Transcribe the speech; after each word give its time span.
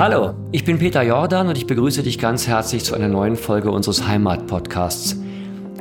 Hallo, 0.00 0.32
ich 0.50 0.64
bin 0.64 0.78
Peter 0.78 1.02
Jordan 1.02 1.48
und 1.48 1.58
ich 1.58 1.66
begrüße 1.66 2.02
dich 2.02 2.18
ganz 2.18 2.48
herzlich 2.48 2.82
zu 2.86 2.94
einer 2.94 3.08
neuen 3.08 3.36
Folge 3.36 3.70
unseres 3.70 4.08
Heimat-Podcasts. 4.08 5.20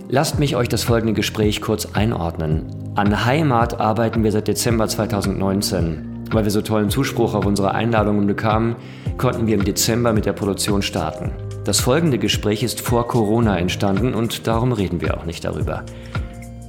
Lasst 0.09 0.39
mich 0.39 0.57
euch 0.57 0.67
das 0.67 0.83
folgende 0.83 1.13
Gespräch 1.13 1.61
kurz 1.61 1.87
einordnen. 1.93 2.65
An 2.95 3.23
Heimat 3.23 3.79
arbeiten 3.79 4.25
wir 4.25 4.33
seit 4.33 4.49
Dezember 4.49 4.89
2019. 4.89 6.25
Weil 6.31 6.43
wir 6.43 6.51
so 6.51 6.61
tollen 6.61 6.89
Zuspruch 6.89 7.33
auf 7.33 7.45
unsere 7.45 7.73
Einladungen 7.73 8.27
bekamen, 8.27 8.75
konnten 9.17 9.47
wir 9.47 9.55
im 9.55 9.63
Dezember 9.63 10.11
mit 10.11 10.25
der 10.25 10.33
Produktion 10.33 10.81
starten. 10.81 11.31
Das 11.63 11.79
folgende 11.79 12.17
Gespräch 12.17 12.61
ist 12.61 12.81
vor 12.81 13.07
Corona 13.07 13.57
entstanden 13.57 14.13
und 14.13 14.47
darum 14.47 14.73
reden 14.73 14.99
wir 14.99 15.17
auch 15.17 15.23
nicht 15.23 15.45
darüber. 15.45 15.85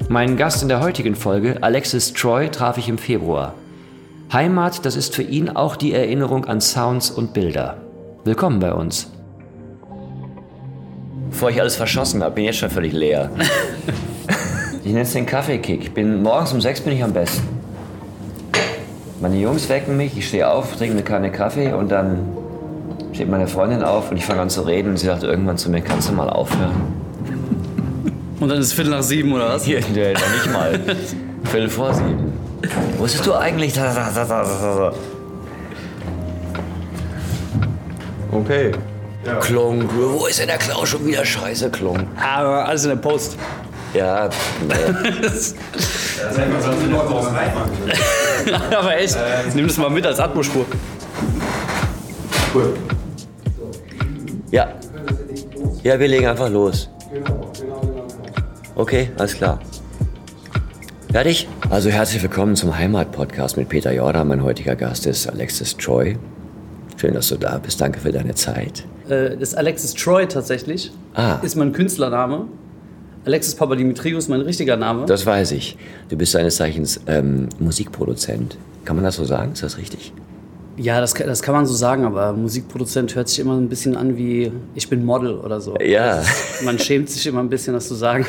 Meinen 0.08 0.36
Gast 0.36 0.62
in 0.62 0.68
der 0.68 0.82
heutigen 0.82 1.16
Folge, 1.16 1.58
Alexis 1.62 2.12
Troy, 2.12 2.48
traf 2.48 2.78
ich 2.78 2.88
im 2.88 2.96
Februar. 2.98 3.54
Heimat, 4.32 4.86
das 4.86 4.94
ist 4.94 5.16
für 5.16 5.24
ihn 5.24 5.48
auch 5.48 5.74
die 5.74 5.92
Erinnerung 5.92 6.44
an 6.44 6.60
Sounds 6.60 7.10
und 7.10 7.32
Bilder. 7.32 7.78
Willkommen 8.22 8.60
bei 8.60 8.72
uns. 8.72 9.10
Bevor 11.30 11.50
ich 11.50 11.60
alles 11.60 11.74
verschossen 11.74 12.22
habe, 12.22 12.36
bin 12.36 12.44
ich 12.44 12.50
jetzt 12.50 12.58
schon 12.60 12.70
völlig 12.70 12.92
leer. 12.92 13.28
ich 14.84 14.92
nenne 14.92 15.00
es 15.00 15.12
den 15.14 15.26
Kaffeekick. 15.26 15.94
Bin, 15.94 16.22
morgens 16.22 16.52
um 16.52 16.60
sechs 16.60 16.80
bin 16.80 16.92
ich 16.92 17.02
am 17.02 17.12
besten. 17.12 17.42
Meine 19.20 19.36
Jungs 19.36 19.68
wecken 19.68 19.96
mich, 19.96 20.16
ich 20.16 20.28
stehe 20.28 20.48
auf, 20.48 20.76
trinke 20.76 20.94
eine 20.94 21.02
Kanne 21.02 21.32
Kaffee 21.32 21.72
und 21.72 21.90
dann 21.90 22.28
steht 23.12 23.28
meine 23.28 23.48
Freundin 23.48 23.82
auf 23.82 24.12
und 24.12 24.16
ich 24.16 24.24
fange 24.24 24.42
an 24.42 24.50
zu 24.50 24.62
reden 24.62 24.90
und 24.90 24.96
sie 24.96 25.06
sagt 25.06 25.24
irgendwann 25.24 25.58
zu 25.58 25.70
mir, 25.70 25.80
kannst 25.80 26.08
du 26.08 26.12
mal 26.12 26.30
aufhören? 26.30 26.94
Und 28.38 28.48
dann 28.48 28.58
ist 28.58 28.68
es 28.68 28.72
Viertel 28.74 28.90
nach 28.90 29.02
sieben 29.02 29.32
oder 29.32 29.48
was? 29.48 29.64
Hier, 29.64 29.80
nee, 29.92 30.12
noch 30.12 30.20
nicht 30.20 30.52
mal. 30.52 30.78
Viertel 31.50 31.68
vor 31.68 31.92
sieben. 31.92 32.49
Wusstest 32.98 33.26
du 33.26 33.34
eigentlich? 33.34 33.74
Okay. 38.32 38.72
Klonk, 39.40 39.90
wo 39.94 40.26
ist 40.26 40.38
denn 40.38 40.48
der 40.48 40.58
Klau 40.58 40.86
schon 40.86 41.06
wieder? 41.06 41.24
Scheiße, 41.24 41.70
Klonk. 41.70 42.06
Aber 42.16 42.66
alles 42.66 42.84
in 42.84 42.90
der 42.90 42.96
Post. 42.96 43.36
Ja, 43.92 44.26
äh, 44.26 44.30
Aber 48.76 48.96
echt, 48.96 49.16
nimm 49.54 49.66
das 49.66 49.76
mal 49.78 49.90
mit 49.90 50.06
als 50.06 50.20
Atmospur. 50.20 50.64
Cool. 52.54 52.76
ja. 54.50 54.68
Ja, 55.82 55.98
wir 55.98 56.08
legen 56.08 56.26
einfach 56.26 56.48
los. 56.48 56.88
Okay, 58.76 59.10
alles 59.18 59.34
klar. 59.34 59.58
Fertig? 61.12 61.48
Also 61.70 61.90
herzlich 61.90 62.22
willkommen 62.22 62.54
zum 62.54 62.76
Heimat-Podcast 62.78 63.56
mit 63.56 63.68
Peter 63.68 63.92
Jordan. 63.92 64.28
Mein 64.28 64.44
heutiger 64.44 64.76
Gast 64.76 65.06
ist 65.06 65.26
Alexis 65.28 65.76
Troy. 65.76 66.16
Schön, 66.96 67.14
dass 67.14 67.28
du 67.28 67.36
da 67.36 67.58
bist. 67.58 67.80
Danke 67.80 67.98
für 67.98 68.12
deine 68.12 68.34
Zeit. 68.34 68.84
Äh, 69.08 69.30
Das 69.30 69.50
ist 69.50 69.54
Alexis 69.56 69.94
Troy 69.94 70.26
tatsächlich. 70.28 70.92
Ah. 71.14 71.38
Ist 71.42 71.56
mein 71.56 71.72
Künstlername. 71.72 72.46
Alexis 73.24 73.56
Papadimitriou 73.56 74.18
ist 74.18 74.28
mein 74.28 74.40
richtiger 74.40 74.76
Name. 74.76 75.04
Das 75.06 75.26
weiß 75.26 75.50
ich. 75.52 75.76
Du 76.08 76.16
bist 76.16 76.32
seines 76.32 76.56
Zeichens 76.56 77.00
ähm, 77.08 77.48
Musikproduzent. 77.58 78.56
Kann 78.84 78.94
man 78.96 79.04
das 79.04 79.16
so 79.16 79.24
sagen? 79.24 79.52
Ist 79.52 79.62
das 79.62 79.78
richtig? 79.78 80.12
ja, 80.76 80.98
das, 81.00 81.12
das 81.12 81.42
kann 81.42 81.54
man 81.54 81.66
so 81.66 81.74
sagen, 81.74 82.06
aber 82.06 82.32
Musikproduzent 82.32 83.14
hört 83.14 83.28
sich 83.28 83.38
immer 83.40 83.54
ein 83.54 83.68
bisschen 83.68 83.96
an 83.98 84.16
wie 84.16 84.50
ich 84.74 84.88
bin 84.88 85.04
Model 85.04 85.34
oder 85.34 85.60
so. 85.60 85.76
Ja. 85.78 86.22
Man 86.64 86.78
schämt 86.78 87.10
sich 87.10 87.26
immer 87.26 87.40
ein 87.40 87.50
bisschen, 87.50 87.74
das 87.74 87.88
zu 87.88 87.94
sagen. 87.94 88.24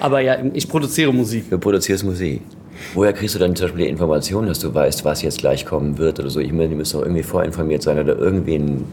Aber 0.00 0.20
ja, 0.20 0.36
ich 0.52 0.68
produziere 0.68 1.12
Musik. 1.12 1.50
Du 1.50 1.58
produzierst 1.58 2.04
Musik. 2.04 2.42
Woher 2.94 3.12
kriegst 3.12 3.34
du 3.34 3.38
dann 3.38 3.56
zum 3.56 3.66
Beispiel 3.66 3.84
die 3.84 3.90
Informationen, 3.90 4.48
dass 4.48 4.58
du 4.58 4.72
weißt, 4.72 5.04
was 5.04 5.22
jetzt 5.22 5.38
gleich 5.38 5.64
kommen 5.64 5.96
wird 5.98 6.20
oder 6.20 6.28
so? 6.28 6.40
Ich 6.40 6.52
meine, 6.52 6.68
du 6.68 6.76
musst 6.76 6.94
doch 6.94 7.02
irgendwie 7.02 7.22
vorinformiert 7.22 7.82
sein 7.82 7.98
oder 7.98 8.18
irgendwie 8.18 8.56
einen 8.56 8.84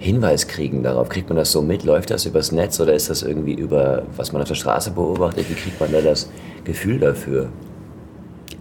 Hinweis 0.00 0.48
kriegen 0.48 0.82
darauf. 0.82 1.08
Kriegt 1.08 1.28
man 1.28 1.36
das 1.36 1.52
so 1.52 1.62
mit? 1.62 1.84
Läuft 1.84 2.10
das 2.10 2.26
übers 2.26 2.52
Netz 2.52 2.80
oder 2.80 2.94
ist 2.94 3.10
das 3.10 3.22
irgendwie 3.22 3.54
über, 3.54 4.02
was 4.16 4.32
man 4.32 4.42
auf 4.42 4.48
der 4.48 4.54
Straße 4.54 4.90
beobachtet? 4.90 5.48
Wie 5.48 5.54
kriegt 5.54 5.78
man 5.78 5.92
da 5.92 6.00
das 6.00 6.28
Gefühl 6.64 6.98
dafür? 6.98 7.48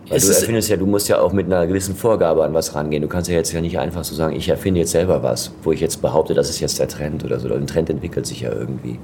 Weil 0.10 0.18
Es 0.18 0.26
du 0.26 0.34
erfindest 0.34 0.70
ja, 0.70 0.78
du 0.78 0.88
musst 0.88 1.08
ja 1.08 1.20
auch 1.20 1.32
mit 1.32 1.46
einer 1.46 1.66
gewissen 1.68 1.96
Vorgabe 1.96 2.44
an 2.44 2.54
was 2.54 2.74
rangehen. 2.74 3.02
Du 3.02 3.08
kannst 3.08 3.30
ja 3.30 3.36
jetzt 3.36 3.54
ja 3.54 3.62
nicht 3.62 3.78
einfach 3.78 4.04
so 4.04 4.16
sagen, 4.16 4.36
ich 4.36 4.50
erfinde 4.50 4.82
jetzt 4.82 4.92
selber 4.92 5.22
was, 5.22 5.52
wo 5.64 5.72
ich 5.72 5.80
jetzt 5.80 6.02
behaupte, 6.02 6.34
das 6.34 6.50
ist 6.50 6.60
jetzt 6.60 6.80
der 6.80 6.88
Trend 6.88 7.24
oder 7.24 7.40
so. 7.40 7.54
Ein 7.54 7.68
Trend 7.68 7.90
entwickelt 7.90 8.26
sich 8.26 8.42
ja 8.42 8.52
irgendwie. 8.52 8.98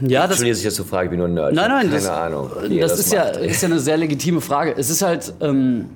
Ja, 0.00 0.22
das, 0.22 0.30
Entschuldige, 0.30 0.50
dass 0.52 0.58
ich 0.58 0.64
jetzt 0.64 0.76
so 0.76 0.84
frage, 0.84 1.06
ich 1.06 1.10
bin 1.10 1.18
nur 1.18 1.28
ein 1.28 1.34
Nerd. 1.34 1.54
Nein, 1.54 1.68
nein, 1.68 1.82
keine 1.82 1.94
das, 1.94 2.08
Ahnung. 2.08 2.50
ihr 2.68 2.80
das, 2.82 2.98
ist, 2.98 3.12
ja, 3.12 3.22
ist 3.24 3.62
ja 3.62 3.68
eine 3.68 3.78
sehr 3.78 3.96
legitime 3.96 4.40
Frage. 4.40 4.74
Es 4.76 4.90
ist 4.90 5.02
halt, 5.02 5.32
ähm, 5.40 5.86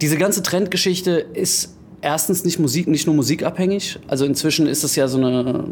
diese 0.00 0.16
ganze 0.16 0.42
Trendgeschichte 0.42 1.12
ist 1.12 1.74
erstens 2.00 2.44
nicht 2.44 2.58
Musik, 2.58 2.86
nicht 2.86 3.06
nur 3.06 3.16
musikabhängig. 3.16 3.98
Also 4.06 4.24
inzwischen 4.24 4.66
ist 4.66 4.84
es 4.84 4.96
ja 4.96 5.08
so 5.08 5.18
eine, 5.18 5.64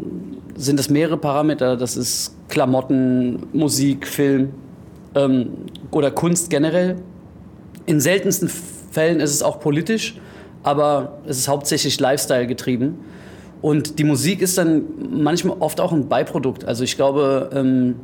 sind 0.55 0.79
es 0.79 0.89
mehrere 0.89 1.17
Parameter. 1.17 1.77
Das 1.77 1.95
ist 1.95 2.35
Klamotten, 2.49 3.47
Musik, 3.53 4.07
Film 4.07 4.49
ähm, 5.15 5.49
oder 5.91 6.11
Kunst 6.11 6.49
generell. 6.49 6.97
In 7.85 7.99
seltensten 7.99 8.49
Fällen 8.49 9.19
ist 9.19 9.31
es 9.31 9.43
auch 9.43 9.59
politisch, 9.59 10.19
aber 10.63 11.19
es 11.27 11.37
ist 11.37 11.47
hauptsächlich 11.47 11.99
Lifestyle 11.99 12.47
getrieben. 12.47 12.97
Und 13.61 13.99
die 13.99 14.03
Musik 14.03 14.41
ist 14.41 14.57
dann 14.57 14.83
manchmal 15.11 15.57
oft 15.59 15.79
auch 15.79 15.91
ein 15.91 16.07
Beiprodukt. 16.07 16.65
Also 16.65 16.83
ich 16.83 16.95
glaube, 16.95 17.49
ähm, 17.53 17.95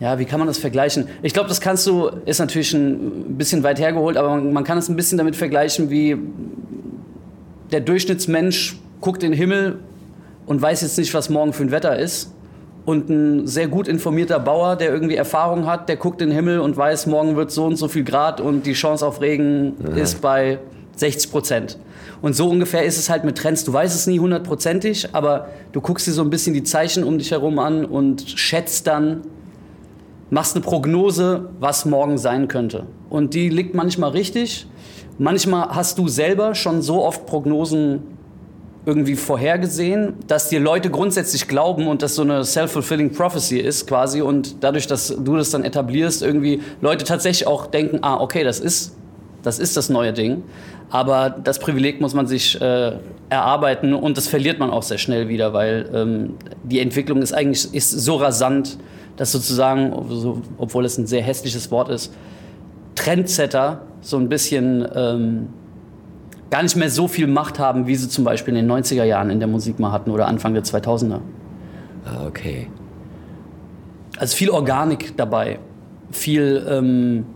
ja, 0.00 0.18
wie 0.18 0.24
kann 0.24 0.38
man 0.38 0.46
das 0.46 0.58
vergleichen? 0.58 1.08
Ich 1.22 1.32
glaube, 1.32 1.48
das 1.48 1.60
kannst 1.60 1.86
du, 1.86 2.10
ist 2.26 2.38
natürlich 2.38 2.72
ein 2.74 3.36
bisschen 3.38 3.62
weit 3.62 3.78
hergeholt, 3.78 4.16
aber 4.16 4.30
man, 4.30 4.52
man 4.52 4.64
kann 4.64 4.76
es 4.76 4.88
ein 4.88 4.96
bisschen 4.96 5.18
damit 5.18 5.36
vergleichen, 5.36 5.88
wie 5.88 6.16
der 7.70 7.80
Durchschnittsmensch 7.80 8.78
guckt 9.00 9.22
in 9.22 9.32
den 9.32 9.38
Himmel 9.38 9.78
und 10.46 10.60
weiß 10.60 10.82
jetzt 10.82 10.98
nicht, 10.98 11.12
was 11.14 11.30
morgen 11.30 11.52
für 11.52 11.62
ein 11.62 11.70
Wetter 11.70 11.98
ist. 11.98 12.32
Und 12.84 13.08
ein 13.08 13.48
sehr 13.48 13.66
gut 13.66 13.88
informierter 13.88 14.38
Bauer, 14.38 14.76
der 14.76 14.92
irgendwie 14.92 15.16
Erfahrung 15.16 15.66
hat, 15.66 15.88
der 15.88 15.96
guckt 15.96 16.22
in 16.22 16.28
den 16.28 16.36
Himmel 16.36 16.60
und 16.60 16.76
weiß, 16.76 17.06
morgen 17.06 17.34
wird 17.34 17.50
so 17.50 17.64
und 17.64 17.76
so 17.76 17.88
viel 17.88 18.04
Grad 18.04 18.40
und 18.40 18.64
die 18.64 18.74
Chance 18.74 19.04
auf 19.04 19.20
Regen 19.20 19.74
ist 19.96 20.20
bei 20.20 20.60
60 20.96 21.30
Prozent. 21.30 21.78
Und 22.22 22.34
so 22.34 22.48
ungefähr 22.48 22.84
ist 22.84 22.98
es 22.98 23.08
halt 23.08 23.24
mit 23.24 23.38
Trends. 23.38 23.64
Du 23.64 23.72
weißt 23.72 23.94
es 23.94 24.06
nie 24.06 24.18
hundertprozentig, 24.18 25.14
aber 25.14 25.48
du 25.72 25.80
guckst 25.80 26.06
dir 26.06 26.12
so 26.12 26.22
ein 26.22 26.30
bisschen 26.30 26.54
die 26.54 26.64
Zeichen 26.64 27.04
um 27.04 27.18
dich 27.18 27.30
herum 27.30 27.58
an 27.58 27.84
und 27.84 28.28
schätzt 28.28 28.86
dann, 28.86 29.22
machst 30.30 30.56
eine 30.56 30.64
Prognose, 30.64 31.50
was 31.60 31.84
morgen 31.84 32.18
sein 32.18 32.48
könnte. 32.48 32.86
Und 33.10 33.34
die 33.34 33.48
liegt 33.48 33.74
manchmal 33.74 34.10
richtig. 34.10 34.66
Manchmal 35.18 35.68
hast 35.70 35.98
du 35.98 36.08
selber 36.08 36.54
schon 36.54 36.82
so 36.82 37.04
oft 37.04 37.26
Prognosen 37.26 38.02
irgendwie 38.86 39.16
vorhergesehen, 39.16 40.14
dass 40.28 40.48
dir 40.48 40.60
Leute 40.60 40.90
grundsätzlich 40.90 41.48
glauben 41.48 41.88
und 41.88 42.02
das 42.02 42.14
so 42.14 42.22
eine 42.22 42.44
self-fulfilling 42.44 43.12
prophecy 43.12 43.58
ist 43.58 43.88
quasi 43.88 44.22
und 44.22 44.62
dadurch, 44.62 44.86
dass 44.86 45.08
du 45.08 45.36
das 45.36 45.50
dann 45.50 45.64
etablierst, 45.64 46.22
irgendwie 46.22 46.62
Leute 46.80 47.04
tatsächlich 47.04 47.48
auch 47.48 47.66
denken, 47.66 47.98
ah, 48.02 48.20
okay, 48.20 48.44
das 48.44 48.60
ist 48.60 48.94
das, 49.46 49.60
ist 49.60 49.76
das 49.76 49.88
neue 49.88 50.12
Ding. 50.12 50.42
Aber 50.90 51.30
das 51.30 51.58
Privileg 51.58 52.00
muss 52.00 52.14
man 52.14 52.26
sich 52.26 52.60
äh, 52.60 52.92
erarbeiten 53.28 53.92
und 53.92 54.16
das 54.16 54.28
verliert 54.28 54.58
man 54.58 54.70
auch 54.70 54.82
sehr 54.82 54.98
schnell 54.98 55.28
wieder, 55.28 55.52
weil 55.52 55.90
ähm, 55.92 56.34
die 56.62 56.80
Entwicklung 56.80 57.22
ist 57.22 57.32
eigentlich 57.32 57.74
ist 57.74 57.90
so 57.90 58.16
rasant, 58.16 58.78
dass 59.16 59.32
sozusagen, 59.32 59.92
so, 60.08 60.42
obwohl 60.58 60.84
es 60.84 60.96
ein 60.98 61.06
sehr 61.06 61.22
hässliches 61.22 61.70
Wort 61.70 61.88
ist, 61.88 62.14
Trendsetter 62.94 63.82
so 64.00 64.16
ein 64.16 64.28
bisschen 64.28 64.86
ähm, 64.94 65.48
gar 66.50 66.62
nicht 66.62 66.76
mehr 66.76 66.90
so 66.90 67.08
viel 67.08 67.26
Macht 67.26 67.58
haben, 67.58 67.86
wie 67.86 67.96
sie 67.96 68.08
zum 68.08 68.24
Beispiel 68.24 68.56
in 68.56 68.66
den 68.66 68.84
90er 68.84 69.04
Jahren 69.04 69.30
in 69.30 69.40
der 69.40 69.48
Musik 69.48 69.78
mal 69.78 69.90
hatten 69.90 70.10
oder 70.10 70.28
Anfang 70.28 70.54
der 70.54 70.62
2000er. 70.62 71.20
Ah, 72.04 72.26
okay. 72.26 72.68
Also 74.18 74.36
viel 74.36 74.50
Organik 74.50 75.16
dabei, 75.16 75.58
viel, 76.10 76.64
ähm, 76.70 77.26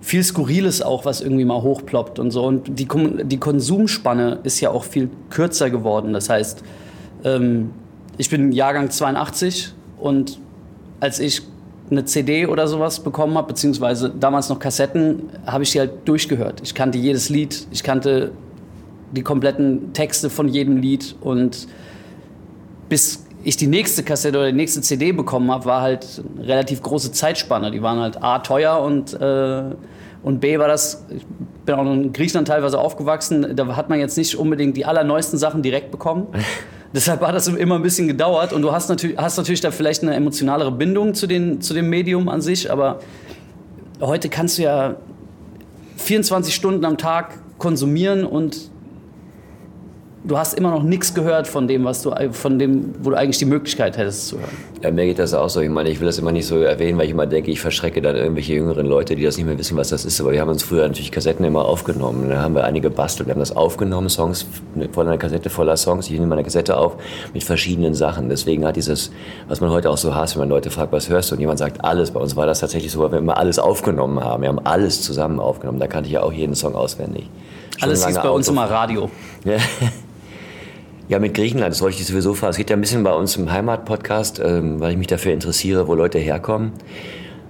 viel 0.00 0.22
Skurriles 0.24 0.82
auch, 0.82 1.04
was 1.04 1.20
irgendwie 1.20 1.44
mal 1.44 1.62
hochploppt 1.62 2.18
und 2.18 2.30
so. 2.30 2.44
Und 2.44 2.78
die, 2.78 2.88
die 3.24 3.36
Konsumspanne 3.36 4.40
ist 4.42 4.60
ja 4.60 4.70
auch 4.70 4.84
viel 4.84 5.10
kürzer 5.28 5.70
geworden. 5.70 6.12
Das 6.12 6.28
heißt, 6.28 6.62
ähm, 7.24 7.70
ich 8.16 8.30
bin 8.30 8.52
Jahrgang 8.52 8.90
82 8.90 9.72
und 9.98 10.38
als 11.00 11.18
ich 11.18 11.42
eine 11.90 12.04
CD 12.04 12.46
oder 12.46 12.68
sowas 12.68 13.00
bekommen 13.00 13.36
habe, 13.36 13.48
beziehungsweise 13.48 14.10
damals 14.10 14.48
noch 14.48 14.58
Kassetten, 14.58 15.30
habe 15.46 15.64
ich 15.64 15.72
die 15.72 15.80
halt 15.80 15.92
durchgehört. 16.06 16.60
Ich 16.62 16.74
kannte 16.74 16.98
jedes 16.98 17.28
Lied, 17.28 17.66
ich 17.70 17.82
kannte 17.82 18.32
die 19.12 19.22
kompletten 19.22 19.92
Texte 19.92 20.30
von 20.30 20.48
jedem 20.48 20.76
Lied 20.76 21.16
und 21.20 21.66
bis 22.88 23.24
ich 23.42 23.56
die 23.56 23.66
nächste 23.66 24.02
Kassette 24.02 24.38
oder 24.38 24.48
die 24.48 24.56
nächste 24.56 24.80
CD 24.82 25.12
bekommen 25.12 25.50
habe, 25.50 25.64
war 25.64 25.82
halt 25.82 26.22
eine 26.36 26.46
relativ 26.46 26.82
große 26.82 27.12
Zeitspanne. 27.12 27.70
Die 27.70 27.82
waren 27.82 27.98
halt 27.98 28.22
A, 28.22 28.40
teuer 28.40 28.80
und, 28.80 29.14
äh, 29.14 29.62
und 30.22 30.40
B, 30.40 30.58
war 30.58 30.68
das, 30.68 31.06
ich 31.08 31.24
bin 31.64 31.74
auch 31.74 31.86
in 31.90 32.12
Griechenland 32.12 32.48
teilweise 32.48 32.78
aufgewachsen, 32.78 33.56
da 33.56 33.76
hat 33.76 33.88
man 33.88 33.98
jetzt 33.98 34.16
nicht 34.18 34.36
unbedingt 34.36 34.76
die 34.76 34.84
allerneuesten 34.84 35.38
Sachen 35.38 35.62
direkt 35.62 35.90
bekommen. 35.90 36.26
Deshalb 36.92 37.20
hat 37.20 37.34
das 37.36 37.46
immer 37.46 37.76
ein 37.76 37.82
bisschen 37.82 38.08
gedauert 38.08 38.52
und 38.52 38.62
du 38.62 38.72
hast 38.72 38.88
natürlich, 38.88 39.16
hast 39.16 39.36
natürlich 39.36 39.60
da 39.60 39.70
vielleicht 39.70 40.02
eine 40.02 40.14
emotionalere 40.14 40.72
Bindung 40.72 41.14
zu, 41.14 41.28
den, 41.28 41.60
zu 41.60 41.72
dem 41.72 41.88
Medium 41.88 42.28
an 42.28 42.40
sich, 42.40 42.70
aber 42.70 42.98
heute 44.00 44.28
kannst 44.28 44.58
du 44.58 44.62
ja 44.62 44.96
24 45.98 46.52
Stunden 46.52 46.84
am 46.84 46.98
Tag 46.98 47.38
konsumieren 47.58 48.24
und 48.24 48.70
du 50.24 50.36
hast 50.36 50.54
immer 50.54 50.70
noch 50.70 50.82
nichts 50.82 51.14
gehört 51.14 51.46
von 51.46 51.66
dem, 51.66 51.84
was 51.84 52.02
du, 52.02 52.12
von 52.32 52.58
dem, 52.58 52.94
wo 53.02 53.10
du 53.10 53.16
eigentlich 53.16 53.38
die 53.38 53.46
Möglichkeit 53.46 53.96
hättest 53.96 54.28
zu 54.28 54.38
hören. 54.38 54.50
Ja, 54.82 54.90
mir 54.90 55.06
geht 55.06 55.18
das 55.18 55.34
auch 55.34 55.48
so. 55.48 55.60
Ich 55.60 55.70
meine, 55.70 55.90
ich 55.90 56.00
will 56.00 56.06
das 56.06 56.18
immer 56.18 56.32
nicht 56.32 56.46
so 56.46 56.60
erwähnen, 56.60 56.98
weil 56.98 57.06
ich 57.06 57.10
immer 57.12 57.26
denke, 57.26 57.50
ich 57.50 57.60
verschrecke 57.60 58.00
dann 58.02 58.16
irgendwelche 58.16 58.54
jüngeren 58.54 58.86
Leute, 58.86 59.16
die 59.16 59.24
das 59.24 59.36
nicht 59.36 59.46
mehr 59.46 59.58
wissen, 59.58 59.76
was 59.76 59.88
das 59.88 60.04
ist. 60.04 60.20
Aber 60.20 60.32
wir 60.32 60.40
haben 60.40 60.50
uns 60.50 60.62
früher 60.62 60.86
natürlich 60.86 61.12
Kassetten 61.12 61.44
immer 61.44 61.64
aufgenommen. 61.64 62.28
Da 62.28 62.42
haben 62.42 62.54
wir 62.54 62.64
einige 62.64 62.90
gebastelt. 62.90 63.28
Wir 63.28 63.34
haben 63.34 63.40
das 63.40 63.54
aufgenommen, 63.54 64.08
Songs 64.08 64.46
von 64.92 65.06
einer 65.06 65.18
Kassette 65.18 65.48
voller 65.48 65.76
Songs. 65.76 66.06
Ich 66.06 66.12
nehme 66.12 66.26
meine 66.26 66.44
Kassette 66.44 66.76
auf 66.76 66.96
mit 67.32 67.44
verschiedenen 67.44 67.94
Sachen. 67.94 68.28
Deswegen 68.28 68.66
hat 68.66 68.76
dieses, 68.76 69.10
was 69.48 69.60
man 69.60 69.70
heute 69.70 69.90
auch 69.90 69.96
so 69.96 70.14
hasst, 70.14 70.34
wenn 70.34 70.40
man 70.40 70.48
Leute 70.50 70.70
fragt, 70.70 70.92
was 70.92 71.08
hörst 71.08 71.30
du? 71.30 71.34
Und 71.34 71.40
jemand 71.40 71.58
sagt 71.58 71.82
alles. 71.84 72.10
Bei 72.10 72.20
uns 72.20 72.36
war 72.36 72.46
das 72.46 72.60
tatsächlich 72.60 72.92
so, 72.92 73.00
weil 73.00 73.12
wir 73.12 73.18
immer 73.18 73.36
alles 73.36 73.58
aufgenommen 73.58 74.22
haben. 74.22 74.42
Wir 74.42 74.48
haben 74.48 74.60
alles 74.64 75.02
zusammen 75.02 75.40
aufgenommen. 75.40 75.78
Da 75.78 75.86
kannte 75.86 76.08
ich 76.08 76.14
ja 76.14 76.22
auch 76.22 76.32
jeden 76.32 76.54
Song 76.54 76.74
auswendig. 76.74 77.28
Schon 77.78 77.88
alles 77.88 78.06
hieß 78.06 78.16
bei 78.16 78.30
uns 78.30 78.48
immer 78.48 78.64
Radio. 78.64 79.10
Ja. 79.44 79.56
Ja, 81.10 81.18
mit 81.18 81.34
Griechenland, 81.34 81.72
das 81.72 81.82
wollte 81.82 82.00
ich 82.00 82.06
sowieso 82.06 82.34
fragen. 82.34 82.52
Es 82.52 82.56
geht 82.56 82.70
ja 82.70 82.76
ein 82.76 82.80
bisschen 82.80 83.02
bei 83.02 83.12
uns 83.12 83.34
im 83.34 83.50
Heimatpodcast, 83.50 84.40
ähm, 84.44 84.78
weil 84.78 84.92
ich 84.92 84.96
mich 84.96 85.08
dafür 85.08 85.32
interessiere, 85.32 85.88
wo 85.88 85.96
Leute 85.96 86.20
herkommen. 86.20 86.70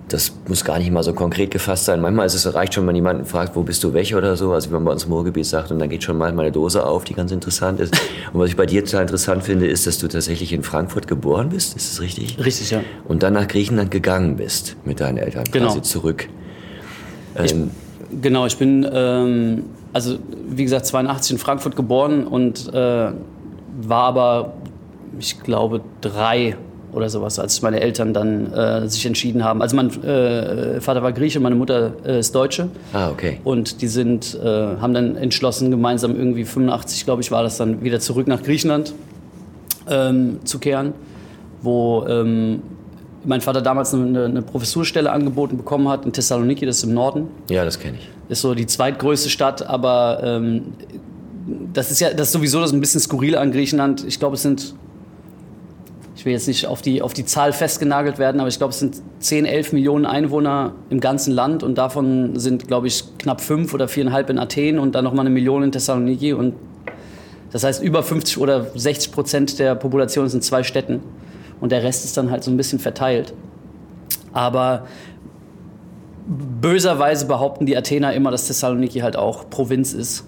Das 0.08 0.32
muss 0.48 0.64
gar 0.64 0.78
nicht 0.78 0.90
mal 0.90 1.02
so 1.02 1.12
konkret 1.12 1.50
gefasst 1.50 1.84
sein. 1.84 2.00
Manchmal 2.00 2.24
ist 2.24 2.32
es 2.32 2.54
reicht 2.54 2.72
schon, 2.72 2.86
wenn 2.86 2.96
jemanden 2.96 3.26
fragt, 3.26 3.54
wo 3.56 3.62
bist 3.62 3.84
du 3.84 3.92
weg 3.92 4.14
oder 4.16 4.34
so, 4.38 4.54
also 4.54 4.70
wie 4.70 4.72
man 4.72 4.86
bei 4.86 4.92
uns 4.92 5.04
im 5.04 5.12
Ruhrgebiet 5.12 5.44
sagt, 5.44 5.70
und 5.72 5.78
dann 5.78 5.90
geht 5.90 6.02
schon 6.02 6.16
mal 6.16 6.30
eine 6.30 6.50
Dose 6.50 6.86
auf, 6.86 7.04
die 7.04 7.12
ganz 7.12 7.32
interessant 7.32 7.80
ist. 7.80 7.94
Und 8.32 8.40
was 8.40 8.48
ich 8.48 8.56
bei 8.56 8.64
dir 8.64 8.82
total 8.82 9.02
interessant 9.02 9.42
finde, 9.42 9.66
ist, 9.66 9.86
dass 9.86 9.98
du 9.98 10.08
tatsächlich 10.08 10.54
in 10.54 10.62
Frankfurt 10.62 11.06
geboren 11.06 11.50
bist, 11.50 11.76
ist 11.76 11.92
das 11.92 12.00
richtig? 12.00 12.42
Richtig, 12.42 12.70
ja. 12.70 12.80
Und 13.08 13.22
dann 13.22 13.34
nach 13.34 13.46
Griechenland 13.46 13.90
gegangen 13.90 14.36
bist 14.36 14.76
mit 14.86 15.00
deinen 15.00 15.18
Eltern, 15.18 15.44
genau. 15.52 15.66
quasi 15.66 15.82
zurück. 15.82 16.28
Ähm, 17.36 17.70
ich, 18.10 18.22
genau, 18.22 18.46
ich 18.46 18.56
bin, 18.56 18.88
ähm, 18.90 19.64
also 19.92 20.18
wie 20.48 20.64
gesagt, 20.64 20.86
82 20.86 21.32
in 21.32 21.38
Frankfurt 21.38 21.76
geboren 21.76 22.26
und 22.26 22.72
äh, 22.72 23.12
war 23.88 24.04
aber, 24.04 24.54
ich 25.18 25.40
glaube, 25.40 25.80
drei 26.00 26.56
oder 26.92 27.08
sowas, 27.08 27.38
als 27.38 27.62
meine 27.62 27.80
Eltern 27.80 28.12
dann 28.12 28.52
äh, 28.52 28.88
sich 28.88 29.06
entschieden 29.06 29.44
haben. 29.44 29.62
Also 29.62 29.76
mein 29.76 29.90
äh, 30.02 30.80
Vater 30.80 31.02
war 31.02 31.12
Grieche, 31.12 31.40
meine 31.40 31.54
Mutter 31.54 31.92
äh, 32.04 32.18
ist 32.20 32.34
Deutsche. 32.34 32.68
Ah, 32.92 33.10
okay. 33.10 33.40
Und 33.44 33.80
die 33.82 33.88
sind, 33.88 34.38
äh, 34.42 34.46
haben 34.46 34.94
dann 34.94 35.16
entschlossen, 35.16 35.70
gemeinsam 35.70 36.16
irgendwie 36.16 36.44
85, 36.44 37.04
glaube 37.04 37.22
ich, 37.22 37.30
war 37.30 37.42
das 37.42 37.58
dann 37.58 37.82
wieder 37.82 38.00
zurück 38.00 38.26
nach 38.26 38.42
Griechenland 38.42 38.94
ähm, 39.88 40.40
zu 40.44 40.58
kehren, 40.58 40.92
wo 41.62 42.04
ähm, 42.08 42.62
mein 43.24 43.40
Vater 43.40 43.60
damals 43.60 43.92
eine, 43.94 44.24
eine, 44.24 44.42
Professurstelle 44.42 45.12
angeboten 45.12 45.56
bekommen 45.56 45.88
hat 45.88 46.06
in 46.06 46.12
Thessaloniki, 46.12 46.64
das 46.64 46.78
ist 46.78 46.84
im 46.84 46.94
Norden. 46.94 47.28
Ja, 47.50 47.64
das 47.64 47.78
kenne 47.78 47.98
ich. 47.98 48.08
Ist 48.28 48.40
so 48.40 48.54
die 48.54 48.66
zweitgrößte 48.66 49.28
Stadt, 49.28 49.68
aber 49.68 50.20
ähm, 50.22 50.72
das 51.72 51.90
ist 51.90 52.00
ja 52.00 52.12
das 52.12 52.28
ist 52.28 52.32
sowieso 52.32 52.60
das 52.60 52.72
ein 52.72 52.80
bisschen 52.80 53.00
skurril 53.00 53.36
an 53.36 53.52
Griechenland. 53.52 54.04
Ich 54.06 54.18
glaube, 54.18 54.34
es 54.34 54.42
sind, 54.42 54.74
ich 56.16 56.24
will 56.24 56.32
jetzt 56.32 56.48
nicht 56.48 56.66
auf 56.66 56.82
die, 56.82 57.02
auf 57.02 57.12
die 57.12 57.24
Zahl 57.24 57.52
festgenagelt 57.52 58.18
werden, 58.18 58.40
aber 58.40 58.48
ich 58.48 58.58
glaube, 58.58 58.72
es 58.72 58.78
sind 58.78 59.00
10, 59.20 59.46
11 59.46 59.72
Millionen 59.72 60.06
Einwohner 60.06 60.74
im 60.90 61.00
ganzen 61.00 61.32
Land 61.32 61.62
und 61.62 61.78
davon 61.78 62.38
sind, 62.38 62.66
glaube 62.68 62.88
ich, 62.88 63.04
knapp 63.18 63.40
fünf 63.40 63.72
oder 63.74 63.88
viereinhalb 63.88 64.30
in 64.30 64.38
Athen 64.38 64.78
und 64.78 64.94
dann 64.94 65.04
nochmal 65.04 65.26
eine 65.26 65.30
Million 65.30 65.62
in 65.62 65.72
Thessaloniki. 65.72 66.32
Und 66.32 66.54
das 67.52 67.64
heißt, 67.64 67.82
über 67.82 68.02
50 68.02 68.38
oder 68.38 68.66
60 68.74 69.12
Prozent 69.12 69.58
der 69.58 69.74
Population 69.74 70.28
sind 70.28 70.44
zwei 70.44 70.62
Städten 70.62 71.00
und 71.60 71.72
der 71.72 71.82
Rest 71.82 72.04
ist 72.04 72.16
dann 72.16 72.30
halt 72.30 72.44
so 72.44 72.50
ein 72.50 72.56
bisschen 72.56 72.78
verteilt. 72.78 73.34
Aber 74.32 74.86
böserweise 76.26 77.26
behaupten 77.26 77.66
die 77.66 77.76
Athener 77.76 78.14
immer, 78.14 78.30
dass 78.30 78.46
Thessaloniki 78.46 79.00
halt 79.00 79.16
auch 79.16 79.50
Provinz 79.50 79.92
ist. 79.92 80.24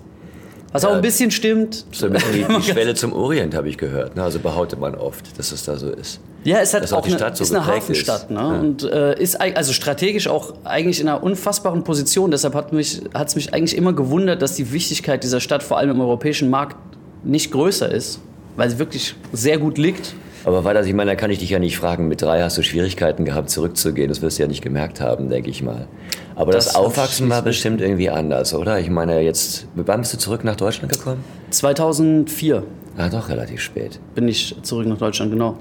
Was 0.73 0.83
ja, 0.83 0.89
auch 0.89 0.95
ein 0.95 1.03
bisschen 1.03 1.31
stimmt. 1.31 1.85
So 1.93 2.09
die, 2.09 2.19
die 2.57 2.63
Schwelle 2.63 2.95
zum 2.95 3.13
Orient 3.13 3.55
habe 3.55 3.69
ich 3.69 3.77
gehört. 3.77 4.17
Ne? 4.17 4.23
Also 4.23 4.39
behauptet 4.39 4.81
man 4.81 4.95
oft, 4.95 5.39
dass 5.39 5.53
es 5.53 5.65
da 5.65 5.77
so 5.77 5.91
ist. 5.91 6.21
Ja, 6.45 6.59
es 6.59 6.75
hat 6.75 6.91
auch, 6.93 6.99
auch 6.99 7.07
eine, 7.07 7.37
so 7.37 7.45
ist 7.45 7.55
eine 7.55 7.67
Hafenstadt. 7.67 8.31
Ne? 8.31 8.41
Ja. 8.41 8.59
Und 8.59 8.83
äh, 8.83 9.21
ist 9.21 9.41
also 9.41 9.73
strategisch 9.73 10.27
auch 10.29 10.55
eigentlich 10.65 11.01
in 11.01 11.09
einer 11.09 11.23
unfassbaren 11.23 11.85
Position. 11.85 12.31
Deshalb 12.31 12.55
hat 12.55 12.73
es 12.73 12.73
mich, 12.73 13.03
mich 13.35 13.55
eigentlich 13.55 13.77
immer 13.77 13.93
gewundert, 13.93 14.41
dass 14.43 14.55
die 14.55 14.73
Wichtigkeit 14.73 15.23
dieser 15.23 15.41
Stadt 15.41 15.63
vor 15.63 15.77
allem 15.79 15.91
im 15.91 16.01
europäischen 16.01 16.51
Markt 16.51 16.77
nicht 17.23 17.53
größer 17.53 17.91
ist. 17.91 18.21
Weil 18.57 18.71
sie 18.71 18.79
wirklich 18.79 19.15
sehr 19.33 19.59
gut 19.59 19.79
liegt. 19.79 20.15
Aber 20.45 20.75
das, 20.75 20.87
ich 20.87 20.95
meine, 20.95 21.11
da 21.13 21.15
kann 21.15 21.31
ich 21.31 21.39
dich 21.39 21.51
ja 21.51 21.59
nicht 21.59 21.77
fragen, 21.77 22.09
mit 22.09 22.23
drei 22.23 22.43
hast 22.43 22.59
du 22.59 22.63
Schwierigkeiten 22.63 23.25
gehabt, 23.25 23.51
zurückzugehen. 23.51 24.09
Das 24.09 24.23
wirst 24.23 24.39
du 24.39 24.43
ja 24.43 24.49
nicht 24.49 24.63
gemerkt 24.63 25.01
haben, 25.01 25.29
denke 25.29 25.51
ich 25.51 25.63
mal. 25.63 25.87
Aber 26.35 26.53
das, 26.53 26.67
das 26.67 26.75
Aufwachsen 26.75 27.29
war 27.31 27.43
bestimmt 27.43 27.81
irgendwie 27.81 28.11
anders, 28.11 28.55
oder? 28.55 28.81
Ich 28.81 28.91
meine, 28.91 29.21
jetzt, 29.21 29.67
wann 29.75 30.01
bist 30.01 30.15
du 30.15 30.19
zurück 30.19 30.45
nach 30.45 30.57
Deutschland 30.57 30.93
gekommen? 30.93 31.23
2004. 31.51 32.63
Ah, 32.97 33.09
doch, 33.09 33.29
relativ 33.29 33.61
spät. 33.61 34.01
Bin 34.15 34.29
ich 34.29 34.57
zurück 34.63 34.87
nach 34.87 34.99
Deutschland, 34.99 35.31
genau. 35.31 35.57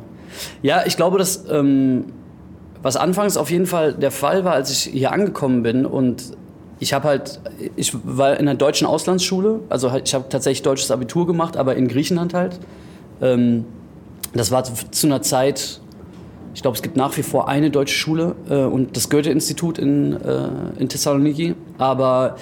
Ja, 0.61 0.83
ich 0.85 0.97
glaube, 0.97 1.17
dass, 1.17 1.45
ähm, 1.49 2.05
was 2.81 2.95
anfangs 2.95 3.37
auf 3.37 3.51
jeden 3.51 3.67
Fall 3.67 3.93
der 3.93 4.11
Fall 4.11 4.43
war, 4.43 4.53
als 4.53 4.71
ich 4.71 4.91
hier 4.91 5.11
angekommen 5.11 5.61
bin 5.63 5.85
und 5.85 6.37
ich 6.79 6.93
habe 6.93 7.07
halt, 7.07 7.39
ich 7.75 7.93
war 8.03 8.33
in 8.33 8.47
einer 8.47 8.55
deutschen 8.55 8.87
Auslandsschule, 8.87 9.59
also 9.69 9.91
halt, 9.91 10.07
ich 10.07 10.15
habe 10.15 10.25
tatsächlich 10.29 10.63
deutsches 10.63 10.89
Abitur 10.89 11.27
gemacht, 11.27 11.55
aber 11.55 11.75
in 11.75 11.87
Griechenland 11.87 12.33
halt. 12.33 12.59
Ähm, 13.21 13.65
das 14.33 14.51
war 14.51 14.63
zu 14.63 15.07
einer 15.07 15.21
Zeit, 15.21 15.81
ich 16.53 16.61
glaube, 16.61 16.75
es 16.75 16.81
gibt 16.81 16.97
nach 16.97 17.15
wie 17.17 17.23
vor 17.23 17.47
eine 17.47 17.69
deutsche 17.69 17.95
Schule 17.95 18.35
äh, 18.49 18.63
und 18.63 18.95
das 18.95 19.09
Goethe-Institut 19.09 19.77
in, 19.77 20.13
äh, 20.13 20.49
in 20.79 20.89
Thessaloniki. 20.89 21.55
Aber 21.77 22.35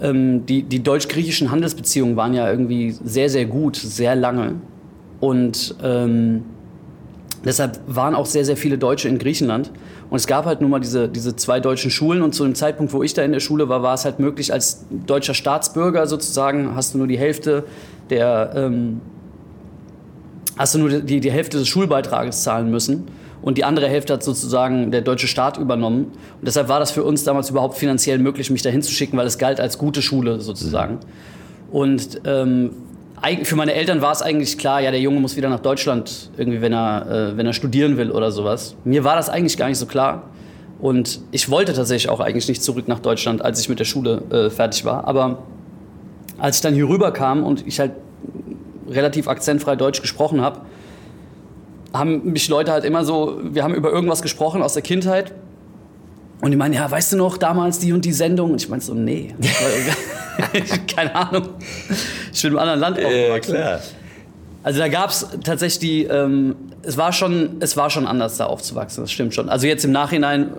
ähm, 0.00 0.46
die, 0.46 0.62
die 0.62 0.82
deutsch-griechischen 0.82 1.50
Handelsbeziehungen 1.50 2.16
waren 2.16 2.34
ja 2.34 2.50
irgendwie 2.50 2.92
sehr, 3.04 3.28
sehr 3.28 3.46
gut, 3.46 3.76
sehr 3.76 4.14
lange. 4.14 4.56
Und 5.20 5.76
ähm, 5.82 6.44
deshalb 7.44 7.80
waren 7.86 8.14
auch 8.14 8.26
sehr, 8.26 8.44
sehr 8.44 8.56
viele 8.56 8.78
Deutsche 8.78 9.08
in 9.08 9.18
Griechenland. 9.18 9.70
Und 10.10 10.16
es 10.16 10.26
gab 10.26 10.46
halt 10.46 10.60
nun 10.60 10.70
mal 10.70 10.80
diese, 10.80 11.08
diese 11.08 11.36
zwei 11.36 11.60
deutschen 11.60 11.90
Schulen. 11.90 12.22
Und 12.22 12.34
zu 12.34 12.44
dem 12.44 12.54
Zeitpunkt, 12.54 12.92
wo 12.92 13.02
ich 13.02 13.14
da 13.14 13.22
in 13.22 13.32
der 13.32 13.40
Schule 13.40 13.68
war, 13.68 13.82
war 13.82 13.94
es 13.94 14.04
halt 14.04 14.18
möglich, 14.18 14.52
als 14.52 14.84
deutscher 14.90 15.34
Staatsbürger 15.34 16.06
sozusagen, 16.06 16.74
hast 16.74 16.94
du 16.94 16.98
nur 16.98 17.06
die 17.06 17.18
Hälfte 17.18 17.64
der, 18.10 18.52
ähm, 18.54 19.00
hast 20.56 20.74
du 20.74 20.78
nur 20.78 20.90
die, 21.00 21.20
die 21.20 21.30
Hälfte 21.30 21.58
des 21.58 21.68
Schulbeitrages 21.68 22.42
zahlen 22.42 22.70
müssen. 22.70 23.06
Und 23.42 23.58
die 23.58 23.64
andere 23.64 23.88
Hälfte 23.88 24.12
hat 24.12 24.22
sozusagen 24.22 24.92
der 24.92 25.00
deutsche 25.00 25.26
Staat 25.26 25.58
übernommen. 25.58 26.04
Und 26.04 26.46
deshalb 26.46 26.68
war 26.68 26.78
das 26.78 26.92
für 26.92 27.02
uns 27.02 27.24
damals 27.24 27.50
überhaupt 27.50 27.76
finanziell 27.76 28.18
möglich, 28.18 28.50
mich 28.50 28.62
dahin 28.62 28.82
zu 28.82 28.92
schicken, 28.92 29.16
weil 29.16 29.26
es 29.26 29.36
galt 29.36 29.60
als 29.60 29.78
gute 29.78 30.00
Schule 30.00 30.40
sozusagen. 30.40 31.00
Und 31.72 32.20
ähm, 32.24 32.70
für 33.42 33.56
meine 33.56 33.74
Eltern 33.74 34.00
war 34.00 34.12
es 34.12 34.22
eigentlich 34.22 34.58
klar, 34.58 34.80
ja, 34.80 34.90
der 34.90 35.00
Junge 35.00 35.18
muss 35.18 35.36
wieder 35.36 35.48
nach 35.48 35.60
Deutschland, 35.60 36.30
irgendwie, 36.36 36.60
wenn 36.60 36.72
er, 36.72 37.32
äh, 37.32 37.36
wenn 37.36 37.46
er 37.46 37.52
studieren 37.52 37.96
will 37.96 38.12
oder 38.12 38.30
sowas. 38.30 38.76
Mir 38.84 39.02
war 39.02 39.16
das 39.16 39.28
eigentlich 39.28 39.56
gar 39.56 39.68
nicht 39.68 39.78
so 39.78 39.86
klar. 39.86 40.30
Und 40.80 41.20
ich 41.30 41.48
wollte 41.48 41.72
tatsächlich 41.72 42.10
auch 42.10 42.20
eigentlich 42.20 42.48
nicht 42.48 42.62
zurück 42.62 42.88
nach 42.88 42.98
Deutschland, 42.98 43.44
als 43.44 43.60
ich 43.60 43.68
mit 43.68 43.78
der 43.78 43.84
Schule 43.84 44.22
äh, 44.30 44.50
fertig 44.50 44.84
war. 44.84 45.06
Aber 45.06 45.38
als 46.38 46.56
ich 46.56 46.62
dann 46.62 46.74
hier 46.74 46.88
rüber 46.88 47.12
kam 47.12 47.44
und 47.44 47.66
ich 47.66 47.78
halt 47.78 47.92
relativ 48.94 49.28
akzentfrei 49.28 49.76
Deutsch 49.76 50.00
gesprochen 50.00 50.40
habe, 50.40 50.60
haben 51.92 52.32
mich 52.32 52.48
Leute 52.48 52.72
halt 52.72 52.84
immer 52.84 53.04
so, 53.04 53.38
wir 53.42 53.62
haben 53.62 53.74
über 53.74 53.90
irgendwas 53.90 54.22
gesprochen 54.22 54.62
aus 54.62 54.74
der 54.74 54.82
Kindheit. 54.82 55.32
Und 56.40 56.50
die 56.50 56.56
meinen, 56.56 56.74
ja, 56.74 56.90
weißt 56.90 57.12
du 57.12 57.16
noch 57.16 57.36
damals 57.36 57.78
die 57.78 57.92
und 57.92 58.04
die 58.04 58.12
Sendung? 58.12 58.52
Und 58.52 58.60
ich 58.60 58.68
meinte 58.68 58.84
so, 58.84 58.94
nee. 58.94 59.34
Keine 60.96 61.14
Ahnung. 61.14 61.50
Ich 62.32 62.42
bin 62.42 62.52
im 62.52 62.58
anderen 62.58 62.80
Land 62.80 62.98
aufgewachsen. 62.98 63.54
Ja. 63.54 63.80
Also 64.64 64.78
da 64.78 64.88
gab 64.88 65.10
es 65.10 65.26
tatsächlich 65.44 65.78
die, 65.78 66.04
ähm, 66.04 66.54
es, 66.82 66.96
war 66.96 67.12
schon, 67.12 67.56
es 67.60 67.76
war 67.76 67.90
schon 67.90 68.06
anders 68.06 68.36
da 68.36 68.46
aufzuwachsen, 68.46 69.02
das 69.02 69.10
stimmt 69.10 69.34
schon. 69.34 69.48
Also 69.48 69.66
jetzt 69.66 69.84
im 69.84 69.92
Nachhinein, 69.92 70.50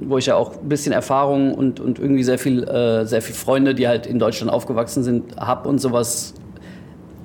wo 0.00 0.18
ich 0.18 0.26
ja 0.26 0.34
auch 0.34 0.60
ein 0.60 0.68
bisschen 0.68 0.92
Erfahrung 0.92 1.54
und, 1.54 1.78
und 1.78 1.98
irgendwie 1.98 2.24
sehr 2.24 2.38
viel, 2.38 2.64
äh, 2.64 3.06
sehr 3.06 3.22
viel 3.22 3.34
Freunde, 3.34 3.74
die 3.74 3.86
halt 3.86 4.06
in 4.06 4.18
Deutschland 4.18 4.52
aufgewachsen 4.52 5.04
sind, 5.04 5.36
habe 5.36 5.68
und 5.68 5.78
sowas 5.80 6.34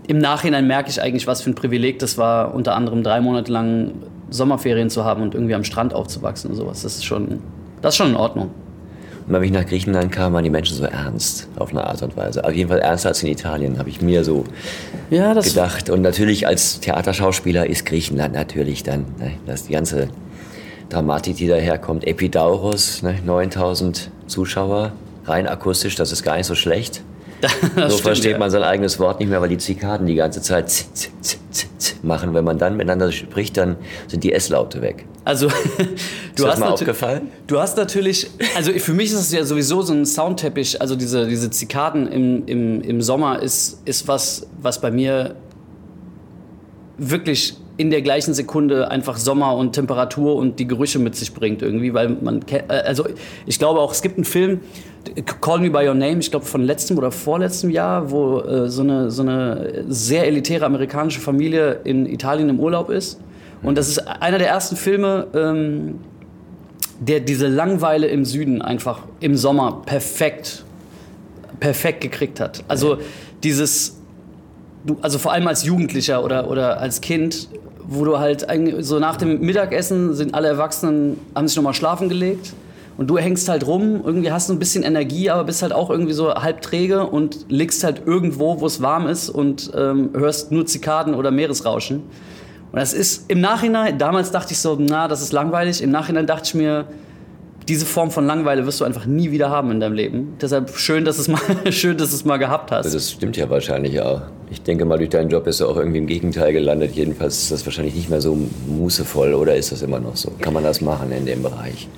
im 0.08 0.20
Nachhinein 0.20 0.68
merke 0.68 0.90
ich 0.90 1.02
eigentlich, 1.02 1.28
was 1.28 1.42
für 1.42 1.52
ein 1.52 1.56
Privileg 1.56 2.00
das 2.00 2.18
war, 2.18 2.54
unter 2.56 2.76
anderem 2.76 3.04
drei 3.04 3.20
Monate 3.22 3.52
lang 3.52 3.92
Sommerferien 4.30 4.90
zu 4.90 5.04
haben 5.04 5.22
und 5.22 5.34
irgendwie 5.34 5.56
am 5.56 5.64
Strand 5.64 5.94
aufzuwachsen 5.94 6.52
und 6.52 6.56
sowas. 6.56 6.82
Das 6.82 6.96
ist 6.96 7.06
schon, 7.06 7.40
das 7.82 7.94
ist 7.94 7.98
schon 7.98 8.10
in 8.10 8.16
Ordnung. 8.16 8.52
Und 9.28 9.34
wenn 9.34 9.44
ich 9.44 9.52
nach 9.52 9.66
Griechenland 9.66 10.12
kam, 10.14 10.32
waren 10.32 10.46
die 10.46 10.50
Menschen 10.50 10.78
so 10.78 10.86
ernst, 10.86 11.50
auf 11.58 11.72
eine 11.72 11.86
Art 11.86 12.02
und 12.02 12.16
Weise. 12.16 12.46
Auf 12.46 12.54
jeden 12.54 12.70
Fall 12.70 12.80
ernster 12.80 13.10
als 13.10 13.22
in 13.24 13.30
Italien, 13.30 13.78
habe 13.78 13.90
ich 13.90 14.02
mir 14.02 14.24
so 14.24 14.46
ja, 15.10 15.34
gedacht. 15.34 15.90
Und 15.90 16.02
natürlich 16.02 16.48
als 16.48 16.80
Theaterschauspieler 16.80 17.68
ist 17.68 17.86
Griechenland 17.86 18.34
natürlich 18.34 18.84
dann, 18.84 19.06
ne, 19.20 19.34
das 19.46 19.66
die 19.66 19.74
ganze 19.74 20.08
Dramatik, 20.88 21.36
die 21.36 21.48
daherkommt. 21.48 22.08
Epidauros, 22.08 23.04
ne, 23.04 23.16
9000 23.26 24.12
Zuschauer, 24.28 24.94
rein 25.26 25.48
akustisch, 25.48 25.96
das 25.96 26.14
ist 26.14 26.24
gar 26.24 26.38
nicht 26.38 26.46
so 26.46 26.56
schlecht. 26.56 27.02
So 27.90 27.98
versteht 27.98 28.34
ja. 28.34 28.38
man 28.38 28.50
sein 28.50 28.64
eigenes 28.64 29.00
Wort 29.00 29.20
nicht 29.20 29.30
mehr, 29.30 29.42
weil 29.42 29.50
die 29.50 29.58
Zikaden 29.58 30.08
die 30.08 30.16
ganze 30.16 30.42
Zeit 30.42 30.70
z, 30.70 30.88
z, 30.94 31.40
z, 31.52 32.04
machen. 32.04 32.34
Wenn 32.34 32.44
man 32.44 32.58
dann 32.58 32.76
miteinander 32.76 33.12
spricht, 33.12 33.58
dann 33.58 33.78
sind 34.08 34.24
die 34.24 34.34
S-Laute 34.34 34.82
weg. 34.82 35.06
Also, 35.24 35.50
du 36.36 36.48
hast 36.48 36.60
mal 36.60 36.70
aufgefallen? 36.70 37.30
Du 37.48 37.60
hast 37.60 37.78
natürlich, 37.78 38.30
also 38.56 38.72
für 38.72 38.94
mich 38.94 39.12
ist 39.12 39.20
es 39.20 39.32
ja 39.32 39.44
sowieso 39.44 39.82
so 39.82 39.94
ein 39.94 40.06
Soundteppich, 40.06 40.82
also 40.82 40.96
diese, 40.96 41.28
diese 41.28 41.50
Zikaden 41.50 42.08
im, 42.08 42.46
im, 42.46 42.82
im 42.82 43.02
Sommer 43.02 43.42
ist, 43.42 43.82
ist 43.86 44.08
was, 44.08 44.48
was 44.62 44.80
bei 44.82 44.92
mir 44.92 45.36
wirklich 46.98 47.58
in 47.78 47.92
der 47.92 48.02
gleichen 48.02 48.34
Sekunde 48.34 48.90
einfach 48.90 49.18
Sommer 49.18 49.56
und 49.56 49.74
Temperatur 49.74 50.36
und 50.36 50.60
die 50.60 50.68
Gerüche 50.68 50.98
mit 51.00 51.16
sich 51.16 51.34
bringt 51.34 51.62
irgendwie, 51.62 51.94
weil 51.94 52.10
man 52.10 52.42
äh, 52.50 52.64
also 52.68 53.06
ich 53.46 53.60
glaube 53.60 53.80
auch, 53.80 53.92
es 53.92 54.02
gibt 54.02 54.18
einen 54.18 54.26
Film, 54.26 54.62
Call 55.42 55.60
Me 55.60 55.70
By 55.70 55.88
Your 55.88 55.94
Name, 55.94 56.20
ich 56.20 56.32
glaube 56.32 56.46
von 56.46 56.64
letztem 56.64 56.98
oder 56.98 57.12
vorletztem 57.12 57.70
Jahr, 57.70 58.12
wo 58.12 58.42
äh, 58.42 58.70
so, 58.70 58.82
eine, 58.82 59.12
so 59.12 59.22
eine 59.22 59.86
sehr 59.88 60.26
elitäre 60.26 60.66
amerikanische 60.66 61.22
Familie 61.22 61.80
in 61.84 62.06
Italien 62.06 62.50
im 62.50 62.60
Urlaub 62.60 62.90
ist. 62.90 63.20
Und 63.64 63.78
das 63.78 63.90
ist 63.90 64.00
einer 64.00 64.38
der 64.38 64.50
ersten 64.50 64.76
Filme, 64.76 65.28
ähm, 65.34 65.96
der 67.00 67.20
diese 67.20 67.48
Langweile 67.48 68.08
im 68.08 68.26
Süden 68.26 68.62
einfach 68.62 69.02
im 69.20 69.36
Sommer 69.36 69.84
perfekt, 69.86 70.64
perfekt 71.60 72.02
gekriegt 72.02 72.40
hat. 72.40 72.64
Also 72.68 72.98
dieses, 73.44 73.98
du, 74.86 74.98
also 75.02 75.20
vor 75.20 75.32
allem 75.32 75.48
als 75.48 75.64
Jugendlicher 75.64 76.24
oder, 76.24 76.50
oder 76.50 76.80
als 76.80 77.02
Kind, 77.02 77.50
wo 77.88 78.06
du 78.06 78.20
halt 78.20 78.46
so 78.80 79.00
nach 79.00 79.18
dem 79.18 79.40
Mittagessen 79.40 80.14
sind 80.14 80.34
alle 80.34 80.50
Erwachsenen, 80.50 81.20
haben 81.34 81.48
sich 81.48 81.56
nochmal 81.56 81.74
schlafen 81.74 82.10
gelegt 82.10 82.54
und 82.98 83.08
du 83.08 83.18
hängst 83.18 83.48
halt 83.48 83.66
rum, 83.66 84.02
irgendwie 84.04 84.32
hast 84.32 84.50
du 84.50 84.54
ein 84.54 84.60
bisschen 84.60 84.84
Energie, 84.84 85.30
aber 85.30 85.46
bist 85.46 85.62
halt 85.62 85.72
auch 85.72 85.90
irgendwie 85.90 86.14
so 86.14 86.34
halb 86.34 86.62
träge 86.62 87.06
und 87.06 87.46
liegst 87.50 87.84
halt 87.84 88.04
irgendwo, 88.06 88.60
wo 88.60 88.66
es 88.66 88.82
warm 88.82 89.08
ist 89.08 89.30
und 89.30 89.72
ähm, 89.76 90.10
hörst 90.14 90.52
nur 90.52 90.66
Zikaden 90.66 91.14
oder 91.14 91.32
Meeresrauschen. 91.32 92.04
Und 92.72 92.80
das 92.80 92.94
ist 92.94 93.30
im 93.30 93.40
Nachhinein, 93.40 93.98
damals 93.98 94.32
dachte 94.32 94.54
ich 94.54 94.60
so, 94.60 94.78
na, 94.80 95.08
das 95.08 95.22
ist 95.22 95.32
langweilig. 95.32 95.82
Im 95.82 95.92
Nachhinein 95.92 96.28
dachte 96.28 96.44
ich 96.46 96.54
mir, 96.56 96.86
diese 97.68 97.86
Form 97.86 98.12
von 98.12 98.26
Langeweile 98.26 98.66
wirst 98.66 98.80
du 98.80 98.86
einfach 98.86 99.06
nie 99.06 99.32
wieder 99.32 99.50
haben 99.50 99.72
in 99.72 99.80
deinem 99.80 99.94
Leben. 99.94 100.38
Deshalb 100.42 100.76
schön, 100.78 101.04
dass 101.04 101.18
es 101.18 101.28
mal, 101.28 101.40
schön, 101.72 101.98
dass 101.98 102.14
es 102.14 102.24
mal 102.24 102.38
gehabt 102.38 102.72
hast. 102.72 102.94
Das 102.94 103.12
stimmt 103.12 103.36
ja 103.36 103.50
wahrscheinlich 103.50 104.00
auch. 104.02 104.22
Ich 104.50 104.62
denke 104.62 104.86
mal, 104.86 104.98
durch 104.98 105.10
deinen 105.10 105.30
Job 105.30 105.44
bist 105.44 105.60
du 105.60 105.68
auch 105.68 105.76
irgendwie 105.76 105.98
im 105.98 106.08
Gegenteil 106.08 106.54
gelandet. 106.54 106.96
Jedenfalls 106.96 107.44
ist 107.44 107.52
das 107.52 107.66
wahrscheinlich 107.66 107.96
nicht 107.96 108.10
mehr 108.10 108.22
so 108.22 108.38
mußevoll 108.68 109.34
oder 109.34 109.56
ist 109.56 109.72
das 109.72 109.82
immer 109.82 110.00
noch 110.00 110.16
so? 110.16 110.32
Kann 110.40 110.54
man 110.54 110.64
das 110.64 110.80
machen 110.80 111.12
in 111.12 111.26
dem 111.26 111.44
Bereich? 111.44 111.90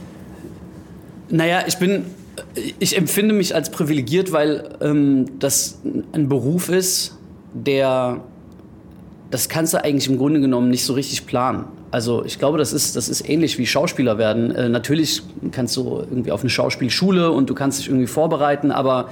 Naja, 1.29 1.63
ich 1.67 1.77
bin, 1.77 2.05
ich 2.79 2.97
empfinde 2.97 3.35
mich 3.35 3.53
als 3.53 3.69
privilegiert, 3.69 4.31
weil 4.31 4.69
ähm, 4.81 5.27
das 5.37 5.79
ein 6.13 6.27
Beruf 6.27 6.69
ist, 6.69 7.15
der, 7.53 8.21
das 9.31 9.47
kannst 9.47 9.73
du 9.73 9.83
eigentlich 9.83 10.09
im 10.09 10.17
Grunde 10.17 10.39
genommen 10.39 10.69
nicht 10.69 10.83
so 10.83 10.93
richtig 10.93 11.25
planen. 11.27 11.65
Also 11.91 12.23
ich 12.25 12.39
glaube, 12.39 12.57
das 12.57 12.73
ist, 12.73 12.95
das 12.95 13.09
ist 13.09 13.27
ähnlich 13.27 13.57
wie 13.57 13.65
Schauspieler 13.65 14.17
werden. 14.17 14.51
Äh, 14.51 14.69
natürlich 14.69 15.21
kannst 15.51 15.75
du 15.77 16.03
irgendwie 16.09 16.31
auf 16.31 16.41
eine 16.41 16.49
Schauspielschule 16.49 17.31
und 17.31 17.49
du 17.49 17.53
kannst 17.53 17.79
dich 17.79 17.87
irgendwie 17.87 18.07
vorbereiten, 18.07 18.71
aber 18.71 19.09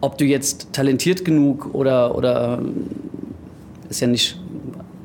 ob 0.00 0.18
du 0.18 0.24
jetzt 0.24 0.72
talentiert 0.72 1.24
genug 1.24 1.74
oder, 1.74 2.14
oder 2.16 2.60
ist 3.88 4.00
ja 4.00 4.06
nicht, 4.06 4.38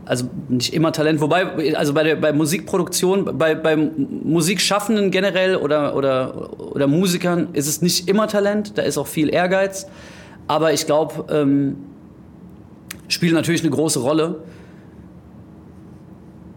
also 0.05 0.25
nicht 0.50 0.74
immer 0.74 0.91
Talent. 0.91 1.21
Wobei, 1.21 1.75
also 1.75 1.93
bei 1.93 2.03
der 2.03 2.15
bei 2.15 2.33
Musikproduktion, 2.33 3.38
bei, 3.38 3.55
bei 3.55 3.75
Musikschaffenden 3.75 5.12
generell 5.12 5.55
oder, 5.55 5.95
oder, 5.95 6.50
oder 6.60 6.88
Musikern 6.88 7.50
ist 7.53 7.67
es 7.67 7.81
nicht 7.81 8.10
immer 8.10 8.27
Talent, 8.27 8.77
da 8.77 8.81
ist 8.81 8.98
auch 8.98 9.07
viel 9.07 9.33
Ehrgeiz. 9.33 9.88
Aber 10.48 10.74
ich 10.74 10.86
glaube, 10.86 11.25
ähm, 11.33 11.77
spielt 13.13 13.34
natürlich 13.34 13.62
eine 13.62 13.72
große 13.72 14.00
Rolle 14.00 14.44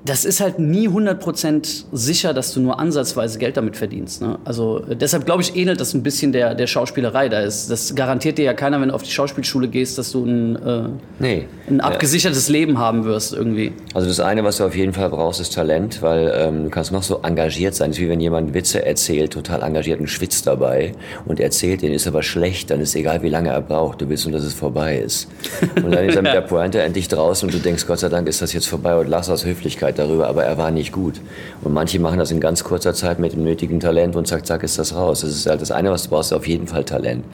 das 0.04 0.26
ist 0.26 0.40
halt 0.40 0.58
nie 0.58 0.86
100% 0.86 1.84
sicher, 1.92 2.34
dass 2.34 2.52
du 2.52 2.60
nur 2.60 2.78
ansatzweise 2.78 3.38
Geld 3.38 3.56
damit 3.56 3.74
verdienst. 3.76 4.20
Ne? 4.20 4.38
Also 4.44 4.80
deshalb 4.80 5.24
glaube 5.24 5.40
ich, 5.40 5.56
ähnelt 5.56 5.80
das 5.80 5.94
ein 5.94 6.02
bisschen 6.02 6.32
der, 6.32 6.54
der 6.54 6.66
Schauspielerei. 6.66 7.30
Da 7.30 7.40
ist, 7.40 7.70
das 7.70 7.94
garantiert 7.94 8.36
dir 8.36 8.44
ja 8.44 8.52
keiner, 8.52 8.80
wenn 8.82 8.90
du 8.90 8.94
auf 8.94 9.02
die 9.02 9.10
Schauspielschule 9.10 9.66
gehst, 9.66 9.96
dass 9.96 10.12
du 10.12 10.26
ein, 10.26 10.56
äh, 10.56 10.88
nee. 11.18 11.46
ein 11.70 11.80
abgesichertes 11.80 12.48
ja. 12.48 12.52
Leben 12.52 12.78
haben 12.78 13.04
wirst 13.06 13.32
irgendwie. 13.32 13.72
Also 13.94 14.06
das 14.06 14.20
eine, 14.20 14.44
was 14.44 14.58
du 14.58 14.64
auf 14.64 14.76
jeden 14.76 14.92
Fall 14.92 15.08
brauchst, 15.08 15.40
ist 15.40 15.54
Talent, 15.54 16.02
weil 16.02 16.30
ähm, 16.36 16.64
du 16.64 16.70
kannst 16.70 16.92
noch 16.92 17.02
so 17.02 17.20
engagiert 17.22 17.74
sein. 17.74 17.90
Es 17.90 17.96
ist 17.96 18.02
wie 18.02 18.10
wenn 18.10 18.20
jemand 18.20 18.52
Witze 18.52 18.84
erzählt, 18.84 19.32
total 19.32 19.62
engagiert 19.62 20.00
und 20.00 20.08
schwitzt 20.08 20.46
dabei 20.46 20.92
und 21.24 21.40
erzählt, 21.40 21.80
den 21.80 21.94
ist 21.94 22.06
aber 22.06 22.22
schlecht, 22.22 22.70
dann 22.70 22.82
ist 22.82 22.94
egal, 22.94 23.22
wie 23.22 23.30
lange 23.30 23.48
er 23.48 23.62
braucht. 23.62 24.02
Du 24.02 24.08
willst 24.10 24.26
nur, 24.26 24.34
dass 24.34 24.44
es 24.44 24.52
vorbei 24.52 24.98
ist. 24.98 25.28
Und 25.76 25.94
dann 25.94 26.06
ist 26.06 26.16
er 26.16 26.22
mit 26.22 26.34
der 26.34 26.42
Pointe 26.42 26.82
endlich 26.82 27.08
draußen 27.08 27.48
und 27.48 27.54
du 27.54 27.58
denkst, 27.58 27.86
Gott 27.86 28.00
sei 28.00 28.10
Dank 28.10 28.28
ist 28.28 28.42
das 28.42 28.52
jetzt 28.52 28.68
vorbei 28.68 28.94
und 28.96 29.08
lass 29.08 29.30
aus 29.30 29.46
Höflichkeit 29.46 29.93
Öffentlichkeit 29.94 29.98
darüber, 29.98 30.28
aber 30.28 30.44
er 30.44 30.58
war 30.58 30.70
nicht 30.70 30.92
gut. 30.92 31.20
Und 31.62 31.72
manche 31.72 31.98
machen 31.98 32.18
das 32.18 32.30
in 32.30 32.40
ganz 32.40 32.64
kurzer 32.64 32.94
Zeit 32.94 33.18
mit 33.18 33.32
dem 33.32 33.44
nötigen 33.44 33.80
Talent 33.80 34.16
und 34.16 34.26
zack, 34.26 34.46
zack 34.46 34.62
ist 34.62 34.78
das 34.78 34.94
raus. 34.94 35.20
Das 35.20 35.30
ist 35.30 35.46
halt 35.46 35.60
das 35.60 35.70
eine, 35.70 35.90
was 35.90 36.04
du 36.04 36.10
brauchst, 36.10 36.32
auf 36.32 36.46
jeden 36.46 36.66
Fall 36.66 36.84
Talent 36.84 37.24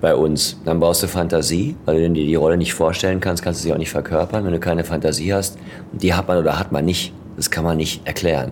bei 0.00 0.14
uns. 0.14 0.56
Dann 0.64 0.80
brauchst 0.80 1.02
du 1.02 1.08
Fantasie, 1.08 1.76
weil 1.84 2.00
du 2.00 2.10
dir 2.10 2.26
die 2.26 2.34
Rolle 2.34 2.56
nicht 2.56 2.74
vorstellen 2.74 3.20
kannst, 3.20 3.42
kannst 3.42 3.60
du 3.60 3.64
sie 3.64 3.72
auch 3.72 3.78
nicht 3.78 3.90
verkörpern. 3.90 4.44
Wenn 4.44 4.52
du 4.52 4.60
keine 4.60 4.84
Fantasie 4.84 5.32
hast, 5.32 5.58
die 5.92 6.14
hat 6.14 6.28
man 6.28 6.38
oder 6.38 6.58
hat 6.58 6.72
man 6.72 6.84
nicht. 6.84 7.12
Das 7.36 7.50
kann 7.50 7.64
man 7.64 7.76
nicht 7.76 8.04
erklären. 8.04 8.50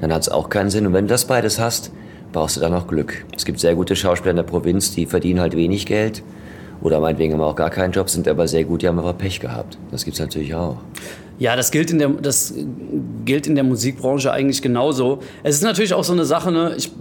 Dann 0.00 0.12
hat 0.12 0.22
es 0.22 0.28
auch 0.30 0.48
keinen 0.48 0.70
Sinn. 0.70 0.86
Und 0.86 0.94
wenn 0.94 1.06
du 1.06 1.10
das 1.10 1.26
beides 1.26 1.58
hast, 1.58 1.92
brauchst 2.32 2.56
du 2.56 2.60
dann 2.60 2.72
noch 2.72 2.86
Glück. 2.86 3.26
Es 3.36 3.44
gibt 3.44 3.60
sehr 3.60 3.74
gute 3.74 3.94
Schauspieler 3.94 4.30
in 4.30 4.36
der 4.36 4.42
Provinz, 4.42 4.94
die 4.94 5.04
verdienen 5.04 5.40
halt 5.40 5.54
wenig 5.54 5.84
Geld 5.84 6.22
oder 6.82 7.00
meinetwegen 7.00 7.34
haben 7.34 7.40
auch 7.40 7.56
gar 7.56 7.70
keinen 7.70 7.92
Job, 7.92 8.10
sind 8.10 8.26
aber 8.28 8.48
sehr 8.48 8.64
gut, 8.64 8.82
die 8.82 8.88
haben 8.88 8.98
aber 8.98 9.12
Pech 9.12 9.40
gehabt. 9.40 9.78
Das 9.90 10.04
gibt 10.04 10.14
es 10.14 10.20
natürlich 10.20 10.54
auch. 10.54 10.76
Ja, 11.38 11.56
das 11.56 11.70
gilt, 11.70 11.90
in 11.90 11.98
der, 11.98 12.08
das 12.08 12.54
gilt 13.24 13.46
in 13.46 13.54
der 13.54 13.64
Musikbranche 13.64 14.32
eigentlich 14.32 14.62
genauso. 14.62 15.20
Es 15.42 15.56
ist 15.56 15.62
natürlich 15.62 15.94
auch 15.94 16.04
so 16.04 16.12
eine 16.12 16.24
Sache, 16.24 16.52
ne? 16.52 16.74
ich, 16.76 16.92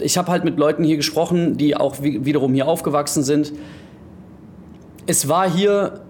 ich 0.00 0.16
habe 0.16 0.30
halt 0.30 0.44
mit 0.44 0.58
Leuten 0.58 0.84
hier 0.84 0.96
gesprochen, 0.96 1.56
die 1.56 1.76
auch 1.76 1.96
wiederum 2.00 2.54
hier 2.54 2.68
aufgewachsen 2.68 3.22
sind. 3.22 3.52
Es 5.06 5.28
war 5.28 5.50
hier, 5.50 6.00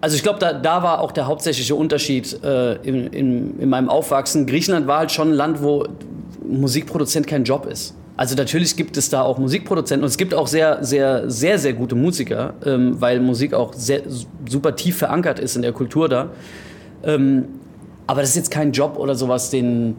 also 0.00 0.16
ich 0.16 0.22
glaube, 0.22 0.38
da, 0.38 0.52
da 0.52 0.82
war 0.82 1.00
auch 1.00 1.12
der 1.12 1.26
hauptsächliche 1.26 1.74
Unterschied 1.74 2.42
äh, 2.44 2.74
in, 2.82 3.06
in, 3.06 3.60
in 3.60 3.68
meinem 3.68 3.88
Aufwachsen. 3.88 4.46
Griechenland 4.46 4.86
war 4.86 4.98
halt 4.98 5.12
schon 5.12 5.30
ein 5.30 5.34
Land, 5.34 5.62
wo 5.62 5.86
Musikproduzent 6.46 7.26
kein 7.26 7.44
Job 7.44 7.66
ist. 7.66 7.94
Also 8.16 8.34
natürlich 8.34 8.76
gibt 8.76 8.96
es 8.96 9.10
da 9.10 9.22
auch 9.22 9.38
Musikproduzenten 9.38 10.02
und 10.02 10.08
es 10.08 10.16
gibt 10.16 10.32
auch 10.32 10.46
sehr, 10.46 10.82
sehr, 10.82 11.28
sehr, 11.30 11.58
sehr 11.58 11.74
gute 11.74 11.94
Musiker, 11.94 12.54
ähm, 12.64 13.00
weil 13.00 13.20
Musik 13.20 13.52
auch 13.52 13.74
sehr, 13.74 14.02
super 14.48 14.74
tief 14.74 14.96
verankert 14.96 15.38
ist 15.38 15.56
in 15.56 15.62
der 15.62 15.72
Kultur 15.72 16.08
da. 16.08 16.30
Ähm, 17.02 17.44
aber 18.06 18.22
das 18.22 18.30
ist 18.30 18.36
jetzt 18.36 18.50
kein 18.50 18.72
Job 18.72 18.96
oder 18.96 19.14
sowas, 19.14 19.50
den 19.50 19.96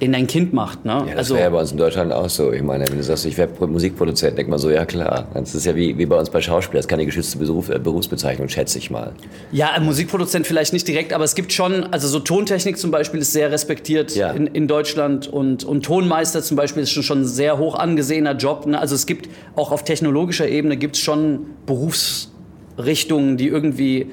den 0.00 0.12
dein 0.12 0.26
Kind 0.26 0.52
macht. 0.52 0.84
Ne? 0.84 0.92
Ja, 0.92 1.04
das 1.06 1.16
also, 1.16 1.34
wäre 1.34 1.44
ja 1.44 1.50
bei 1.50 1.60
uns 1.60 1.72
in 1.72 1.78
Deutschland 1.78 2.12
auch 2.12 2.28
so. 2.28 2.52
Ich 2.52 2.62
meine, 2.62 2.88
wenn 2.88 2.96
du 2.96 3.02
sagst, 3.02 3.26
ich 3.26 3.38
werde 3.38 3.66
Musikproduzent, 3.66 4.36
denk 4.36 4.48
mal 4.48 4.58
so, 4.58 4.70
ja 4.70 4.84
klar. 4.84 5.28
Das 5.34 5.54
ist 5.54 5.66
ja 5.66 5.76
wie, 5.76 5.96
wie 5.96 6.06
bei 6.06 6.18
uns 6.18 6.30
bei 6.30 6.40
Schauspielern, 6.40 6.78
das 6.78 6.86
ist 6.86 6.88
keine 6.88 7.06
geschützte 7.06 7.38
Beruf, 7.38 7.68
äh, 7.68 7.78
Berufsbezeichnung, 7.78 8.48
schätze 8.48 8.78
ich 8.78 8.90
mal. 8.90 9.12
Ja, 9.52 9.70
ein 9.70 9.84
Musikproduzent 9.84 10.46
vielleicht 10.46 10.72
nicht 10.72 10.88
direkt, 10.88 11.12
aber 11.12 11.24
es 11.24 11.34
gibt 11.34 11.52
schon, 11.52 11.84
also 11.92 12.08
so 12.08 12.18
Tontechnik 12.18 12.76
zum 12.76 12.90
Beispiel 12.90 13.20
ist 13.20 13.32
sehr 13.32 13.52
respektiert 13.52 14.16
ja. 14.16 14.30
in, 14.32 14.48
in 14.48 14.66
Deutschland 14.66 15.28
und, 15.28 15.64
und 15.64 15.84
Tonmeister 15.84 16.42
zum 16.42 16.56
Beispiel 16.56 16.82
ist 16.82 16.90
schon, 16.90 17.04
schon 17.04 17.20
ein 17.22 17.26
sehr 17.26 17.58
hoch 17.58 17.76
angesehener 17.76 18.34
Job. 18.34 18.66
Ne? 18.66 18.78
Also 18.78 18.94
es 18.96 19.06
gibt 19.06 19.28
auch 19.54 19.70
auf 19.70 19.84
technologischer 19.84 20.48
Ebene 20.48 20.76
gibt 20.76 20.96
es 20.96 21.02
schon 21.02 21.46
Berufsrichtungen, 21.66 23.36
die 23.36 23.46
irgendwie 23.46 24.10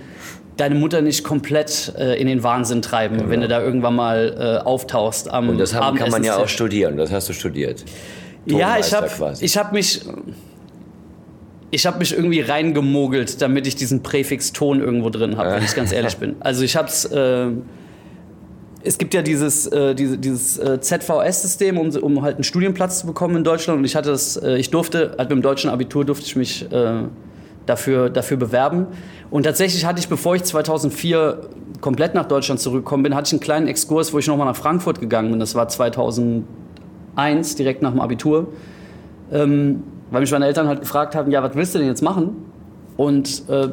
deine 0.62 0.76
Mutter 0.76 1.02
nicht 1.02 1.24
komplett 1.24 1.94
äh, 1.98 2.22
in 2.22 2.28
den 2.28 2.44
Wahnsinn 2.44 2.84
treiben, 2.84 3.18
genau. 3.18 3.30
wenn 3.30 3.42
du 3.42 3.48
da 3.48 3.62
irgendwann 3.62 3.96
mal 3.96 4.60
äh, 4.62 4.64
auftauchst 4.64 5.30
am 5.30 5.50
Und 5.50 5.58
das 5.58 5.74
haben, 5.74 5.98
kann 5.98 6.12
man 6.12 6.24
ja 6.24 6.38
auch 6.38 6.48
studieren, 6.48 6.98
das 6.98 7.12
hast 7.12 7.30
du 7.30 7.34
studiert. 7.34 7.84
Ja, 8.46 8.78
ich 8.78 8.94
habe 8.94 9.10
hab 9.10 9.74
mich 9.74 10.02
ich 11.74 11.86
habe 11.86 12.00
mich 12.00 12.14
irgendwie 12.14 12.42
reingemogelt, 12.42 13.42
damit 13.42 13.66
ich 13.66 13.76
diesen 13.76 14.04
Präfix 14.04 14.52
Ton 14.52 14.82
irgendwo 14.82 15.10
drin 15.10 15.38
habe, 15.38 15.52
wenn 15.52 15.64
ich 15.64 15.74
ganz 15.74 15.92
ehrlich 15.92 16.18
bin. 16.20 16.36
Also 16.42 16.64
ich 16.64 16.76
habe 16.76 16.90
es 16.90 17.06
äh, 17.06 17.48
es 18.84 18.98
gibt 18.98 19.14
ja 19.14 19.22
dieses, 19.22 19.68
äh, 19.68 19.96
diese, 19.96 20.18
dieses 20.18 20.58
äh, 20.58 20.80
ZVS-System, 20.80 21.78
um, 21.78 21.90
um 21.90 22.22
halt 22.22 22.36
einen 22.36 22.44
Studienplatz 22.44 23.00
zu 23.00 23.08
bekommen 23.08 23.38
in 23.38 23.44
Deutschland. 23.44 23.80
Und 23.80 23.86
ich 23.86 23.96
hatte 23.96 24.10
das, 24.10 24.38
äh, 24.38 24.58
ich 24.58 24.72
durfte, 24.72 25.16
halt 25.18 25.30
mit 25.30 25.32
dem 25.32 25.42
deutschen 25.42 25.70
Abitur 25.70 26.04
durfte 26.04 26.26
ich 26.26 26.36
mich 26.36 26.72
äh, 26.72 27.04
dafür, 27.66 28.10
dafür 28.10 28.38
bewerben. 28.38 28.88
Und 29.30 29.44
tatsächlich 29.44 29.86
hatte 29.86 30.00
ich, 30.00 30.08
bevor 30.08 30.36
ich 30.36 30.44
2004 30.44 31.42
komplett 31.80 32.14
nach 32.14 32.28
Deutschland 32.28 32.60
zurückgekommen 32.60 33.04
bin, 33.04 33.16
hatte 33.16 33.28
ich 33.28 33.34
einen 33.34 33.40
kleinen 33.40 33.68
Exkurs, 33.68 34.14
wo 34.14 34.20
ich 34.20 34.28
nochmal 34.28 34.48
nach 34.48 34.56
Frankfurt 34.56 35.00
gegangen 35.00 35.32
bin. 35.32 35.40
Das 35.40 35.56
war 35.56 35.68
2001, 35.68 36.46
direkt 37.56 37.82
nach 37.82 37.92
dem 37.92 38.02
Abitur. 38.02 38.48
Ähm, 39.32 39.84
weil 40.12 40.22
mich 40.22 40.32
meine 40.32 40.46
Eltern 40.46 40.68
halt 40.68 40.82
gefragt 40.82 41.16
haben, 41.16 41.32
ja, 41.32 41.42
was 41.42 41.56
willst 41.56 41.74
du 41.74 41.80
denn 41.80 41.88
jetzt 41.88 42.02
machen? 42.02 42.36
Und 42.98 43.44
äh, 43.50 43.70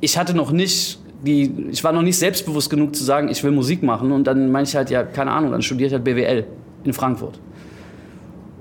ich 0.00 0.18
hatte 0.18 0.34
noch 0.34 0.52
nicht 0.52 0.98
die, 1.24 1.68
ich 1.70 1.82
war 1.82 1.92
noch 1.92 2.02
nicht 2.02 2.18
selbstbewusst 2.18 2.70
genug 2.70 2.94
zu 2.94 3.02
sagen, 3.02 3.28
ich 3.28 3.42
will 3.42 3.50
Musik 3.50 3.82
machen. 3.82 4.12
Und 4.12 4.24
dann 4.24 4.50
meine 4.52 4.64
ich 4.66 4.76
halt, 4.76 4.90
ja, 4.90 5.02
keine 5.02 5.32
Ahnung, 5.32 5.50
dann 5.50 5.62
studiere 5.62 5.88
ich 5.88 5.92
halt 5.92 6.04
BWL 6.04 6.44
in 6.84 6.92
Frankfurt. 6.92 7.40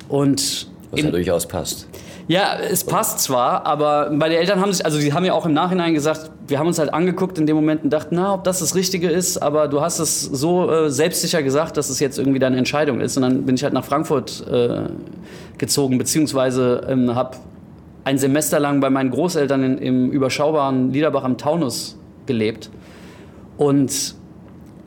Und 0.10 0.68
Was 0.92 1.02
ja 1.02 1.12
durchaus 1.12 1.48
passt. 1.48 1.88
Ja, 2.28 2.58
es 2.60 2.84
passt 2.84 3.20
zwar, 3.20 3.66
aber 3.66 4.10
meine 4.12 4.36
Eltern 4.36 4.60
haben 4.60 4.74
sich, 4.74 4.84
also 4.86 5.00
die 5.00 5.14
haben 5.14 5.24
ja 5.24 5.32
auch 5.32 5.46
im 5.46 5.54
Nachhinein 5.54 5.94
gesagt, 5.94 6.30
wir 6.46 6.60
haben 6.60 6.68
uns 6.68 6.78
halt 6.78 6.94
angeguckt 6.94 7.38
in 7.38 7.46
dem 7.46 7.56
Moment 7.56 7.86
und 7.86 7.90
dachten, 7.90 8.16
na, 8.16 8.34
ob 8.34 8.44
das 8.44 8.60
das 8.60 8.76
Richtige 8.76 9.10
ist, 9.10 9.38
aber 9.38 9.70
du 9.70 9.80
hast 9.80 10.00
es 10.00 10.24
so 10.24 10.70
äh, 10.70 10.90
selbstsicher 10.90 11.42
gesagt, 11.42 11.78
dass 11.78 11.90
es 11.90 12.02
jetzt 12.02 12.20
irgendwie 12.20 12.40
deine 12.40 12.58
Entscheidung 12.58 13.00
ist. 13.00 13.16
Und 13.16 13.24
dann 13.24 13.46
bin 13.46 13.56
ich 13.56 13.64
halt 13.64 13.74
nach 13.74 13.86
Frankfurt 13.86 14.46
äh, 14.46 14.90
gezogen, 15.58 15.98
beziehungsweise 15.98 16.86
ähm, 16.90 17.16
habe 17.16 17.38
ein 18.04 18.18
Semester 18.18 18.60
lang 18.60 18.82
bei 18.82 18.90
meinen 18.90 19.10
Großeltern 19.10 19.64
in, 19.64 19.78
im 19.78 20.12
überschaubaren 20.12 20.92
Liederbach 20.92 21.24
am 21.24 21.38
Taunus 21.38 21.98
gelebt. 22.26 22.70
Und 23.58 24.17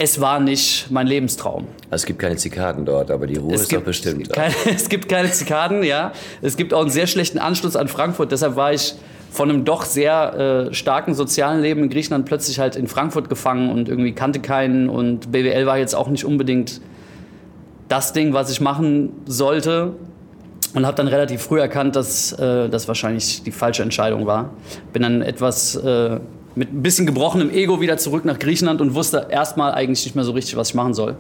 es 0.03 0.19
war 0.19 0.41
nicht 0.41 0.91
mein 0.91 1.07
Lebenstraum. 1.07 1.67
Es 1.91 2.07
gibt 2.07 2.19
keine 2.19 2.37
Zikaden 2.37 2.87
dort, 2.87 3.11
aber 3.11 3.27
die 3.27 3.37
Ruhe 3.37 3.53
es 3.53 3.63
ist 3.63 3.69
gibt, 3.69 3.83
doch 3.83 3.87
bestimmt. 3.87 4.33
Keine, 4.33 4.55
es 4.75 4.89
gibt 4.89 5.11
keine 5.11 5.31
Zikaden, 5.31 5.83
ja. 5.83 6.13
Es 6.41 6.57
gibt 6.57 6.73
auch 6.73 6.81
einen 6.81 6.89
sehr 6.89 7.07
schlechten 7.07 7.39
Anschluss 7.39 7.77
an 7.77 7.87
Frankfurt. 7.87 8.33
Deshalb 8.33 8.57
war 8.57 8.73
ich 8.73 8.95
von 9.31 9.51
einem 9.51 9.67
doch 9.67 9.85
sehr 9.85 10.69
äh, 10.71 10.75
starken 10.75 11.15
sozialen 11.15 11.61
Leben 11.61 11.83
in 11.83 11.91
Griechenland 11.91 12.25
plötzlich 12.25 12.59
halt 12.59 12.77
in 12.77 12.87
Frankfurt 12.89 13.29
gefangen 13.29 13.71
und 13.71 13.91
irgendwie 13.91 14.13
kannte 14.13 14.41
keinen. 14.41 14.89
Und 14.89 15.33
BWL 15.33 15.67
war 15.67 15.77
jetzt 15.77 15.95
auch 15.95 16.09
nicht 16.09 16.25
unbedingt 16.25 16.81
das 17.89 18.15
Ding, 18.15 18.33
was 18.33 18.51
ich 18.51 18.63
machen 18.63 19.13
sollte. 19.27 19.93
Und 20.73 20.87
habe 20.87 20.97
dann 20.97 21.09
relativ 21.09 21.43
früh 21.43 21.61
erkannt, 21.61 21.95
dass 21.95 22.33
äh, 22.33 22.71
das 22.71 22.89
wahrscheinlich 22.89 23.43
die 23.43 23.53
falsche 23.53 23.83
Entscheidung 23.83 24.25
war. 24.25 24.49
Bin 24.95 25.03
dann 25.03 25.21
etwas... 25.21 25.77
Äh, 25.77 26.21
mit 26.55 26.73
ein 26.73 26.83
bisschen 26.83 27.07
gebrochenem 27.07 27.51
Ego 27.51 27.81
wieder 27.81 27.97
zurück 27.97 28.25
nach 28.25 28.39
Griechenland 28.39 28.81
und 28.81 28.95
wusste 28.95 29.27
erstmal 29.31 29.73
eigentlich 29.73 30.05
nicht 30.05 30.15
mehr 30.15 30.25
so 30.25 30.33
richtig, 30.33 30.57
was 30.57 30.71
ich 30.71 30.75
machen 30.75 30.95
soll. 30.95 31.17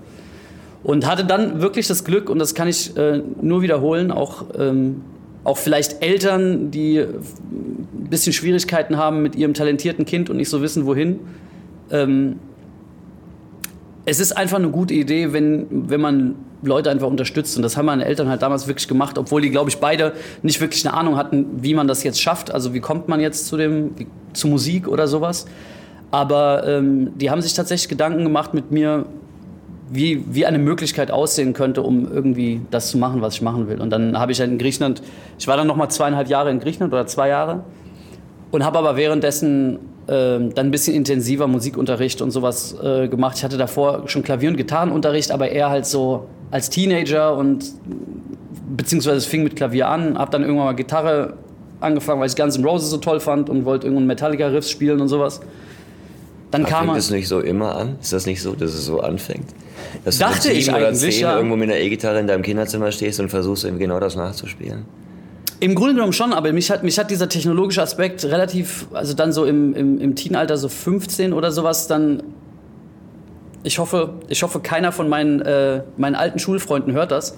Und 0.82 1.06
hatte 1.06 1.24
dann 1.24 1.60
wirklich 1.60 1.86
das 1.86 2.04
Glück, 2.04 2.30
und 2.30 2.38
das 2.38 2.54
kann 2.54 2.68
ich 2.68 2.96
äh, 2.96 3.22
nur 3.40 3.62
wiederholen, 3.62 4.10
auch, 4.10 4.44
ähm, 4.58 5.02
auch 5.44 5.58
vielleicht 5.58 6.02
Eltern, 6.02 6.70
die 6.70 6.98
ein 6.98 8.08
bisschen 8.08 8.32
Schwierigkeiten 8.32 8.96
haben 8.96 9.22
mit 9.22 9.36
ihrem 9.36 9.54
talentierten 9.54 10.04
Kind 10.04 10.30
und 10.30 10.36
nicht 10.36 10.48
so 10.48 10.62
wissen, 10.62 10.86
wohin. 10.86 11.20
Ähm, 11.90 12.36
es 14.10 14.18
ist 14.18 14.32
einfach 14.32 14.58
eine 14.58 14.70
gute 14.70 14.92
Idee, 14.92 15.32
wenn, 15.32 15.68
wenn 15.70 16.00
man 16.00 16.34
Leute 16.62 16.90
einfach 16.90 17.06
unterstützt. 17.06 17.56
Und 17.56 17.62
das 17.62 17.76
haben 17.76 17.86
meine 17.86 18.04
Eltern 18.04 18.28
halt 18.28 18.42
damals 18.42 18.66
wirklich 18.66 18.88
gemacht, 18.88 19.16
obwohl 19.18 19.40
die, 19.40 19.50
glaube 19.50 19.70
ich, 19.70 19.78
beide 19.78 20.14
nicht 20.42 20.60
wirklich 20.60 20.84
eine 20.84 20.96
Ahnung 20.96 21.16
hatten, 21.16 21.46
wie 21.62 21.74
man 21.74 21.86
das 21.86 22.02
jetzt 22.02 22.20
schafft. 22.20 22.52
Also 22.52 22.74
wie 22.74 22.80
kommt 22.80 23.06
man 23.06 23.20
jetzt 23.20 23.46
zu, 23.46 23.56
dem, 23.56 23.94
zu 24.32 24.48
Musik 24.48 24.88
oder 24.88 25.06
sowas. 25.06 25.46
Aber 26.10 26.66
ähm, 26.66 27.12
die 27.18 27.30
haben 27.30 27.40
sich 27.40 27.54
tatsächlich 27.54 27.88
Gedanken 27.88 28.24
gemacht 28.24 28.52
mit 28.52 28.72
mir, 28.72 29.06
wie, 29.90 30.24
wie 30.28 30.44
eine 30.44 30.58
Möglichkeit 30.58 31.12
aussehen 31.12 31.52
könnte, 31.52 31.82
um 31.82 32.10
irgendwie 32.10 32.62
das 32.72 32.90
zu 32.90 32.98
machen, 32.98 33.22
was 33.22 33.34
ich 33.34 33.42
machen 33.42 33.68
will. 33.68 33.80
Und 33.80 33.90
dann 33.90 34.18
habe 34.18 34.32
ich 34.32 34.40
halt 34.40 34.50
in 34.50 34.58
Griechenland, 34.58 35.02
ich 35.38 35.46
war 35.46 35.56
dann 35.56 35.68
noch 35.68 35.76
mal 35.76 35.88
zweieinhalb 35.88 36.26
Jahre 36.26 36.50
in 36.50 36.58
Griechenland 36.58 36.92
oder 36.92 37.06
zwei 37.06 37.28
Jahre 37.28 37.62
und 38.50 38.64
habe 38.64 38.78
aber 38.78 38.96
währenddessen 38.96 39.76
äh, 39.76 39.80
dann 40.10 40.66
ein 40.66 40.70
bisschen 40.70 40.94
intensiver 40.94 41.46
Musikunterricht 41.46 42.20
und 42.20 42.32
sowas 42.32 42.76
äh, 42.82 43.08
gemacht. 43.08 43.36
Ich 43.36 43.44
hatte 43.44 43.56
davor 43.56 44.08
schon 44.08 44.22
Klavier- 44.22 44.50
und 44.50 44.56
Gitarrenunterricht, 44.56 45.30
aber 45.30 45.50
eher 45.50 45.70
halt 45.70 45.86
so 45.86 46.26
als 46.50 46.68
Teenager 46.68 47.36
und 47.36 47.64
beziehungsweise 48.76 49.18
es 49.18 49.26
fing 49.26 49.44
mit 49.44 49.56
Klavier 49.56 49.88
an, 49.88 50.18
habe 50.18 50.30
dann 50.30 50.42
irgendwann 50.42 50.66
mal 50.66 50.74
Gitarre 50.74 51.34
angefangen, 51.80 52.20
weil 52.20 52.28
ich 52.28 52.36
Guns 52.36 52.56
N' 52.56 52.64
Roses 52.64 52.90
so 52.90 52.96
toll 52.96 53.20
fand 53.20 53.48
und 53.48 53.64
wollte 53.64 53.86
irgendeinen 53.86 54.08
Metallica-Riff 54.08 54.66
spielen 54.66 55.00
und 55.00 55.08
sowas. 55.08 55.40
Dann 56.50 56.62
Aber 56.62 56.70
kam 56.70 56.86
fängt 56.86 56.98
es 56.98 57.10
nicht 57.10 57.28
so 57.28 57.40
immer 57.40 57.76
an? 57.76 57.96
Ist 58.00 58.12
das 58.12 58.26
nicht 58.26 58.42
so, 58.42 58.54
dass 58.54 58.74
es 58.74 58.84
so 58.84 59.00
anfängt? 59.00 59.50
Dass 60.04 60.18
Dachte 60.18 60.48
du 60.48 60.54
mit 60.54 60.58
ich 60.58 60.68
oder 60.68 60.92
zehn 60.92 61.20
ja. 61.20 61.36
irgendwo 61.36 61.56
mit 61.56 61.70
einer 61.70 61.78
E-Gitarre 61.78 62.18
in 62.18 62.26
deinem 62.26 62.42
Kinderzimmer 62.42 62.90
stehst 62.90 63.20
und 63.20 63.28
versuchst 63.28 63.66
genau 63.78 64.00
das 64.00 64.16
nachzuspielen? 64.16 64.84
Im 65.60 65.74
Grunde 65.74 65.94
genommen 65.94 66.14
schon, 66.14 66.32
aber 66.32 66.52
mich 66.52 66.70
hat, 66.70 66.82
mich 66.82 66.98
hat 66.98 67.10
dieser 67.10 67.28
technologische 67.28 67.82
Aspekt 67.82 68.24
relativ, 68.24 68.86
also 68.92 69.12
dann 69.12 69.30
so 69.30 69.44
im, 69.44 69.74
im, 69.74 70.00
im 70.00 70.14
Teenalter, 70.16 70.56
so 70.56 70.68
15 70.68 71.34
oder 71.34 71.52
sowas, 71.52 71.86
dann 71.86 72.22
ich 73.62 73.78
hoffe, 73.78 74.14
ich 74.28 74.42
hoffe, 74.42 74.60
keiner 74.60 74.90
von 74.90 75.08
meinen, 75.08 75.42
äh, 75.42 75.82
meinen 75.98 76.14
alten 76.14 76.38
Schulfreunden 76.38 76.94
hört 76.94 77.10
das. 77.10 77.36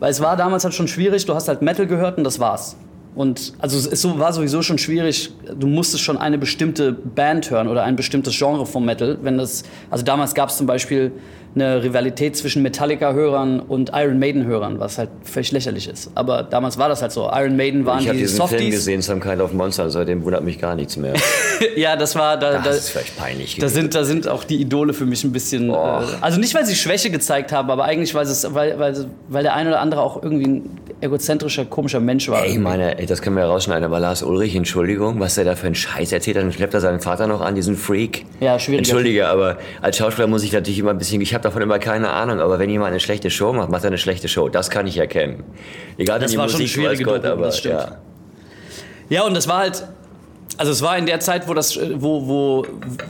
Weil 0.00 0.10
es 0.10 0.20
war 0.20 0.36
damals 0.36 0.64
halt 0.64 0.74
schon 0.74 0.88
schwierig, 0.88 1.24
du 1.26 1.34
hast 1.34 1.48
halt 1.48 1.62
Metal 1.62 1.86
gehört 1.86 2.18
und 2.18 2.24
das 2.24 2.40
war's. 2.40 2.76
Und 3.14 3.52
also 3.58 3.76
es 3.90 4.18
war 4.18 4.32
sowieso 4.32 4.62
schon 4.62 4.78
schwierig, 4.78 5.32
du 5.58 5.66
musstest 5.66 6.02
schon 6.02 6.16
eine 6.16 6.38
bestimmte 6.38 6.92
Band 6.92 7.50
hören 7.50 7.68
oder 7.68 7.84
ein 7.84 7.94
bestimmtes 7.94 8.36
Genre 8.38 8.64
vom 8.64 8.86
Metal. 8.86 9.18
Wenn 9.22 9.36
das, 9.36 9.64
also 9.90 10.02
damals 10.04 10.34
gab 10.34 10.48
es 10.48 10.56
zum 10.56 10.66
Beispiel 10.66 11.12
eine 11.54 11.82
Rivalität 11.82 12.36
zwischen 12.36 12.62
Metallica-Hörern 12.62 13.60
und 13.60 13.90
Iron 13.94 14.18
Maiden-Hörern, 14.18 14.80
was 14.80 14.96
halt 14.96 15.10
völlig 15.22 15.52
lächerlich 15.52 15.86
ist. 15.86 16.10
Aber 16.14 16.42
damals 16.42 16.78
war 16.78 16.88
das 16.88 17.02
halt 17.02 17.12
so. 17.12 17.30
Iron 17.30 17.56
Maiden 17.56 17.84
waren 17.84 18.00
ich 18.00 18.10
die 18.10 18.16
diesen 18.16 18.38
Softies. 18.38 18.58
Film 18.58 18.70
gesehen, 18.70 19.02
Some 19.02 19.20
Kind 19.20 19.40
of 19.40 19.52
Monster, 19.52 19.90
seitdem 19.90 20.24
wundert 20.24 20.44
mich 20.44 20.58
gar 20.58 20.74
nichts 20.74 20.96
mehr. 20.96 21.12
ja, 21.76 21.96
das 21.96 22.14
war 22.14 22.38
da. 22.38 22.52
Das 22.52 22.64
da, 22.64 22.70
ist 22.70 22.88
vielleicht 22.90 23.18
peinlich. 23.18 23.58
Da 23.58 23.68
sind, 23.68 23.94
da 23.94 24.04
sind 24.04 24.28
auch 24.28 24.44
die 24.44 24.60
Idole 24.60 24.94
für 24.94 25.04
mich 25.04 25.24
ein 25.24 25.32
bisschen. 25.32 25.68
Äh, 25.68 25.76
also 26.22 26.40
nicht, 26.40 26.54
weil 26.54 26.64
sie 26.64 26.74
Schwäche 26.74 27.10
gezeigt 27.10 27.52
haben, 27.52 27.70
aber 27.70 27.84
eigentlich, 27.84 28.14
weil, 28.14 28.24
es, 28.24 28.54
weil, 28.54 28.78
weil, 28.78 29.06
weil 29.28 29.42
der 29.42 29.54
eine 29.54 29.70
oder 29.70 29.80
andere 29.80 30.00
auch 30.00 30.22
irgendwie 30.22 30.46
ein 30.46 30.70
egozentrischer, 31.02 31.64
komischer 31.64 32.00
Mensch 32.00 32.28
war. 32.28 32.44
Ey, 32.44 32.52
ich 32.52 32.58
meine, 32.58 32.98
ey, 32.98 33.06
das 33.06 33.20
können 33.20 33.36
wir 33.36 33.42
ja 33.42 33.48
rausschneiden, 33.48 33.84
aber 33.84 33.98
Lars 33.98 34.22
Ulrich, 34.22 34.54
Entschuldigung, 34.54 35.18
was 35.18 35.34
der 35.34 35.44
da 35.44 35.56
für 35.56 35.66
einen 35.66 35.74
Scheiß 35.74 36.12
erzählt 36.12 36.36
hat, 36.36 36.44
dann 36.44 36.52
schleppt 36.52 36.74
er 36.74 36.80
seinen 36.80 37.00
Vater 37.00 37.26
noch 37.26 37.40
an, 37.40 37.54
diesen 37.54 37.76
Freak. 37.76 38.24
Ja, 38.40 38.58
schwierig. 38.58 38.78
Entschuldige, 38.78 39.26
aber 39.26 39.58
als 39.80 39.96
Schauspieler 39.96 40.28
muss 40.28 40.44
ich 40.44 40.52
natürlich 40.52 40.78
immer 40.78 40.90
ein 40.90 40.98
bisschen, 40.98 41.20
ich 41.20 41.34
habe 41.34 41.42
davon 41.42 41.60
immer 41.60 41.78
keine 41.78 42.10
Ahnung. 42.10 42.40
Aber 42.40 42.58
wenn 42.58 42.70
jemand 42.70 42.90
eine 42.90 43.00
schlechte 43.00 43.30
Show 43.30 43.52
macht, 43.52 43.70
macht 43.70 43.82
er 43.82 43.88
eine 43.88 43.98
schlechte 43.98 44.28
Show. 44.28 44.48
Das 44.48 44.70
kann 44.70 44.86
ich 44.86 44.96
erkennen. 44.96 45.42
Egal, 45.98 46.20
das 46.20 46.36
war 46.36 46.44
Musik, 46.44 46.68
schon 46.68 46.82
schwierige 46.82 47.04
Gott, 47.04 47.24
aber, 47.24 47.46
das 47.46 47.58
stimmt. 47.58 47.74
Ja. 47.74 47.98
ja, 49.08 49.22
und 49.24 49.34
das 49.34 49.48
war 49.48 49.58
halt, 49.58 49.84
also 50.56 50.70
es 50.70 50.82
war 50.82 50.96
in 50.98 51.06
der 51.06 51.18
Zeit, 51.18 51.48
wo, 51.48 51.54
das, 51.54 51.78
wo, 51.94 52.28
wo, 52.28 52.66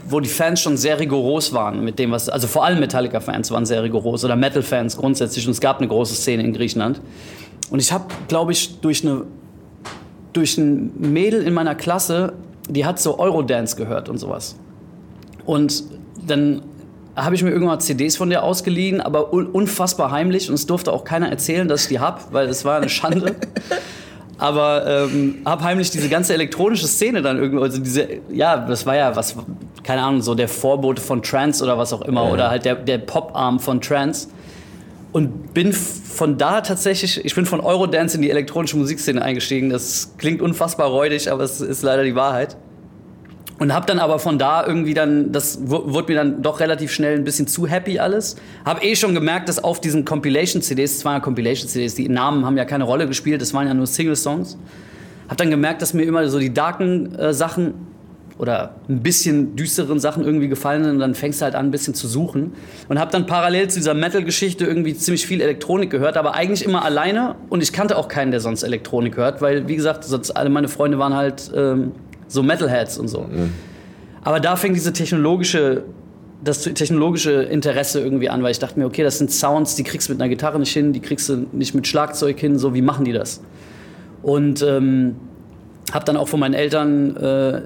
wo 0.07 0.19
die 0.19 0.29
Fans 0.29 0.61
schon 0.61 0.77
sehr 0.77 0.99
rigoros 0.99 1.53
waren 1.53 1.83
mit 1.83 1.99
dem, 1.99 2.11
was, 2.11 2.29
also 2.29 2.47
vor 2.47 2.65
allem 2.65 2.79
Metallica-Fans 2.79 3.51
waren 3.51 3.65
sehr 3.65 3.83
rigoros 3.83 4.23
oder 4.25 4.35
Metal-Fans 4.35 4.97
grundsätzlich 4.97 5.45
und 5.45 5.51
es 5.51 5.61
gab 5.61 5.77
eine 5.77 5.87
große 5.87 6.15
Szene 6.15 6.43
in 6.43 6.53
Griechenland. 6.53 7.01
Und 7.69 7.79
ich 7.79 7.91
habe, 7.91 8.05
glaube 8.27 8.51
ich, 8.51 8.79
durch 8.81 9.03
eine 9.03 9.23
durch 10.33 10.57
ein 10.57 10.91
Mädel 10.97 11.43
in 11.43 11.53
meiner 11.53 11.75
Klasse, 11.75 12.33
die 12.67 12.85
hat 12.85 12.99
so 12.99 13.19
Eurodance 13.19 13.75
gehört 13.75 14.09
und 14.09 14.17
sowas. 14.17 14.55
Und 15.45 15.83
dann 16.25 16.63
habe 17.15 17.35
ich 17.35 17.43
mir 17.43 17.51
irgendwann 17.51 17.79
CDs 17.79 18.17
von 18.17 18.29
der 18.29 18.43
ausgeliehen, 18.43 18.99
aber 18.99 19.31
unfassbar 19.33 20.09
heimlich 20.09 20.49
und 20.49 20.55
es 20.55 20.65
durfte 20.65 20.91
auch 20.91 21.03
keiner 21.03 21.29
erzählen, 21.29 21.67
dass 21.67 21.83
ich 21.83 21.89
die 21.89 21.99
habe, 21.99 22.21
weil 22.31 22.47
es 22.47 22.65
war 22.65 22.77
eine 22.77 22.89
Schande. 22.89 23.35
aber 24.39 24.87
ähm, 24.87 25.35
habe 25.45 25.63
heimlich 25.63 25.91
diese 25.91 26.09
ganze 26.09 26.33
elektronische 26.33 26.87
Szene 26.87 27.21
dann 27.21 27.37
irgendwie, 27.37 27.63
also 27.63 27.77
diese, 27.79 28.07
ja, 28.31 28.57
das 28.57 28.85
war 28.87 28.95
ja 28.95 29.15
was, 29.15 29.35
keine 29.83 30.01
Ahnung, 30.01 30.23
so 30.23 30.33
der 30.33 30.47
Vorbote 30.47 31.01
von 31.01 31.21
Trance 31.21 31.63
oder 31.63 31.77
was 31.77 31.93
auch 31.93 32.01
immer, 32.01 32.25
ja. 32.25 32.31
oder 32.31 32.49
halt 32.49 32.65
der, 32.65 32.75
der 32.75 32.97
Pop-Arm 32.97 33.59
von 33.59 33.79
Trance. 33.79 34.29
Und 35.13 35.53
bin 35.53 35.73
von 35.73 36.39
da 36.39 36.61
tatsächlich, 36.61 37.23
ich 37.23 37.35
bin 37.35 37.45
von 37.45 37.61
Eurodance 37.61 38.15
in 38.15 38.23
die 38.23 38.31
elektronische 38.31 38.75
Musikszene 38.77 39.21
eingestiegen. 39.21 39.69
Das 39.69 40.15
klingt 40.17 40.41
unfassbar 40.41 40.87
räudig, 40.87 41.31
aber 41.31 41.43
es 41.43 41.61
ist 41.61 41.83
leider 41.83 42.03
die 42.03 42.15
Wahrheit. 42.15 42.57
Und 43.59 43.71
habe 43.71 43.85
dann 43.85 43.99
aber 43.99 44.17
von 44.17 44.39
da 44.39 44.65
irgendwie 44.65 44.95
dann, 44.95 45.31
das 45.31 45.59
wurde 45.69 46.11
mir 46.11 46.17
dann 46.17 46.41
doch 46.41 46.59
relativ 46.59 46.91
schnell 46.91 47.15
ein 47.15 47.23
bisschen 47.23 47.45
zu 47.45 47.67
happy 47.67 47.99
alles. 47.99 48.35
Habe 48.65 48.83
eh 48.83 48.95
schon 48.95 49.13
gemerkt, 49.13 49.47
dass 49.47 49.63
auf 49.63 49.79
diesen 49.79 50.03
Compilation-CDs, 50.03 50.97
es 50.97 51.05
waren 51.05 51.13
ja 51.13 51.19
Compilation-CDs, 51.19 51.93
die 51.93 52.09
Namen 52.09 52.43
haben 52.43 52.57
ja 52.57 52.65
keine 52.65 52.83
Rolle 52.83 53.07
gespielt, 53.07 53.39
das 53.39 53.53
waren 53.53 53.67
ja 53.67 53.75
nur 53.75 53.85
Single-Songs. 53.85 54.57
Habe 55.27 55.35
dann 55.35 55.51
gemerkt, 55.51 55.83
dass 55.83 55.93
mir 55.93 56.03
immer 56.03 56.27
so 56.27 56.39
die 56.39 56.51
darken 56.51 57.13
äh, 57.15 57.33
Sachen 57.33 57.75
oder 58.37 58.75
ein 58.89 59.01
bisschen 59.01 59.55
düsteren 59.55 59.99
Sachen 59.99 60.23
irgendwie 60.23 60.47
gefallen 60.47 60.83
sind 60.83 60.93
und 60.93 60.99
dann 60.99 61.15
fängst 61.15 61.41
du 61.41 61.45
halt 61.45 61.55
an, 61.55 61.67
ein 61.67 61.71
bisschen 61.71 61.93
zu 61.93 62.07
suchen. 62.07 62.53
Und 62.89 62.99
habe 62.99 63.11
dann 63.11 63.25
parallel 63.25 63.69
zu 63.69 63.79
dieser 63.79 63.93
Metal-Geschichte 63.93 64.65
irgendwie 64.65 64.95
ziemlich 64.95 65.25
viel 65.25 65.41
Elektronik 65.41 65.89
gehört, 65.89 66.17
aber 66.17 66.33
eigentlich 66.33 66.65
immer 66.65 66.83
alleine 66.83 67.35
und 67.49 67.61
ich 67.61 67.73
kannte 67.73 67.97
auch 67.97 68.07
keinen, 68.07 68.31
der 68.31 68.39
sonst 68.39 68.63
Elektronik 68.63 69.17
hört, 69.17 69.41
weil, 69.41 69.67
wie 69.67 69.75
gesagt, 69.75 70.03
sonst 70.03 70.31
alle 70.31 70.49
meine 70.49 70.67
Freunde 70.67 70.99
waren 70.99 71.13
halt... 71.13 71.51
Ähm, 71.55 71.91
so 72.33 72.43
Metalheads 72.43 72.97
und 72.97 73.07
so. 73.07 73.21
Mhm. 73.21 73.51
Aber 74.23 74.39
da 74.39 74.55
fängt 74.55 74.75
diese 74.75 74.91
technologische, 74.91 75.83
das 76.43 76.63
technologische 76.63 77.43
Interesse 77.43 78.01
irgendwie 78.01 78.29
an, 78.29 78.43
weil 78.43 78.51
ich 78.51 78.59
dachte 78.59 78.79
mir, 78.79 78.85
okay, 78.85 79.03
das 79.03 79.17
sind 79.17 79.31
Sounds, 79.31 79.75
die 79.75 79.83
kriegst 79.83 80.09
du 80.09 80.13
mit 80.13 80.21
einer 80.21 80.29
Gitarre 80.29 80.59
nicht 80.59 80.73
hin, 80.73 80.93
die 80.93 80.99
kriegst 80.99 81.29
du 81.29 81.45
nicht 81.51 81.75
mit 81.75 81.87
Schlagzeug 81.87 82.39
hin, 82.39 82.57
so 82.57 82.73
wie 82.73 82.81
machen 82.81 83.05
die 83.05 83.13
das? 83.13 83.41
Und 84.21 84.61
ähm, 84.61 85.15
habe 85.93 86.05
dann 86.05 86.17
auch 86.17 86.27
von 86.27 86.39
meinen 86.39 86.53
Eltern 86.53 87.15
äh, 87.17 87.61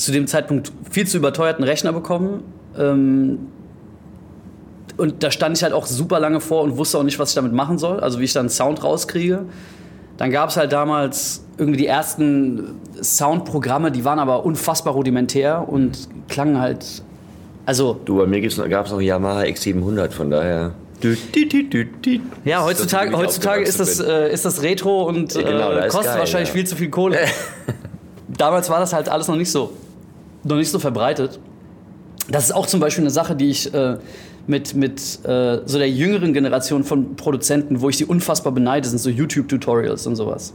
zu 0.00 0.12
dem 0.12 0.26
Zeitpunkt 0.26 0.72
viel 0.90 1.06
zu 1.06 1.18
überteuerten 1.18 1.62
Rechner 1.62 1.92
bekommen. 1.92 2.42
Ähm, 2.78 3.38
und 4.96 5.22
da 5.22 5.30
stand 5.30 5.56
ich 5.56 5.62
halt 5.62 5.74
auch 5.74 5.86
super 5.86 6.20
lange 6.20 6.40
vor 6.40 6.62
und 6.62 6.76
wusste 6.78 6.98
auch 6.98 7.02
nicht, 7.02 7.18
was 7.18 7.30
ich 7.30 7.34
damit 7.34 7.52
machen 7.52 7.78
soll, 7.78 8.00
also 8.00 8.18
wie 8.18 8.24
ich 8.24 8.32
dann 8.32 8.48
Sound 8.48 8.82
rauskriege. 8.82 9.44
Dann 10.16 10.30
gab 10.30 10.50
es 10.50 10.56
halt 10.56 10.72
damals 10.72 11.44
irgendwie 11.58 11.78
die 11.78 11.86
ersten 11.86 12.80
Soundprogramme, 13.02 13.92
die 13.92 14.04
waren 14.04 14.18
aber 14.18 14.44
unfassbar 14.44 14.94
rudimentär 14.94 15.66
und 15.68 16.08
klangen 16.28 16.58
halt. 16.58 17.02
Also. 17.66 18.00
Du, 18.04 18.16
bei 18.16 18.26
mir 18.26 18.40
gab 18.40 18.86
es 18.86 18.92
noch 18.92 19.00
Yamaha 19.00 19.42
X700, 19.42 20.10
von 20.10 20.30
daher. 20.30 20.72
Ja, 22.44 22.64
heutzutage, 22.64 23.16
heutzutage 23.16 23.62
ist, 23.62 23.80
das, 23.80 24.00
äh, 24.00 24.32
ist 24.32 24.44
das 24.44 24.62
Retro 24.62 25.04
und 25.04 25.34
äh, 25.36 25.42
genau, 25.42 25.72
das 25.72 25.92
kostet 25.92 26.12
geil, 26.12 26.20
wahrscheinlich 26.20 26.50
ja. 26.50 26.54
viel 26.54 26.66
zu 26.66 26.76
viel 26.76 26.90
Kohle. 26.90 27.18
Damals 28.28 28.68
war 28.70 28.80
das 28.80 28.92
halt 28.92 29.08
alles 29.08 29.28
noch 29.28 29.36
nicht 29.36 29.50
so, 29.50 29.72
noch 30.44 30.56
nicht 30.56 30.70
so 30.70 30.78
verbreitet. 30.78 31.38
Das 32.28 32.44
ist 32.44 32.52
auch 32.52 32.66
zum 32.66 32.80
Beispiel 32.80 33.04
eine 33.04 33.10
Sache, 33.10 33.34
die 33.34 33.50
ich 33.50 33.72
äh, 33.74 33.98
mit, 34.46 34.74
mit 34.74 35.00
äh, 35.24 35.60
so 35.64 35.78
der 35.78 35.90
jüngeren 35.90 36.32
Generation 36.32 36.84
von 36.84 37.16
Produzenten, 37.16 37.80
wo 37.80 37.88
ich 37.88 37.96
die 37.96 38.04
unfassbar 38.04 38.52
beneide, 38.52 38.88
sind 38.88 38.98
so 38.98 39.10
YouTube-Tutorials 39.10 40.06
und 40.06 40.16
sowas. 40.16 40.52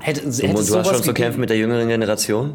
Hätte, 0.00 0.22
hätte 0.22 0.54
du, 0.54 0.64
du 0.64 0.76
hast 0.76 0.88
schon 0.88 1.02
zu 1.02 1.14
kämpfen 1.14 1.40
mit 1.40 1.50
der 1.50 1.58
jüngeren 1.58 1.88
Generation? 1.88 2.54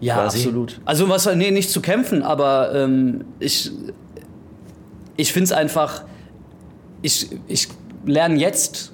Ja, 0.00 0.16
quasi? 0.16 0.38
absolut. 0.38 0.80
Also 0.84 1.08
was, 1.08 1.32
nee, 1.34 1.50
nicht 1.50 1.70
zu 1.70 1.80
kämpfen, 1.80 2.22
aber 2.22 2.74
ähm, 2.74 3.24
ich, 3.38 3.70
ich 5.16 5.32
finde 5.32 5.44
es 5.44 5.52
einfach, 5.52 6.04
ich, 7.02 7.28
ich 7.46 7.68
lerne 8.04 8.38
jetzt 8.38 8.92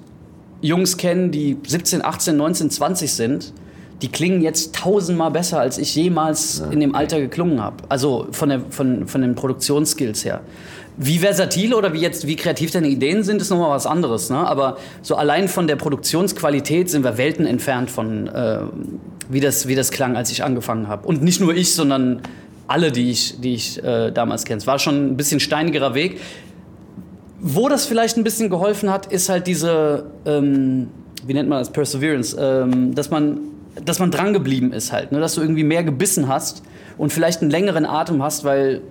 Jungs 0.61 0.97
kennen, 0.97 1.31
die 1.31 1.57
17, 1.65 2.05
18, 2.05 2.37
19, 2.37 2.69
20 2.69 3.13
sind, 3.13 3.53
die 4.01 4.09
klingen 4.09 4.41
jetzt 4.41 4.75
tausendmal 4.75 5.31
besser, 5.31 5.59
als 5.59 5.77
ich 5.77 5.95
jemals 5.95 6.59
ja, 6.59 6.71
in 6.71 6.79
dem 6.79 6.95
Alter 6.95 7.19
geklungen 7.19 7.61
habe. 7.61 7.77
Also 7.89 8.27
von, 8.31 8.49
der, 8.49 8.61
von, 8.69 9.07
von 9.07 9.21
den 9.21 9.35
Produktionsskills 9.35 10.25
her. 10.25 10.41
Wie 10.97 11.19
versatil 11.19 11.73
oder 11.73 11.93
wie 11.93 11.99
jetzt 11.99 12.27
wie 12.27 12.35
kreativ 12.35 12.71
deine 12.71 12.87
Ideen 12.87 13.23
sind, 13.23 13.41
ist 13.41 13.49
nochmal 13.49 13.69
was 13.69 13.85
anderes. 13.85 14.29
Ne? 14.29 14.37
Aber 14.37 14.77
so 15.01 15.15
allein 15.15 15.47
von 15.47 15.67
der 15.67 15.75
Produktionsqualität 15.75 16.89
sind 16.89 17.03
wir 17.03 17.17
Welten 17.17 17.45
entfernt 17.45 17.89
von 17.89 18.27
äh, 18.27 18.59
wie 19.29 19.39
das 19.39 19.67
wie 19.67 19.75
das 19.75 19.91
klang, 19.91 20.17
als 20.17 20.31
ich 20.31 20.43
angefangen 20.43 20.87
habe. 20.87 21.07
Und 21.07 21.23
nicht 21.23 21.39
nur 21.39 21.55
ich, 21.55 21.73
sondern 21.73 22.21
alle, 22.67 22.91
die 22.91 23.11
ich 23.11 23.39
die 23.39 23.53
ich 23.53 23.81
äh, 23.83 24.11
damals 24.11 24.43
kenne. 24.43 24.57
Es 24.57 24.67
war 24.67 24.79
schon 24.79 25.11
ein 25.11 25.17
bisschen 25.17 25.39
steinigerer 25.39 25.93
Weg. 25.93 26.19
Wo 27.39 27.69
das 27.69 27.85
vielleicht 27.85 28.17
ein 28.17 28.23
bisschen 28.23 28.49
geholfen 28.49 28.91
hat, 28.91 29.05
ist 29.05 29.29
halt 29.29 29.47
diese 29.47 30.05
ähm, 30.25 30.89
wie 31.25 31.33
nennt 31.33 31.49
man 31.49 31.59
das 31.59 31.71
Perseverance, 31.71 32.35
ähm, 32.39 32.93
dass 32.95 33.09
man 33.09 33.39
dass 33.75 33.99
man 33.99 34.11
dran 34.11 34.33
geblieben 34.33 34.73
ist 34.73 34.91
halt, 34.91 35.11
ne? 35.11 35.19
dass 35.19 35.35
du 35.35 35.41
irgendwie 35.41 35.63
mehr 35.63 35.83
gebissen 35.83 36.27
hast 36.27 36.63
und 36.97 37.13
vielleicht 37.13 37.41
einen 37.41 37.51
längeren 37.51 37.85
Atem 37.85 38.21
hast, 38.21 38.43
weil 38.43 38.81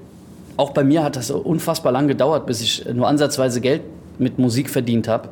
auch 0.57 0.71
bei 0.71 0.85
mir 0.85 1.03
hat 1.03 1.17
das 1.17 1.31
unfassbar 1.31 1.93
lang 1.93 2.09
gedauert, 2.09 2.47
bis 2.47 2.61
ich 2.61 2.85
nur 2.93 3.09
ansatzweise 3.09 3.61
Geld 3.61 3.83
mit 4.19 4.39
Musik 4.39 4.71
verdient 4.71 5.09
habe. 5.09 5.29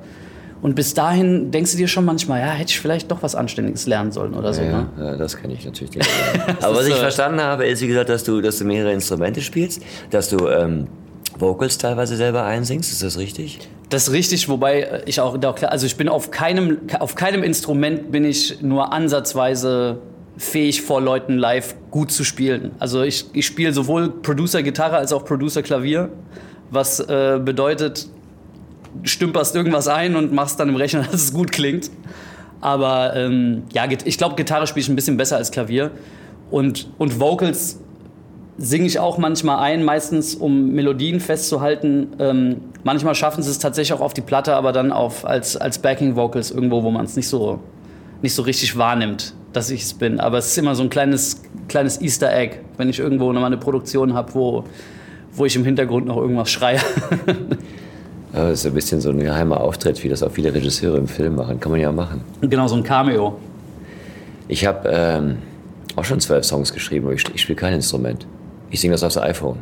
Und 0.61 0.75
bis 0.75 0.93
dahin 0.93 1.51
denkst 1.53 1.73
du 1.73 1.77
dir 1.77 1.87
schon 1.87 2.05
manchmal, 2.05 2.41
ja, 2.41 2.47
hätte 2.49 2.71
ich 2.71 2.81
vielleicht 2.81 3.11
doch 3.11 3.23
was 3.23 3.37
Anständiges 3.37 3.87
lernen 3.87 4.11
sollen 4.11 4.35
oder 4.35 4.53
so. 4.53 4.63
Ja, 4.63 4.81
ne? 4.81 4.89
ja 4.99 5.17
das 5.17 5.37
kann 5.37 5.51
ich 5.51 5.65
natürlich 5.65 5.95
nicht. 5.95 6.11
Aber 6.61 6.77
was 6.77 6.87
ich 6.87 6.95
verstanden 6.95 7.41
habe, 7.41 7.67
ist, 7.67 7.81
wie 7.81 7.87
gesagt, 7.87 8.09
dass 8.09 8.25
du, 8.25 8.41
dass 8.41 8.59
du 8.59 8.65
mehrere 8.65 8.93
Instrumente 8.93 9.41
spielst, 9.41 9.83
dass 10.11 10.29
du 10.31 10.49
ähm, 10.49 10.89
Vocals 11.39 11.79
teilweise 11.79 12.17
selber 12.17 12.45
einsingst. 12.45 12.93
Ist 12.93 13.03
das 13.03 13.19
richtig? 13.19 13.61
Das 13.89 14.09
ist 14.09 14.13
richtig, 14.13 14.49
wobei 14.49 15.03
ich 15.07 15.21
auch, 15.21 15.39
also 15.63 15.87
ich 15.87 15.97
bin 15.97 16.09
auf 16.09 16.31
keinem, 16.31 16.79
auf 16.99 17.15
keinem 17.15 17.43
Instrument 17.43 18.11
bin 18.11 18.25
ich 18.25 18.61
nur 18.61 18.93
ansatzweise 18.93 20.01
fähig, 20.37 20.83
vor 20.83 21.01
Leuten 21.01 21.37
live 21.37 21.75
gut 21.91 22.13
zu 22.13 22.25
spielen. 22.25 22.73
Also 22.79 23.03
ich, 23.03 23.27
ich 23.33 23.47
spiele 23.47 23.73
sowohl 23.73 24.11
Producer-Gitarre 24.11 24.97
als 24.97 25.13
auch 25.13 25.25
Producer-Klavier, 25.25 26.11
was 26.71 27.01
äh, 27.01 27.41
bedeutet, 27.43 28.09
stümperst 29.03 29.55
irgendwas 29.57 29.89
ein 29.89 30.17
und 30.17 30.33
machst 30.33 30.61
dann 30.61 30.69
im 30.69 30.77
Rechner, 30.77 31.03
dass 31.11 31.23
es 31.23 31.33
gut 31.33 31.53
klingt. 31.53 31.91
Aber 32.61 33.15
ähm, 33.15 33.65
ja, 33.73 33.87
ich 34.05 34.19
glaube, 34.19 34.35
Gitarre 34.35 34.67
spiele 34.67 34.83
ich 34.83 34.89
ein 34.89 34.97
bisschen 34.97 35.17
besser 35.17 35.37
als 35.37 35.51
Klavier. 35.51 35.93
Und, 36.51 36.91
und 36.99 37.21
Vocals 37.21 37.79
singe 38.59 38.87
ich 38.87 38.99
auch 38.99 39.19
manchmal 39.19 39.59
ein, 39.61 39.85
meistens 39.85 40.35
um 40.35 40.73
Melodien 40.73 41.21
festzuhalten. 41.21 42.09
Ähm, 42.19 42.57
manchmal 42.85 43.15
schaffen 43.15 43.43
sie 43.43 43.51
es 43.51 43.59
tatsächlich 43.59 43.97
auch 43.97 44.03
auf 44.03 44.15
die 44.15 44.21
Platte, 44.21 44.55
aber 44.55 44.73
dann 44.73 44.93
auf, 44.93 45.25
als, 45.25 45.57
als 45.57 45.79
Backing 45.79 46.17
Vocals 46.17 46.51
irgendwo, 46.51 46.83
wo 46.83 46.91
man 46.91 47.05
es 47.05 47.17
nicht 47.17 47.29
so, 47.29 47.61
nicht 48.21 48.35
so 48.35 48.43
richtig 48.43 48.77
wahrnimmt 48.77 49.35
dass 49.53 49.71
ich 49.71 49.83
es 49.83 49.95
bin. 49.95 50.21
Aber 50.21 50.39
es 50.39 50.47
ist 50.49 50.59
immer 50.59 50.75
so 50.75 50.83
ein 50.83 50.91
kleines, 50.91 51.43
kleines 51.69 52.01
Easter 52.01 52.33
Egg, 52.35 52.59
wenn 52.77 52.89
ich 52.89 52.99
irgendwo 52.99 53.33
noch 53.33 53.41
mal 53.41 53.47
eine 53.47 53.57
Produktion 53.57 54.15
habe, 54.15 54.35
wo, 54.35 54.65
wo 55.33 55.45
ich 55.45 55.57
im 55.57 55.65
Hintergrund 55.65 56.07
noch 56.07 56.17
irgendwas 56.17 56.51
schreie. 56.51 56.81
Das 58.31 58.61
ist 58.61 58.67
ein 58.67 58.75
bisschen 58.75 59.01
so 59.01 59.09
ein 59.09 59.19
geheimer 59.19 59.59
Auftritt, 59.59 60.05
wie 60.05 60.09
das 60.11 60.23
auch 60.23 60.31
viele 60.31 60.53
Regisseure 60.53 60.99
im 60.99 61.09
Film 61.09 61.35
machen. 61.35 61.59
Kann 61.59 61.73
man 61.73 61.81
ja 61.81 61.91
machen. 61.91 62.21
Genau, 62.43 62.69
so 62.69 62.77
ein 62.77 62.83
Cameo. 62.83 63.39
Ich 64.49 64.67
habe 64.67 64.87
ähm, 64.93 65.39
auch 65.97 66.05
schon 66.05 66.21
zwölf 66.21 66.45
Songs 66.45 66.75
geschrieben, 66.75 67.07
aber 67.07 67.15
ich, 67.15 67.25
ich 67.35 67.41
spiele 67.41 67.57
kein 67.57 67.73
Instrument. 67.73 68.27
Ich 68.71 68.81
singe 68.81 68.93
das 68.93 69.03
aufs 69.03 69.19
iPhone. 69.19 69.59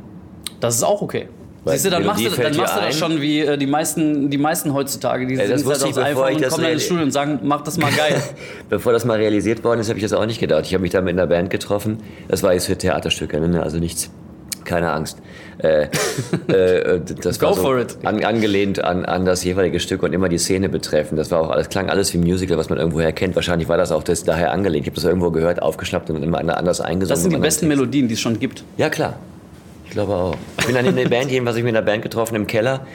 Das 0.61 0.75
ist 0.75 0.83
auch 0.83 1.03
okay. 1.03 1.29
Siehst 1.65 1.87
du, 1.87 1.91
dann 1.91 2.05
machst 2.05 2.25
du, 2.25 2.31
dann 2.31 2.57
machst 2.57 2.77
du 2.77 2.81
das 2.81 2.97
schon 2.97 3.21
wie 3.21 3.41
äh, 3.41 3.59
die, 3.59 3.67
meisten, 3.67 4.31
die 4.31 4.39
meisten 4.39 4.73
heutzutage. 4.73 5.27
Die 5.27 5.35
ja, 5.35 5.49
das 5.49 5.65
wusste 5.65 5.87
halt 5.87 5.97
ich, 5.97 6.05
bevor 6.05 6.31
ich 6.31 6.37
und 6.37 6.49
kommen 6.49 6.63
dann 6.63 6.73
ins 6.73 6.85
Studio 6.85 7.03
und 7.03 7.11
sagen, 7.11 7.41
mach 7.43 7.63
das 7.63 7.77
mal 7.77 7.91
geil. 7.91 8.23
bevor 8.69 8.93
das 8.93 9.05
mal 9.05 9.17
realisiert 9.17 9.65
worden 9.65 9.81
ist, 9.81 9.89
habe 9.89 9.99
ich 9.99 10.05
das 10.05 10.13
auch 10.13 10.27
nicht 10.27 10.39
gedacht. 10.39 10.65
Ich 10.67 10.75
habe 10.75 10.83
mich 10.83 10.93
da 10.93 11.01
mit 11.01 11.15
einer 11.15 11.27
Band 11.27 11.51
getroffen. 11.51 11.99
Das 12.29 12.45
war 12.45 12.53
jetzt 12.53 12.67
für 12.67 12.79
Theaterstücke, 12.79 13.41
ne? 13.41 13.63
also 13.63 13.79
nichts. 13.79 14.11
Keine 14.67 14.93
Angst. 14.93 15.19
Äh, 15.59 15.85
äh, 16.53 17.01
das 17.23 17.39
Go 17.39 17.47
war 17.47 17.55
so 17.55 17.97
an, 18.03 18.23
angelehnt 18.23 18.85
an, 18.85 19.05
an 19.07 19.25
das 19.25 19.43
jeweilige 19.45 19.81
Stück 19.81 20.03
und 20.03 20.13
immer 20.13 20.29
die 20.29 20.39
Szene 20.39 20.69
betreffen. 20.69 21.17
Das 21.17 21.31
war 21.31 21.41
auch 21.41 21.51
alles, 21.51 21.69
klang 21.71 21.89
alles 21.89 22.13
wie 22.13 22.19
Musical, 22.19 22.59
was 22.59 22.69
man 22.69 22.79
irgendwoher 22.79 23.13
kennt. 23.13 23.37
Wahrscheinlich 23.37 23.69
war 23.69 23.79
das 23.79 23.93
auch 23.93 24.03
das 24.03 24.25
daher 24.25 24.53
angelehnt. 24.53 24.87
Ich 24.87 24.91
habe 24.91 24.97
das 24.97 25.05
irgendwo 25.05 25.31
gehört, 25.31 25.63
aufgeschnappt 25.63 26.11
und 26.11 26.23
immer 26.23 26.39
anders 26.39 26.81
eingesungen. 26.81 27.09
Das 27.09 27.23
sind 27.23 27.33
die 27.33 27.39
besten 27.39 27.69
Melodien, 27.69 28.09
die 28.09 28.15
es 28.15 28.21
schon 28.21 28.39
gibt. 28.39 28.65
Ja, 28.77 28.91
klar. 28.91 29.19
Ich 29.87 29.93
glaube 29.93 30.13
auch. 30.13 30.37
Ich 30.59 30.67
bin 30.67 30.75
dann 30.75 30.85
in 30.85 30.97
der 30.97 31.09
Band, 31.09 31.31
jedenfalls 31.31 31.57
ich 31.57 31.65
mit 31.65 31.75
einer 31.75 31.87
Band 31.87 32.03
getroffen 32.03 32.35
im 32.35 32.47
Keller. 32.47 32.87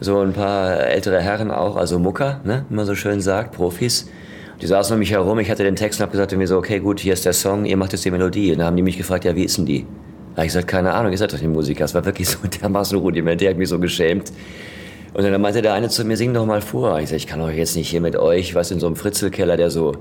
So 0.00 0.20
ein 0.20 0.32
paar 0.32 0.80
ältere 0.80 1.20
Herren 1.20 1.52
auch, 1.52 1.76
also 1.76 2.00
Mucker, 2.00 2.40
ne, 2.44 2.66
wie 2.68 2.74
man 2.74 2.84
so 2.84 2.96
schön 2.96 3.20
sagt, 3.20 3.52
Profis. 3.52 4.08
Die 4.60 4.66
saßen 4.66 4.92
um 4.94 4.98
mich 4.98 5.12
herum, 5.12 5.38
ich 5.38 5.50
hatte 5.50 5.62
den 5.62 5.76
Text 5.76 6.00
und 6.00 6.02
habe 6.02 6.12
gesagt, 6.12 6.36
mir 6.36 6.46
so, 6.46 6.58
okay, 6.58 6.80
gut, 6.80 7.00
hier 7.00 7.12
ist 7.12 7.24
der 7.24 7.32
Song, 7.32 7.64
ihr 7.64 7.76
macht 7.76 7.92
jetzt 7.92 8.04
die 8.04 8.10
Melodie. 8.10 8.52
Und 8.52 8.58
dann 8.58 8.66
haben 8.66 8.76
die 8.76 8.82
mich 8.82 8.98
gefragt, 8.98 9.24
ja, 9.24 9.34
wie 9.36 9.44
ist 9.44 9.58
denn 9.58 9.66
die? 9.66 9.86
Da 10.34 10.42
ich 10.42 10.48
gesagt, 10.48 10.68
keine 10.68 10.92
Ahnung, 10.94 11.12
ihr 11.12 11.18
seid 11.18 11.32
doch 11.32 11.38
die 11.38 11.48
Musiker. 11.48 11.84
Es 11.84 11.94
war 11.94 12.04
wirklich 12.04 12.28
so 12.28 12.38
dermaßen 12.62 12.98
rudimentär, 12.98 13.50
hat 13.50 13.58
mich 13.58 13.68
so 13.68 13.78
geschämt. 13.78 14.32
Und 15.14 15.24
dann 15.24 15.40
meinte 15.40 15.60
der 15.60 15.74
eine 15.74 15.88
zu 15.90 16.04
mir, 16.04 16.16
sing 16.16 16.32
doch 16.32 16.46
mal 16.46 16.62
vor. 16.62 16.98
Ich 17.00 17.10
sage, 17.10 17.16
ich 17.18 17.26
kann 17.26 17.38
doch 17.38 17.50
jetzt 17.50 17.76
nicht 17.76 17.90
hier 17.90 18.00
mit 18.00 18.16
euch, 18.16 18.54
was 18.54 18.70
in 18.70 18.80
so 18.80 18.86
einem 18.86 18.96
Fritzelkeller, 18.96 19.58
der 19.58 19.70
so 19.70 19.92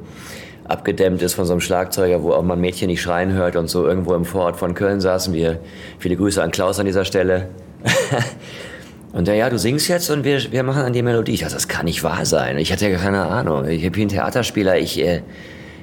abgedämmt 0.65 1.21
ist 1.21 1.33
von 1.33 1.45
so 1.45 1.51
einem 1.51 1.59
Schlagzeuger, 1.59 2.23
wo 2.23 2.31
auch 2.31 2.43
mal 2.43 2.53
ein 2.53 2.61
Mädchen 2.61 2.87
nicht 2.87 3.01
schreien 3.01 3.33
hört 3.33 3.57
und 3.57 3.69
so 3.69 3.85
irgendwo 3.85 4.13
im 4.13 4.23
Vorort 4.23 4.55
von 4.55 4.73
Köln 4.73 5.01
saßen 5.01 5.33
wir. 5.33 5.59
Viele 5.99 6.15
Grüße 6.15 6.41
an 6.41 6.51
Klaus 6.51 6.79
an 6.79 6.85
dieser 6.85 7.03
Stelle. 7.03 7.49
und 9.11 9.27
der, 9.27 9.35
ja, 9.35 9.49
du 9.49 9.59
singst 9.59 9.89
jetzt 9.89 10.09
und 10.09 10.23
wir, 10.23 10.51
wir 10.51 10.63
machen 10.63 10.83
an 10.83 10.93
die 10.93 11.01
Melodie. 11.01 11.33
Ich 11.33 11.41
dachte, 11.41 11.55
das 11.55 11.67
kann 11.67 11.85
nicht 11.85 12.03
wahr 12.03 12.25
sein. 12.25 12.57
Ich 12.57 12.71
hatte 12.71 12.87
ja 12.87 12.97
keine 12.97 13.25
Ahnung. 13.25 13.67
Ich 13.67 13.91
bin 13.91 14.07
Theaterspieler, 14.07 14.77
ich, 14.77 14.97
äh, 15.01 15.23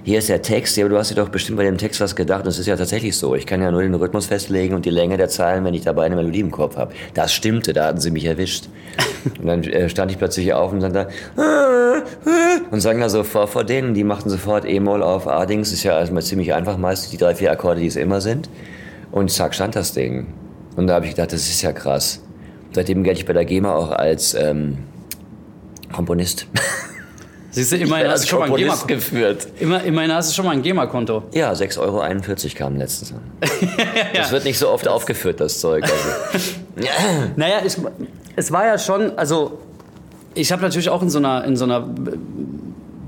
hier 0.09 0.21
ist 0.21 0.31
der 0.31 0.40
Text, 0.40 0.75
ja, 0.79 0.88
du 0.88 0.97
hast 0.97 1.11
dir 1.11 1.16
doch 1.16 1.29
bestimmt 1.29 1.59
bei 1.59 1.64
dem 1.64 1.77
Text 1.77 2.01
was 2.01 2.16
gedacht. 2.16 2.44
Und 2.44 2.49
es 2.49 2.59
ist 2.59 2.64
ja 2.64 2.77
tatsächlich 2.77 3.14
so. 3.14 3.35
Ich 3.35 3.44
kann 3.44 3.61
ja 3.61 3.71
nur 3.71 3.83
den 3.83 3.92
Rhythmus 3.92 4.25
festlegen 4.25 4.75
und 4.75 4.87
die 4.87 4.90
Länge 4.90 5.18
der 5.18 5.29
Zeilen, 5.29 5.64
wenn 5.64 5.75
ich 5.75 5.83
dabei 5.83 6.07
eine 6.07 6.16
Melodie 6.16 6.40
im 6.40 6.51
Kopf 6.51 6.79
habe. 6.79 6.94
Das 7.12 7.31
stimmte, 7.31 7.75
da 7.75 7.88
hatten 7.88 8.01
sie 8.01 8.11
mich 8.11 8.25
erwischt. 8.25 8.71
Und 9.38 9.47
dann 9.47 9.62
äh, 9.64 9.90
stand 9.90 10.11
ich 10.11 10.16
plötzlich 10.16 10.55
auf 10.55 10.73
und 10.73 10.81
sagte, 10.81 11.09
und 12.71 12.81
sang 12.81 12.99
da 13.01 13.11
so 13.11 13.23
vor, 13.23 13.49
vor 13.49 13.64
denen. 13.64 13.92
Die 13.92 14.03
machten 14.03 14.31
sofort 14.31 14.64
E-Moll 14.64 15.03
auf 15.03 15.29
A-Dings. 15.29 15.73
Ist 15.73 15.83
ja 15.83 15.99
also 15.99 16.18
ziemlich 16.21 16.55
einfach 16.55 16.79
meist, 16.79 17.12
die 17.12 17.18
drei, 17.18 17.35
vier 17.35 17.53
Akkorde, 17.53 17.81
die 17.81 17.87
es 17.87 17.97
immer 17.97 18.23
sind. 18.23 18.49
Und 19.12 19.31
zack, 19.31 19.55
stand 19.55 19.77
das 19.77 19.92
Ding. 19.92 20.29
Und 20.77 20.87
da 20.87 20.94
habe 20.94 21.05
ich 21.05 21.11
gedacht, 21.11 21.35
das 21.35 21.42
ist 21.42 21.61
ja 21.61 21.73
krass. 21.73 22.23
Seitdem 22.73 23.05
gelte 23.05 23.21
ich 23.21 23.27
bei 23.27 23.35
der 23.35 23.44
GEMA 23.44 23.75
auch 23.75 23.90
als 23.90 24.33
ähm, 24.33 24.79
Komponist. 25.92 26.47
Siehst 27.51 27.73
du, 27.73 27.77
immerhin 27.77 28.09
hast 28.09 28.25
du 28.25 28.29
schon 28.29 28.41
mal 28.41 28.47
ein 28.47 28.57
GEMA-Konto. 28.57 28.87
geführt. 28.87 29.49
Immer, 29.59 29.83
immerhin 29.83 30.13
hast 30.13 30.31
du 30.31 30.35
schon 30.35 30.45
mal 30.45 30.53
ein 30.53 30.63
GEMA-Konto. 30.63 31.25
Ja, 31.33 31.53
6,41 31.53 31.79
Euro 31.81 32.03
kam 32.57 32.77
letztens 32.77 33.13
an. 33.13 33.21
Das 34.15 34.33
wird 34.33 34.45
nicht 34.45 34.59
so 34.59 34.69
oft 34.69 34.87
das 34.87 34.93
aufgeführt, 34.93 35.41
das 35.41 35.61
Zeug. 35.61 35.85
Also. 35.85 36.51
naja, 37.37 37.61
ich, 37.65 37.77
es 38.37 38.53
war 38.53 38.67
ja 38.67 38.79
schon, 38.79 39.17
also 39.17 39.59
ich 40.35 40.53
habe 40.53 40.63
natürlich 40.63 40.91
auch 40.91 41.03
in 41.03 41.11
so 41.11 41.19
einer, 41.19 41.45
in 41.45 41.57
so 41.57 41.65
einer 41.65 41.89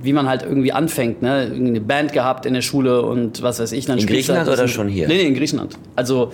wie 0.02 0.12
man 0.12 0.26
halt 0.28 0.42
irgendwie 0.42 0.72
anfängt, 0.72 1.20
ne? 1.22 1.52
eine 1.54 1.80
Band 1.80 2.12
gehabt 2.12 2.46
in 2.46 2.54
der 2.54 2.62
Schule 2.62 3.02
und 3.02 3.42
was 3.42 3.60
weiß 3.60 3.72
ich. 3.72 3.84
Dann 3.86 3.98
in 3.98 4.06
Griechenland 4.06 4.48
halt 4.48 4.58
oder 4.58 4.68
schon 4.68 4.88
hier? 4.88 5.06
Nee, 5.08 5.18
nee, 5.18 5.28
in 5.28 5.34
Griechenland. 5.34 5.76
Also 5.94 6.32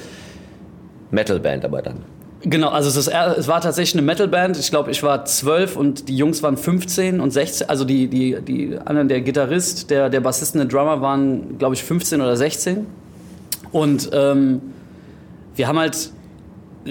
Metalband 1.11 1.65
aber 1.65 1.83
dann. 1.83 2.05
Genau, 2.49 2.69
also 2.69 2.89
es, 2.89 2.97
ist, 2.97 3.09
es 3.09 3.49
war 3.49 3.61
tatsächlich 3.61 3.97
eine 3.97 4.07
Metalband. 4.07 4.57
Ich 4.57 4.71
glaube, 4.71 4.93
ich 4.93 5.03
war 5.03 5.25
zwölf 5.25 5.75
und 5.75 6.09
die 6.09 6.17
Jungs 6.17 6.45
waren 6.45 6.57
15 6.57 7.19
und 7.19 7.33
16. 7.33 7.69
Also 7.69 7.85
die, 7.85 8.07
die, 8.07 8.41
die 8.41 8.79
anderen, 8.85 9.09
der 9.09 9.21
Gitarrist, 9.21 9.91
der, 9.91 10.11
der 10.11 10.21
Bassist 10.21 10.55
und 10.55 10.61
der 10.61 10.69
Drummer 10.69 11.01
waren, 11.01 11.59
glaube 11.59 11.75
ich, 11.75 11.83
15 11.83 12.21
oder 12.21 12.37
16. 12.37 12.87
Und 13.73 14.11
ähm, 14.13 14.61
wir 15.57 15.67
haben 15.67 15.77
halt 15.77 16.11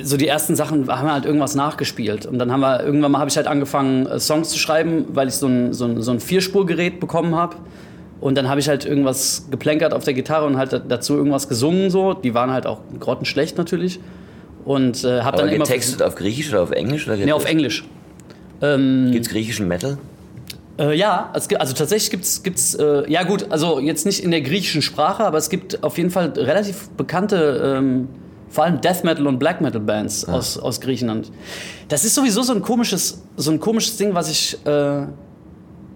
so 0.04 0.18
die 0.18 0.28
ersten 0.28 0.58
Sachen 0.58 0.90
haben 0.90 1.10
halt 1.10 1.24
irgendwas 1.24 1.56
nachgespielt. 1.56 2.26
Und 2.26 2.38
dann 2.38 2.52
haben 2.52 2.60
wir, 2.60 2.84
irgendwann 2.84 3.14
mal 3.14 3.20
habe 3.20 3.30
ich 3.30 3.38
halt 3.38 3.48
angefangen, 3.48 4.08
äh, 4.08 4.20
Songs 4.20 4.50
zu 4.50 4.60
schreiben, 4.60 5.06
weil 5.14 5.30
ich 5.30 5.36
so 5.36 5.48
ein, 5.48 5.72
so 5.72 5.86
ein, 5.86 6.02
so 6.02 6.12
ein 6.12 6.20
Vierspurgerät 6.20 7.00
bekommen 7.00 7.34
habe. 7.34 7.56
Und 8.20 8.38
dann 8.38 8.50
habe 8.50 8.60
ich 8.60 8.68
halt 8.68 8.84
irgendwas 8.84 9.48
geplänkert 9.50 9.94
auf 9.94 10.04
der 10.04 10.16
Gitarre 10.16 10.48
und 10.48 10.58
halt 10.58 10.82
dazu 10.90 11.16
irgendwas 11.16 11.48
gesungen 11.48 11.90
so. 11.90 12.14
Die 12.14 12.34
waren 12.34 12.52
halt 12.52 12.68
auch 12.68 12.80
grottenschlecht 13.00 13.58
natürlich. 13.58 14.02
Und 14.66 15.04
äh, 15.04 15.22
habe 15.22 15.38
dann 15.38 15.50
immer. 15.50 15.64
getextet 15.64 16.02
auf 16.02 16.16
Griechisch 16.16 16.50
oder 16.50 16.64
auf 16.64 16.72
Englisch? 16.72 17.08
Oder 17.08 17.18
Nee, 17.18 17.32
auf 17.32 17.46
Englisch. 17.46 17.86
Gibt's 19.12 19.30
griechischen 19.30 19.68
Metal? 19.68 19.98
Äh, 20.78 20.98
ja, 20.98 21.32
gibt, 21.48 21.62
also 21.62 21.74
tatsächlich 21.74 22.12
gibt's 22.12 22.44
gibt's 22.44 22.76
äh, 22.76 23.10
ja 23.10 23.24
gut, 23.24 23.46
also 23.50 23.80
jetzt 23.80 24.06
nicht 24.06 24.24
in 24.24 24.32
der 24.32 24.42
griechischen 24.42 24.82
Sprache, 24.82 25.24
aber 25.24 25.38
es 25.38 25.50
gibt 25.50 25.84
auf 25.84 25.98
jeden 25.98 26.10
Fall 26.10 26.34
relativ 26.36 26.90
bekannte, 26.90 27.78
ähm, 27.78 28.10
vor 28.50 28.66
allem 28.66 28.82
Death 28.82 29.04
Metal 29.04 29.26
und 29.28 29.40
Black 29.40 29.62
Metal 29.62 29.80
Bands 29.80 30.28
aus, 30.28 30.58
aus 30.58 30.82
Griechenland. 30.82 31.32
Das 31.88 32.04
ist 32.04 32.16
sowieso 32.16 32.42
so 32.42 32.54
ein 32.54 32.62
komisches, 32.62 33.24
so 33.38 33.52
ein 33.52 33.60
komisches 33.60 33.98
Ding, 33.98 34.16
was 34.16 34.30
ich, 34.30 34.58
äh, 34.66 35.06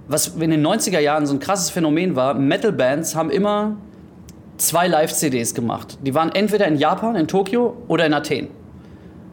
was 0.07 0.27
in 0.39 0.49
den 0.51 0.65
90er 0.65 0.99
Jahren 0.99 1.25
so 1.25 1.33
ein 1.33 1.39
krasses 1.39 1.69
Phänomen 1.69 2.15
war. 2.15 2.33
Metal 2.33 2.71
Bands 2.71 3.15
haben 3.15 3.29
immer 3.29 3.77
zwei 4.57 4.87
Live-CDs 4.87 5.53
gemacht. 5.53 5.97
Die 6.05 6.13
waren 6.13 6.31
entweder 6.33 6.67
in 6.67 6.77
Japan, 6.77 7.15
in 7.15 7.27
Tokio 7.27 7.77
oder 7.87 8.05
in 8.05 8.13
Athen 8.13 8.47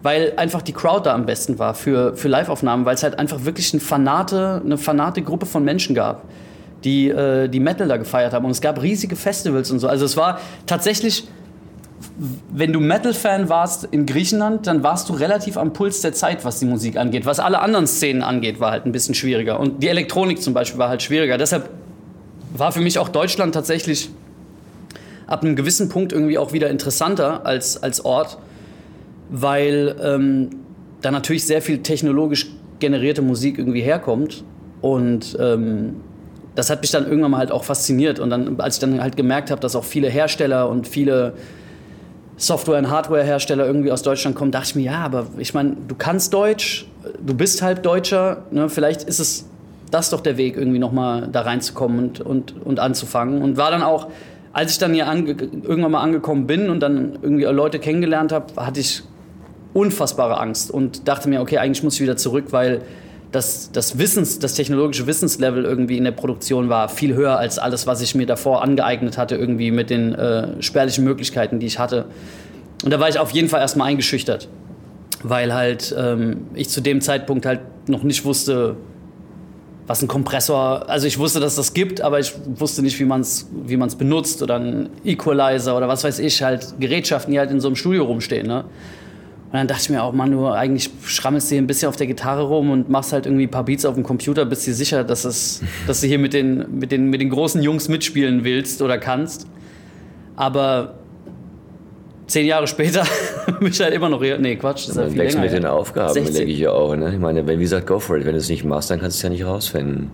weil 0.07 0.35
einfach 0.37 0.63
die 0.63 0.73
Crowd 0.73 1.05
da 1.05 1.15
am 1.15 1.27
besten 1.27 1.59
war 1.59 1.75
für, 1.75 2.15
für 2.15 2.29
Live-Aufnahmen, 2.29 2.85
weil 2.85 2.95
es 2.95 3.03
halt 3.03 3.19
einfach 3.19 3.45
wirklich 3.45 3.73
eine 3.73 3.81
fanate, 3.81 4.63
eine 4.65 4.79
fanate 4.79 5.21
Gruppe 5.21 5.47
von 5.47 5.65
Menschen 5.65 5.97
gab, 5.97 6.23
die, 6.85 7.09
äh, 7.09 7.49
die 7.49 7.59
Metal 7.59 7.89
da 7.89 7.97
gefeiert 7.97 8.33
haben. 8.33 8.45
Und 8.45 8.53
es 8.53 8.61
gab 8.61 8.81
riesige 8.81 9.17
Festivals 9.17 9.69
und 9.73 9.81
so. 9.81 9.89
Also 9.89 10.05
es 10.05 10.17
war 10.17 10.39
tatsächlich, 10.65 11.27
wenn 12.53 12.73
du 12.73 12.79
Metal-Fan 12.79 13.49
warst 13.49 13.83
in 13.91 14.07
Griechenland, 14.07 14.69
dann 14.69 14.85
warst 14.85 15.09
du 15.09 15.15
relativ 15.15 15.57
am 15.57 15.73
Puls 15.73 16.03
der 16.03 16.13
Zeit, 16.13 16.45
was 16.45 16.61
die 16.61 16.67
Musik 16.67 16.99
angeht. 16.99 17.27
Was 17.27 17.41
alle 17.41 17.59
anderen 17.59 17.89
Szenen 17.89 18.23
angeht, 18.23 18.61
war 18.61 18.71
halt 18.71 18.87
ein 18.87 18.93
bisschen 18.93 19.17
schwieriger. 19.17 19.59
Und 19.59 19.83
die 19.83 19.89
Elektronik 19.89 20.41
zum 20.41 20.55
Beispiel 20.55 20.79
war 20.79 20.89
halt 20.89 21.03
schwieriger. 21.03 21.37
Deshalb 21.37 21.69
war 22.55 22.71
für 22.71 22.81
mich 22.81 23.01
auch 23.01 23.09
Deutschland 23.09 23.55
tatsächlich 23.55 24.09
ab 25.27 25.43
einem 25.43 25.57
gewissen 25.57 25.89
Punkt 25.89 26.13
irgendwie 26.13 26.39
auch 26.39 26.53
wieder 26.53 26.71
interessanter 26.71 27.45
als, 27.45 27.83
als 27.83 28.05
Ort 28.05 28.39
weil 29.31 29.97
ähm, 30.03 30.51
da 31.03 31.11
natürlich 31.11 31.47
sehr 31.47 31.63
viel 31.63 31.79
technologisch 31.79 32.47
generierte 32.79 33.23
Musik 33.23 33.59
irgendwie 33.59 33.83
herkommt. 33.83 34.45
Und 34.81 35.37
ähm, 35.41 35.97
das 36.55 36.71
hat 36.71 36.81
mich 36.81 36.91
dann 36.91 37.07
irgendwann 37.07 37.33
mal 37.33 37.39
halt 37.39 37.53
auch 37.53 37.65
fasziniert. 37.65 38.19
Und 38.19 38.31
dann, 38.31 38.59
als 38.61 38.77
ich 38.77 38.81
dann 38.81 39.01
halt 39.01 39.17
gemerkt 39.17 39.51
habe, 39.51 39.61
dass 39.61 39.77
auch 39.77 39.85
viele 39.85 40.09
Hersteller 40.09 40.69
und 40.69 40.89
viele 40.89 41.35
Software- 42.37 42.79
und 42.79 42.91
Hardware-Hersteller 42.91 43.67
irgendwie 43.67 43.93
aus 43.93 44.03
Deutschland 44.03 44.37
kommen, 44.37 44.51
dachte 44.51 44.69
ich 44.69 44.75
mir, 44.75 44.83
ja, 44.85 44.99
aber 45.05 45.27
ich 45.39 45.55
meine, 45.55 45.77
du 45.89 45.95
kannst 45.95 46.35
Deutsch, 46.35 46.87
du 47.25 47.35
bist 47.35 47.63
halb 47.63 47.83
Deutscher, 47.83 48.43
ne? 48.51 48.69
vielleicht 48.69 49.05
ist 49.05 49.21
es 49.21 49.49
das 49.91 50.11
doch 50.11 50.21
der 50.21 50.37
Weg, 50.37 50.57
irgendwie 50.57 50.79
nochmal 50.79 51.29
da 51.31 51.43
reinzukommen 51.43 51.99
und, 51.99 52.21
und, 52.21 52.55
und 52.65 52.81
anzufangen. 52.81 53.41
Und 53.41 53.57
war 53.57 53.71
dann 53.71 53.83
auch, 53.83 54.09
als 54.53 54.73
ich 54.73 54.79
dann 54.79 54.93
hier 54.93 55.07
irgendwann 55.07 55.93
mal 55.93 56.01
angekommen 56.01 56.47
bin 56.47 56.69
und 56.71 56.81
dann 56.81 57.19
irgendwie 57.23 57.45
Leute 57.45 57.79
kennengelernt 57.79 58.33
habe, 58.33 58.47
hatte 58.57 58.81
ich 58.81 59.03
unfassbare 59.77 60.41
Angst 60.41 60.71
und 60.71 61.07
dachte 61.07 61.29
mir, 61.29 61.41
okay, 61.41 61.59
eigentlich 61.59 61.83
muss 61.83 61.95
ich 61.97 62.01
wieder 62.01 62.17
zurück, 62.17 62.47
weil 62.51 62.81
das, 63.31 63.71
das 63.73 63.99
Wissens, 63.99 64.39
das 64.39 64.55
technologische 64.55 65.07
Wissenslevel 65.07 65.65
irgendwie 65.65 65.99
in 65.99 66.05
der 66.05 66.13
Produktion 66.13 66.71
war 66.71 66.89
viel 66.89 67.15
höher 67.15 67.39
als 67.39 67.59
alles, 67.59 67.87
was 67.87 68.01
ich 68.01 68.15
mir 68.15 68.27
davor 68.27 68.63
angeeignet 68.63 69.19
hatte, 69.19 69.37
irgendwie 69.37 69.71
mit 69.71 69.91
den 69.91 70.15
äh, 70.15 70.63
spärlichen 70.63 71.05
Möglichkeiten, 71.05 71.61
die 71.61 71.67
ich 71.67 71.79
hatte. 71.79 72.07
Und 72.85 72.91
da 72.91 73.01
war 73.01 73.09
ich 73.09 73.19
auf 73.19 73.33
jeden 73.33 73.49
Fall 73.49 73.61
erstmal 73.61 73.89
eingeschüchtert, 73.89 74.49
weil 75.23 75.53
halt 75.53 75.95
ähm, 75.99 76.47
ich 76.55 76.71
zu 76.71 76.81
dem 76.81 77.03
Zeitpunkt 77.03 77.45
halt 77.45 77.61
noch 77.89 78.03
nicht 78.03 78.25
wusste, 78.25 78.77
was 79.87 80.03
ein 80.03 80.09
Kompressor, 80.09 80.89
also 80.89 81.07
ich 81.07 81.19
wusste, 81.19 81.39
dass 81.39 81.55
das 81.55 81.75
gibt, 81.75 82.01
aber 82.01 82.19
ich 82.19 82.33
wusste 82.47 82.83
nicht, 82.83 82.99
wie 82.99 83.05
man 83.05 83.21
es 83.21 83.49
wie 83.67 83.77
man's 83.77 83.95
benutzt 83.95 84.43
oder 84.43 84.59
ein 84.59 84.89
Equalizer 85.05 85.77
oder 85.77 85.87
was 85.87 86.03
weiß 86.03 86.19
ich, 86.21 86.43
halt 86.43 86.75
Gerätschaften, 86.81 87.33
die 87.33 87.39
halt 87.39 87.51
in 87.51 87.61
so 87.61 87.69
einem 87.69 87.77
Studio 87.77 88.05
rumstehen. 88.05 88.47
Ne? 88.47 88.65
Und 89.47 89.53
dann 89.53 89.69
dachte 89.69 89.83
ich 89.83 89.91
mir 89.91 90.03
auch, 90.03 90.13
Mann, 90.13 90.33
du 90.33 90.47
eigentlich 90.49 90.91
schrammelst 91.05 91.51
dir 91.51 91.59
ein 91.59 91.67
bisschen 91.69 91.89
auf 91.89 91.97
der 91.97 92.09
Gitarre 92.09 92.43
rum 92.43 92.71
und 92.71 92.89
machst 92.89 93.13
halt 93.13 93.27
irgendwie 93.27 93.45
ein 93.45 93.51
paar 93.51 93.65
Beats 93.65 93.85
auf 93.85 93.95
dem 93.95 94.03
Computer, 94.03 94.45
bist 94.45 94.67
dir 94.67 94.75
sicher, 94.75 95.05
dass, 95.05 95.25
es, 95.25 95.63
dass 95.87 96.01
du 96.01 96.09
hier 96.09 96.19
mit 96.19 96.33
den, 96.33 96.79
mit, 96.79 96.91
den, 96.91 97.11
mit 97.11 97.21
den 97.21 97.31
großen 97.31 97.63
Jungs 97.63 97.89
mitspielen 97.89 98.45
willst 98.45 98.83
oder 98.83 98.99
kannst. 98.99 99.47
Aber 100.35 100.95
zehn 102.27 102.45
Jahre 102.47 102.67
später 102.67 103.05
bin 103.61 103.69
ich 103.69 103.81
halt 103.81 103.95
immer 103.95 104.09
noch 104.09 104.23
hier. 104.23 104.37
Nee, 104.39 104.57
Quatsch, 104.57 104.89
das 104.89 104.89
ist 104.89 104.97
Dann 104.97 105.05
halt 105.05 105.13
viel 105.13 105.23
länger. 105.23 105.41
mit 105.41 105.53
den. 105.53 105.65
Aufgaben, 105.65 106.13
16. 106.13 106.35
denke 106.35 106.51
ich 106.53 106.59
ja 106.59 106.73
auch. 106.73 106.95
Ne? 106.97 107.13
Ich 107.15 107.21
meine, 107.21 107.47
wenn, 107.47 107.59
wie 107.59 107.63
gesagt, 107.63 107.87
go 107.87 107.99
for 108.01 108.17
it. 108.17 108.25
Wenn 108.25 108.33
du 108.33 108.39
es 108.39 108.49
nicht 108.49 108.65
machst, 108.65 108.91
dann 108.91 109.01
kannst 109.01 109.17
du 109.17 109.19
es 109.19 109.23
ja 109.23 109.31
nicht 109.31 109.45
rausfinden. 109.45 110.11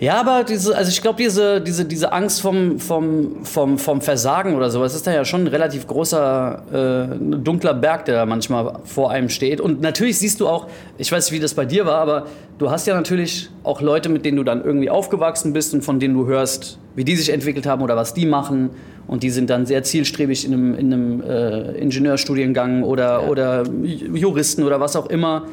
Ja, 0.00 0.20
aber 0.20 0.42
diese, 0.42 0.76
also 0.76 0.90
ich 0.90 1.00
glaube, 1.00 1.22
diese, 1.22 1.60
diese, 1.60 1.84
diese 1.84 2.12
Angst 2.12 2.42
vom, 2.42 2.80
vom, 2.80 3.44
vom, 3.44 3.78
vom 3.78 4.00
Versagen 4.00 4.56
oder 4.56 4.68
sowas 4.68 4.92
ist 4.92 5.06
da 5.06 5.12
ja 5.12 5.24
schon 5.24 5.42
ein 5.42 5.46
relativ 5.46 5.86
großer, 5.86 7.10
äh, 7.12 7.36
dunkler 7.38 7.74
Berg, 7.74 8.04
der 8.06 8.16
da 8.16 8.26
manchmal 8.26 8.80
vor 8.84 9.12
einem 9.12 9.28
steht. 9.28 9.60
Und 9.60 9.80
natürlich 9.80 10.18
siehst 10.18 10.40
du 10.40 10.48
auch, 10.48 10.66
ich 10.98 11.12
weiß 11.12 11.26
nicht, 11.26 11.38
wie 11.38 11.40
das 11.40 11.54
bei 11.54 11.64
dir 11.64 11.86
war, 11.86 12.00
aber 12.00 12.26
du 12.58 12.70
hast 12.70 12.88
ja 12.88 12.94
natürlich 12.96 13.50
auch 13.62 13.80
Leute, 13.80 14.08
mit 14.08 14.24
denen 14.24 14.36
du 14.36 14.42
dann 14.42 14.64
irgendwie 14.64 14.90
aufgewachsen 14.90 15.52
bist 15.52 15.72
und 15.74 15.82
von 15.82 16.00
denen 16.00 16.14
du 16.14 16.26
hörst, 16.26 16.78
wie 16.96 17.04
die 17.04 17.14
sich 17.14 17.32
entwickelt 17.32 17.66
haben 17.66 17.80
oder 17.80 17.94
was 17.94 18.14
die 18.14 18.26
machen. 18.26 18.70
Und 19.06 19.22
die 19.22 19.30
sind 19.30 19.48
dann 19.48 19.64
sehr 19.64 19.84
zielstrebig 19.84 20.44
in 20.44 20.54
einem, 20.54 20.74
in 20.74 20.92
einem 20.92 21.22
äh, 21.22 21.72
Ingenieurstudiengang 21.78 22.82
oder, 22.82 23.28
oder 23.28 23.62
Juristen 23.84 24.64
oder 24.64 24.80
was 24.80 24.96
auch 24.96 25.06
immer. 25.06 25.46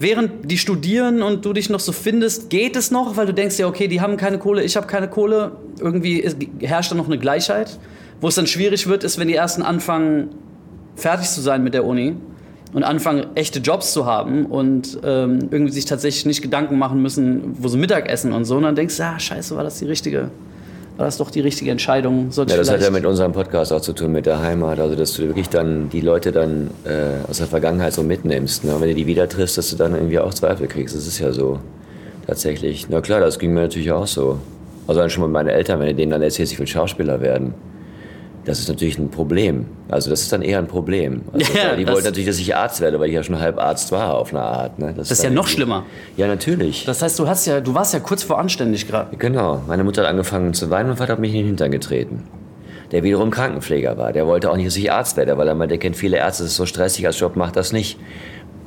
Während 0.00 0.48
die 0.48 0.58
studieren 0.58 1.22
und 1.22 1.44
du 1.44 1.52
dich 1.52 1.70
noch 1.70 1.80
so 1.80 1.90
findest, 1.90 2.50
geht 2.50 2.76
es 2.76 2.92
noch, 2.92 3.16
weil 3.16 3.26
du 3.26 3.34
denkst 3.34 3.58
ja, 3.58 3.66
okay, 3.66 3.88
die 3.88 4.00
haben 4.00 4.16
keine 4.16 4.38
Kohle, 4.38 4.62
ich 4.62 4.76
habe 4.76 4.86
keine 4.86 5.08
Kohle. 5.08 5.56
Irgendwie 5.80 6.24
herrscht 6.60 6.92
da 6.92 6.94
noch 6.94 7.06
eine 7.06 7.18
Gleichheit. 7.18 7.78
Wo 8.20 8.28
es 8.28 8.36
dann 8.36 8.46
schwierig 8.46 8.86
wird, 8.86 9.04
ist, 9.04 9.18
wenn 9.18 9.28
die 9.28 9.34
ersten 9.34 9.62
anfangen, 9.62 10.30
fertig 10.94 11.28
zu 11.28 11.40
sein 11.40 11.62
mit 11.62 11.74
der 11.74 11.84
Uni 11.84 12.16
und 12.72 12.82
anfangen, 12.82 13.26
echte 13.34 13.60
Jobs 13.60 13.92
zu 13.92 14.06
haben 14.06 14.46
und 14.46 14.98
ähm, 15.04 15.48
irgendwie 15.50 15.72
sich 15.72 15.84
tatsächlich 15.84 16.26
nicht 16.26 16.42
Gedanken 16.42 16.78
machen 16.78 17.00
müssen, 17.00 17.56
wo 17.58 17.68
sie 17.68 17.78
Mittag 17.78 18.08
essen 18.08 18.32
und 18.32 18.44
so. 18.44 18.56
Und 18.56 18.64
dann 18.64 18.76
denkst 18.76 18.96
du, 18.96 19.04
ah, 19.04 19.18
scheiße, 19.18 19.56
war 19.56 19.64
das 19.64 19.78
die 19.78 19.86
richtige, 19.86 20.30
war 20.98 21.06
das 21.06 21.16
doch 21.16 21.30
die 21.30 21.40
richtige 21.40 21.70
Entscheidung? 21.70 22.28
Ja, 22.34 22.44
das 22.44 22.70
hat 22.70 22.82
ja 22.82 22.90
mit 22.90 23.06
unserem 23.06 23.32
Podcast 23.32 23.72
auch 23.72 23.80
zu 23.80 23.92
tun, 23.92 24.10
mit 24.10 24.26
der 24.26 24.40
Heimat. 24.40 24.80
Also, 24.80 24.96
dass 24.96 25.12
du 25.14 25.22
wirklich 25.22 25.48
dann 25.48 25.88
die 25.90 26.00
Leute 26.00 26.32
dann 26.32 26.70
äh, 26.84 27.28
aus 27.30 27.38
der 27.38 27.46
Vergangenheit 27.46 27.92
so 27.92 28.02
mitnimmst. 28.02 28.64
Ne? 28.64 28.74
Und 28.74 28.80
wenn 28.80 28.88
du 28.88 28.96
die 28.96 29.06
wieder 29.06 29.28
triffst, 29.28 29.56
dass 29.56 29.70
du 29.70 29.76
dann 29.76 29.94
irgendwie 29.94 30.18
auch 30.18 30.34
Zweifel 30.34 30.66
kriegst. 30.66 30.96
Das 30.96 31.06
ist 31.06 31.20
ja 31.20 31.30
so. 31.30 31.60
Tatsächlich. 32.26 32.88
Na 32.90 33.00
klar, 33.00 33.20
das 33.20 33.38
ging 33.38 33.54
mir 33.54 33.62
natürlich 33.62 33.92
auch 33.92 34.08
so. 34.08 34.38
Also 34.88 35.00
dann 35.00 35.08
schon 35.08 35.20
mal 35.20 35.28
meine 35.28 35.52
Eltern, 35.52 35.78
wenn 35.78 35.86
du 35.86 35.94
denen 35.94 36.10
dann 36.10 36.20
erzählst, 36.20 36.52
ich 36.52 36.58
will 36.58 36.66
Schauspieler 36.66 37.20
werden. 37.20 37.54
Das 38.48 38.58
ist 38.60 38.68
natürlich 38.68 38.98
ein 38.98 39.10
Problem. 39.10 39.66
Also 39.90 40.08
das 40.10 40.22
ist 40.22 40.32
dann 40.32 40.42
eher 40.42 40.58
ein 40.58 40.66
Problem. 40.66 41.20
Also, 41.32 41.52
Ja, 41.52 41.76
die 41.76 41.84
das- 41.84 41.94
wollten 41.94 42.06
natürlich, 42.06 42.26
dass 42.26 42.38
ich 42.38 42.56
Arzt 42.56 42.80
werde, 42.80 42.98
weil 42.98 43.08
ich 43.08 43.14
ja 43.14 43.22
schon 43.22 43.38
halb 43.38 43.58
Arzt 43.58 43.92
war 43.92 44.14
auf 44.14 44.30
eine 44.30 44.42
Art. 44.42 44.78
Ne? 44.78 44.94
Das 44.96 45.10
ist 45.10 45.22
ja 45.22 45.30
noch 45.30 45.46
schlimmer. 45.46 45.84
Ja, 46.16 46.26
natürlich. 46.26 46.84
Das 46.86 47.02
heißt, 47.02 47.18
du, 47.18 47.28
hast 47.28 47.46
ja, 47.46 47.60
du 47.60 47.74
warst 47.74 47.92
ja 47.94 48.00
kurz 48.00 48.22
vor 48.22 48.38
anständig 48.38 48.88
gerade. 48.88 49.14
Genau. 49.16 49.60
Meine 49.68 49.84
Mutter 49.84 50.02
hat 50.02 50.08
angefangen 50.08 50.54
zu 50.54 50.70
weinen 50.70 50.84
und 50.84 50.88
mein 50.90 50.96
Vater 50.96 51.12
hat 51.12 51.20
mich 51.20 51.32
in 51.32 51.38
den 51.40 51.46
Hintern 51.46 51.70
getreten. 51.70 52.24
Der 52.90 53.02
wiederum 53.02 53.30
Krankenpfleger 53.30 53.98
war. 53.98 54.12
Der 54.14 54.26
wollte 54.26 54.50
auch 54.50 54.56
nicht, 54.56 54.66
dass 54.68 54.76
ich 54.76 54.90
Arzt 54.90 55.18
werde, 55.18 55.36
weil 55.36 55.46
er 55.46 55.54
meinte, 55.54 55.74
er 55.74 55.78
kennt 55.78 55.94
viele 55.96 56.16
Ärzte, 56.16 56.42
das 56.44 56.52
ist 56.52 56.56
so 56.56 56.64
stressig 56.64 57.06
als 57.06 57.20
Job, 57.20 57.32
mach 57.36 57.52
das 57.52 57.70
nicht. 57.72 57.98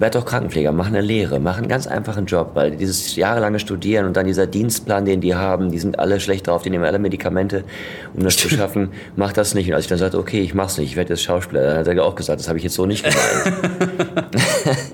Werd 0.02 0.16
doch 0.16 0.26
Krankenpfleger, 0.26 0.72
mach 0.72 0.88
eine 0.88 1.00
Lehre, 1.00 1.40
mach 1.40 1.60
einen 1.60 1.68
ganz 1.68 1.86
einfachen 1.86 2.26
Job, 2.26 2.52
weil 2.56 2.72
dieses 2.72 3.16
jahrelange 3.16 3.60
Studieren 3.60 4.08
und 4.08 4.18
dann 4.18 4.26
dieser 4.26 4.48
Dienstplan, 4.48 5.06
den 5.06 5.22
die 5.22 5.36
haben, 5.36 5.72
die 5.72 5.78
sind 5.78 6.00
alle 6.00 6.20
schlecht 6.20 6.48
drauf, 6.48 6.64
die 6.64 6.72
nehmen 6.72 6.84
alle 6.84 6.98
Medikamente, 6.98 7.64
um 8.16 8.24
das 8.24 8.36
zu 8.36 8.50
schaffen, 8.50 8.90
mach 9.16 9.32
das 9.32 9.54
nicht. 9.54 9.70
Und 9.70 9.76
als 9.76 9.86
ich 9.86 9.90
dann 9.90 10.00
sagte, 10.00 10.18
okay, 10.18 10.42
ich 10.42 10.56
mach's 10.56 10.80
nicht, 10.80 10.90
ich 10.90 10.96
werde 10.98 11.14
jetzt 11.14 11.22
Schauspieler, 11.22 11.62
dann 11.62 11.78
hat 11.78 11.88
er 11.88 12.04
auch 12.04 12.16
gesagt, 12.16 12.40
das 12.40 12.50
habe 12.50 12.58
ich 12.58 12.64
jetzt 12.64 12.74
so 12.74 12.86
nicht 12.88 13.06
gemeint. 13.06 14.78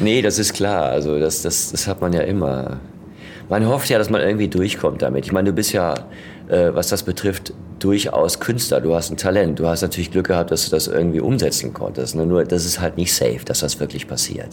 Nee, 0.00 0.22
das 0.22 0.38
ist 0.38 0.54
klar. 0.54 0.84
Also 0.86 1.18
das, 1.18 1.42
das, 1.42 1.72
das 1.72 1.86
hat 1.86 2.00
man 2.00 2.12
ja 2.12 2.22
immer. 2.22 2.80
Man 3.48 3.66
hofft 3.66 3.88
ja, 3.90 3.98
dass 3.98 4.10
man 4.10 4.22
irgendwie 4.22 4.48
durchkommt 4.48 5.02
damit. 5.02 5.26
Ich 5.26 5.32
meine, 5.32 5.50
du 5.50 5.54
bist 5.54 5.72
ja, 5.72 5.94
äh, 6.50 6.74
was 6.74 6.88
das 6.88 7.02
betrifft, 7.02 7.52
durchaus 7.78 8.40
Künstler. 8.40 8.80
Du 8.80 8.94
hast 8.94 9.10
ein 9.10 9.16
Talent. 9.16 9.58
Du 9.58 9.66
hast 9.66 9.82
natürlich 9.82 10.10
Glück 10.10 10.26
gehabt, 10.28 10.50
dass 10.50 10.64
du 10.64 10.70
das 10.70 10.86
irgendwie 10.88 11.20
umsetzen 11.20 11.72
konntest. 11.72 12.14
Ne? 12.14 12.26
Nur 12.26 12.44
das 12.44 12.64
ist 12.66 12.80
halt 12.80 12.96
nicht 12.96 13.14
safe, 13.14 13.40
dass 13.44 13.60
das 13.60 13.80
wirklich 13.80 14.06
passiert. 14.06 14.48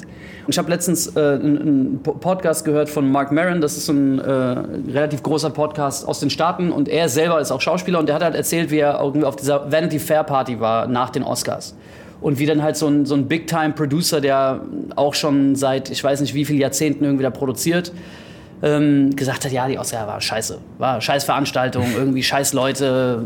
Ich 0.48 0.58
habe 0.58 0.70
letztens 0.70 1.08
äh, 1.16 1.20
einen, 1.20 1.58
einen 1.58 2.00
Po- 2.04 2.14
Podcast 2.14 2.64
gehört 2.64 2.90
von 2.90 3.12
Mark 3.12 3.32
Maron, 3.32 3.60
das 3.60 3.76
ist 3.76 3.90
ein 3.90 4.20
äh, 4.20 4.32
relativ 4.32 5.24
großer 5.24 5.50
Podcast 5.50 6.08
aus 6.08 6.20
den 6.20 6.30
Staaten 6.30 6.72
und 6.72 6.88
er 6.88 7.10
selber 7.10 7.42
ist 7.42 7.52
auch 7.52 7.60
Schauspieler 7.62 8.00
und 8.00 8.08
der 8.08 8.16
hat 8.16 8.24
halt 8.24 8.36
erzählt, 8.36 8.72
wie 8.72 8.80
er 8.80 9.00
irgendwie 9.02 9.26
auf 9.26 9.36
dieser 9.36 9.72
Vanity 9.72 10.00
Fair 10.00 10.24
Party 10.24 10.60
war 10.60 10.88
nach 10.88 11.10
den 11.10 11.24
Oscars. 11.24 11.76
Und 12.20 12.40
wie 12.40 12.48
dann 12.48 12.64
halt 12.64 12.78
so 12.78 12.88
ein, 12.88 13.06
so 13.06 13.14
ein 13.14 13.28
Big-Time-Producer, 13.28 14.22
der 14.22 14.62
auch 14.96 15.14
schon 15.14 15.56
seit 15.56 15.92
ich 15.92 16.04
weiß 16.04 16.22
nicht 16.22 16.34
wie 16.34 16.46
vielen 16.46 16.60
Jahrzehnten 16.60 17.04
irgendwie 17.04 17.24
da 17.24 17.30
produziert, 17.30 17.92
ähm, 18.64 19.16
gesagt 19.16 19.46
hat, 19.46 19.52
ja, 19.52 19.68
die 19.68 19.78
Oscar 19.78 20.08
war 20.08 20.20
scheiße. 20.20 20.60
War 20.78 21.02
scheiß 21.02 21.24
Veranstaltung, 21.24 21.86
irgendwie 21.96 22.24
scheiß 22.24 22.54
Leute. 22.54 23.24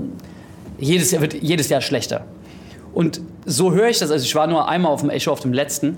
Jedes 0.77 1.11
Jahr 1.11 1.21
wird 1.21 1.33
jedes 1.35 1.69
Jahr 1.69 1.81
schlechter. 1.81 2.25
Und 2.93 3.21
so 3.45 3.71
höre 3.71 3.89
ich 3.89 3.99
das, 3.99 4.11
also 4.11 4.23
ich 4.23 4.35
war 4.35 4.47
nur 4.47 4.67
einmal 4.67 4.91
auf 4.91 5.01
dem 5.01 5.09
Echo, 5.09 5.31
auf 5.31 5.39
dem 5.39 5.53
letzten, 5.53 5.97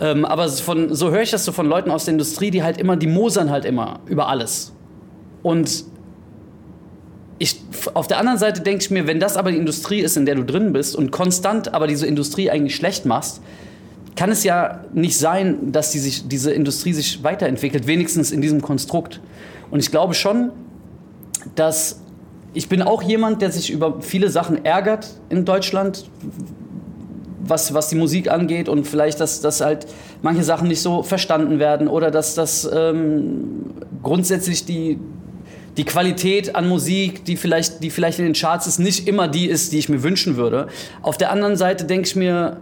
ähm, 0.00 0.24
aber 0.24 0.48
von, 0.48 0.94
so 0.94 1.10
höre 1.10 1.22
ich 1.22 1.30
das 1.30 1.44
so 1.44 1.52
von 1.52 1.66
Leuten 1.66 1.90
aus 1.90 2.06
der 2.06 2.12
Industrie, 2.12 2.50
die 2.50 2.62
halt 2.62 2.78
immer, 2.78 2.96
die 2.96 3.06
mosern 3.06 3.50
halt 3.50 3.66
immer 3.66 4.00
über 4.06 4.28
alles. 4.28 4.72
Und 5.42 5.84
ich, 7.38 7.60
auf 7.94 8.06
der 8.06 8.18
anderen 8.18 8.38
Seite 8.38 8.62
denke 8.62 8.82
ich 8.82 8.90
mir, 8.90 9.06
wenn 9.06 9.20
das 9.20 9.36
aber 9.36 9.50
die 9.50 9.58
Industrie 9.58 10.00
ist, 10.00 10.16
in 10.16 10.26
der 10.26 10.34
du 10.34 10.44
drin 10.44 10.72
bist 10.72 10.96
und 10.96 11.10
konstant 11.10 11.74
aber 11.74 11.86
diese 11.86 12.06
Industrie 12.06 12.50
eigentlich 12.50 12.76
schlecht 12.76 13.04
machst, 13.04 13.42
kann 14.16 14.30
es 14.30 14.44
ja 14.44 14.84
nicht 14.92 15.18
sein, 15.18 15.72
dass 15.72 15.90
die 15.90 15.98
sich, 15.98 16.28
diese 16.28 16.52
Industrie 16.52 16.92
sich 16.92 17.22
weiterentwickelt, 17.22 17.86
wenigstens 17.86 18.32
in 18.32 18.40
diesem 18.40 18.60
Konstrukt. 18.60 19.20
Und 19.70 19.80
ich 19.80 19.90
glaube 19.90 20.14
schon, 20.14 20.52
dass 21.54 22.00
ich 22.52 22.68
bin 22.68 22.82
auch 22.82 23.02
jemand, 23.02 23.42
der 23.42 23.52
sich 23.52 23.70
über 23.70 24.02
viele 24.02 24.28
Sachen 24.28 24.64
ärgert 24.64 25.08
in 25.28 25.44
Deutschland, 25.44 26.10
was, 27.42 27.74
was 27.74 27.88
die 27.88 27.96
Musik 27.96 28.30
angeht 28.30 28.68
und 28.68 28.86
vielleicht, 28.86 29.20
dass, 29.20 29.40
dass 29.40 29.60
halt 29.60 29.86
manche 30.22 30.42
Sachen 30.42 30.68
nicht 30.68 30.80
so 30.80 31.02
verstanden 31.02 31.58
werden 31.58 31.88
oder 31.88 32.10
dass 32.10 32.34
das 32.34 32.68
ähm, 32.72 33.72
grundsätzlich 34.02 34.64
die, 34.64 34.98
die 35.76 35.84
Qualität 35.84 36.56
an 36.56 36.68
Musik, 36.68 37.24
die 37.24 37.36
vielleicht, 37.36 37.82
die 37.82 37.90
vielleicht 37.90 38.18
in 38.18 38.24
den 38.24 38.34
Charts 38.34 38.66
ist, 38.66 38.78
nicht 38.78 39.08
immer 39.08 39.28
die 39.28 39.46
ist, 39.46 39.72
die 39.72 39.78
ich 39.78 39.88
mir 39.88 40.02
wünschen 40.02 40.36
würde. 40.36 40.66
Auf 41.02 41.16
der 41.16 41.30
anderen 41.30 41.56
Seite 41.56 41.84
denke 41.84 42.06
ich 42.06 42.16
mir, 42.16 42.58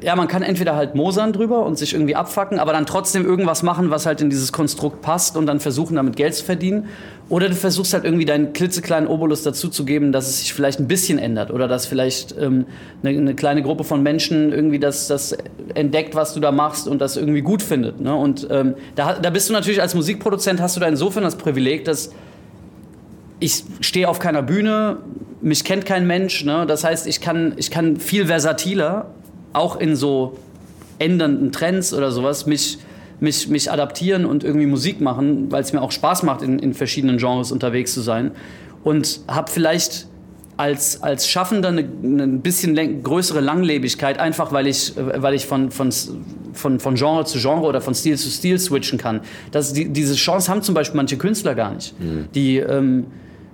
ja, 0.00 0.14
man 0.14 0.28
kann 0.28 0.42
entweder 0.42 0.76
halt 0.76 0.94
mosern 0.94 1.32
drüber 1.32 1.66
und 1.66 1.76
sich 1.76 1.92
irgendwie 1.92 2.14
abfacken, 2.14 2.60
aber 2.60 2.72
dann 2.72 2.86
trotzdem 2.86 3.24
irgendwas 3.24 3.64
machen, 3.64 3.90
was 3.90 4.06
halt 4.06 4.20
in 4.20 4.30
dieses 4.30 4.52
Konstrukt 4.52 5.02
passt 5.02 5.36
und 5.36 5.46
dann 5.46 5.58
versuchen, 5.58 5.96
damit 5.96 6.14
Geld 6.14 6.34
zu 6.34 6.44
verdienen. 6.44 6.86
Oder 7.28 7.48
du 7.48 7.56
versuchst 7.56 7.92
halt 7.92 8.04
irgendwie 8.04 8.24
deinen 8.24 8.52
klitzekleinen 8.52 9.08
Obolus 9.08 9.42
dazuzugeben, 9.42 10.12
dass 10.12 10.28
es 10.28 10.40
sich 10.40 10.54
vielleicht 10.54 10.78
ein 10.78 10.86
bisschen 10.86 11.18
ändert 11.18 11.50
oder 11.50 11.66
dass 11.66 11.86
vielleicht 11.86 12.36
ähm, 12.38 12.66
eine, 13.02 13.18
eine, 13.18 13.34
kleine 13.34 13.62
Gruppe 13.62 13.82
von 13.82 14.02
Menschen 14.02 14.52
irgendwie 14.52 14.78
das, 14.78 15.08
das 15.08 15.36
entdeckt, 15.74 16.14
was 16.14 16.34
du 16.34 16.40
da 16.40 16.52
machst 16.52 16.86
und 16.86 17.00
das 17.00 17.16
irgendwie 17.16 17.42
gut 17.42 17.60
findet. 17.60 18.00
Ne? 18.00 18.14
Und 18.14 18.46
ähm, 18.50 18.74
da, 18.94 19.14
da 19.14 19.30
bist 19.30 19.48
du 19.48 19.52
natürlich 19.52 19.82
als 19.82 19.94
Musikproduzent, 19.94 20.60
hast 20.60 20.76
du 20.76 20.80
da 20.80 20.86
insofern 20.86 21.24
das 21.24 21.36
Privileg, 21.36 21.84
dass 21.84 22.12
ich 23.40 23.64
stehe 23.80 24.08
auf 24.08 24.20
keiner 24.20 24.42
Bühne, 24.42 24.98
mich 25.40 25.64
kennt 25.64 25.84
kein 25.84 26.06
Mensch. 26.06 26.44
Ne? 26.44 26.64
Das 26.66 26.84
heißt, 26.84 27.06
ich 27.08 27.20
kann, 27.20 27.54
ich 27.56 27.70
kann 27.70 27.96
viel 27.96 28.26
versatiler 28.26 29.10
auch 29.52 29.76
in 29.76 29.96
so 29.96 30.38
ändernden 30.98 31.52
Trends 31.52 31.94
oder 31.94 32.10
sowas 32.10 32.46
mich, 32.46 32.78
mich, 33.20 33.48
mich 33.48 33.70
adaptieren 33.70 34.24
und 34.24 34.44
irgendwie 34.44 34.66
Musik 34.66 35.00
machen, 35.00 35.50
weil 35.50 35.62
es 35.62 35.72
mir 35.72 35.82
auch 35.82 35.92
Spaß 35.92 36.22
macht, 36.22 36.42
in, 36.42 36.58
in 36.58 36.74
verschiedenen 36.74 37.18
Genres 37.18 37.52
unterwegs 37.52 37.94
zu 37.94 38.00
sein. 38.00 38.32
Und 38.84 39.20
habe 39.28 39.50
vielleicht 39.50 40.06
als, 40.56 41.02
als 41.02 41.28
Schaffender 41.28 41.68
eine, 41.68 41.88
eine 42.02 42.26
bisschen 42.26 43.02
größere 43.02 43.40
Langlebigkeit, 43.40 44.18
einfach 44.18 44.52
weil 44.52 44.66
ich, 44.66 44.92
weil 44.96 45.34
ich 45.34 45.46
von, 45.46 45.70
von, 45.70 45.90
von, 46.52 46.80
von 46.80 46.94
Genre 46.96 47.24
zu 47.24 47.38
Genre 47.38 47.64
oder 47.64 47.80
von 47.80 47.94
Stil 47.94 48.18
zu 48.18 48.28
Stil 48.28 48.58
switchen 48.58 48.98
kann. 48.98 49.20
Das, 49.52 49.72
die, 49.72 49.88
diese 49.88 50.16
Chance 50.16 50.50
haben 50.50 50.62
zum 50.62 50.74
Beispiel 50.74 50.96
manche 50.96 51.16
Künstler 51.16 51.54
gar 51.54 51.72
nicht. 51.72 51.98
Mhm. 52.00 52.26
Die, 52.34 52.56
ähm, 52.56 53.06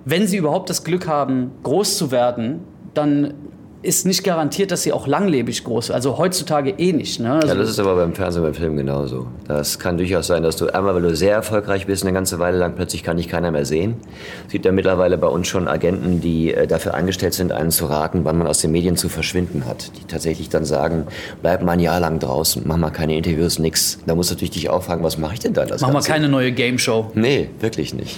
wenn 0.03 0.25
sie 0.25 0.37
überhaupt 0.37 0.69
das 0.69 0.83
Glück 0.83 1.07
haben, 1.07 1.51
groß 1.61 1.97
zu 1.97 2.09
werden, 2.09 2.61
dann 2.95 3.35
ist 3.85 4.05
nicht 4.05 4.23
garantiert, 4.23 4.71
dass 4.71 4.83
sie 4.83 4.91
auch 4.91 5.07
langlebig 5.07 5.63
groß 5.63 5.89
wird. 5.89 5.95
Also 5.95 6.17
heutzutage 6.17 6.71
eh 6.71 6.91
nicht. 6.91 7.19
Ne? 7.19 7.33
Also 7.33 7.47
ja, 7.47 7.55
das 7.55 7.69
ist 7.69 7.79
aber 7.79 7.95
beim 7.95 8.13
Fernsehen, 8.13 8.43
beim 8.43 8.53
Film 8.53 8.75
genauso. 8.75 9.27
Das 9.47 9.79
kann 9.79 9.97
durchaus 9.97 10.27
sein, 10.27 10.43
dass 10.43 10.57
du 10.57 10.67
einmal, 10.67 10.95
weil 10.95 11.03
du 11.03 11.15
sehr 11.15 11.33
erfolgreich 11.33 11.85
bist, 11.85 12.03
eine 12.03 12.13
ganze 12.13 12.39
Weile 12.39 12.57
lang 12.57 12.75
plötzlich 12.75 13.03
kann 13.03 13.17
dich 13.17 13.29
keiner 13.29 13.51
mehr 13.51 13.65
sehen. 13.65 13.95
Es 14.45 14.51
gibt 14.51 14.65
ja 14.65 14.71
mittlerweile 14.71 15.17
bei 15.17 15.27
uns 15.27 15.47
schon 15.47 15.67
Agenten, 15.67 16.19
die 16.19 16.53
äh, 16.53 16.67
dafür 16.67 16.95
angestellt 16.95 17.33
sind, 17.33 17.51
einen 17.51 17.71
zu 17.71 17.85
raten, 17.85 18.25
wann 18.25 18.37
man 18.37 18.47
aus 18.47 18.59
den 18.61 18.71
Medien 18.71 18.97
zu 18.97 19.07
verschwinden 19.09 19.65
hat. 19.65 19.91
Die 19.99 20.05
tatsächlich 20.05 20.49
dann 20.49 20.65
sagen, 20.65 21.05
bleib 21.41 21.63
mal 21.63 21.73
ein 21.73 21.79
Jahr 21.79 21.99
lang 21.99 22.19
draußen, 22.19 22.63
mach 22.65 22.77
mal 22.77 22.89
keine 22.89 23.15
Interviews, 23.15 23.59
nix. 23.59 23.99
Da 24.05 24.15
musst 24.15 24.31
du 24.31 24.35
natürlich 24.35 24.51
dich 24.51 24.69
auch 24.69 24.83
fragen, 24.83 25.03
was 25.03 25.17
mache 25.17 25.35
ich 25.35 25.39
denn 25.39 25.53
da? 25.53 25.65
Das 25.65 25.81
mach 25.81 25.91
Ganze? 25.91 26.09
mal 26.09 26.13
keine 26.15 26.29
neue 26.29 26.51
Game 26.51 26.79
Show. 26.79 27.11
Nee, 27.13 27.49
wirklich 27.59 27.93
nicht. 27.93 28.17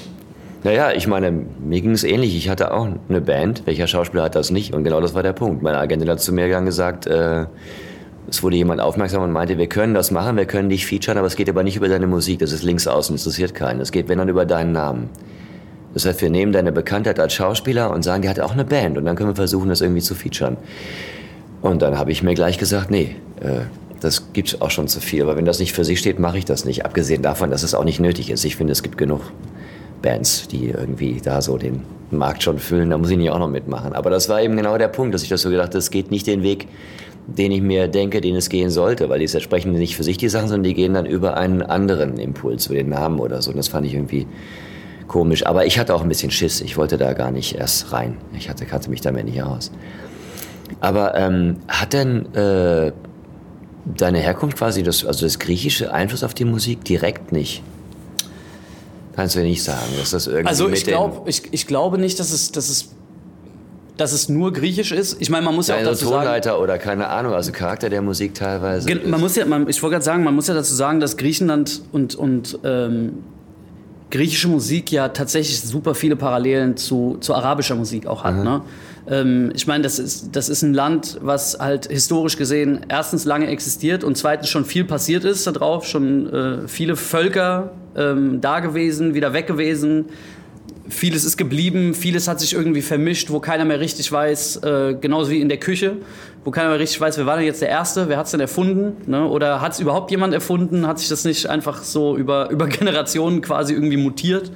Naja, 0.64 0.92
ich 0.92 1.08
meine, 1.08 1.32
mir 1.32 1.82
ging 1.82 1.92
es 1.92 2.04
ähnlich. 2.04 2.36
Ich 2.36 2.50
hatte 2.50 2.74
auch 2.74 2.88
eine 3.10 3.22
Band. 3.22 3.64
Welcher 3.66 3.88
Schauspieler 3.88 4.24
hat 4.24 4.36
das 4.36 4.52
nicht? 4.52 4.74
Und 4.74 4.84
genau 4.84 5.00
das 5.00 5.14
war 5.14 5.24
der 5.24 5.34
Punkt. 5.34 5.62
Meine 5.62 5.78
Agentin 5.78 6.10
hat 6.10 6.20
zu 6.20 6.34
mir 6.34 6.48
gesagt, 6.62 7.06
äh, 7.06 7.46
es 8.30 8.44
wurde 8.44 8.58
jemand 8.58 8.82
aufmerksam 8.82 9.24
und 9.24 9.32
meinte, 9.32 9.58
wir 9.58 9.68
können 9.68 9.94
das 9.94 10.12
machen, 10.12 10.36
wir 10.36 10.46
können 10.46 10.70
dich 10.70 10.86
featuren, 10.86 11.18
aber 11.18 11.28
es 11.28 11.36
geht 11.36 11.50
aber 11.50 11.64
nicht 11.64 11.78
über 11.78 11.88
deine 11.88 12.08
Musik. 12.08 12.40
Das 12.40 12.52
ist 12.52 12.64
links 12.64 12.88
außen, 12.88 13.16
interessiert 13.16 13.56
keinen. 13.56 13.80
Es 13.80 13.92
geht, 13.92 14.10
wenn 14.10 14.18
dann, 14.18 14.28
über 14.30 14.46
deinen 14.46 14.74
Namen. 14.74 15.10
Das 15.94 16.06
heißt, 16.06 16.22
wir 16.22 16.30
nehmen 16.30 16.52
deine 16.52 16.72
Bekanntheit 16.72 17.20
als 17.20 17.34
Schauspieler 17.34 17.92
und 17.92 18.04
sagen, 18.04 18.24
die 18.24 18.30
hat 18.30 18.40
auch 18.40 18.52
eine 18.52 18.66
Band. 18.66 18.98
Und 18.98 19.06
dann 19.06 19.16
können 19.16 19.30
wir 19.30 19.36
versuchen, 19.36 19.70
das 19.70 19.82
irgendwie 19.82 20.02
zu 20.02 20.16
featuren. 20.16 20.58
Und 21.62 21.82
dann 21.82 21.98
habe 21.98 22.12
ich 22.12 22.22
mir 22.24 22.34
gleich 22.34 22.58
gesagt, 22.58 22.92
nee, 22.92 23.16
äh, 23.40 23.62
das 24.02 24.34
gibt 24.34 24.62
auch 24.62 24.72
schon 24.72 24.88
zu 24.88 25.00
viel. 25.00 25.24
Aber 25.24 25.38
wenn 25.38 25.46
das 25.46 25.60
nicht 25.60 25.74
für 25.74 25.86
sich 25.86 26.00
steht, 26.00 26.20
mache 26.20 26.38
ich 26.38 26.46
das 26.46 26.66
nicht. 26.66 26.86
Abgesehen 26.86 27.22
davon, 27.22 27.50
dass 27.50 27.64
es 27.64 27.74
auch 27.74 27.84
nicht 27.84 28.00
nötig 28.00 28.30
ist. 28.30 28.44
Ich 28.44 28.58
finde, 28.58 28.74
es 28.74 28.84
gibt 28.84 28.98
genug 28.98 29.22
Bands, 30.08 30.48
die 30.48 30.70
irgendwie 30.70 31.20
da 31.22 31.42
so 31.42 31.58
den 31.58 31.82
Markt 32.12 32.42
schon 32.42 32.60
füllen, 32.60 32.92
da 32.92 32.98
muss 32.98 33.10
ich 33.10 33.18
nicht 33.18 33.30
auch 33.30 33.40
noch 33.40 33.50
mitmachen. 33.50 33.92
Aber 33.92 34.10
das 34.10 34.30
war 34.30 34.42
eben 34.42 34.56
genau 34.56 34.78
der 34.78 34.88
Punkt, 34.88 35.14
dass 35.14 35.22
ich 35.22 35.28
das 35.28 35.42
so 35.42 35.50
gedacht 35.50 35.70
habe, 35.70 35.80
es 35.80 35.92
geht 35.92 36.12
nicht 36.12 36.28
den 36.28 36.44
Weg, 36.44 36.70
den 37.28 37.52
ich 37.52 37.62
mir 37.62 37.90
denke, 37.90 38.22
den 38.22 38.38
es 38.38 38.48
gehen 38.48 38.70
sollte, 38.70 39.10
weil 39.10 39.20
die 39.20 39.28
sprechen 39.28 39.74
nicht 39.74 39.98
für 39.98 40.04
sich 40.04 40.18
die 40.18 40.30
Sachen, 40.30 40.48
sondern 40.48 40.64
die 40.64 40.76
gehen 40.76 40.94
dann 40.94 41.06
über 41.06 41.36
einen 41.36 41.62
anderen 41.62 42.18
Impuls, 42.20 42.68
über 42.68 42.76
den 42.76 42.88
Namen 42.88 43.20
oder 43.20 43.42
so. 43.42 43.52
Und 43.52 43.58
das 43.58 43.68
fand 43.68 43.86
ich 43.86 43.96
irgendwie 43.96 44.28
komisch. 45.10 45.46
Aber 45.46 45.66
ich 45.66 45.78
hatte 45.78 45.94
auch 45.94 46.04
ein 46.04 46.08
bisschen 46.08 46.32
Schiss. 46.32 46.62
Ich 46.62 46.78
wollte 46.78 46.98
da 46.98 47.12
gar 47.12 47.32
nicht 47.32 47.56
erst 47.56 47.92
rein. 47.92 48.16
Ich 48.38 48.50
hatte, 48.50 48.66
kannte 48.66 48.90
mich 48.90 49.02
damit 49.02 49.26
nicht 49.26 49.44
aus. 49.44 49.72
Aber 50.80 51.16
ähm, 51.16 51.58
hat 51.68 51.92
denn 51.92 52.34
äh, 52.34 52.94
deine 53.84 54.20
Herkunft 54.20 54.58
quasi, 54.58 54.84
das, 54.84 55.06
also 55.06 55.26
das 55.26 55.38
griechische 55.38 55.94
Einfluss 55.94 56.24
auf 56.24 56.34
die 56.34 56.46
Musik 56.46 56.86
direkt 56.86 57.34
nicht? 57.34 57.62
Kannst 59.18 59.36
du 59.36 59.40
nicht 59.40 59.64
sagen, 59.64 59.94
dass 59.98 60.12
das 60.12 60.28
irgendwie. 60.28 60.48
Also 60.48 60.70
ich, 60.70 60.86
glaub, 60.86 61.28
ich, 61.28 61.42
ich 61.52 61.66
glaube 61.66 61.98
nicht, 61.98 62.20
dass 62.20 62.32
es, 62.32 62.52
dass 62.52 62.70
es 62.70 62.90
dass 63.98 64.14
es 64.14 64.30
nur 64.30 64.54
griechisch 64.54 64.92
ist. 64.92 65.20
Ich 65.20 65.32
meine, 65.32 65.44
man 65.44 65.56
muss 65.56 65.70
ja, 65.70 65.76
ja 65.76 65.82
auch 65.82 65.86
dazu 65.88 66.06
Tonleiter 66.06 66.52
sagen, 66.52 66.62
oder 66.62 66.78
keine 66.78 67.08
Ahnung, 67.08 67.34
also 67.34 67.52
Charakter 67.52 67.90
der 67.90 68.04
Musik 68.04 68.36
teilweise. 68.36 68.94
Man 69.08 69.20
muss 69.20 69.36
ja, 69.36 69.46
man, 69.46 69.68
ich 69.68 69.82
wollte 69.82 69.96
gerade 69.96 70.06
sagen, 70.06 70.24
man 70.24 70.36
muss 70.36 70.48
ja 70.48 70.54
dazu 70.54 70.76
sagen, 70.76 71.00
dass 71.00 71.18
Griechenland 71.18 71.82
und, 71.92 72.14
und 72.14 72.60
ähm, 72.64 73.24
griechische 74.12 74.50
Musik 74.50 74.92
ja 74.92 75.10
tatsächlich 75.10 75.62
super 75.62 75.96
viele 75.96 76.16
Parallelen 76.16 76.78
zu, 76.78 77.18
zu 77.20 77.34
arabischer 77.34 77.74
Musik 77.74 78.06
auch 78.06 78.24
hat. 78.24 78.36
Ne? 78.36 78.62
Ähm, 79.10 79.52
ich 79.56 79.68
meine, 79.68 79.84
das 79.84 80.00
ist, 80.00 80.36
das 80.36 80.50
ist 80.50 80.64
ein 80.64 80.74
Land, 80.74 81.18
was 81.22 81.58
halt 81.60 81.88
historisch 81.88 82.38
gesehen 82.38 82.86
erstens 82.90 83.26
lange 83.26 83.48
existiert 83.48 84.04
und 84.04 84.18
zweitens 84.18 84.50
schon 84.50 84.66
viel 84.66 84.84
passiert 84.84 85.24
ist 85.24 85.48
da 85.48 85.52
drauf, 85.52 85.86
schon 85.86 86.32
äh, 86.34 86.68
viele 86.68 86.96
Völker 86.96 87.72
ähm, 87.96 88.42
da 88.42 88.60
gewesen, 88.60 89.14
wieder 89.14 89.34
weg 89.34 89.48
gewesen. 89.48 90.06
Vieles 90.90 91.26
ist 91.26 91.36
geblieben, 91.36 91.94
vieles 91.94 92.30
hat 92.30 92.40
sich 92.40 92.54
irgendwie 92.54 92.82
vermischt, 92.82 93.30
wo 93.30 93.40
keiner 93.40 93.66
mehr 93.66 93.80
richtig 93.80 94.10
weiß, 94.10 94.58
äh, 94.64 94.96
genauso 95.00 95.32
wie 95.32 95.42
in 95.42 95.50
der 95.50 95.58
Küche, 95.58 95.98
wo 96.46 96.52
keiner 96.52 96.70
mehr 96.70 96.80
richtig 96.80 97.02
weiß, 97.02 97.18
wer 97.18 97.26
war 97.26 97.36
denn 97.36 97.46
jetzt 97.46 97.62
der 97.62 97.70
Erste, 97.70 98.08
wer 98.08 98.18
hat 98.18 98.26
es 98.26 98.32
denn 98.32 98.40
erfunden? 98.40 98.96
Ne? 99.06 99.28
Oder 99.28 99.60
hat 99.60 99.74
es 99.74 99.82
überhaupt 99.82 100.12
jemand 100.12 100.34
erfunden? 100.34 100.88
Hat 100.88 101.00
sich 101.00 101.10
das 101.10 101.26
nicht 101.26 101.50
einfach 101.50 101.84
so 101.84 102.16
über, 102.16 102.50
über 102.52 102.68
Generationen 102.68 103.42
quasi 103.42 103.74
irgendwie 103.74 103.98
mutiert? 103.98 104.52